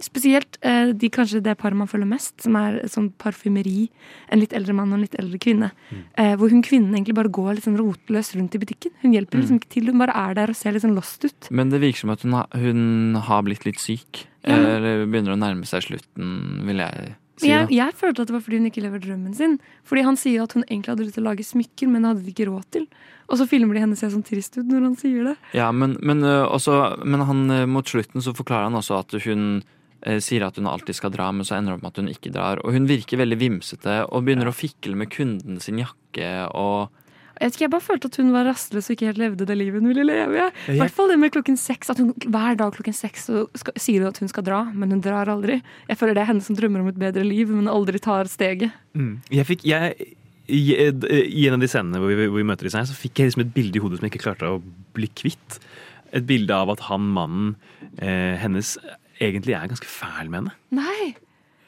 Spesielt 0.01 0.57
eh, 0.61 0.91
de, 0.91 1.07
kanskje 1.13 1.39
det 1.43 1.53
paret 1.57 1.77
man 1.77 1.87
følger 1.87 2.07
mest, 2.09 2.41
som 2.43 2.55
er 2.59 2.81
sånn 2.91 3.13
parfymeri. 3.21 3.87
En 4.29 4.41
litt 4.41 4.51
eldre 4.51 4.73
mann 4.75 4.91
og 4.91 4.97
en 4.97 5.05
litt 5.05 5.15
eldre 5.21 5.39
kvinne. 5.39 5.69
Eh, 6.17 6.33
hvor 6.35 6.49
hun 6.51 6.61
kvinnen 6.65 6.91
egentlig 6.97 7.15
bare 7.15 7.31
går 7.31 7.55
litt 7.55 7.63
sånn 7.67 7.77
rotløs 7.79 8.33
rundt 8.35 8.55
i 8.55 8.59
butikken. 8.59 8.91
Hun 9.03 9.13
hjelper 9.15 9.39
liksom 9.39 9.59
ikke 9.61 9.71
til, 9.77 9.85
hun 9.91 10.01
bare 10.01 10.15
er 10.15 10.33
der 10.35 10.51
og 10.51 10.55
ser 10.59 10.75
litt 10.75 10.83
sånn 10.83 10.97
lost 10.97 11.23
ut. 11.23 11.47
Men 11.49 11.69
det 11.71 11.79
virker 11.79 11.99
som 12.03 12.09
at 12.15 12.25
hun 12.27 12.33
har, 12.33 12.47
hun 12.51 13.15
har 13.29 13.43
blitt 13.47 13.63
litt 13.65 13.79
syk. 13.79 14.25
Ja. 14.43 14.57
Eller 14.57 15.05
begynner 15.07 15.35
å 15.35 15.39
nærme 15.39 15.65
seg 15.65 15.81
slutten, 15.87 16.65
vil 16.67 16.77
jeg. 16.83 17.15
Jeg, 17.43 17.67
jeg 17.73 17.95
følte 17.99 18.23
at 18.23 18.29
det 18.29 18.35
var 18.35 18.43
fordi 18.45 18.61
hun 18.61 18.69
ikke 18.69 18.83
lever 18.85 19.01
drømmen 19.03 19.35
sin. 19.35 19.57
Fordi 19.87 20.05
han 20.07 20.17
sier 20.19 20.45
at 20.45 20.55
hun 20.55 20.63
egentlig 20.67 20.93
hadde 20.93 21.07
lyst 21.07 21.17
til 21.17 21.25
å 21.25 21.29
lage 21.29 21.47
smykker, 21.47 21.91
men 21.91 22.07
hadde 22.07 22.23
det 22.23 22.31
ikke 22.31 22.47
råd 22.47 22.67
til. 22.75 22.85
Og 23.27 23.39
så 23.41 23.47
filmer 23.49 23.75
de 23.75 23.83
henne 23.83 23.99
se 23.99 24.09
sånn 24.13 24.25
trist 24.25 24.55
ut 24.59 24.67
når 24.69 24.85
han 24.87 24.97
sier 24.99 25.31
det. 25.31 25.35
Ja, 25.57 25.71
men, 25.75 25.97
men, 26.05 26.23
også, 26.23 26.77
men 27.03 27.25
han, 27.27 27.47
mot 27.71 27.89
slutten 27.89 28.23
så 28.23 28.35
forklarer 28.37 28.69
han 28.69 28.79
også 28.79 28.99
at 29.01 29.17
hun 29.25 29.47
eh, 30.05 30.21
sier 30.23 30.45
at 30.47 30.59
hun 30.61 30.69
alltid 30.71 30.99
skal 30.99 31.13
dra, 31.15 31.31
men 31.35 31.47
så 31.47 31.57
ender 31.57 31.73
det 31.73 31.79
opp 31.79 31.87
med 31.87 31.95
at 31.95 32.03
hun 32.03 32.13
ikke 32.13 32.35
drar. 32.35 32.61
Og 32.63 32.77
hun 32.77 32.87
virker 32.89 33.19
veldig 33.23 33.39
vimsete 33.41 34.03
og 34.07 34.27
begynner 34.27 34.51
å 34.51 34.55
fikle 34.55 34.95
med 34.99 35.11
kunden 35.13 35.59
sin 35.63 35.81
jakke 35.81 36.29
og 36.53 36.93
Jeg 37.35 37.49
vet 37.49 37.57
ikke, 37.57 37.63
jeg 37.65 37.73
bare 37.73 37.83
følte 37.83 38.09
at 38.11 38.17
hun 38.21 38.31
var 38.31 38.47
rastløs 38.47 38.87
og 38.87 38.95
ikke 38.95 39.09
helt 39.09 39.19
levde 39.19 39.47
det 39.47 39.57
livet 39.59 39.81
hun 39.81 39.89
ville 39.91 40.05
leve. 40.07 40.49
I 40.71 40.77
hvert 40.79 40.95
fall 40.95 41.11
det 41.11 41.17
med 41.19 41.33
klokken 41.35 41.57
seks. 41.59 41.91
At 41.91 41.99
hun 41.99 42.13
hver 42.23 42.59
dag 42.59 42.75
klokken 42.77 42.95
seks 42.95 43.27
så 43.29 43.45
skal, 43.59 43.75
sier 43.81 44.05
hun 44.05 44.13
at 44.13 44.21
hun 44.23 44.31
skal 44.31 44.45
dra, 44.47 44.61
men 44.71 44.95
hun 44.95 45.03
drar 45.03 45.31
aldri. 45.31 45.59
Jeg 45.89 45.99
føler 45.99 46.15
det 46.15 46.23
er 46.23 46.29
henne 46.31 46.45
som 46.45 46.57
drømmer 46.57 46.85
om 46.85 46.91
et 46.93 47.01
bedre 47.01 47.25
liv, 47.27 47.51
men 47.51 47.71
aldri 47.71 47.99
tar 48.03 48.31
steget. 48.31 48.75
Mm. 48.95 49.17
Jeg 49.35 49.49
fikk, 49.51 49.65
jeg, 49.67 50.09
i, 50.47 50.61
I 50.77 51.47
en 51.49 51.57
av 51.57 51.63
de 51.63 51.71
scenene 51.71 52.01
hvor 52.01 52.13
vi, 52.13 52.29
hvor 52.29 52.39
vi 52.39 52.47
møter 52.47 52.69
disse 52.69 52.79
her, 52.79 52.87
så 52.87 52.97
fikk 52.97 53.19
jeg 53.19 53.31
liksom 53.31 53.45
et 53.47 53.55
bilde 53.57 53.79
i 53.79 53.83
hodet 53.83 53.99
som 53.99 54.07
jeg 54.07 54.15
ikke 54.15 54.25
klarte 54.27 54.53
å 54.55 54.61
bli 54.95 55.11
kvitt. 55.17 55.59
Et 56.15 56.25
bilde 56.25 56.55
av 56.55 56.71
at 56.71 56.85
han 56.87 57.11
mannen 57.15 57.55
eh, 57.97 58.35
hennes 58.39 58.77
egentlig 59.19 59.55
er 59.57 59.71
ganske 59.71 59.89
fæl 59.89 60.31
med 60.31 60.43
henne. 60.43 60.57
Nei! 60.75 61.15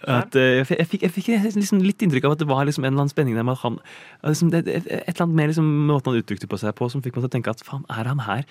At, 0.08 0.36
eh, 0.40 0.62
jeg, 0.62 0.68
fikk- 0.72 1.04
jeg, 1.04 1.12
fikk, 1.12 1.28
liksom 1.60 1.82
litt 1.84 2.02
inntrykk 2.06 2.30
av 2.30 2.38
at 2.38 2.40
det 2.40 2.48
var 2.48 2.64
liksom 2.70 2.86
en 2.86 2.94
eller 2.94 3.04
annen 3.06 3.12
spenning 3.12 3.36
der 3.36 3.44
med 3.44 3.58
at 3.58 3.66
han 3.66 3.78
liksom, 4.24 4.50
det, 4.54 4.64
et, 4.68 4.88
eller 4.88 5.26
annet 5.28 5.36
mer 5.42 5.52
liksom, 5.52 5.68
måten 5.90 6.14
han 6.14 6.22
uttrykte 6.24 6.48
på 6.48 6.58
seg 6.62 6.74
på, 6.80 6.88
som 6.94 7.04
fikk 7.04 7.18
meg 7.18 7.26
til 7.26 7.32
å 7.32 7.36
tenke 7.38 7.52
at 7.52 7.64
faen, 7.68 7.84
er 7.92 8.08
han 8.08 8.24
her? 8.24 8.46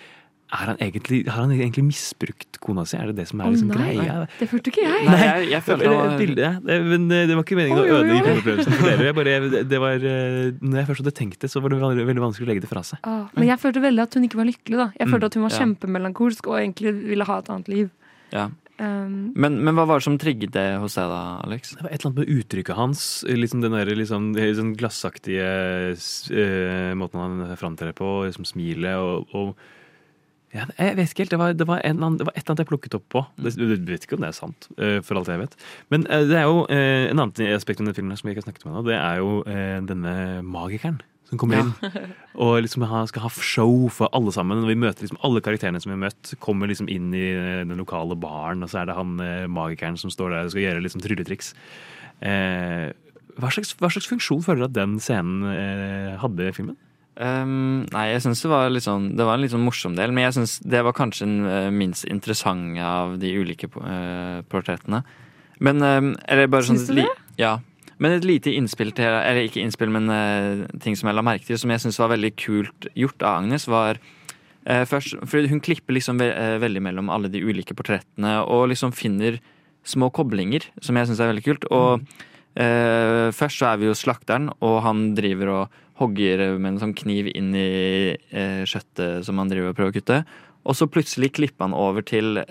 Er 0.55 0.69
han 0.71 0.77
egentlig, 0.79 1.25
har 1.27 1.41
han 1.43 1.51
egentlig 1.51 1.83
misbrukt 1.89 2.61
kona 2.63 2.85
si? 2.87 2.95
Er 2.95 3.09
det 3.11 3.17
det 3.19 3.25
som 3.33 3.41
er 3.43 3.49
liksom 3.51 3.73
oh, 3.73 3.79
nei, 3.81 3.97
greia? 3.97 4.29
det 4.39 4.47
følte 4.47 4.71
ikke 4.71 4.85
jeg. 4.85 5.01
Nei, 5.09 5.17
jeg, 5.25 5.49
jeg 5.51 5.65
følte 5.67 5.89
det, 5.89 5.95
var 5.97 6.13
bilde, 6.21 6.45
ja. 6.45 6.53
det, 6.69 6.77
men 6.87 7.09
eh, 7.17 7.25
det 7.27 7.35
var 7.35 7.43
ikke 7.43 7.57
meningen 7.59 7.81
oh, 7.81 7.83
å 7.83 7.97
ødelegge 7.97 8.29
filmopplevelsen 8.29 8.77
for 8.77 8.87
dere. 8.93 9.09
Jeg 9.09 9.17
bare, 9.19 9.35
det, 9.57 9.63
det 9.73 9.81
var, 9.83 10.07
eh, 10.13 10.53
når 10.63 10.79
jeg 10.79 10.89
først 10.93 11.03
hadde 11.03 11.15
tenkt 11.19 11.41
det, 11.43 11.51
så 11.51 11.65
var 11.65 11.75
det 11.75 11.81
veldig, 11.83 12.23
vanskelig 12.29 12.47
å 12.47 12.51
legge 12.53 12.63
det 12.63 12.71
fra 12.71 12.85
seg. 12.87 13.01
Ah, 13.11 13.25
men 13.35 13.49
jeg 13.51 13.59
følte 13.65 13.83
veldig 13.89 14.05
at 14.07 14.15
hun 14.21 14.29
ikke 14.29 14.39
var 14.39 14.49
lykkelig. 14.53 14.79
da. 14.85 14.87
Jeg 15.01 15.09
Mm, 15.09 15.17
følte 15.17 15.33
at 15.33 15.39
hun 15.41 15.47
var 15.49 15.57
ja. 15.57 15.59
kjempemelankolsk 15.65 16.47
og 16.53 16.61
egentlig 16.61 16.95
ville 17.11 17.27
ha 17.27 17.41
et 17.43 17.51
annet 17.57 17.73
liv. 17.75 17.91
Ja. 18.37 18.47
Um, 18.77 19.33
Men, 19.33 19.57
men 19.65 19.77
hva 19.77 19.87
var 19.89 20.01
det 20.01 20.05
som 20.05 20.19
trigget 20.21 20.53
det 20.53 20.67
hos 20.83 20.99
deg 20.99 21.09
da, 21.09 21.21
Alex? 21.47 21.73
Det 21.77 21.85
var 21.85 21.89
et 21.91 22.01
eller 22.01 22.11
annet 22.11 22.21
med 22.21 22.35
uttrykket 22.35 22.77
hans. 22.77 23.05
Liksom 23.25 23.63
den 23.65 23.77
der 23.77 23.93
liksom, 23.97 24.29
sånn 24.37 24.75
glassaktige 24.77 25.49
eh, 25.97 26.93
måten 26.99 27.23
han 27.23 27.57
framtrer 27.57 27.97
på, 27.97 28.11
liksom 28.29 28.49
smilet 28.49 29.01
og, 29.01 29.33
og 29.33 29.57
ja, 30.55 30.65
Jeg 30.79 30.97
vet 30.97 31.11
ikke 31.11 31.25
helt. 31.25 31.33
Det 31.33 31.41
var, 31.41 31.57
det, 31.57 31.67
var 31.69 31.83
en 31.85 31.99
annen, 31.99 32.21
det 32.21 32.29
var 32.29 32.37
et 32.37 32.45
eller 32.45 32.55
annet 32.55 32.63
jeg 32.65 32.71
plukket 32.71 32.95
opp 32.97 33.09
på. 33.13 33.25
Du 33.41 33.49
jeg 33.49 33.81
vet 33.89 34.07
ikke 34.07 34.17
om 34.17 34.25
det 34.25 34.31
er 34.31 34.37
sant, 34.37 34.69
eh, 34.77 35.01
for 35.05 35.19
alt 35.21 35.33
jeg 35.33 35.43
vet. 35.43 35.59
Men 35.93 36.07
eh, 36.13 36.29
det 36.29 36.39
er 36.39 36.47
jo 36.47 36.63
en 36.69 37.19
annen 37.25 37.57
aspekt 37.57 37.83
av 37.83 37.89
den 37.89 37.97
filmen 37.97 38.17
som 38.17 38.29
vi 38.29 38.37
ikke 38.37 38.45
har 38.45 38.51
snakket 38.51 38.69
med 38.69 38.77
nå. 38.77 38.87
Det 38.93 38.97
er 39.01 39.21
jo 39.25 39.41
denne 39.89 40.17
magikeren 40.45 41.01
som 41.27 41.41
kommer 41.41 41.63
inn. 41.63 41.73
Og 42.43 42.61
liksom 42.63 42.85
ha, 42.87 43.03
skal 43.11 43.27
ha 43.27 43.31
show 43.35 43.89
for 43.93 44.13
alle 44.17 44.33
sammen. 44.35 44.63
Og 44.63 44.71
vi 44.71 44.79
møter 44.79 45.07
liksom 45.07 45.19
alle 45.27 45.43
karakterene 45.45 45.81
som 45.83 45.91
vi 45.91 45.97
har 45.97 46.05
møtt, 46.07 46.35
kommer 46.43 46.71
liksom 46.71 46.91
inn 46.93 47.11
i 47.17 47.27
eh, 47.33 47.65
den 47.67 47.77
lokale 47.81 48.19
baren, 48.21 48.63
og 48.63 48.71
så 48.73 48.83
er 48.83 48.91
det 48.91 48.99
han 48.99 49.19
eh, 49.23 49.51
magikeren 49.51 49.99
som 50.01 50.13
står 50.13 50.33
der 50.33 50.47
og 50.47 50.55
skal 50.55 50.67
gjøre 50.67 50.87
liksom 50.87 51.03
trylletriks. 51.05 51.53
Eh, 52.25 52.89
hva, 53.37 53.53
slags, 53.53 53.75
hva 53.81 53.91
slags 53.93 54.09
funksjon 54.11 54.45
føler 54.47 54.65
du 54.65 54.69
at 54.71 54.79
den 54.79 54.99
scenen 55.03 55.47
eh, 55.51 56.13
hadde 56.23 56.51
i 56.51 56.57
filmen? 56.57 56.79
Um, 57.17 57.87
nei, 57.95 58.11
jeg 58.11 58.27
syns 58.27 58.43
det 58.45 58.51
var 58.53 58.67
litt 58.69 58.85
sånn 58.85 59.07
Det 59.17 59.25
var 59.25 59.39
en 59.39 59.41
litt 59.41 59.53
sånn 59.55 59.63
morsom 59.65 59.95
del, 59.97 60.11
men 60.13 60.27
jeg 60.27 60.35
syns 60.37 60.59
det 60.69 60.83
var 60.85 60.93
kanskje 60.93 61.25
den 61.25 61.47
eh, 61.49 61.69
minst 61.73 62.05
interessante 62.13 62.85
av 62.85 63.15
de 63.23 63.31
ulike 63.41 63.71
portrettene. 63.73 65.01
Men 65.65 65.81
um, 65.81 66.11
Eller 66.29 66.51
bare 66.53 66.69
sånn 66.69 66.77
Syns 66.83 66.93
du 66.93 67.01
det? 67.01 67.09
Ja. 67.41 67.55
Men 68.03 68.13
et 68.13 68.27
lite 68.29 68.53
innspill 68.53 68.93
til 68.97 69.09
Eller 69.09 69.47
ikke 69.47 69.63
innspill, 69.65 69.93
men 69.93 70.13
uh, 70.13 70.67
ting 70.83 70.97
som 70.99 71.11
jeg 71.11 71.17
la 71.17 71.25
merke 71.25 71.49
til, 71.49 71.59
som 71.61 71.73
jeg 71.73 71.85
syns 71.85 72.01
var 72.03 72.13
veldig 72.13 72.33
kult 72.41 72.89
gjort 72.99 73.25
av 73.25 73.41
Agnes, 73.41 73.67
var 73.71 74.01
uh, 74.01 74.85
først 74.89 75.19
For 75.25 75.49
hun 75.51 75.63
klipper 75.65 75.97
liksom 75.97 76.21
ve 76.21 76.31
uh, 76.35 76.57
veldig 76.63 76.85
mellom 76.89 77.13
alle 77.13 77.33
de 77.33 77.45
ulike 77.45 77.77
portrettene, 77.77 78.39
og 78.45 78.69
liksom 78.73 78.95
finner 78.97 79.41
små 79.87 80.11
koblinger, 80.11 80.67
som 80.83 80.99
jeg 80.99 81.09
syns 81.09 81.23
er 81.23 81.31
veldig 81.31 81.45
kult. 81.47 81.65
Og 81.71 82.01
eh, 82.59 83.29
først 83.31 83.61
så 83.61 83.69
er 83.69 83.77
vi 83.79 83.87
jo 83.87 83.93
slakteren, 83.95 84.49
og 84.59 84.81
han 84.83 85.13
driver 85.15 85.53
og 85.53 85.77
hogger 86.01 86.43
med 86.57 86.73
en 86.73 86.81
sånn 86.81 86.95
kniv 86.99 87.29
inn 87.31 87.53
i 87.55 88.17
kjøttet 88.67 89.23
som 89.29 89.39
han 89.39 89.53
driver 89.53 89.71
og 89.71 89.79
prøver 89.79 89.95
å 89.95 89.97
kutte. 90.01 90.19
Og 90.67 90.75
så 90.75 90.89
plutselig 90.91 91.37
klipper 91.39 91.69
han 91.69 91.79
over 91.79 92.03
til 92.03 92.43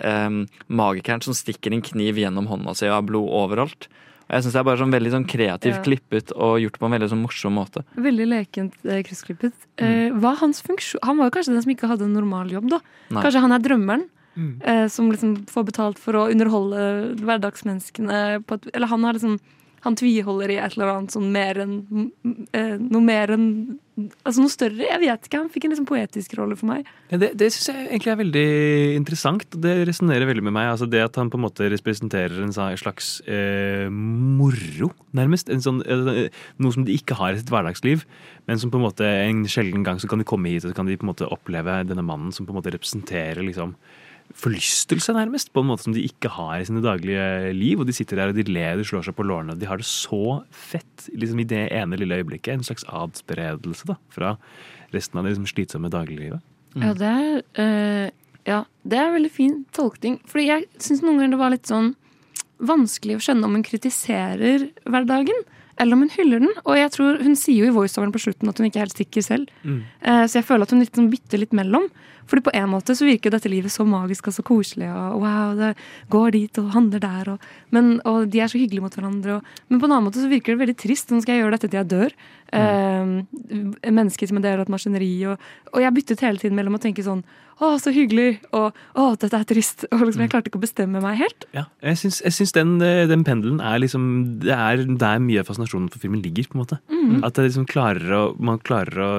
magikeren 0.80 1.26
som 1.28 1.36
stikker 1.36 1.76
en 1.76 1.84
kniv 1.84 2.22
gjennom 2.24 2.48
hånda 2.48 2.72
si 2.72 2.88
og 2.88 2.96
har 3.02 3.04
blod 3.12 3.28
overalt. 3.42 3.90
Jeg 4.28 4.42
synes 4.42 4.52
det 4.56 4.58
er 4.60 4.64
bare 4.66 4.80
sånn 4.80 4.90
veldig 4.94 5.10
sånn 5.12 5.26
kreativt 5.30 5.76
Ja. 5.78 5.82
klippet 5.86 6.32
og 6.34 6.58
gjort 6.58 6.78
på 6.80 6.86
en 6.86 6.92
veldig 6.96 7.08
sånn 7.12 7.22
morsom 7.22 7.54
måte. 7.54 7.84
Veldig 7.94 8.26
lekent 8.26 8.74
eh, 8.84 9.02
kryssklippet. 9.06 9.52
Eh, 9.78 10.10
hva 10.10 10.32
er 10.32 10.40
hans 10.40 10.60
funksjon? 10.66 10.98
Han 11.06 11.16
var 11.18 11.28
jo 11.30 11.36
kanskje 11.36 11.52
den 11.54 11.62
som 11.62 11.72
ikke 11.76 11.86
hadde 11.88 12.04
en 12.08 12.12
normal 12.16 12.50
jobb, 12.50 12.68
da. 12.70 12.80
Nei. 13.10 13.22
Kanskje 13.22 13.40
han 13.40 13.52
er 13.52 13.58
drømmeren. 13.62 14.08
Mm. 14.36 14.60
Eh, 14.62 14.86
som 14.88 15.08
liksom 15.10 15.46
får 15.48 15.64
betalt 15.64 15.98
for 15.98 16.12
å 16.12 16.26
underholde 16.28 17.16
hverdagsmenneskene 17.24 18.44
på 18.44 18.58
et 18.58 18.66
Eller 18.74 18.86
han 18.88 19.02
har 19.04 19.14
liksom 19.16 19.38
Han 19.86 19.96
tviholder 19.98 20.52
i 20.52 20.60
et 20.60 20.76
eller 20.76 20.92
annet 20.92 21.14
sånn 21.14 21.28
mer 21.34 21.62
enn 21.62 21.74
eh, 22.52 22.76
Noe 22.82 23.04
mer 23.04 23.34
enn 23.36 23.50
Altså 23.96 24.42
noe 24.42 24.52
større. 24.52 24.76
Jeg 24.84 25.00
vet 25.00 25.24
ikke. 25.24 25.38
Han 25.40 25.48
fikk 25.48 25.64
en 25.64 25.72
liksom 25.72 25.86
poetisk 25.88 26.34
rolle 26.36 26.56
for 26.60 26.68
meg. 26.68 26.88
Ja, 27.08 27.16
det 27.22 27.30
det 27.40 27.46
syns 27.54 27.70
jeg 27.70 27.86
egentlig 27.86 28.10
er 28.12 28.18
veldig 28.20 28.48
interessant. 28.98 29.56
Det 29.64 29.72
resonnerer 29.88 30.28
veldig 30.28 30.44
med 30.44 30.52
meg. 30.52 30.68
Altså 30.74 30.88
det 30.92 31.00
at 31.00 31.16
han 31.16 31.30
på 31.32 31.40
en 31.40 31.46
måte 31.46 31.70
representerer 31.72 32.42
en 32.44 32.52
slags 32.52 33.22
eh, 33.24 33.88
moro, 33.88 34.90
nærmest. 35.16 35.48
Sånn, 35.64 35.80
eh, 35.88 36.28
noe 36.60 36.76
som 36.76 36.84
de 36.84 36.92
ikke 36.92 37.16
har 37.16 37.32
i 37.32 37.40
sitt 37.40 37.52
hverdagsliv. 37.52 38.04
Men 38.50 38.60
som 38.60 38.74
på 38.74 38.76
en 38.76 38.84
måte 38.84 39.08
en 39.08 39.46
sjelden 39.48 39.86
gang 39.86 40.02
så 40.02 40.12
kan 40.12 40.20
de 40.20 40.28
komme 40.28 40.52
hit 40.52 40.66
og 40.66 40.74
så 40.74 40.76
kan 40.76 40.90
de 40.90 40.98
på 41.00 41.08
en 41.08 41.14
måte 41.14 41.32
oppleve 41.32 41.80
denne 41.88 42.04
mannen 42.04 42.36
som 42.36 42.44
på 42.44 42.52
en 42.52 42.60
måte 42.60 42.76
representerer 42.76 43.40
liksom 43.48 43.72
forlystelse, 44.36 45.14
nærmest. 45.16 45.52
På 45.54 45.62
en 45.62 45.70
måte 45.70 45.86
som 45.86 45.94
de 45.96 46.04
ikke 46.04 46.30
har 46.34 46.60
i 46.60 46.66
sine 46.68 46.82
daglige 46.84 47.52
liv. 47.56 47.80
Og 47.80 47.88
de 47.88 47.94
sitter 47.96 48.20
der 48.20 48.32
og 48.32 48.38
de 48.38 48.44
ler, 48.48 48.76
de 48.78 48.86
slår 48.86 49.08
seg 49.08 49.16
på 49.16 49.26
lårene. 49.26 49.56
De 49.58 49.68
har 49.68 49.80
det 49.80 49.88
så 49.88 50.40
fett 50.50 51.08
liksom 51.14 51.40
i 51.42 51.48
det 51.48 51.66
ene 51.74 51.98
lille 52.00 52.20
øyeblikket. 52.20 52.54
En 52.54 52.66
slags 52.66 52.86
adspredelse 52.86 53.88
da, 53.88 53.98
fra 54.12 54.36
resten 54.94 55.18
av 55.18 55.26
det 55.26 55.34
liksom, 55.34 55.50
slitsomme 55.50 55.92
dagliglivet. 55.92 56.44
Ja, 56.76 56.92
det 56.96 57.10
er 57.10 57.42
øh, 57.64 58.08
Ja, 58.46 58.60
det 58.86 58.98
er 59.00 59.14
veldig 59.16 59.32
fin 59.32 59.54
tolkning. 59.74 60.20
Fordi 60.30 60.50
jeg 60.50 60.68
syns 60.78 61.02
noen 61.02 61.18
ganger 61.18 61.34
det 61.34 61.40
var 61.40 61.54
litt 61.56 61.70
sånn 61.70 61.94
vanskelig 62.62 63.18
å 63.18 63.22
skjønne 63.24 63.48
om 63.48 63.56
hun 63.58 63.64
kritiserer 63.66 64.68
hverdagen. 64.86 65.42
Eller 65.78 65.92
om 65.96 66.04
hun 66.06 66.12
hyller 66.16 66.40
den. 66.40 66.52
Og 66.64 66.76
jeg 66.78 66.90
tror 66.94 67.22
hun 67.22 67.36
sier 67.36 67.66
jo 67.66 67.70
i 67.70 67.74
voiceoveren 67.76 68.12
på 68.14 68.22
slutten 68.22 68.48
at 68.48 68.58
hun 68.58 68.68
ikke 68.68 68.80
er 68.80 68.86
helt 68.86 68.96
sikker 69.00 69.24
selv. 69.24 69.50
Mm. 69.62 69.82
Eh, 70.00 70.24
Så 70.26 70.40
jeg 70.40 70.48
føler 70.48 70.62
at 70.62 70.70
hun 70.72 70.80
litt 70.80 70.96
sånn 70.96 71.10
bytter 71.12 71.42
litt 71.42 71.52
mellom. 71.52 71.88
Fordi 72.26 72.42
på 72.42 72.54
en 72.58 72.70
måte 72.72 72.94
så 72.98 73.06
virker 73.06 73.30
dette 73.30 73.46
livet 73.48 73.70
så 73.70 73.84
magisk 73.86 74.26
og 74.26 74.34
så 74.34 74.42
koselig, 74.42 74.88
og 74.90 75.20
wow, 75.22 75.52
det 75.54 75.68
går 76.10 76.32
dit 76.34 76.58
og 76.58 76.72
handler 76.74 76.98
der, 76.98 77.28
og, 77.36 77.44
men, 77.70 78.00
og 78.02 78.26
de 78.32 78.40
er 78.42 78.50
så 78.50 78.58
hyggelige 78.58 78.82
mot 78.82 78.96
hverandre. 78.98 79.36
Og, 79.36 79.52
men 79.70 79.78
på 79.78 79.86
en 79.86 79.94
annen 79.94 80.08
måte 80.08 80.18
så 80.24 80.30
virker 80.32 80.56
det 80.56 80.64
veldig 80.64 80.74
trist. 80.80 81.12
Nå 81.14 81.20
skal 81.22 81.36
jeg 81.36 81.44
gjøre 81.44 81.54
dette 81.54 81.70
til 81.70 81.78
jeg 81.78 81.90
dør. 81.92 82.16
Mm. 82.52 83.26
mennesker 83.82 84.28
som 84.28 84.38
en 84.38 84.44
del 84.44 84.60
av 84.60 84.66
et 84.66 84.72
maskineri. 84.72 85.10
Og, 85.30 85.42
og 85.72 85.82
jeg 85.82 85.94
byttet 85.96 86.24
hele 86.24 86.38
tiden 86.38 86.56
mellom 86.58 86.78
å 86.78 86.82
tenke 86.82 87.04
sånn 87.06 87.24
å, 87.56 87.70
så 87.80 87.88
hyggelig, 87.88 88.42
og 88.52 88.76
å, 89.00 89.04
dette 89.16 89.38
er 89.38 89.46
trist. 89.48 89.86
Og 89.88 90.02
liksom, 90.04 90.24
jeg 90.26 90.32
klarte 90.32 90.50
ikke 90.50 90.58
å 90.60 90.64
bestemme 90.64 91.00
meg 91.00 91.16
helt. 91.22 91.46
Ja, 91.56 91.64
jeg 91.80 91.96
syns, 92.02 92.52
den, 92.52 92.74
eh, 92.84 93.06
den 93.08 93.24
pendelen 93.24 93.62
er 93.64 93.80
liksom 93.80 94.42
Det 94.42 94.52
er 94.52 94.82
der 94.84 95.22
mye 95.24 95.40
av 95.40 95.48
fascinasjonen 95.48 95.88
for 95.92 96.02
filmen 96.02 96.20
ligger. 96.20 96.50
på 96.50 96.58
en 96.58 96.64
måte. 96.64 96.78
Mm. 96.92 97.24
At 97.24 97.34
det 97.34 97.46
liksom 97.48 97.64
klarer 97.64 98.12
å 98.12 98.22
man 98.36 98.60
klarer 98.60 99.00
å 99.00 99.10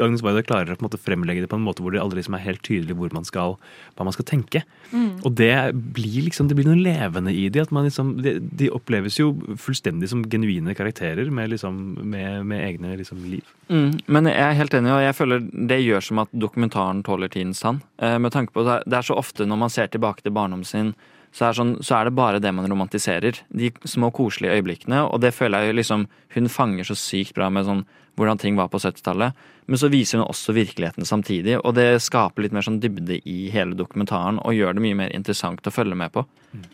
Agnes 0.00 0.24
Weider 0.24 0.46
klarer 0.48 0.72
å 0.72 0.78
på 0.78 0.86
en 0.86 0.88
måte 0.88 1.02
fremlegge 1.02 1.44
det 1.44 1.50
på 1.52 1.58
en 1.60 1.66
måte 1.66 1.84
hvor 1.84 1.92
det 1.92 2.00
aldri 2.00 2.22
liksom 2.22 2.38
er 2.38 2.46
helt 2.46 2.62
tydelig 2.64 2.96
hvor 2.96 3.12
man 3.12 3.28
skal, 3.28 3.58
hva 3.96 4.08
man 4.08 4.16
skal 4.16 4.24
tenke. 4.24 4.64
Mm. 4.92 5.20
Og 5.26 5.36
det 5.36 5.52
blir 5.76 6.24
liksom 6.24 6.48
det 6.48 6.56
blir 6.56 6.70
noe 6.70 6.80
levende 6.80 7.34
i 7.36 7.50
de, 7.52 7.60
at 7.60 7.70
man 7.70 7.84
liksom, 7.84 8.16
de, 8.24 8.38
de 8.40 8.72
oppleves 8.72 9.20
jo 9.20 9.34
fullstendig 9.60 10.08
som 10.08 10.24
genuine 10.24 10.72
karakterer 10.78 11.28
med, 11.28 11.51
liksom, 11.52 11.78
med, 12.02 12.42
med 12.48 12.64
egne 12.66 12.96
liksom, 12.98 13.22
liv. 13.28 13.46
Mm, 13.68 13.96
men 14.06 14.28
jeg 14.30 14.42
er 14.42 14.58
helt 14.58 14.76
enig, 14.76 14.92
og 14.94 15.04
jeg 15.04 15.16
føler 15.18 15.48
det 15.70 15.80
gjør 15.82 16.06
som 16.08 16.22
at 16.24 16.36
dokumentaren 16.44 17.02
tåler 17.06 17.32
tidens 17.32 17.62
tann. 17.62 17.82
Eh, 18.02 18.18
med 18.18 18.34
tanke 18.34 18.54
på 18.54 18.64
Det 18.66 18.98
er 18.98 19.06
så 19.06 19.16
ofte 19.18 19.46
når 19.48 19.60
man 19.64 19.72
ser 19.72 19.92
tilbake 19.92 20.24
til 20.24 20.34
barndommen 20.34 20.68
sin, 20.68 20.94
så 21.32 21.48
er, 21.48 21.56
sånn, 21.56 21.72
så 21.80 21.96
er 21.96 22.08
det 22.08 22.16
bare 22.16 22.42
det 22.44 22.52
man 22.52 22.68
romantiserer. 22.68 23.40
De 23.48 23.70
små 23.88 24.10
koselige 24.12 24.58
øyeblikkene. 24.58 25.00
Og 25.08 25.22
det 25.24 25.32
føler 25.32 25.62
jeg 25.62 25.72
jo 25.72 25.78
liksom 25.80 26.06
Hun 26.34 26.48
fanger 26.48 26.84
så 26.84 26.96
sykt 26.96 27.34
bra 27.36 27.48
med 27.52 27.64
sånn 27.68 27.86
hvordan 28.20 28.38
ting 28.40 28.56
var 28.56 28.68
på 28.68 28.80
70-tallet. 28.80 29.32
Men 29.66 29.80
så 29.80 29.88
viser 29.92 30.20
hun 30.20 30.28
også 30.28 30.52
virkeligheten 30.52 31.06
samtidig, 31.08 31.54
og 31.60 31.76
det 31.78 32.02
skaper 32.04 32.44
litt 32.44 32.52
mer 32.52 32.64
sånn 32.66 32.80
dybde 32.82 33.20
i 33.28 33.46
hele 33.54 33.76
dokumentaren 33.78 34.40
og 34.42 34.56
gjør 34.56 34.76
det 34.76 34.84
mye 34.84 34.98
mer 34.98 35.14
interessant 35.16 35.64
å 35.64 35.72
følge 35.72 35.96
med 35.96 36.12
på. 36.12 36.24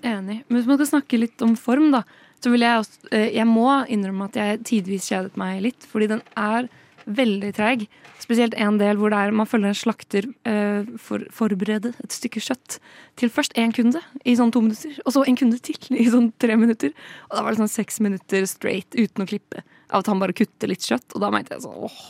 Enig. 0.02 0.40
Men 0.48 0.56
hvis 0.56 0.66
man 0.66 0.80
skal 0.80 0.90
snakke 0.94 1.20
litt 1.20 1.44
om 1.46 1.54
form, 1.58 1.92
da, 1.94 2.02
så 2.38 2.52
vil 2.52 2.64
jeg 2.64 2.82
også 2.82 3.10
eh, 3.12 3.30
Jeg 3.34 3.48
må 3.48 3.68
innrømme 3.90 4.28
at 4.28 4.36
jeg 4.38 4.60
tidvis 4.68 5.08
kjedet 5.10 5.38
meg 5.40 5.62
litt, 5.64 5.88
fordi 5.90 6.10
den 6.14 6.22
er 6.38 6.68
veldig 7.08 7.50
treig. 7.56 7.86
Spesielt 8.20 8.56
en 8.60 8.76
del 8.80 8.98
hvor 9.00 9.12
det 9.12 9.18
er, 9.18 9.34
man 9.34 9.48
følger 9.48 9.72
en 9.72 9.78
slakter 9.78 10.26
uh, 10.48 10.84
for, 11.00 11.22
forberede 11.32 11.94
et 12.04 12.12
stykke 12.12 12.42
kjøtt 12.44 12.76
til 13.16 13.32
først 13.32 13.56
én 13.56 13.72
kunde 13.72 14.02
i 14.28 14.34
sånn 14.36 14.52
to 14.52 14.60
minutter, 14.64 14.98
og 15.06 15.14
så 15.14 15.22
en 15.24 15.38
kunde 15.38 15.60
til 15.64 15.78
i 15.96 16.08
sånn 16.10 16.28
tre 16.42 16.58
minutter. 16.60 16.92
Og 17.30 17.38
da 17.38 17.44
var 17.46 17.54
det 17.54 17.62
sånn 17.62 17.72
seks 17.72 18.02
minutter 18.04 18.44
straight 18.50 18.92
uten 18.98 19.24
å 19.24 19.28
klippe 19.30 19.64
av 19.88 20.02
at 20.02 20.12
han 20.12 20.20
bare 20.20 20.36
kutter 20.36 20.68
litt 20.68 20.84
kjøtt. 20.84 21.14
Og 21.14 21.24
da 21.24 21.32
mente 21.32 21.56
jeg 21.56 21.64
sånn 21.64 21.88
åh, 21.88 22.02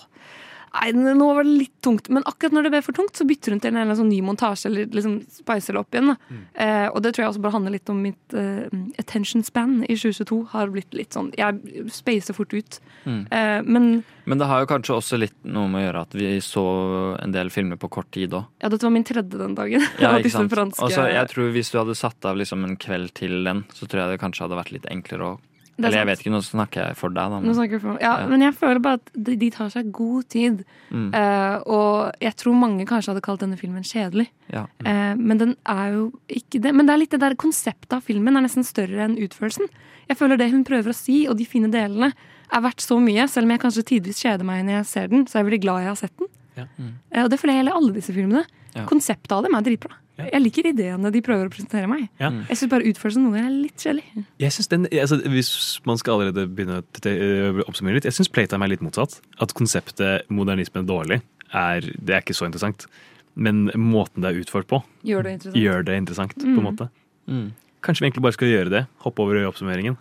Nei, 0.74 0.90
nå 0.92 1.28
var 1.34 1.44
det 1.46 1.54
litt 1.64 1.74
tungt. 1.82 2.08
Men 2.12 2.22
akkurat 2.28 2.52
når 2.52 2.66
det 2.68 2.72
ble 2.74 2.82
for 2.84 2.92
tungt, 2.96 3.16
så 3.16 3.24
bytter 3.28 3.54
hun 3.54 3.60
til 3.64 3.76
en 3.76 3.94
sånn 3.96 4.10
ny 4.12 4.20
montasje. 4.26 4.68
Eller 4.70 4.86
liksom 4.92 5.18
spicer 5.32 5.74
det 5.76 5.80
opp 5.80 5.94
igjen. 5.96 6.12
Da. 6.12 6.38
Eh, 6.54 6.86
og 6.92 7.02
det 7.02 7.14
tror 7.14 7.24
jeg 7.24 7.32
også 7.32 7.42
bare 7.44 7.56
handler 7.56 7.74
litt 7.76 7.88
om 7.92 8.02
mitt 8.04 8.34
eh, 8.36 8.68
attention 9.00 9.42
span 9.46 9.78
i 9.88 9.96
2022. 9.96 10.40
Har 10.52 10.72
blitt 10.74 10.92
litt 10.96 11.16
sånn 11.16 11.32
Jeg 11.38 11.88
spacer 11.94 12.36
fort 12.36 12.52
ut. 12.54 12.80
Mm. 13.08 13.22
Eh, 13.32 13.62
men 13.64 13.88
Men 14.28 14.38
det 14.42 14.46
har 14.50 14.60
jo 14.60 14.68
kanskje 14.68 14.96
også 14.98 15.18
litt 15.18 15.36
noe 15.48 15.68
med 15.72 15.80
å 15.80 15.84
gjøre 15.86 16.00
at 16.04 16.14
vi 16.20 16.32
så 16.44 16.64
en 17.22 17.32
del 17.32 17.48
filmer 17.50 17.76
på 17.80 17.88
kort 17.88 18.10
tid 18.12 18.34
òg. 18.36 18.44
ja, 18.60 18.68
dette 18.68 18.84
var 18.84 18.92
min 18.92 19.04
tredje 19.08 19.38
den 19.40 19.54
dagen. 19.56 19.80
Ja, 20.02 20.16
ikke 20.18 20.30
sant? 20.30 20.52
franske- 20.52 20.84
Også, 20.84 21.06
jeg 21.08 21.28
tror 21.32 21.50
Hvis 21.54 21.70
du 21.72 21.78
hadde 21.78 21.94
satt 21.96 22.24
av 22.28 22.36
liksom 22.36 22.64
en 22.64 22.76
kveld 22.76 23.14
til 23.14 23.42
den, 23.44 23.64
så 23.72 23.86
tror 23.88 24.02
jeg 24.04 24.10
det 24.18 24.20
kanskje 24.20 24.44
hadde 24.44 24.58
vært 24.60 24.72
litt 24.76 24.86
enklere 24.92 25.32
å 25.32 25.38
Eller 25.78 26.00
jeg 26.00 26.08
vet 26.08 26.22
ikke, 26.24 26.32
nå 26.34 26.40
snakker 26.42 26.88
jeg 26.88 26.96
for 26.98 27.14
deg, 27.14 27.30
da. 27.30 27.38
Nå 27.38 27.54
jeg 27.62 27.80
for, 27.82 27.98
ja, 28.02 28.14
Ja. 28.22 28.26
Men 28.30 28.42
jeg 28.42 28.54
føler 28.58 28.80
bare 28.82 28.98
at 28.98 29.12
de, 29.14 29.36
de 29.38 29.50
tar 29.54 29.68
seg 29.70 29.92
god 29.94 30.26
tid. 30.34 30.64
Mm. 30.90 31.12
Uh, 31.14 31.56
og 31.70 32.24
jeg 32.24 32.34
tror 32.40 32.56
mange 32.58 32.86
kanskje 32.88 33.12
hadde 33.12 33.22
kalt 33.22 33.44
denne 33.44 33.58
filmen 33.60 33.86
kjedelig. 33.86 34.26
Ja. 34.50 34.64
Eh, 34.82 35.12
men 35.14 35.38
den 35.38 35.54
er 35.68 35.92
jo 35.92 36.04
ikke 36.32 36.60
det. 36.64 36.72
Men 36.74 36.88
det 36.88 36.94
er 36.94 37.02
litt 37.02 37.14
det 37.14 37.20
der 37.22 37.36
konseptet 37.38 37.92
av 37.94 38.02
filmen 38.06 38.38
er 38.38 38.46
nesten 38.46 38.66
større 38.66 39.04
enn 39.04 39.18
utførelsen. 39.20 39.68
Jeg 40.08 40.18
føler 40.18 40.40
det 40.40 40.50
hun 40.54 40.64
prøver 40.66 40.90
å 40.90 40.96
si, 40.96 41.20
og 41.28 41.36
de 41.38 41.46
fine 41.46 41.70
delene, 41.70 42.10
er 42.48 42.64
verdt 42.64 42.80
så 42.80 42.96
mye. 43.02 43.28
Selv 43.28 43.44
om 43.44 43.52
jeg 43.52 43.62
kanskje 43.62 43.86
tidvis 43.92 44.22
kjeder 44.24 44.46
meg 44.48 44.64
når 44.64 44.80
jeg 44.80 44.88
ser 44.88 45.10
den, 45.12 45.26
så 45.28 45.36
er 45.36 45.42
jeg 45.42 45.50
veldig 45.50 45.64
glad 45.66 45.82
jeg 45.84 45.92
har 45.92 46.00
sett 46.00 46.16
den. 46.18 46.32
Eh, 46.58 47.22
og 47.22 47.30
det 47.30 47.38
føler 47.38 47.54
jeg 47.54 47.62
gjelder 47.62 47.78
alle 47.78 47.94
disse 47.94 48.14
filmene. 48.16 48.44
Ja. 48.78 48.84
Konseptet 48.88 49.32
av 49.34 49.42
dem 49.46 49.54
er 49.58 49.64
dritbra. 49.66 49.96
Jeg 50.18 50.40
liker 50.42 50.66
ideene 50.72 51.12
de 51.14 51.20
prøver 51.22 51.46
å 51.46 51.50
presentere 51.52 51.86
meg. 51.86 52.08
Ja. 52.18 52.32
Jeg 52.50 52.58
syns 52.58 52.70
bare 52.72 52.88
utførelsen 52.90 53.22
noen 53.22 53.36
ganger 53.36 53.50
er 53.52 53.58
litt 53.68 53.84
kjedelig. 53.84 54.24
Jeg 54.42 54.50
synes 54.56 54.68
den, 54.72 54.86
altså, 54.90 55.18
Hvis 55.30 55.50
man 55.86 56.00
skal 56.00 56.16
allerede 56.16 56.48
begynne 56.50 56.80
å 56.80 57.12
øh, 57.12 57.60
oppsummere 57.70 57.94
litt 58.00 58.08
Jeg 58.08 58.16
syns 58.16 58.28
Playtime 58.34 58.66
er 58.66 58.72
litt 58.72 58.82
motsatt. 58.82 59.20
At 59.38 59.54
konseptet 59.54 60.26
modernisme 60.28 60.82
er 60.82 60.88
dårlig, 60.90 61.20
er, 61.54 61.86
det 62.02 62.16
er 62.16 62.24
ikke 62.26 62.34
så 62.34 62.48
interessant. 62.50 62.88
Men 63.38 63.68
måten 63.78 64.24
det 64.26 64.32
er 64.34 64.40
utført 64.42 64.66
på, 64.66 64.82
Gjør 65.06 65.22
det 65.22 65.36
interessant. 65.38 65.62
gjør 65.62 65.84
det 65.86 65.96
interessant. 66.02 66.34
på 66.34 66.42
en 66.48 66.58
Mm. 66.58 66.66
måte. 66.66 66.90
Kanskje 67.86 68.00
vi 68.02 68.06
egentlig 68.10 68.22
bare 68.26 68.32
skal 68.34 68.48
gjøre 68.50 68.70
det. 68.74 68.86
Hoppe 69.06 69.22
over 69.22 69.38
i 69.38 69.46
oppsummeringen. 69.46 69.96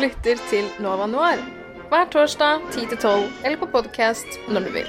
Lytter 0.00 0.40
til 0.50 0.66
Nova 0.82 1.06
Noir 1.08 1.40
hver 1.88 2.08
torsdag 2.10 2.64
10-12, 2.74 3.08
eller 3.44 3.58
på 3.60 3.68
podkast 3.70 4.26
når 4.50 4.66
du 4.66 4.70
vil. 4.74 4.88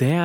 Det 0.00 0.16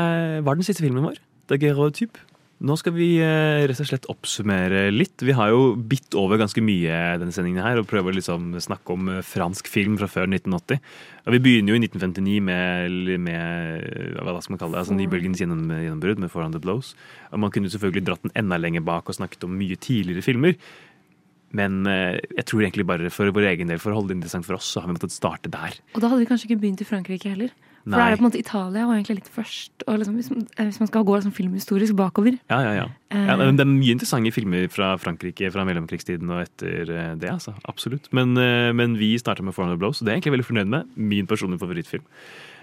var 0.45 0.53
den 0.53 0.63
siste 0.63 0.83
filmen 0.83 1.03
vår. 1.05 1.21
Daguerreotyp. 1.49 2.17
Nå 2.59 2.75
skal 2.75 2.91
vi 2.91 3.13
eh, 3.23 3.61
rett 3.69 3.79
og 3.79 3.87
slett 3.87 4.07
oppsummere 4.11 4.89
litt. 4.91 5.21
Vi 5.23 5.31
har 5.35 5.53
jo 5.53 5.77
bitt 5.79 6.11
over 6.19 6.41
ganske 6.41 6.59
mye 6.59 6.97
denne 7.21 7.31
sendingen 7.31 7.63
her 7.63 7.79
og 7.79 7.87
prøver 7.87 8.11
å 8.11 8.17
liksom 8.17 8.49
snakke 8.59 8.97
om 8.97 9.07
eh, 9.13 9.21
fransk 9.23 9.69
film 9.71 9.95
fra 10.01 10.09
før 10.11 10.27
1980. 10.27 10.81
Og 11.23 11.37
vi 11.37 11.39
begynner 11.45 11.71
jo 11.71 11.79
i 11.79 11.83
1959 11.87 12.43
med, 12.43 12.97
med 13.23 13.87
eh, 13.87 14.19
hva 14.19 14.35
skal 14.43 14.57
man 14.57 14.61
kalle 14.65 14.75
det, 14.75 14.81
altså 14.83 14.97
nybølgens 14.97 15.39
gjennom, 15.39 15.71
gjennombrudd 15.71 16.19
med 16.19 16.33
Four 16.33 16.49
Hundred 16.49 16.65
Blows. 16.67 16.91
Og 17.31 17.39
man 17.45 17.55
kunne 17.55 17.71
selvfølgelig 17.71 18.05
dratt 18.11 18.27
den 18.27 18.35
enda 18.43 18.59
lenger 18.59 18.83
bak 18.91 19.07
og 19.07 19.19
snakket 19.21 19.47
om 19.47 19.55
mye 19.55 19.79
tidligere 19.79 20.25
filmer. 20.27 20.59
Men 21.55 21.81
jeg 21.89 22.43
tror 22.45 22.61
egentlig 22.61 22.83
bare 22.85 23.09
for 23.09 23.31
vår 23.33 23.47
egen 23.55 23.71
del, 23.71 23.79
for 23.81 23.89
å 23.89 23.97
holde 23.97 24.11
det 24.11 24.19
interessant 24.19 24.45
for 24.45 24.59
oss, 24.59 24.67
så 24.69 24.83
har 24.83 24.91
vi 24.91 24.99
måttet 24.99 25.15
starte 25.15 25.49
der. 25.49 25.79
Og 25.95 26.03
da 26.03 26.11
hadde 26.11 26.21
vi 26.21 26.27
kanskje 26.29 26.45
ikke 26.45 26.59
begynt 26.61 26.83
i 26.83 26.85
Frankrike 26.85 27.31
heller. 27.31 27.55
For 27.83 27.93
Nei. 27.93 27.97
da 27.97 28.05
er 28.05 28.11
det 28.11 28.19
på 28.19 28.23
en 28.23 28.27
måte 28.27 28.41
Italia 28.41 28.85
var 28.89 28.97
egentlig 28.97 29.17
litt 29.21 29.31
først. 29.33 29.85
Og 29.87 30.01
liksom, 30.01 30.19
hvis, 30.19 30.29
man, 30.33 30.45
eh, 30.57 30.67
hvis 30.67 30.81
man 30.83 30.91
skal 30.91 31.07
gå 31.07 31.15
liksom 31.17 31.35
filmhistorisk 31.35 31.97
bakover. 31.99 32.37
Ja, 32.51 32.59
ja, 32.65 32.73
ja. 32.81 32.85
Eh. 33.09 33.25
ja 33.31 33.37
det 33.39 33.65
er 33.65 33.71
mye 33.71 33.95
interessante 33.95 34.33
filmer 34.35 34.67
fra 34.73 34.93
Frankrike 35.01 35.49
fra 35.53 35.65
mellomkrigstiden 35.67 36.29
og 36.35 36.43
etter 36.43 36.93
eh, 36.93 37.15
det. 37.19 37.33
altså, 37.33 37.55
Absolutt. 37.69 38.11
Men, 38.15 38.37
men 38.75 38.99
vi 38.99 39.15
starta 39.21 39.45
med 39.45 39.57
400 39.57 39.79
Blows, 39.81 40.01
og 40.01 40.05
det 40.05 40.13
er 40.13 40.19
jeg 40.19 40.23
egentlig 40.23 40.37
veldig 40.39 40.51
fornøyd 40.51 40.71
med. 40.75 40.95
Min 40.95 41.29
personlige 41.29 41.63
favorittfilm. 41.63 42.07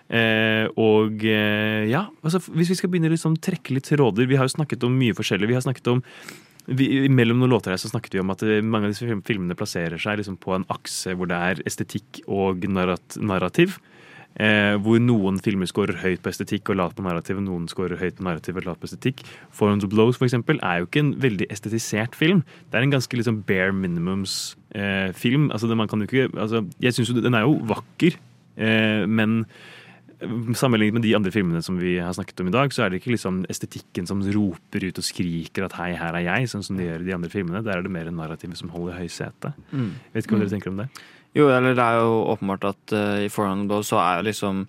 Eh, 0.07 0.69
og 0.79 1.25
eh, 1.27 1.89
ja, 1.91 2.05
altså, 2.23 2.39
hvis 2.55 2.71
vi 2.71 2.77
skal 2.79 2.91
begynne 2.93 3.11
å 3.11 3.15
liksom, 3.17 3.41
trekke 3.43 3.75
litt 3.75 3.89
tråder 3.91 4.29
Vi 4.31 4.37
har 4.39 4.47
jo 4.47 4.53
snakket 4.55 4.85
om 4.87 4.95
mye 4.95 5.17
forskjellig. 5.19 5.49
Vi 5.51 5.57
har 5.57 5.65
snakket 5.65 5.91
om 5.91 6.03
vi, 6.67 7.07
mellom 7.11 7.41
noen 7.41 7.53
låter 7.55 7.73
her 7.73 7.79
så 7.79 7.91
snakket 7.91 8.17
vi 8.17 8.23
om 8.23 8.31
at 8.35 8.43
mange 8.67 8.89
av 8.89 8.95
disse 8.95 9.19
filmene 9.27 9.55
plasserer 9.59 10.03
seg 10.03 10.19
liksom 10.19 10.39
på 10.43 10.55
en 10.57 10.67
akse 10.75 11.15
hvor 11.15 11.31
det 11.31 11.39
er 11.39 11.61
estetikk 11.67 12.25
og 12.27 12.67
narrat 12.71 13.19
narrativ. 13.23 13.77
Eh, 14.39 14.77
hvor 14.85 15.01
noen 15.01 15.39
filmer 15.41 15.65
scorer 15.65 15.97
høyt 16.03 16.21
på 16.21 16.29
estetikk 16.29 16.69
og 16.69 16.77
lavt 16.77 16.97
på 16.99 17.03
narrativ, 17.07 17.39
og 17.41 17.47
noen 17.47 17.69
scorer 17.73 17.97
høyt 17.97 18.19
på 18.19 18.27
narrativ 18.27 18.59
og 18.61 18.67
lavt 18.67 18.81
på 18.83 18.91
estetikk. 18.91 19.23
Four 19.51 19.71
Hundred 19.73 19.89
Blows 19.95 20.19
for 20.19 20.27
eksempel, 20.29 20.61
er 20.63 20.83
jo 20.83 20.87
ikke 20.91 21.01
en 21.01 21.15
veldig 21.23 21.47
estetisert 21.51 22.15
film. 22.15 22.43
Det 22.71 22.77
er 22.77 22.83
en 22.85 22.93
ganske 22.93 23.17
liksom 23.17 23.43
bare 23.49 23.73
minimums-film. 23.73 24.63
Eh, 24.77 25.13
film. 25.17 25.51
altså, 25.51 25.69
det, 25.71 25.77
man 25.77 25.89
kan 25.89 26.01
jo 26.01 26.05
ikke, 26.11 26.29
altså, 26.39 26.67
jeg 26.83 26.93
synes 26.93 27.09
jo 27.09 27.21
Den 27.21 27.33
er 27.35 27.41
jo 27.47 27.55
vakker, 27.65 28.19
eh, 28.59 29.07
men 29.07 29.47
Sammenlignet 30.57 30.95
med 30.97 31.03
de 31.05 31.11
andre 31.15 31.31
filmene 31.31 31.61
som 31.63 31.77
vi 31.77 31.99
har 32.01 32.13
snakket 32.17 32.41
om 32.41 32.47
i 32.49 32.51
dag, 32.55 32.71
så 32.73 32.85
er 32.87 32.89
det 32.89 33.03
ikke 33.03 33.13
liksom 33.13 33.43
estetikken 33.53 34.07
som 34.09 34.23
roper 34.23 34.87
ut 34.89 34.97
og 34.97 35.05
skriker 35.05 35.67
at 35.67 35.75
'hei, 35.77 35.93
her 35.95 36.15
er 36.17 36.25
jeg', 36.25 36.49
sånn 36.49 36.65
som 36.65 36.77
de 36.79 36.85
gjør 36.85 37.03
i 37.03 37.05
de 37.05 37.13
andre 37.15 37.29
filmene. 37.29 37.63
Der 37.63 37.77
er 37.77 37.83
det 37.83 37.91
mer 37.91 38.09
narrativet 38.11 38.57
som 38.57 38.71
holder 38.71 38.97
høysetet. 38.97 39.53
Mm. 39.71 39.91
Vet 40.15 40.25
ikke 40.25 40.33
hva 40.33 40.41
Mm. 40.41 40.49
dere 40.49 40.55
tenker 40.57 40.71
om 40.71 40.77
det? 40.79 40.89
Jo, 41.37 41.49
eller 41.53 41.75
det 41.77 41.85
er 41.85 41.99
jo 42.01 42.25
åpenbart 42.33 42.65
at 42.71 42.93
uh, 42.97 43.21
i 43.25 43.29
Forhand 43.33 43.69
Blow 43.69 43.83
så 43.85 43.99
er 44.01 44.21
jo 44.23 44.29
liksom 44.31 44.63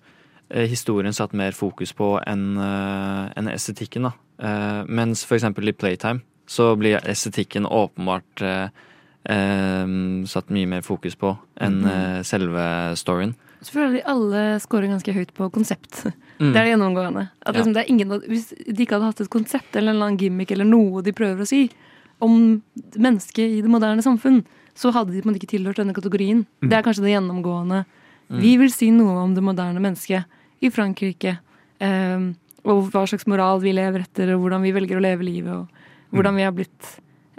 uh, 0.52 0.64
historien 0.68 1.14
satt 1.16 1.32
mer 1.32 1.56
fokus 1.56 1.94
på 1.96 2.10
enn 2.28 2.58
uh, 2.60 3.30
en 3.36 3.48
estetikken, 3.48 4.10
da. 4.10 4.12
Eh, 4.38 4.84
mens 4.86 5.24
for 5.26 5.34
eksempel 5.34 5.66
i 5.66 5.72
Playtime 5.74 6.20
så 6.46 6.68
blir 6.78 7.00
estetikken 7.10 7.64
åpenbart 7.66 8.42
eh, 8.46 8.68
eh, 9.26 9.88
satt 10.30 10.52
mye 10.54 10.68
mer 10.70 10.84
fokus 10.86 11.16
på 11.18 11.32
enn 11.60 11.80
Mhm. 11.82 11.88
eh, 11.90 12.22
selve 12.22 12.66
storyen. 12.96 13.34
Så 13.60 13.72
føler 13.74 13.94
jeg 13.96 14.04
de 14.04 14.10
alle 14.12 14.60
scorer 14.62 14.86
ganske 14.92 15.12
høyt 15.12 15.32
på 15.34 15.50
konsept. 15.50 16.04
Mm. 16.38 16.52
Det 16.52 16.56
er 16.60 16.64
det 16.64 16.72
gjennomgående. 16.76 17.24
At 17.42 17.54
Ja. 17.54 17.58
liksom, 17.60 17.74
det 17.74 17.82
er 17.82 17.90
ingen, 17.90 18.08
hvis 18.30 18.52
de 18.54 18.84
ikke 18.86 18.94
hadde 18.94 19.10
hatt 19.10 19.20
et 19.20 19.30
konsept 19.30 19.74
eller 19.76 19.90
en 19.90 19.96
eller 19.96 20.06
annen 20.06 20.18
gimmick 20.22 20.50
eller 20.52 20.64
noe 20.64 21.02
de 21.02 21.12
prøver 21.12 21.42
å 21.42 21.46
si 21.50 21.68
om 22.20 22.62
mennesket 22.96 23.58
i 23.58 23.60
det 23.60 23.70
moderne 23.70 24.02
samfunn, 24.02 24.44
så 24.78 24.92
hadde 24.94 25.14
de 25.14 25.22
på 25.22 25.26
en 25.26 25.32
måte 25.32 25.42
ikke 25.42 25.56
tilhørt 25.56 25.80
denne 25.80 25.96
kategorien. 25.96 26.44
Mm. 26.62 26.68
Det 26.70 26.76
er 26.78 26.84
kanskje 26.86 27.04
det 27.06 27.14
gjennomgående. 27.16 27.82
Mm. 28.28 28.40
Vi 28.44 28.52
vil 28.60 28.70
si 28.72 28.90
noe 28.94 29.16
om 29.24 29.34
det 29.34 29.42
moderne 29.44 29.82
mennesket 29.82 30.38
i 30.62 30.70
Frankrike. 30.70 31.38
ehm, 31.82 32.34
og 32.68 32.90
hva 32.92 33.04
slags 33.06 33.26
moral 33.30 33.62
vi 33.62 33.72
lever 33.72 34.02
etter, 34.04 34.34
og 34.34 34.42
hvordan 34.42 34.64
vi 34.66 34.74
velger 34.74 34.98
å 34.98 35.02
leve 35.02 35.24
livet, 35.24 35.54
og 35.54 36.14
hvordan 36.14 36.36
vi 36.36 36.42
har 36.44 36.52
blitt 36.52 36.88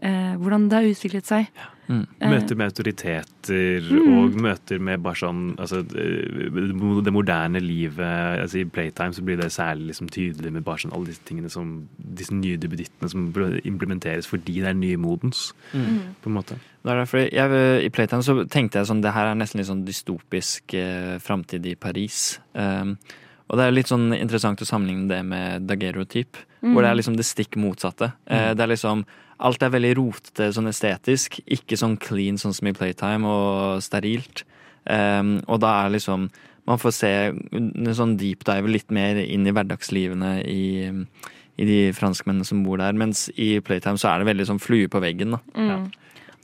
eh, 0.01 0.35
Hvordan 0.39 0.69
det 0.69 0.77
har 0.77 0.87
utviklet 0.87 1.27
seg. 1.27 1.49
Mm. 1.89 2.03
Eh, 2.21 2.29
Møter 2.29 2.55
med 2.55 2.69
autoriteter 2.69 3.81
Mm. 3.81 4.17
og 4.19 4.35
møter 4.37 4.79
med 4.79 5.01
bare 5.01 5.15
sånn 5.15 5.55
altså, 5.57 5.79
eh, 5.79 7.01
Det 7.03 7.11
moderne 7.13 7.59
livet. 7.59 7.97
Altså, 8.43 8.59
I 8.59 8.65
Playtime 8.65 9.11
så 9.13 9.23
blir 9.25 9.37
det 9.41 9.49
særlig 9.51 9.87
liksom 9.89 10.07
tydelig 10.09 10.51
med 10.53 10.63
bare 10.63 10.77
sånn 10.77 10.93
alle 10.93 11.07
disse 11.07 11.23
tingene 11.25 11.49
som 11.49 11.87
Disse 11.97 12.31
nye 12.33 12.57
duppedittene 12.57 13.09
som 13.09 13.33
implementeres 13.65 14.27
fordi 14.27 14.61
det 14.61 14.67
er 14.69 14.73
nymodens, 14.77 15.53
Mm. 15.73 16.13
på 16.21 16.27
en 16.27 16.33
måte. 16.33 16.59
Det 16.83 16.91
er 16.91 17.05
derfor 17.05 17.17
jeg, 17.31 17.85
I 17.85 17.89
Playtime 17.89 18.21
så 18.21 18.47
tenkte 18.47 18.73
jeg 18.79 18.85
sånn 18.87 19.01
Det 19.01 19.11
her 19.13 19.25
er 19.31 19.35
nesten 19.35 19.57
litt 19.57 19.67
sånn 19.67 19.85
dystopisk 19.85 20.73
eh, 20.75 21.17
framtid 21.17 21.65
i 21.65 21.75
Paris. 21.75 22.39
Um, 22.55 22.97
og 23.49 23.57
det 23.57 23.65
er 23.65 23.71
litt 23.75 23.87
sånn 23.89 24.11
interessant 24.15 24.61
å 24.61 24.67
sammenligne 24.67 25.07
det 25.09 25.23
med 25.25 25.67
dagerotyp, 25.67 26.37
Mm. 26.61 26.73
hvor 26.73 26.83
det 26.83 26.89
er 26.91 26.95
liksom 26.99 27.15
det 27.15 27.23
stikk 27.25 27.55
motsatte. 27.55 28.11
Eh, 28.27 28.49
Mm. 28.51 28.57
det 28.57 28.63
er 28.63 28.67
liksom 28.75 29.05
Alt 29.41 29.63
er 29.63 29.69
veldig 29.69 29.95
rotete 29.95 30.51
sånn 30.51 30.67
estetisk, 30.67 31.39
ikke 31.47 31.77
sånn 31.77 31.97
clean 31.97 32.35
sånn 32.35 32.53
som 32.53 32.67
i 32.67 32.73
Playtime, 32.73 33.23
og 33.25 33.79
sterilt. 33.81 34.43
Um, 34.85 35.41
og 35.47 35.61
da 35.61 35.85
er 35.85 35.91
liksom 35.91 36.29
Man 36.67 36.77
får 36.77 36.91
se 36.93 37.07
en 37.53 37.95
sånn 37.95 38.17
deep 38.17 38.43
dive 38.43 38.67
litt 38.67 38.91
mer 38.91 39.15
inn 39.15 39.47
i 39.47 39.51
hverdagslivene 39.51 40.45
i, 40.45 40.91
i 41.57 41.65
de 41.65 41.91
franskmennene 41.93 42.45
som 42.45 42.63
bor 42.63 42.77
der, 42.77 42.91
mens 42.93 43.29
i 43.37 43.59
Playtime 43.59 43.97
så 43.97 44.09
er 44.13 44.19
det 44.23 44.35
veldig 44.35 44.45
sånn 44.45 44.59
flue 44.61 44.87
på 44.87 44.99
veggen, 45.01 45.31
da. 45.31 45.39
Mm. 45.55 45.91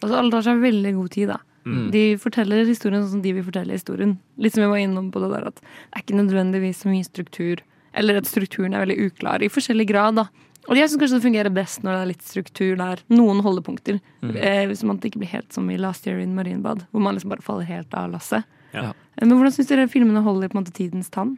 Og 0.02 0.10
så 0.10 0.18
alle 0.18 0.32
tar 0.32 0.41
seg 0.41 0.61
veldig 0.64 0.95
god 0.95 1.11
tid, 1.11 1.27
da. 1.27 1.38
Mm. 1.65 1.89
De 1.91 2.03
forteller 2.21 2.65
historien 2.69 3.01
sånn 3.03 3.17
som 3.17 3.21
de 3.25 3.33
vil 3.33 3.45
fortelle 3.45 3.73
historien. 3.73 4.15
Litt 4.37 4.53
som 4.53 4.63
vi 4.63 4.69
var 4.69 4.81
innom 4.83 5.11
på 5.13 5.21
det 5.23 5.31
der 5.33 5.47
at 5.49 5.61
det 5.61 5.95
er 5.95 6.03
ikke 6.03 6.19
nødvendigvis 6.19 6.83
så 6.83 6.91
mye 6.91 7.07
struktur. 7.07 7.63
Eller 7.95 8.19
at 8.19 8.29
strukturen 8.29 8.75
er 8.75 8.83
veldig 8.83 8.99
uklar 9.07 9.41
i 9.45 9.49
forskjellig 9.49 9.87
grad, 9.89 10.19
da. 10.19 10.27
Og 10.65 10.77
jeg 10.79 10.89
syns 10.89 11.01
kanskje 11.01 11.19
det 11.19 11.25
fungerer 11.27 11.53
best 11.53 11.83
når 11.83 11.91
det 11.93 12.01
er 12.01 12.09
litt 12.09 12.25
struktur 12.25 12.75
der. 12.79 13.01
Noen 13.13 13.41
holdepunkter. 13.45 13.99
Mm. 14.25 14.35
Eh, 14.35 14.63
hvis 14.71 14.83
man 14.87 14.97
ikke 14.97 15.21
blir 15.21 15.29
helt 15.29 15.53
som 15.53 15.69
i 15.69 15.77
Last 15.77 16.07
Year 16.09 16.19
in 16.21 16.33
Marienbad, 16.37 16.87
hvor 16.91 17.03
man 17.05 17.17
liksom 17.17 17.33
bare 17.33 17.45
faller 17.45 17.69
helt 17.69 17.93
av 17.93 18.09
lasset. 18.13 18.47
Ja. 18.73 18.89
Eh, 19.17 19.25
Men 19.25 19.37
hvordan 19.37 19.53
syns 19.53 19.69
dere 19.69 19.87
filmene 19.91 20.23
holder 20.25 20.49
på 20.49 20.57
en 20.57 20.63
måte 20.63 20.73
tidens 20.75 21.09
tann? 21.13 21.37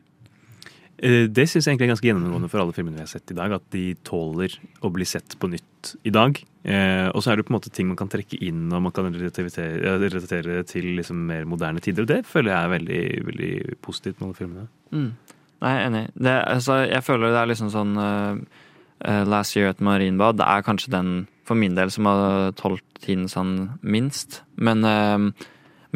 Eh, 0.98 1.28
Det 1.30 1.46
syns 1.46 1.66
jeg 1.68 1.76
egentlig 1.76 1.88
er 1.88 1.94
ganske 1.94 2.10
gjennomgående 2.10 2.50
for 2.50 2.64
alle 2.64 2.74
filmene 2.74 2.98
vi 2.98 3.06
har 3.06 3.12
sett 3.12 3.32
i 3.32 3.38
dag. 3.38 3.54
At 3.54 3.66
de 3.74 3.86
tåler 4.08 4.54
å 4.82 4.92
bli 4.94 5.06
sett 5.06 5.38
på 5.40 5.50
nytt 5.52 5.96
i 6.04 6.14
dag. 6.14 6.40
Eh, 6.64 7.08
og 7.14 7.22
så 7.24 7.32
er 7.32 7.38
det 7.38 7.48
på 7.48 7.54
en 7.54 7.60
måte 7.60 7.72
ting 7.72 7.88
man 7.88 8.00
kan 8.00 8.10
trekke 8.12 8.40
inn 8.44 8.66
og 8.74 8.82
man 8.84 8.92
kan 8.96 9.08
relatere, 9.14 10.64
til 10.68 10.90
liksom 10.98 11.26
mer 11.30 11.46
moderne 11.46 11.84
tider. 11.84 12.04
Og 12.04 12.12
det 12.12 12.26
føler 12.26 12.54
jeg 12.54 12.64
er 12.64 12.76
veldig, 12.76 13.04
veldig 13.32 13.82
positivt 13.86 14.20
med 14.20 14.30
alle 14.30 14.40
filmene. 14.42 14.68
Mm. 14.92 15.12
Nei, 15.58 15.74
jeg 15.74 15.82
er 15.82 15.88
enig. 15.90 16.06
Det, 16.14 16.34
altså, 16.56 16.80
jeg 16.86 17.06
føler 17.06 17.34
det 17.34 17.42
er 17.42 17.50
liksom 17.50 17.70
sånn 17.74 17.94
uh, 17.98 19.24
Last 19.26 19.56
Year 19.58 19.72
at 19.72 19.82
Marienbad 19.82 20.38
det 20.38 20.46
er 20.46 20.66
kanskje 20.66 20.94
den 20.94 21.14
for 21.48 21.58
min 21.58 21.78
del 21.78 21.90
som 21.94 22.06
har 22.10 22.52
tålt 22.60 22.84
tiden 23.02 23.26
sånn 23.32 23.80
minst. 23.82 24.42
Men, 24.58 24.84
uh, 24.86 25.48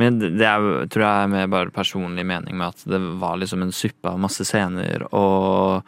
men 0.01 0.19
det 0.19 0.47
er, 0.49 0.67
tror 0.91 1.05
jeg 1.07 1.23
er 1.29 1.33
mer 1.37 1.47
bare 1.53 1.71
personlig 1.75 2.25
mening 2.27 2.57
med 2.57 2.73
at 2.73 2.85
det 2.89 3.01
var 3.21 3.37
liksom 3.41 3.61
en 3.67 3.71
suppe 3.75 4.09
av 4.11 4.19
masse 4.21 4.45
scener, 4.49 5.05
og 5.13 5.83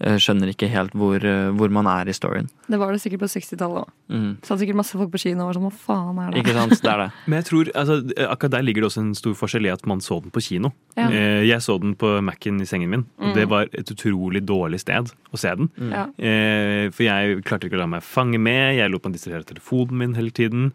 skjønner 0.00 0.48
ikke 0.48 0.64
helt 0.72 0.94
hvor, 0.96 1.20
hvor 1.58 1.68
man 1.76 1.84
er 1.92 2.08
i 2.08 2.12
storyen. 2.16 2.46
Det 2.72 2.78
var 2.80 2.94
det 2.94 3.02
sikkert 3.02 3.20
på 3.20 3.28
60-tallet 3.28 3.82
òg. 3.82 3.90
Mm. 4.08 4.30
Satt 4.48 4.62
sikkert 4.62 4.78
masse 4.80 4.96
folk 4.96 5.10
på 5.12 5.20
kino 5.20 5.44
og 5.44 5.50
var 5.50 5.58
sånn 5.58 5.66
hva 5.66 5.72
faen 5.76 6.20
er 6.22 6.30
det? 6.32 6.40
Ikke 6.40 6.54
sant? 6.56 6.72
Det 6.80 6.88
er 6.88 7.02
det. 7.02 7.08
Men 7.28 7.36
jeg 7.36 7.46
tror, 7.50 7.70
altså, 7.82 7.98
akkurat 8.32 8.54
der 8.54 8.64
ligger 8.64 8.80
det 8.80 8.88
også 8.88 9.02
en 9.04 9.10
stor 9.18 9.34
forskjell 9.36 9.68
i 9.68 9.72
at 9.74 9.84
man 9.90 10.00
så 10.00 10.16
den 10.24 10.32
på 10.32 10.40
kino. 10.46 10.70
Ja. 10.96 11.10
Eh, 11.12 11.42
Jeg 11.50 11.60
så 11.66 11.76
den 11.82 11.92
på 12.00 12.14
Mac-en 12.24 12.62
i 12.64 12.68
sengen 12.70 12.88
min, 12.94 13.04
og 13.20 13.28
Mm. 13.28 13.34
det 13.36 13.44
var 13.52 13.68
et 13.76 13.92
utrolig 13.92 14.40
dårlig 14.48 14.80
sted 14.80 15.12
å 15.36 15.42
se 15.44 15.52
den. 15.60 15.68
Mm. 15.76 15.92
Ja. 15.92 16.06
Eh, 16.16 16.88
For 16.96 17.04
jeg 17.04 17.44
klarte 17.44 17.68
ikke 17.68 17.76
å 17.76 17.84
la 17.84 17.90
meg 17.98 18.00
fange 18.08 18.40
med, 18.40 18.78
jeg 18.80 18.88
lot 18.96 19.04
meg 19.04 19.18
distrahere 19.20 19.44
telefonen 19.44 20.00
min 20.00 20.16
hele 20.16 20.32
tiden. 20.32 20.70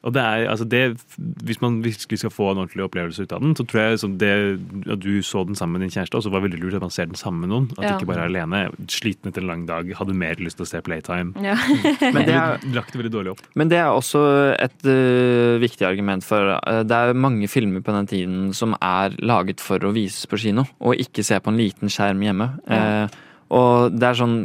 Og 0.00 0.14
det 0.16 0.22
er, 0.24 0.46
altså 0.48 0.64
det, 0.64 0.96
Hvis 1.44 1.58
man 1.60 1.82
virkelig 1.84 2.18
skal 2.22 2.30
få 2.32 2.46
en 2.54 2.62
ordentlig 2.62 2.84
opplevelse 2.86 3.20
ut 3.26 3.32
av 3.36 3.42
den, 3.42 3.50
så 3.58 3.66
tror 3.68 3.80
jeg 3.82 3.92
liksom 3.98 4.14
det, 4.18 4.30
at 4.94 5.00
du 5.02 5.18
så 5.20 5.42
den 5.44 5.54
sammen 5.58 5.76
med 5.76 5.82
din 5.84 5.92
kjæreste, 5.92 6.16
også 6.16 6.30
var 6.32 6.40
det 6.40 6.46
veldig 6.48 6.60
lurt 6.62 6.76
at 6.78 6.84
man 6.86 6.90
ser 6.94 7.04
den 7.10 7.18
sammen 7.20 7.40
med 7.44 7.50
noen. 7.52 7.66
At 7.76 7.84
Ja. 7.84 7.90
du 7.90 7.98
ikke 8.00 8.08
bare 8.14 8.24
er 8.24 8.30
alene. 8.30 8.60
Sliten 8.88 9.28
etter 9.28 9.42
en 9.44 9.50
lang 9.50 9.66
dag, 9.68 9.90
hadde 9.98 10.14
mer 10.16 10.40
lyst 10.40 10.56
til 10.56 10.64
å 10.64 10.70
se 10.70 10.80
Playtime. 10.80 11.34
Ja. 11.44 11.52
Men 12.16 12.24
det 12.24 12.32
er- 12.34 12.64
lagt 12.72 12.92
det 12.94 13.02
veldig 13.02 13.12
dårlig 13.12 13.30
opp. 13.34 13.42
Men 13.54 13.68
det 13.68 13.76
er 13.82 13.90
også 13.92 14.22
et 14.58 14.86
uh, 14.88 15.58
viktig 15.60 15.84
argument 15.86 16.24
for 16.24 16.48
uh, 16.66 16.80
Det 16.82 16.96
er 16.96 17.12
mange 17.12 17.46
filmer 17.52 17.82
på 17.84 17.92
den 17.92 18.06
tiden 18.08 18.54
som 18.56 18.72
er 18.80 19.12
laget 19.20 19.60
for 19.60 19.78
å 19.84 19.92
vises 19.92 20.24
på 20.26 20.38
kino, 20.40 20.64
og 20.80 20.96
ikke 20.96 21.22
se 21.22 21.36
på 21.40 21.52
en 21.52 21.60
liten 21.60 21.92
skjerm 21.92 22.24
hjemme. 22.24 22.48
Ja. 22.70 23.04
Eh, 23.04 23.08
og 23.50 23.92
det 24.00 24.08
er 24.08 24.14
sånn 24.16 24.38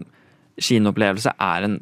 Kinoopplevelse 0.56 1.34
er 1.40 1.66
en 1.68 1.74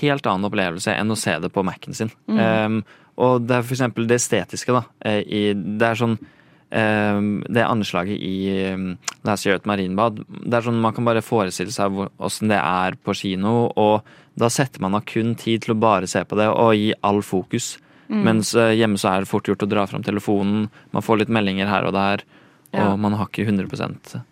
helt 0.00 0.26
annen 0.28 0.44
opplevelse 0.48 0.92
enn 0.92 1.10
å 1.12 1.16
se 1.16 1.32
det 1.40 1.48
på 1.54 1.62
Mac-en 1.64 1.94
sin. 1.96 2.10
Mm. 2.28 2.38
Eh, 2.38 2.96
og 3.18 3.46
det 3.48 3.56
er 3.58 3.70
eksempel 3.74 4.06
det 4.08 4.20
estetiske, 4.20 4.74
da. 4.74 4.84
eh, 5.04 5.20
i, 5.26 5.40
det 5.54 5.88
er 5.88 5.98
sånn 5.98 6.14
eh, 6.70 7.18
det 7.48 7.64
anslaget 7.66 8.20
i 8.22 8.36
um, 8.74 8.92
Last 9.26 9.46
Year 9.48 9.58
at 9.58 9.66
Marienbad 9.66 10.20
Det 10.28 10.54
er 10.54 10.64
sånn 10.68 10.78
Man 10.84 10.94
kan 10.96 11.06
bare 11.08 11.24
forestille 11.24 11.74
seg 11.74 11.98
åssen 12.18 12.52
det 12.52 12.60
er 12.60 12.96
på 13.02 13.14
kino, 13.18 13.72
og 13.74 14.06
da 14.38 14.50
setter 14.52 14.80
man 14.84 14.94
av 14.94 15.02
kun 15.08 15.34
tid 15.34 15.64
til 15.64 15.74
å 15.74 15.80
bare 15.82 16.06
se 16.10 16.22
på 16.22 16.38
det 16.38 16.46
og 16.52 16.76
gi 16.78 16.92
all 17.02 17.18
fokus. 17.26 17.72
Mm. 18.08 18.22
Mens 18.24 18.54
eh, 18.54 18.76
hjemme 18.78 19.00
så 19.00 19.10
er 19.16 19.24
det 19.24 19.30
fort 19.32 19.48
gjort 19.50 19.64
å 19.66 19.68
dra 19.68 19.82
fram 19.90 20.04
telefonen, 20.06 20.68
man 20.94 21.04
får 21.04 21.24
litt 21.24 21.32
meldinger 21.34 21.68
her 21.68 21.88
og 21.88 21.96
der, 21.96 22.22
og 22.72 22.78
Ja. 22.78 22.96
man 23.00 23.16
har 23.18 23.26
ikke 23.26 23.46
100 23.48 24.22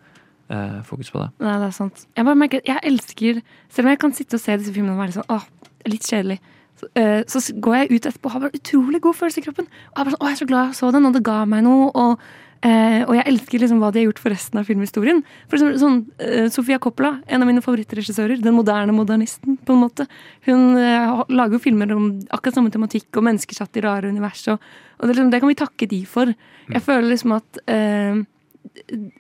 eh, 0.48 0.82
fokus 0.86 1.10
på 1.10 1.20
det. 1.24 1.30
Nei, 1.42 1.56
det 1.58 1.66
er 1.66 1.74
sant. 1.74 2.06
Jeg 2.16 2.24
bare 2.28 2.38
merker 2.38 2.60
jeg 2.64 2.80
elsker 2.84 3.42
Selv 3.68 3.86
om 3.86 3.90
jeg 3.90 3.98
kan 3.98 4.12
sitte 4.12 4.36
og 4.38 4.40
se 4.44 4.56
disse 4.60 4.72
filmene 4.72 4.94
og 4.94 5.02
være 5.02 5.16
sånn 5.16 5.30
åh, 5.32 5.44
litt 5.90 6.06
kjedelig, 6.06 6.38
så, 6.76 6.88
eh, 6.94 7.22
så 7.26 7.42
går 7.60 7.76
jeg 7.76 7.92
ut 7.92 8.08
etterpå 8.08 8.28
og 8.28 8.34
har 8.34 8.42
bare 8.46 8.58
utrolig 8.58 9.00
god 9.04 9.16
følelse 9.16 9.40
i 9.40 9.46
kroppen. 9.46 9.68
Og 9.94 10.02
jeg 10.02 10.12
sånn, 10.12 10.26
jeg 10.26 10.34
er 10.34 10.42
så 10.42 10.48
glad 10.50 10.66
jeg 10.66 10.80
så 10.80 10.90
den, 10.92 11.06
og 11.08 11.14
det 11.16 11.22
ga 11.24 11.38
meg 11.48 11.64
noe. 11.64 11.88
Og, 11.94 12.26
eh, 12.62 13.00
og 13.06 13.14
jeg 13.16 13.26
elsker 13.32 13.62
liksom 13.64 13.80
hva 13.80 13.90
de 13.92 14.02
har 14.02 14.08
gjort 14.10 14.20
for 14.20 14.34
resten 14.34 14.60
av 14.60 14.68
filmhistorien. 14.68 15.22
For 15.48 15.56
eksempel 15.56 15.80
sånn 15.80 15.98
eh, 16.20 16.50
Sofia 16.52 16.78
Coppola, 16.82 17.22
en 17.26 17.42
av 17.42 17.48
mine 17.48 17.64
favorittregissører. 17.64 18.42
Den 18.44 18.58
moderne 18.58 18.92
modernisten, 18.96 19.56
på 19.56 19.76
en 19.76 19.84
måte. 19.86 20.08
Hun 20.48 20.76
lager 20.76 21.56
jo 21.56 21.64
filmer 21.64 21.96
om 21.96 22.10
akkurat 22.28 22.60
samme 22.60 22.74
tematikk, 22.74 23.08
og 23.16 23.24
mennesker 23.30 23.56
satt 23.56 23.76
i 23.76 23.84
rare 23.84 24.12
univers. 24.12 24.44
Og, 24.52 24.60
og 25.00 25.08
det, 25.08 25.16
liksom, 25.16 25.32
det 25.32 25.40
kan 25.40 25.52
vi 25.52 25.60
takke 25.64 25.90
de 25.90 26.04
for. 26.04 26.32
Jeg 26.68 26.82
føler 26.84 27.08
liksom 27.08 27.38
at 27.38 27.64
eh, 27.72 28.24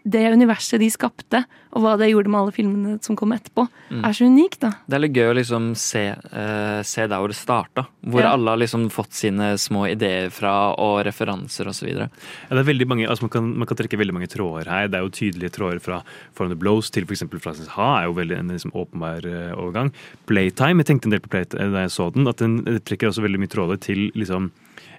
det 0.04 0.32
universet 0.32 0.80
de 0.80 0.88
skapte, 0.92 1.44
og 1.76 1.82
hva 1.82 1.96
det 2.00 2.10
gjorde 2.10 2.30
med 2.32 2.40
alle 2.40 2.52
filmene 2.54 2.96
som 3.04 3.16
kom 3.16 3.32
etterpå, 3.32 3.66
Mm. 3.90 4.02
er 4.04 4.12
så 4.12 4.26
unikt, 4.26 4.58
da. 4.60 4.70
Det 4.88 4.94
er 4.96 4.98
litt 4.98 5.12
gøy 5.14 5.30
å 5.30 5.36
liksom 5.36 5.76
se, 5.76 6.02
uh, 6.32 6.82
se 6.82 7.06
der 7.06 7.18
hvor 7.20 7.28
det 7.28 7.36
starta. 7.36 7.86
Hvor 8.04 8.20
Ja. 8.20 8.32
alle 8.32 8.50
har 8.50 8.58
liksom 8.58 8.88
fått 8.90 9.12
sine 9.12 9.54
små 9.56 9.86
ideer 9.90 10.30
fra, 10.30 10.74
og 10.78 11.04
referanser 11.06 11.66
osv. 11.68 11.86
Ja, 11.88 12.08
det 12.50 12.58
er 12.58 12.64
veldig 12.72 12.86
mange, 12.88 13.06
altså 13.08 13.22
man, 13.22 13.30
kan, 13.30 13.56
man 13.58 13.66
kan 13.66 13.76
trekke 13.76 13.96
veldig 13.98 14.12
mange 14.14 14.28
tråder 14.28 14.66
her. 14.66 14.88
Det 14.88 14.94
er 14.98 15.04
jo 15.04 15.10
tydelige 15.10 15.52
tråder 15.52 15.80
fra 15.80 16.02
From 16.34 16.48
the 16.48 16.56
Blows 16.56 16.90
til 16.90 17.04
f.eks. 17.04 17.22
Frances 17.40 17.68
Ha 17.68 18.02
er 18.02 18.06
jo 18.06 18.14
veldig 18.14 18.38
en 18.38 18.48
liksom, 18.48 18.72
åpenbar 18.74 19.24
eh, 19.24 19.54
overgang. 19.54 19.92
Playtime, 20.26 20.82
jeg 20.82 20.86
tenkte 20.86 21.06
en 21.06 21.10
del 21.14 21.20
på 21.20 21.30
Playtime 21.30 21.72
da 21.72 21.82
jeg 21.86 21.90
så 21.94 22.12
den, 22.12 22.26
at 22.26 22.38
den 22.38 22.58
eh, 22.66 22.78
trekker 22.78 23.08
også 23.10 23.22
veldig 23.22 23.38
mye 23.38 23.52
tråder 23.52 23.78
til 23.80 24.10
liksom 24.14 24.50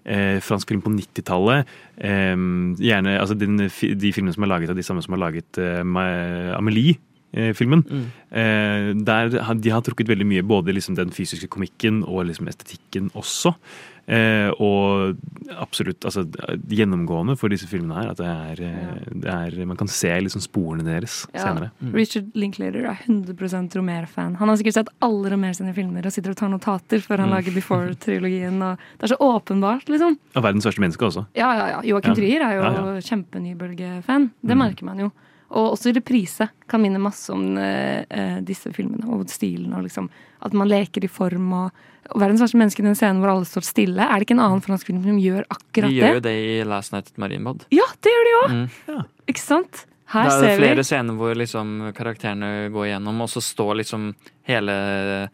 eh, 0.08 0.40
fransk 0.44 0.72
film 0.72 0.82
på 0.82 0.94
90-tallet. 0.96 1.68
Eh, 2.00 2.36
gjerne 2.82 3.20
altså 3.20 3.38
de 3.38 4.14
filmene 4.16 4.34
som 4.36 4.48
er 4.48 4.54
laget 4.56 4.74
av 4.74 4.80
de 4.80 4.88
samme 4.88 5.04
som 5.06 5.14
har 5.18 5.26
laget 5.28 5.60
eh, 5.62 5.84
Ma- 5.84 6.58
Amelie-filmen. 7.34 7.84
Eh, 8.32 8.94
der 9.04 9.30
De 9.60 9.70
har 9.70 9.82
trukket 9.82 10.08
veldig 10.08 10.26
mye, 10.26 10.42
både 10.44 10.74
liksom 10.74 10.96
den 10.96 11.10
fysiske 11.10 11.48
komikken 11.50 12.04
og 12.08 12.26
liksom 12.28 12.48
estetikken 12.48 13.12
også. 13.16 13.56
Eh, 14.08 14.50
og 14.64 15.18
absolutt 15.60 16.00
altså, 16.08 16.24
gjennomgående 16.72 17.36
for 17.38 17.50
disse 17.52 17.68
filmene 17.68 17.94
her 17.98 18.12
at 18.14 18.18
det 18.22 18.26
er, 18.26 18.62
ja. 18.64 18.94
det 19.12 19.28
er 19.60 19.66
Man 19.68 19.76
kan 19.76 19.88
se 19.92 20.08
liksom 20.08 20.40
sporene 20.40 20.86
deres 20.86 21.26
Ja. 21.34 21.42
senere. 21.44 21.72
Richard 21.94 22.32
Linklater 22.34 22.86
er 22.88 22.96
100 23.06 23.76
Romer-fan. 23.76 24.36
Han 24.40 24.48
har 24.48 24.56
sikkert 24.56 24.74
sett 24.80 24.88
alle 25.02 25.30
Romer 25.30 25.52
sine 25.54 25.74
filmer 25.76 26.06
og 26.06 26.12
sitter 26.14 26.32
og 26.32 26.38
tar 26.38 26.48
notater 26.50 27.00
før 27.04 27.18
han 27.20 27.30
Mm. 27.30 27.36
lager 27.36 27.52
Before-trilogien. 27.54 28.78
Det 28.98 29.04
er 29.12 29.16
så 29.16 29.18
åpenbart, 29.20 29.90
liksom. 29.90 30.18
Og 30.38 30.44
verdens 30.44 30.64
verste 30.66 30.80
menneske 30.80 31.04
også. 31.04 31.26
Ja, 31.36 31.52
ja, 31.54 31.68
ja. 31.68 31.82
Joakim 31.82 32.12
Ja. 32.12 32.16
Trier 32.16 32.42
er 32.42 32.54
jo 32.56 32.62
Ja, 32.64 32.94
ja. 32.96 33.02
kjempenybølge-fan. 33.02 34.32
Det 34.42 34.56
Mm. 34.56 34.58
merker 34.58 34.84
man 34.84 35.00
jo. 35.00 35.12
Og 35.50 35.74
også 35.78 35.94
reprise 35.96 36.50
kan 36.68 36.82
minne 36.84 37.00
masse 37.00 37.32
om 37.32 37.58
eh, 37.58 38.04
eh, 38.10 38.40
disse 38.44 38.72
filmene 38.76 39.08
og 39.16 39.30
stilen. 39.32 39.74
og 39.74 39.86
liksom 39.86 40.10
At 40.44 40.54
man 40.58 40.68
leker 40.68 41.06
i 41.06 41.12
form. 41.12 41.54
og, 41.54 41.84
og 42.12 42.22
Verdens 42.22 42.44
verste 42.44 42.60
menneske 42.60 42.84
i 42.84 42.88
den 42.88 42.98
scenen 43.00 43.22
hvor 43.24 43.32
alle 43.32 43.48
står 43.48 43.64
stille. 43.68 44.04
Er 44.04 44.20
det 44.20 44.28
ikke 44.28 44.36
en 44.36 44.44
annen 44.44 44.64
fransk 44.66 44.90
film 44.92 45.04
som 45.06 45.20
gjør 45.24 45.46
akkurat 45.48 45.88
det? 45.88 45.94
De 45.96 46.02
gjør 46.02 46.20
jo 46.20 46.26
det 46.28 46.36
i 46.36 46.58
Last 46.68 46.92
Night 46.96 47.14
at 47.14 47.22
Marienbad. 47.24 47.68
Ja, 47.72 47.88
det 48.04 48.12
gjør 48.16 48.28
de 48.28 48.36
òg! 48.42 48.58
Mm. 48.58 49.06
Ikke 49.28 49.44
sant? 49.44 49.86
Her 50.08 50.30
det 50.30 50.36
er 50.36 50.44
det 50.46 50.60
flere 50.62 50.80
vi 50.80 50.84
scener 50.88 51.16
hvor 51.20 51.36
liksom 51.36 51.72
karakterene 51.96 52.70
går 52.72 52.86
igjennom, 52.86 53.18
og 53.26 53.28
så 53.32 53.42
står 53.44 53.74
liksom 53.82 54.06
hele 54.48 54.76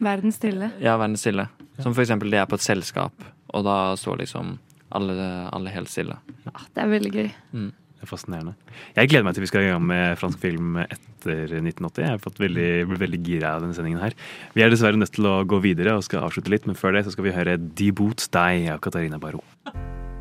verden 0.02 0.34
stille. 0.34 0.72
Ja, 0.82 0.96
verden 0.98 1.14
stille. 1.18 1.46
Som 1.78 1.94
for 1.94 2.02
eksempel 2.02 2.30
de 2.34 2.40
er 2.42 2.48
på 2.50 2.58
et 2.58 2.64
selskap, 2.64 3.26
og 3.54 3.66
da 3.66 3.76
står 3.98 4.24
liksom 4.24 4.56
alle, 4.94 5.14
alle 5.54 5.70
helt 5.74 5.90
stille. 5.90 6.16
Ja, 6.46 6.54
Det 6.74 6.82
er 6.82 6.90
veldig 6.90 7.12
gøy. 7.14 7.30
Mm. 7.54 7.70
Det 7.94 8.06
er 8.06 8.10
fascinerende. 8.10 8.52
Jeg 8.98 9.10
gleder 9.10 9.24
meg 9.24 9.36
til 9.36 9.44
vi 9.44 9.48
skal 9.48 9.64
i 9.64 9.70
gang 9.70 9.84
med 9.88 10.18
fransk 10.20 10.42
film 10.42 10.76
etter 10.82 11.54
1980. 11.60 12.02
Jeg 12.02 12.12
har 12.12 12.22
fått 12.22 12.40
veldig, 12.42 12.68
ble 12.90 13.00
veldig 13.00 13.20
gira 13.24 13.54
av 13.54 13.64
denne 13.64 13.76
sendingen 13.76 14.02
her. 14.02 14.16
Vi 14.56 14.64
er 14.64 14.72
dessverre 14.72 15.00
nødt 15.00 15.14
til 15.16 15.28
å 15.30 15.38
gå 15.48 15.62
videre 15.64 15.96
og 15.96 16.04
skal 16.04 16.26
avslutte 16.26 16.52
litt, 16.52 16.68
men 16.68 16.78
før 16.78 16.98
det 16.98 17.06
så 17.06 17.14
skal 17.14 17.28
vi 17.28 17.36
høre 17.36 17.56
De 17.56 17.90
Boots 17.96 18.28
Deg 18.34 18.68
av 18.74 18.82
Katarina 18.84 19.20
Barro. 19.22 19.44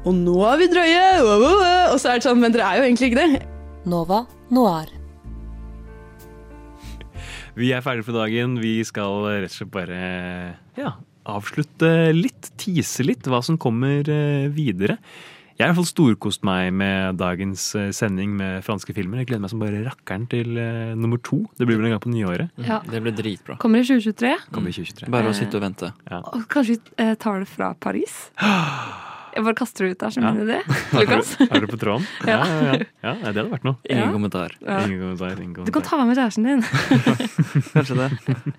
Og 0.04 0.16
nå 0.16 0.36
er 0.48 0.60
vi 0.60 0.72
drøye! 0.72 1.06
Og 1.26 1.98
så 2.00 2.14
er 2.14 2.20
det 2.20 2.28
sånn, 2.28 2.42
men 2.44 2.56
dere 2.56 2.70
er 2.70 2.82
jo 2.82 2.88
egentlig 2.90 3.12
ikke 3.12 3.24
det. 3.24 3.46
Nova 3.90 4.24
Noir. 4.54 4.92
Vi 7.54 7.70
er 7.76 7.84
ferdige 7.86 8.08
for 8.08 8.18
dagen. 8.18 8.58
Vi 8.64 8.80
skal 8.88 9.28
rett 9.44 9.52
og 9.52 9.58
slett 9.58 9.74
bare 9.76 10.00
ja, 10.80 10.96
avslutte 11.30 12.12
litt, 12.16 12.50
tise 12.60 13.06
litt 13.06 13.28
hva 13.30 13.44
som 13.46 13.60
kommer 13.62 14.08
eh, 14.10 14.50
videre. 14.54 14.98
Jeg 15.54 15.68
har 15.68 15.70
i 15.70 15.74
hvert 15.74 15.82
fall 15.84 15.90
storkost 15.90 16.46
meg 16.48 16.72
med 16.74 17.20
dagens 17.22 17.68
eh, 17.78 17.92
sending 17.94 18.34
med 18.40 18.64
franske 18.66 18.96
filmer. 18.98 19.22
Jeg 19.22 19.30
gleder 19.30 19.44
meg 19.46 19.54
som 19.54 19.62
bare 19.62 19.84
rakkeren 19.86 20.26
til 20.32 20.58
uh, 20.58 20.96
nummer 20.98 21.22
to. 21.22 21.44
Det 21.60 21.68
blir 21.70 21.78
vel 21.78 21.92
en 21.92 21.96
gang 21.96 22.04
på 22.04 22.14
nyåret. 22.14 22.50
Ja. 22.66 22.82
Det 22.90 23.04
blir 23.06 23.14
dritbra. 23.14 23.60
Kommer 23.62 23.84
i 23.84 23.86
2023. 23.86 24.34
Kommer 24.50 24.74
i 24.74 24.78
2023. 24.80 25.12
Bare 25.14 25.30
å 25.30 25.38
sitte 25.38 25.60
og 25.60 25.66
vente. 25.68 25.94
Ja. 26.10 26.24
Og 26.34 26.48
kanskje 26.50 26.80
vi 26.80 27.06
eh, 27.06 27.14
tar 27.22 27.44
det 27.46 27.52
fra 27.54 27.74
Paris? 27.78 28.24
Jeg 29.34 29.44
bare 29.48 29.56
kaster 29.58 29.86
det 29.88 29.96
ut 29.96 30.00
der 30.04 30.12
som 30.14 30.24
Ja. 30.24 30.32
du 30.38 30.46
det, 30.46 30.60
Lukas? 30.94 31.32
har 31.40 31.60
du 31.64 31.68
på 31.72 31.80
tråden? 31.82 32.06
Ja. 32.30 32.38
Ja, 32.38 32.46
ja, 32.46 32.74
ja. 32.74 32.86
ja 33.04 33.14
det 33.34 33.42
hadde 33.42 33.50
vært 33.52 33.64
noe. 33.68 33.78
Ingen 33.90 34.04
Ja. 34.06 34.12
kommentar. 34.14 34.54
Ja. 34.62 34.80
Ingen 34.86 35.00
kommentar. 35.02 35.34
Ingen 35.42 35.54
kommentar. 35.56 35.66
Du 35.66 35.72
kan 35.80 35.88
ta 35.90 36.04
med 36.06 36.18
kjæresten 36.18 36.44
din. 36.48 36.62
Kanskje 37.74 37.98
det. 37.98 38.54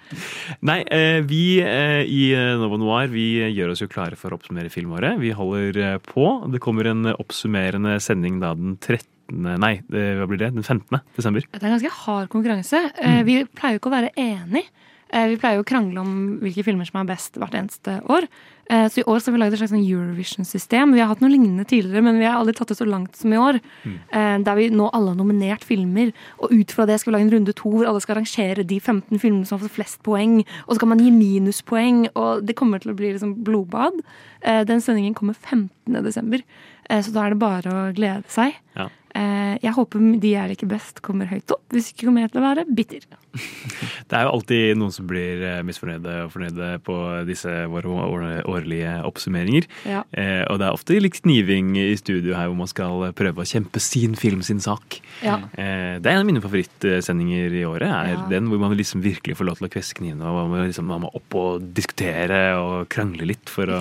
Nei, 0.67 0.79
eh, 0.91 1.21
vi 1.27 1.43
eh, 1.63 2.03
i 2.11 2.23
Novo 2.61 2.79
Noir 2.81 3.09
vi 3.13 3.27
gjør 3.55 3.73
oss 3.75 3.83
jo 3.85 3.89
klare 3.91 4.17
for 4.19 4.35
å 4.35 4.39
oppsummere 4.39 4.71
filmåret. 4.73 5.19
Vi 5.23 5.33
holder 5.37 5.79
eh, 5.95 5.99
på. 6.05 6.27
Det 6.53 6.61
kommer 6.65 6.91
en 6.91 7.07
eh, 7.13 7.19
oppsummerende 7.23 7.97
sending 8.03 8.41
da 8.43 8.55
den 8.59 8.77
13. 8.81 9.09
Nei, 9.35 9.79
hva 9.89 10.27
blir 10.29 10.37
det? 10.43 10.51
Den 10.53 10.67
15. 10.67 10.99
desember. 11.17 11.47
Det 11.49 11.63
er 11.63 11.71
en 11.71 11.79
ganske 11.79 11.95
hard 12.05 12.29
konkurranse. 12.35 12.83
Eh, 12.99 13.15
Mm. 13.15 13.25
Vi 13.25 13.35
pleier 13.57 13.77
jo 13.77 13.81
ikke 13.81 13.89
å 13.89 13.95
være 13.95 14.11
enige. 14.21 14.69
Eh, 15.15 15.29
Vi 15.31 15.37
pleier 15.39 15.61
jo 15.61 15.63
å 15.63 15.69
krangle 15.69 16.01
om 16.03 16.15
hvilke 16.43 16.65
filmer 16.67 16.89
som 16.89 16.99
er 17.01 17.07
best 17.15 17.37
hvert 17.39 17.55
eneste 17.55 18.01
år. 18.11 18.27
Eh, 18.69 18.89
Så 18.89 18.99
i 19.03 19.05
år 19.07 19.21
så 19.21 19.29
har 19.31 19.35
vi 19.37 19.41
laget 19.43 19.55
et 19.55 19.61
slags 19.61 19.71
sånn 19.75 19.85
Eurovision-system. 19.87 20.95
Vi 20.97 20.99
har 21.01 21.07
hatt 21.13 21.21
noe 21.23 21.31
lignende 21.31 21.67
tidligere, 21.69 22.03
men 22.03 22.19
vi 22.19 22.25
har 22.27 22.41
aldri 22.41 22.55
tatt 22.57 22.73
det 22.73 22.79
så 22.79 22.87
langt 22.89 23.15
som 23.15 23.33
i 23.33 23.37
år. 23.39 23.61
Mm. 23.85 23.99
Eh, 24.11 24.39
Der 24.43 24.55
vi 24.59 24.69
nå 24.71 24.89
alle 24.93 25.13
har 25.13 25.19
nominert 25.21 25.63
filmer, 25.63 26.13
og 26.41 26.51
ut 26.51 26.73
fra 26.73 26.87
det 26.87 26.99
skal 26.99 27.13
vi 27.13 27.19
lage 27.19 27.27
en 27.29 27.35
runde 27.39 27.55
to 27.55 27.71
hvor 27.71 27.87
alle 27.87 28.01
skal 28.03 28.17
rangere 28.17 28.67
de 28.67 28.81
15 28.81 29.19
filmene 29.21 29.47
som 29.47 29.59
har 29.59 29.69
fått 29.69 29.77
flest 29.79 30.03
poeng, 30.03 30.45
og 30.67 30.75
så 30.75 30.81
kan 30.81 30.89
man 30.89 30.99
gi 30.99 31.11
minuspoeng, 31.13 32.09
og 32.17 32.45
det 32.47 32.57
kommer 32.57 32.81
til 32.83 32.91
å 32.93 32.97
bli 32.97 33.13
liksom 33.13 33.45
blodbad. 33.45 34.01
Den 34.43 34.81
sendingen 34.81 35.15
kommer 35.15 35.35
15. 35.35 36.03
desember, 36.03 36.43
så 36.91 37.13
da 37.13 37.25
er 37.27 37.31
det 37.31 37.39
bare 37.39 37.63
å 37.71 37.95
glede 37.95 38.25
seg. 38.29 38.55
Ja. 38.77 38.89
Eh, 39.15 39.59
Jeg 39.63 39.73
håper 39.77 40.03
de 40.21 40.31
jeg 40.35 40.51
liker 40.51 40.69
best, 40.69 41.01
kommer 41.05 41.29
høyt 41.31 41.51
opp. 41.55 41.63
Hvis 41.73 41.93
ikke 41.93 42.09
kommer 42.09 42.25
jeg 42.25 42.33
til 42.35 42.43
å 42.43 42.49
være 42.49 42.65
bitter. 42.75 43.05
Det 44.09 44.15
er 44.19 44.27
jo 44.27 44.33
alltid 44.35 44.79
noen 44.79 44.93
som 44.95 45.07
blir 45.11 45.43
eh, 45.43 45.61
misfornøyde 45.67 46.15
og 46.25 46.33
fornøyde 46.35 46.69
på 46.87 46.97
disse 47.29 47.51
våre 47.71 48.43
årlige 48.51 48.97
oppsummeringer. 49.09 49.67
Ja. 49.89 50.03
Eh, 50.13 50.43
og 50.51 50.61
det 50.61 50.67
er 50.69 50.77
ofte 50.77 50.99
litt 51.01 51.21
kniving 51.25 51.73
i 51.81 51.95
studio 51.99 52.35
her 52.37 52.51
hvor 52.51 52.59
man 52.59 52.71
skal 52.71 53.09
prøve 53.17 53.43
å 53.43 53.49
kjempe 53.49 53.83
sin 53.83 54.15
film, 54.19 54.43
sin 54.47 54.63
sak. 54.63 54.99
Ja. 55.25 55.39
Eh, 55.59 55.97
det 56.03 56.11
er 56.11 56.15
en 56.19 56.23
av 56.25 56.29
mine 56.29 56.43
favorittsendinger 56.45 57.55
i 57.55 57.65
året. 57.69 57.89
er 57.91 58.13
Ja. 58.15 58.27
Den 58.31 58.51
hvor 58.51 58.61
man 58.63 58.77
liksom 58.77 59.03
virkelig 59.03 59.39
får 59.39 59.49
lov 59.49 59.59
til 59.59 59.69
å 59.69 59.73
kvesse 59.73 59.97
knivene 59.99 60.27
og 60.31 60.51
man 60.51 60.67
liksom, 60.69 60.87
man 60.91 61.03
må 61.07 61.11
opp 61.15 61.39
og 61.39 61.65
diskutere 61.75 62.43
og 62.61 62.89
krangle 62.93 63.27
litt 63.27 63.51
for 63.51 63.71
å 63.71 63.81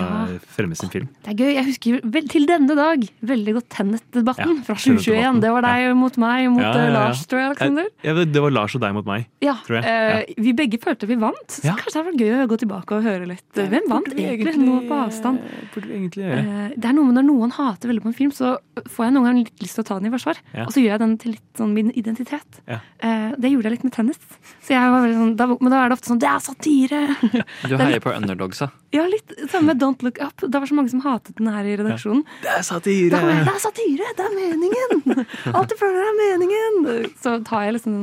fremme 0.55 0.77
sin 0.77 0.89
film. 0.93 1.09
Det 1.25 1.33
er 1.33 1.39
gøy. 1.43 1.53
Jeg 1.53 1.67
husker 1.69 2.01
til 2.33 2.47
denne 2.49 2.77
dag 2.77 3.05
veldig 3.21 3.57
godt 3.59 3.69
Tennet-debatten 3.73 4.63
fra 4.65 4.75
2021. 4.79 5.22
Tenet-debatten. 5.23 5.41
Det 5.41 5.51
var 5.55 5.61
deg 5.67 5.95
mot 5.97 6.17
meg 6.17 6.49
mot 6.51 6.61
Ja, 6.61 6.71
ja, 6.73 6.79
eh, 6.83 6.85
ja. 6.85 6.93
Lars, 6.99 7.25
tror 7.25 7.39
jeg. 7.39 7.47
Alexander. 7.53 7.87
Ja, 8.03 8.13
det 8.19 8.25
det 8.33 8.41
var 8.43 8.51
Lars 8.51 8.75
og 8.75 8.81
deg 8.81 8.93
mot 8.93 9.05
meg, 9.05 9.27
Ja, 9.41 9.55
tror 9.65 9.81
jeg. 9.81 9.85
eh, 9.85 10.33
Vi 10.43 10.53
begge 10.53 10.79
følte 10.83 11.07
vi 11.07 11.15
vant. 11.15 11.47
Så 11.47 11.63
Ja. 11.65 11.73
kanskje 11.79 11.93
det 11.93 11.99
hadde 12.03 12.11
vært 12.13 12.21
gøy 12.23 12.43
å 12.43 12.47
gå 12.53 12.57
tilbake 12.63 12.91
og 12.97 13.03
høre 13.03 13.27
litt. 13.27 13.43
Hvem 13.55 13.87
vant 13.89 14.07
egentlig? 14.07 14.39
egentlig- 14.39 14.65
Noe 14.67 14.81
på 14.87 14.95
avstand. 15.07 15.39
egentlig. 15.75 16.25
Eh, 16.31 16.69
Det 16.77 16.85
er 16.85 16.93
noe 16.93 17.05
med 17.05 17.15
Når 17.15 17.25
noen 17.29 17.51
hater 17.51 17.87
veldig 17.89 18.01
på 18.03 18.07
en 18.07 18.13
film, 18.13 18.31
så 18.31 18.57
får 18.89 19.05
jeg 19.05 19.13
noen 19.13 19.23
ganger 19.25 19.43
litt 19.45 19.59
lyst 19.61 19.75
til 19.75 19.83
å 19.83 19.87
ta 19.87 19.99
den 19.99 20.11
i 20.11 20.15
forsvar. 20.15 20.37
Ja. 20.53 20.63
Og 20.65 20.71
så 20.73 20.81
gjør 20.81 20.91
jeg 20.93 20.99
den 20.99 21.17
til 21.17 21.31
litt 21.31 21.53
sånn 21.57 21.73
min 21.73 21.91
identitet. 21.91 22.59
Ja. 22.67 22.79
Eh, 23.01 23.31
Det 23.39 23.49
gjorde 23.51 23.63
jeg 23.63 23.71
litt 23.73 23.83
med 23.83 23.93
tennis. 23.93 24.17
Så 24.61 24.69
jeg 24.69 24.89
var 24.91 25.07
sånn, 25.07 25.35
da, 25.35 25.47
men 25.47 25.69
da 25.71 25.85
er 25.85 25.89
det 25.89 25.97
ofte 25.99 26.07
sånn 26.11 26.19
Det 26.19 26.29
er 26.29 26.39
satire! 26.39 27.15
Du 27.67 27.77
heier 27.77 27.99
på 27.99 28.11
underdogsa. 28.15 28.71
Ja, 28.93 29.05
litt 29.07 29.27
samme 29.49 29.73
med 29.73 29.79
Don't 29.79 30.01
Look 30.03 30.19
Up. 30.21 30.37
Det 30.37 30.51
var 30.53 30.65
så 30.67 30.73
mange 30.75 30.89
som 30.89 31.01
hatet 31.01 31.35
den 31.35 31.47
her 31.47 31.63
i 31.65 31.75
redaksjonen. 31.77 32.23
Det 32.41 32.49
er 32.57 32.61
satire! 32.61 33.09
Da 33.09 33.21
var 33.21 33.33
det 33.33 33.47
er 33.47 33.59
satire! 33.59 34.05
Det 34.15 34.25
er 34.25 34.33
meningen! 34.37 35.01
Alt 35.57 35.73
du 35.73 35.75
føler 35.79 36.05
er 36.07 36.15
meningen! 36.19 37.11
Så 37.21 37.35
tar 37.47 37.67
jeg 37.67 37.75
liksom 37.77 37.95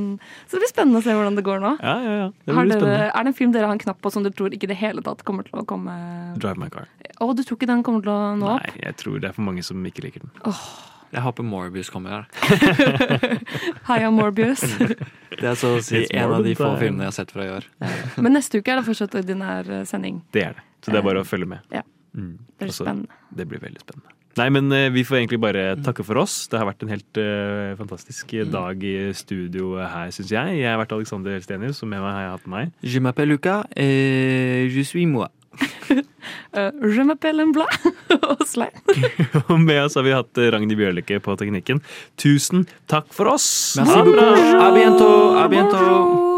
Så 0.46 0.56
det 0.56 0.62
blir 0.64 0.72
spennende 0.72 1.00
å 1.00 1.04
se 1.06 1.16
hvordan 1.16 1.38
det 1.38 1.44
går 1.46 1.62
nå. 1.64 1.72
Ja, 1.82 1.96
ja, 2.04 2.14
ja. 2.24 2.28
Det 2.46 2.56
blir 2.56 2.72
dere, 2.84 3.08
er 3.10 3.26
det 3.26 3.32
en 3.32 3.38
film 3.40 3.54
dere 3.56 3.70
har 3.70 3.76
en 3.76 3.82
knapp 3.82 4.00
på 4.04 4.12
som 4.14 4.26
dere 4.26 4.36
tror 4.36 4.54
ikke 4.56 4.68
i 4.68 4.72
det 4.74 4.78
hele 4.80 5.04
tatt 5.06 5.24
kommer 5.28 5.46
til 5.48 5.60
å 5.62 5.66
komme 5.68 5.94
Drive 6.40 6.60
my 6.62 6.70
car. 6.72 6.86
Å, 7.20 7.32
du 7.36 7.42
tror 7.44 7.58
ikke 7.58 7.68
den 7.70 7.82
kommer 7.86 8.04
til 8.04 8.12
å 8.14 8.20
nå 8.40 8.54
opp? 8.56 8.70
Nei, 8.70 8.84
jeg 8.86 8.96
tror 9.02 9.18
det 9.20 9.30
er 9.32 9.36
for 9.36 9.46
mange 9.46 9.64
som 9.66 9.82
ikke 9.86 10.06
liker 10.06 10.24
den. 10.24 10.32
Jeg 11.10 11.24
håper 11.24 11.42
Morbius 11.42 11.88
kommer 11.90 12.20
her. 12.20 12.26
Heia 13.88 14.10
Morbius. 14.14 14.62
Det 15.40 15.46
er 15.48 15.56
så 15.58 15.72
å 15.78 15.80
si 15.82 16.02
It's 16.04 16.12
en 16.14 16.34
av 16.36 16.44
de 16.44 16.52
få 16.54 16.68
time. 16.68 16.78
filmene 16.82 17.06
jeg 17.06 17.10
har 17.10 17.16
sett 17.16 17.32
fra 17.34 17.46
i 17.46 17.50
år. 17.54 17.66
Men 18.22 18.34
neste 18.36 18.60
uke 18.60 18.70
er 18.70 18.78
det 18.80 18.86
fortsatt 18.86 19.14
ordinær 19.18 19.66
eh, 19.72 19.82
sending. 19.88 20.20
Det 20.34 20.42
er 20.44 20.54
det. 20.58 20.64
Så 20.84 20.92
det 20.94 21.00
er 21.00 21.06
bare 21.06 21.22
å 21.24 21.26
følge 21.26 21.48
med. 21.50 21.66
Ja. 21.74 21.82
Mm. 22.14 22.36
Det 22.58 22.66
blir 22.66 22.72
Og 22.72 22.76
spennende. 22.78 23.18
Det 23.40 23.46
blir 23.50 23.62
veldig 23.62 23.82
spennende. 23.82 24.14
Nei, 24.38 24.46
men 24.54 24.70
eh, 24.74 24.88
vi 24.94 25.02
får 25.06 25.20
egentlig 25.20 25.40
bare 25.42 25.64
takke 25.82 26.04
for 26.06 26.20
oss. 26.22 26.44
Det 26.50 26.60
har 26.60 26.68
vært 26.68 26.84
en 26.84 26.92
helt 26.92 27.20
uh, 27.20 27.74
fantastisk 27.80 28.36
dag 28.50 28.84
i 28.86 28.94
studio 29.16 29.74
her, 29.80 30.12
syns 30.14 30.30
jeg. 30.34 30.60
Jeg 30.60 30.70
har 30.70 30.78
vært 30.80 30.94
Alexander 30.94 31.42
Stenius, 31.42 31.82
og 31.82 31.90
med 31.90 32.04
meg 32.04 32.14
har 32.14 32.24
jeg 32.26 32.32
hatt 32.36 32.48
meg. 32.54 32.72
Je 32.94 33.02
m'appelle 33.02 33.34
Luca, 33.34 33.62
et 33.74 34.70
je 34.70 34.86
suis 34.86 35.06
moi. 35.10 35.28
uh, 35.90 36.70
je 36.94 37.02
m'appelle 37.02 37.42
en 37.42 37.52
blad 37.52 37.74
og 39.50 39.60
med 39.60 39.82
oss 39.82 39.96
har 39.98 40.06
vi 40.06 40.14
hatt 40.14 40.40
Ragnhild 40.54 40.78
Bjørlikke 40.78 41.20
på 41.24 41.36
teknikken. 41.40 41.82
Tusen 42.20 42.66
takk 42.90 43.10
for 43.14 43.34
oss! 43.34 43.76
Merci 43.78 44.02
beaucoup. 44.06 44.42
À 44.62 44.72
bientôt, 44.74 45.38
à 45.38 45.48
bientôt. 45.48 46.29